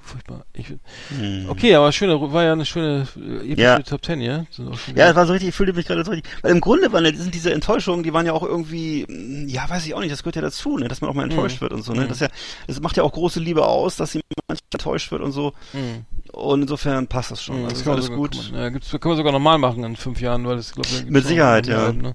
Furchtbar. 0.06 0.46
Ich, 0.54 0.68
Hm. 0.70 1.46
okay, 1.50 1.74
aber 1.74 1.92
schöne, 1.92 2.22
war 2.32 2.44
ja 2.44 2.52
eine 2.54 2.64
schöne 2.66 3.08
äh, 3.18 3.38
epische 3.52 3.60
Ja. 3.62 3.80
Top 3.80 4.04
Ten, 4.04 4.22
ja? 4.22 4.46
Sind 4.52 4.68
auch 4.70 4.78
schon 4.78 4.96
Ja, 4.96 5.08
das 5.08 5.16
war 5.16 5.26
so 5.26 5.34
richtig, 5.34 5.50
ich 5.50 5.56
fühlte 5.56 5.74
mich 5.74 5.88
gerade 5.88 6.06
so 6.06 6.12
richtig. 6.12 6.32
Weil 6.44 6.52
im 6.52 6.62
Grunde 6.62 6.94
waren 6.94 7.04
ja- 7.06 7.14
sind 7.16 7.34
diese 7.34 7.52
Enttäuschungen, 7.52 8.04
die 8.04 8.14
waren 8.14 8.26
ja 8.28 8.34
auch 8.34 8.44
irgendwie, 8.44 9.06
mh, 9.10 9.50
ja, 9.52 9.68
weiß 9.68 9.84
ich 9.88 9.96
auch 9.96 10.02
nicht, 10.02 10.12
das 10.12 10.22
gehört 10.22 10.36
ja 10.36 10.44
dazu, 10.44 10.78
ne, 10.78 10.88
dass 10.88 11.02
man 11.02 11.10
auch 11.10 11.16
mal 11.16 11.24
enttäuscht 11.24 11.58
Mhm. 11.58 11.62
wird 11.62 11.74
und 11.74 11.82
so, 11.82 11.94
ne. 11.94 12.02
Mhm. 12.02 12.08
Das 12.10 12.18
ist 12.18 12.22
ja, 12.22 12.28
das 12.68 12.80
macht 12.82 12.98
ja 12.98 13.04
auch 13.04 13.12
große 13.12 13.40
Liebe 13.40 13.66
aus, 13.66 13.96
dass 13.96 14.12
sie 14.12 14.22
manchmal 14.48 14.60
enttäuscht 14.74 15.12
wird 15.12 15.22
und 15.24 15.32
so. 15.32 15.54
Mhm. 15.74 16.06
Und 16.34 16.62
insofern 16.62 17.08
passt 17.08 17.32
das 17.32 17.42
schon. 17.44 17.58
Mhm, 17.62 17.64
Also 17.66 17.74
das 17.74 17.82
ist 17.82 17.88
alles 17.88 18.06
sogar, 18.06 18.18
gut. 18.20 18.32
kann 18.44 18.52
man, 18.52 18.62
ja, 18.62 18.70
gibt's, 18.70 18.92
können 18.92 19.12
wir 19.12 19.16
sogar 19.18 19.32
nochmal 19.32 19.58
machen 19.58 19.84
in 19.84 19.96
fünf 19.96 20.22
Jahren, 20.22 20.46
weil 20.46 20.58
das, 20.58 20.72
glaube 20.74 20.88
ich, 20.92 21.06
Mit 21.10 21.26
Sicherheit, 21.26 21.66
ja. 21.66 21.92
Ne? 21.92 22.14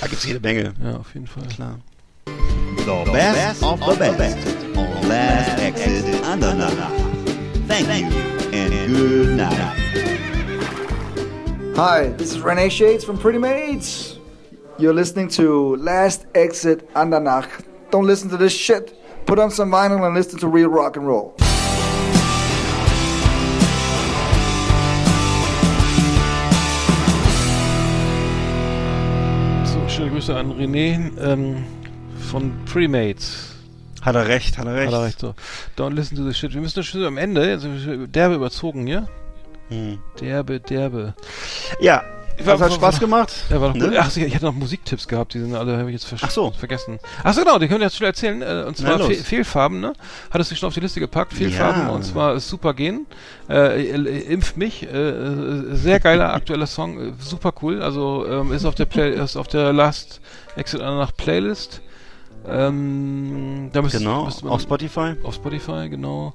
Da 0.00 0.06
gibt's 0.06 0.24
jede 0.24 0.38
Menge. 0.38 0.72
Ja, 0.82 0.98
auf 0.98 1.12
jeden 1.14 1.26
Fall. 1.26 1.44
Klar. 1.48 1.80
The 2.26 3.10
best 3.10 3.62
of 3.62 3.80
the 3.82 4.10
best 4.16 4.38
on 4.76 5.08
Last 5.08 5.58
Exit 5.60 6.22
Andernach. 6.24 7.13
Thank 7.66 8.12
you 8.12 8.20
and 8.52 8.94
good 8.94 9.36
night. 9.38 9.74
Hi, 11.76 12.08
this 12.08 12.32
is 12.32 12.40
Renee 12.40 12.68
Shades 12.68 13.04
from 13.04 13.18
Pretty 13.18 13.38
Maids. 13.38 14.18
You're 14.78 14.92
listening 14.92 15.28
to 15.30 15.76
Last 15.76 16.26
Exit 16.34 16.92
Andernach. 16.94 17.64
Don't 17.90 18.06
listen 18.06 18.28
to 18.30 18.36
this 18.36 18.52
shit. 18.52 18.94
Put 19.24 19.38
on 19.38 19.50
some 19.50 19.70
vinyl 19.70 20.04
and 20.04 20.14
listen 20.14 20.38
to 20.40 20.48
real 20.48 20.68
rock 20.68 20.96
and 20.96 21.06
roll. 21.06 21.34
So, 29.64 29.88
schöne 29.88 30.10
Grüße 30.10 30.36
an 30.36 30.52
René 30.52 31.10
ähm, 31.18 31.64
von 32.30 32.52
Premates. 32.66 33.53
Hat 34.04 34.14
er 34.14 34.28
recht, 34.28 34.58
hat 34.58 34.66
er 34.66 34.74
recht. 34.74 34.86
Hat 34.92 35.00
er 35.00 35.04
recht 35.04 35.20
so. 35.20 35.34
Don't 35.78 35.94
listen 35.94 36.16
to 36.16 36.24
the 36.24 36.34
shit. 36.34 36.52
Wir 36.52 36.60
müssen 36.60 36.82
schon 36.82 37.00
so 37.00 37.06
am 37.06 37.16
Ende, 37.18 37.40
also 37.42 37.68
derbe 38.06 38.34
überzogen 38.34 38.86
hier. 38.86 39.08
Hm. 39.68 39.98
Derbe, 40.20 40.60
derbe. 40.60 41.14
Ja, 41.80 42.02
War- 42.02 42.04
das 42.36 42.46
hat 42.46 42.60
war- 42.60 42.70
Spaß 42.72 42.94
war- 42.96 43.00
gemacht. 43.00 43.32
Ja, 43.48 43.60
war 43.60 43.68
doch 43.72 43.80
gut. 43.80 43.90
Ne? 43.92 43.98
Ach, 43.98 44.14
ich 44.14 44.34
hatte 44.34 44.44
noch 44.44 44.52
Musiktipps 44.54 45.08
gehabt, 45.08 45.32
die 45.34 45.40
sind 45.40 45.54
alle, 45.54 45.78
habe 45.78 45.88
ich 45.90 45.94
jetzt 46.02 46.06
versch- 46.12 46.22
Ach 46.24 46.30
so. 46.30 46.50
vergessen. 46.50 46.98
Ach 47.22 47.32
so, 47.32 47.42
genau, 47.42 47.58
die 47.58 47.66
können 47.68 47.80
wir 47.80 47.86
jetzt 47.86 47.96
schon 47.96 48.06
erzählen. 48.06 48.42
Äh, 48.42 48.64
und 48.66 48.76
zwar. 48.76 48.98
Fe 48.98 49.14
Fehlfarben, 49.14 49.80
ne? 49.80 49.94
Hattest 50.30 50.50
du 50.50 50.56
schon 50.56 50.66
auf 50.66 50.74
die 50.74 50.80
Liste 50.80 51.00
gepackt? 51.00 51.32
Fehlfarben 51.32 51.82
Ja. 51.84 51.88
und 51.90 52.02
zwar 52.04 52.38
Supergen. 52.40 53.06
Äh, 53.48 53.86
äh, 53.90 54.32
Impf 54.32 54.56
mich. 54.56 54.82
Äh, 54.82 54.88
äh, 54.88 55.74
sehr 55.76 55.98
geiler 56.00 56.34
aktueller 56.34 56.66
Song, 56.66 57.00
äh, 57.00 57.12
super 57.20 57.54
cool. 57.62 57.80
Also 57.82 58.26
ähm, 58.28 58.52
ist 58.52 58.64
auf 58.66 58.74
der 58.74 58.84
Play 58.86 59.14
ist 59.14 59.36
auf 59.36 59.48
der 59.48 59.72
Last 59.72 60.20
Exit 60.56 60.80
nach 60.80 61.16
Playlist. 61.16 61.80
Ähm, 62.46 63.70
da 63.72 63.82
müsste, 63.82 63.98
Genau, 63.98 64.24
müsste 64.24 64.44
man 64.44 64.54
auf 64.54 64.62
Spotify. 64.62 65.14
auf 65.22 65.34
Spotify, 65.34 65.88
genau. 65.88 66.34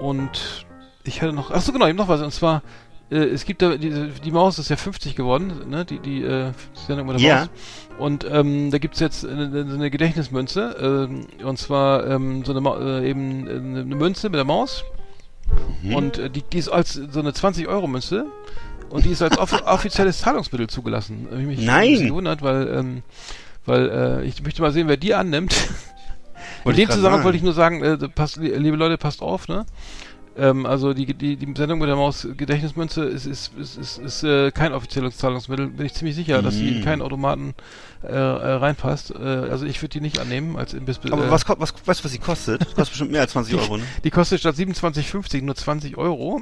Und 0.00 0.66
ich 1.04 1.22
hatte 1.22 1.32
noch, 1.32 1.50
ach 1.50 1.60
so 1.60 1.72
genau, 1.72 1.86
eben 1.86 1.98
noch 1.98 2.08
was, 2.08 2.20
und 2.20 2.32
zwar, 2.32 2.62
äh, 3.10 3.16
es 3.16 3.44
gibt 3.44 3.62
da, 3.62 3.76
die, 3.76 4.10
die 4.24 4.30
Maus 4.30 4.58
ist 4.58 4.70
ja 4.70 4.76
50 4.76 5.14
geworden, 5.16 5.52
ne, 5.68 5.84
die, 5.84 5.98
die, 5.98 6.22
äh, 6.22 6.52
Sendung 6.72 7.06
mit 7.08 7.20
der 7.20 7.26
Ja. 7.26 7.36
Maus. 7.40 7.48
Und 7.98 8.26
ähm, 8.30 8.70
da 8.70 8.78
gibt's 8.78 9.00
jetzt 9.00 9.24
eine, 9.26 9.44
eine 9.44 9.90
Gedächtnismünze, 9.90 11.08
ähm, 11.10 11.26
und 11.44 11.58
zwar 11.58 12.06
ähm, 12.08 12.44
so 12.44 12.52
eine, 12.52 12.60
Ma 12.60 12.76
äh, 12.80 13.08
eben 13.08 13.48
eine, 13.48 13.80
eine 13.82 13.94
Münze 13.96 14.28
mit 14.28 14.36
der 14.36 14.44
Maus. 14.44 14.84
Mhm. 15.82 15.94
Und 15.94 16.18
äh, 16.18 16.30
die, 16.30 16.42
die 16.42 16.58
ist 16.58 16.68
als 16.68 16.94
so 16.94 17.20
eine 17.20 17.30
20-Euro-Münze. 17.30 18.26
Und 18.90 19.04
die 19.04 19.10
ist 19.10 19.22
als 19.22 19.38
off 19.38 19.52
offizielles 19.66 20.18
Zahlungsmittel 20.18 20.68
zugelassen. 20.68 21.26
Hab 21.30 21.38
ich 21.38 21.46
mich 21.46 21.60
Nein. 21.60 22.06
gewundert, 22.06 22.42
weil, 22.42 22.68
ähm, 22.68 23.02
weil 23.66 23.90
äh, 23.90 24.24
ich 24.24 24.42
möchte 24.42 24.62
mal 24.62 24.72
sehen, 24.72 24.88
wer 24.88 24.96
die 24.96 25.14
annimmt. 25.14 25.54
In 26.64 26.76
dem 26.76 26.88
Zusammenhang 26.90 27.24
wollte 27.24 27.36
ich 27.36 27.42
nur 27.44 27.52
sagen, 27.52 27.82
äh, 27.82 27.96
passt, 28.08 28.36
li- 28.36 28.54
liebe 28.56 28.76
Leute, 28.76 28.96
passt 28.98 29.20
auf, 29.22 29.48
ne? 29.48 29.66
Ähm, 30.36 30.66
also 30.66 30.92
die, 30.94 31.14
die, 31.14 31.36
die 31.36 31.54
Sendung 31.56 31.78
mit 31.78 31.88
der 31.88 31.94
Maus 31.96 32.26
Gedächtnismünze 32.36 33.04
ist, 33.04 33.24
ist, 33.26 33.52
ist, 33.56 33.76
ist, 33.78 33.98
ist 33.98 34.22
äh, 34.24 34.50
kein 34.50 34.72
offizielles 34.72 35.16
Zahlungsmittel. 35.16 35.68
Bin 35.68 35.86
ich 35.86 35.94
ziemlich 35.94 36.16
sicher, 36.16 36.42
dass 36.42 36.56
die 36.56 36.68
in 36.68 36.80
Mm. 36.80 36.84
keinen 36.84 37.02
Automaten 37.02 37.54
äh, 38.02 38.08
äh, 38.08 38.16
reinpasst. 38.54 39.12
Äh, 39.14 39.22
also 39.22 39.64
ich 39.64 39.80
würde 39.80 39.90
die 39.90 40.00
nicht 40.00 40.18
annehmen 40.18 40.56
als 40.56 40.74
Imbiss. 40.74 40.98
Aber 41.08 41.26
äh, 41.26 41.30
was, 41.30 41.44
ko- 41.44 41.54
was, 41.58 41.72
weißt 41.84 42.00
du, 42.00 42.04
was 42.04 42.12
sie 42.12 42.18
kostet? 42.18 42.64
Kostet 42.74 42.88
bestimmt 42.88 43.12
mehr 43.12 43.20
als 43.20 43.30
20 43.32 43.54
Euro, 43.54 43.76
ne? 43.76 43.84
die 44.02 44.10
kostet 44.10 44.40
statt 44.40 44.56
27,50 44.56 45.42
nur 45.42 45.54
20 45.54 45.96
Euro. 45.98 46.40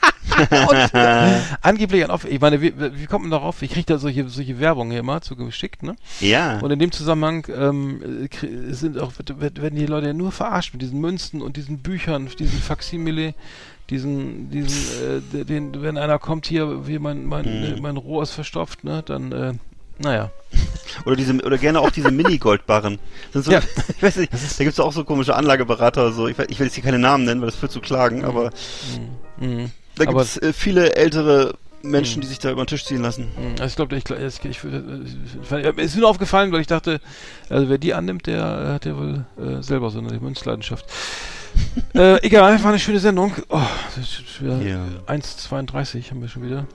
und 0.68 0.94
äh, 0.94 1.40
angeblich 1.62 2.04
ein 2.04 2.10
Off 2.10 2.24
ich 2.24 2.40
meine, 2.40 2.60
wie, 2.60 2.72
wie 2.76 3.06
kommt 3.06 3.22
man 3.24 3.30
darauf? 3.30 3.62
Ich 3.62 3.70
kriege 3.72 3.86
da 3.86 3.98
solche, 3.98 4.28
solche 4.28 4.60
Werbung 4.60 4.90
hier 4.90 5.02
mal 5.02 5.20
zugeschickt, 5.20 5.82
ne? 5.82 5.96
Ja. 6.20 6.58
Und 6.60 6.70
in 6.70 6.78
dem 6.78 6.92
Zusammenhang 6.92 7.46
ähm, 7.54 8.28
äh, 8.30 8.72
sind 8.72 8.98
auch, 8.98 9.12
werden 9.18 9.76
die 9.76 9.86
Leute 9.86 10.08
ja 10.08 10.12
nur 10.12 10.30
verarscht 10.32 10.74
mit 10.74 10.82
diesen 10.82 11.00
Münzen 11.00 11.42
und 11.42 11.56
diesen 11.56 11.78
Büchern, 11.78 12.28
diesen 12.38 12.60
Faximile, 12.60 13.34
diesen, 13.90 14.50
diesen, 14.50 15.40
äh, 15.40 15.44
den, 15.44 15.82
wenn 15.82 15.96
einer 15.98 16.18
kommt 16.18 16.46
hier, 16.46 16.86
wie 16.86 16.98
mein, 16.98 17.24
mein, 17.24 17.44
Mhm. 17.46 17.76
äh, 17.76 17.80
mein 17.80 17.96
Rohr 17.96 18.22
ist 18.22 18.32
verstopft, 18.32 18.84
ne, 18.84 19.02
dann, 19.04 19.32
äh, 19.32 19.54
naja. 19.98 20.30
Oder 21.04 21.16
diese, 21.16 21.34
oder 21.44 21.58
gerne 21.58 21.80
auch 21.80 21.90
diese 21.90 22.10
Mini-Goldbarren. 22.10 22.98
So, 23.32 23.50
Ja. 23.50 23.60
ich 23.88 24.02
weiß 24.02 24.16
nicht, 24.16 24.32
da 24.32 24.64
gibt's 24.64 24.78
auch 24.80 24.92
so 24.92 25.04
komische 25.04 25.34
Anlageberater, 25.36 26.12
so, 26.12 26.28
ich, 26.28 26.38
ich 26.38 26.58
will 26.58 26.66
jetzt 26.66 26.74
hier 26.74 26.82
keine 26.84 26.98
Namen 26.98 27.24
nennen, 27.24 27.40
weil 27.40 27.48
das 27.48 27.56
führt 27.56 27.72
zu 27.72 27.80
Klagen, 27.80 28.24
aber 28.24 28.50
Mhm. 29.40 29.70
Da 29.98 30.08
Aber- 30.08 30.20
gibt's 30.20 30.36
äh, 30.38 30.52
viele 30.52 30.96
ältere 30.96 31.54
Menschen, 31.82 32.16
Mhm. 32.18 32.20
die 32.22 32.26
sich 32.28 32.38
da 32.40 32.50
über 32.50 32.62
den 32.64 32.68
Tisch 32.68 32.84
ziehen 32.84 33.02
lassen. 33.02 33.28
Mhm, 33.36 33.52
Also 33.60 33.64
ich 33.66 33.76
glaube, 33.76 33.96
ich, 33.96 34.04
ich, 34.10 34.44
ich, 34.44 34.64
würde- 34.64 35.02
ich, 35.04 35.76
mir 35.76 35.82
ist 35.82 35.96
nur 35.96 36.08
aufgefallen, 36.08 36.50
weil 36.52 36.60
ich 36.60 36.66
dachte, 36.66 37.00
also 37.48 37.68
wer 37.68 37.78
die 37.78 37.94
annimmt, 37.94 38.26
der 38.26 38.38
äh, 38.38 38.72
hat 38.72 38.84
ja 38.84 38.96
wohl 38.96 39.24
äh, 39.38 39.62
selber 39.62 39.90
so 39.90 39.98
eine 40.00 40.18
Münzleidenschaft. 40.18 40.84
äh, 41.94 42.20
egal, 42.26 42.60
war 42.62 42.70
eine 42.70 42.78
schöne 42.80 42.98
Sendung. 42.98 43.32
Oh, 43.48 43.60
Ja. 44.42 44.84
1,32 45.06 46.10
haben 46.10 46.20
wir 46.20 46.28
schon 46.28 46.44
wieder. 46.44 46.66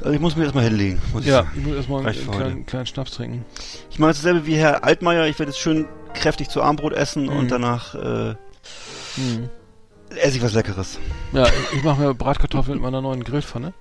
Also 0.00 0.12
ich 0.14 0.20
muss 0.20 0.36
mir 0.36 0.44
erstmal 0.44 0.64
hinlegen. 0.64 1.00
Muss 1.12 1.22
ich 1.22 1.28
Ja, 1.28 1.36
sagen. 1.44 1.50
ich 1.56 1.64
muss 1.66 1.76
erstmal 1.76 2.06
einen 2.06 2.14
für 2.14 2.30
kleinen, 2.30 2.66
kleinen 2.66 2.86
Schnaps 2.86 3.12
trinken. 3.12 3.44
Ich 3.90 3.98
mache 3.98 4.12
dasselbe 4.12 4.46
wie 4.46 4.56
Herr 4.56 4.84
Altmaier. 4.84 5.26
Ich 5.26 5.38
werde 5.38 5.52
jetzt 5.52 5.60
schön 5.60 5.86
kräftig 6.14 6.48
zu 6.48 6.62
Armbrot 6.62 6.92
essen 6.92 7.24
Mhm. 7.24 7.36
und 7.36 7.50
danach 7.50 7.94
äh, 7.94 8.34
Hm. 9.16 9.48
Esse 10.16 10.36
ich 10.36 10.42
was 10.42 10.52
Leckeres. 10.54 10.98
Ja, 11.32 11.46
ich, 11.74 11.82
mache 11.82 12.00
mir 12.00 12.14
Bratkartoffeln 12.14 12.76
mit 12.76 12.82
meiner 12.82 13.00
neuen 13.00 13.24
Grillpfanne. 13.24 13.72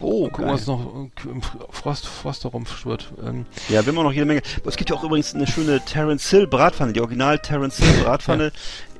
Oh, 0.00 0.28
Gucken, 0.28 0.50
was 0.50 0.66
noch 0.66 1.08
äh, 1.24 1.28
im 1.28 1.40
Frost, 1.70 2.06
Frost 2.06 2.44
darum 2.44 2.66
schwirrt. 2.66 3.12
Ähm, 3.24 3.46
Ja, 3.68 3.84
wir 3.86 3.94
haben 3.94 4.02
noch 4.02 4.12
jede 4.12 4.26
Menge. 4.26 4.42
Es 4.64 4.76
gibt 4.76 4.90
ja 4.90 4.96
auch 4.96 5.04
übrigens 5.04 5.34
eine 5.34 5.46
schöne 5.46 5.80
Terence 5.80 6.28
Hill 6.28 6.46
Bratpfanne, 6.46 6.92
die 6.92 7.00
Original 7.00 7.38
Terence 7.38 7.78
Hill 7.78 8.02
Bratpfanne, 8.04 8.52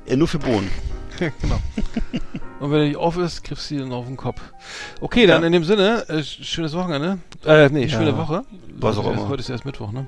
äh, 0.07 0.15
nur 0.15 0.27
für 0.27 0.39
Bohnen. 0.39 0.71
genau. 1.19 1.59
Und 2.59 2.71
wenn 2.71 2.79
er 2.79 2.87
nicht 2.87 2.97
auf 2.97 3.17
ist, 3.17 3.43
kriegst 3.43 3.69
du 3.69 3.75
sie 3.75 3.79
dann 3.79 3.91
auf 3.91 4.07
den 4.07 4.17
Kopf. 4.17 4.41
Okay, 4.99 5.27
dann 5.27 5.41
Ja. 5.41 5.47
in 5.47 5.53
dem 5.53 5.63
Sinne, 5.63 6.07
äh, 6.09 6.23
schönes 6.23 6.73
Wochenende. 6.73 7.19
Äh, 7.45 7.69
nee, 7.69 7.87
schöne 7.89 8.11
Ja. 8.11 8.17
Woche. 8.17 8.43
Was 8.79 8.97
auch 8.97 9.11
immer. 9.11 9.27
Heute 9.29 9.41
ist 9.41 9.49
erst 9.49 9.65
Mittwoch, 9.65 9.91
ne? 9.91 10.07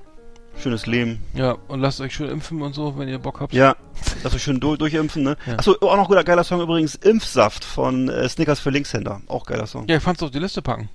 Schönes 0.62 0.86
Leben. 0.86 1.24
Ja, 1.34 1.54
und 1.70 1.80
lasst 1.80 2.02
euch 2.02 2.14
schön 2.14 2.30
impfen 2.30 2.62
und 2.62 2.74
so, 2.74 2.98
wenn 2.98 3.08
ihr 3.08 3.18
Bock 3.20 3.40
habt. 3.40 3.54
Ja, 3.54 3.76
lass 4.24 4.34
euch 4.34 4.44
schön 4.44 4.60
durch, 4.60 4.78
durchimpfen, 4.78 5.24
ne? 5.24 5.38
Ja. 5.46 5.54
Achso, 5.58 5.76
auch 5.82 5.96
noch 5.96 6.08
guter 6.10 6.24
geiler 6.26 6.44
Song 6.44 6.60
übrigens, 6.62 6.96
Impfsaft 6.96 7.64
von 7.64 8.10
äh, 8.10 8.28
Snickers 8.28 8.60
für 8.60 8.70
Linkshänder. 8.70 9.22
Auch 9.28 9.46
geiler 9.46 9.68
Song. 9.68 9.88
Ja, 9.88 9.98
ich 9.98 10.04
fand's 10.04 10.22
auf 10.22 10.32
die 10.32 10.40
Liste 10.40 10.62
packen. 10.62 10.90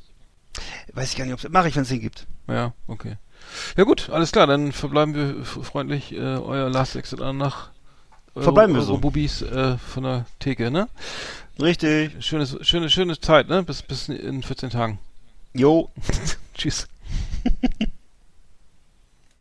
Weiß 0.92 1.10
ich 1.12 1.16
gar 1.16 1.24
nicht, 1.24 1.32
ob 1.44 1.50
mache 1.50 1.68
ich, 1.68 1.76
wenn 1.76 1.82
es 1.82 1.88
den 1.88 2.00
gibt. 2.00 2.26
Ja, 2.46 2.74
okay. 2.86 3.16
Ja 3.76 3.84
gut, 3.84 4.10
alles 4.10 4.32
klar, 4.32 4.46
dann 4.46 4.72
verbleiben 4.72 5.14
wir 5.14 5.44
freundlich 5.44 6.12
äh, 6.12 6.18
euer 6.18 6.68
Last 6.70 6.94
Exit 6.96 7.20
an 7.20 7.38
nach 7.38 7.70
eure- 8.34 8.44
Verbleiben 8.44 8.74
wir 8.74 8.82
so. 8.82 8.98
Bubis 8.98 9.42
äh, 9.42 9.78
von 9.78 10.02
der 10.04 10.26
Theke, 10.40 10.70
ne? 10.70 10.88
Richtig. 11.60 12.12
Schönes, 12.24 12.56
schöne, 12.62 12.90
schöne 12.90 13.18
Zeit, 13.18 13.48
ne? 13.48 13.62
Bis, 13.62 13.82
bis 13.82 14.08
in 14.08 14.42
14 14.42 14.70
Tagen. 14.70 14.98
Jo. 15.54 15.90
Tschüss. 16.54 16.86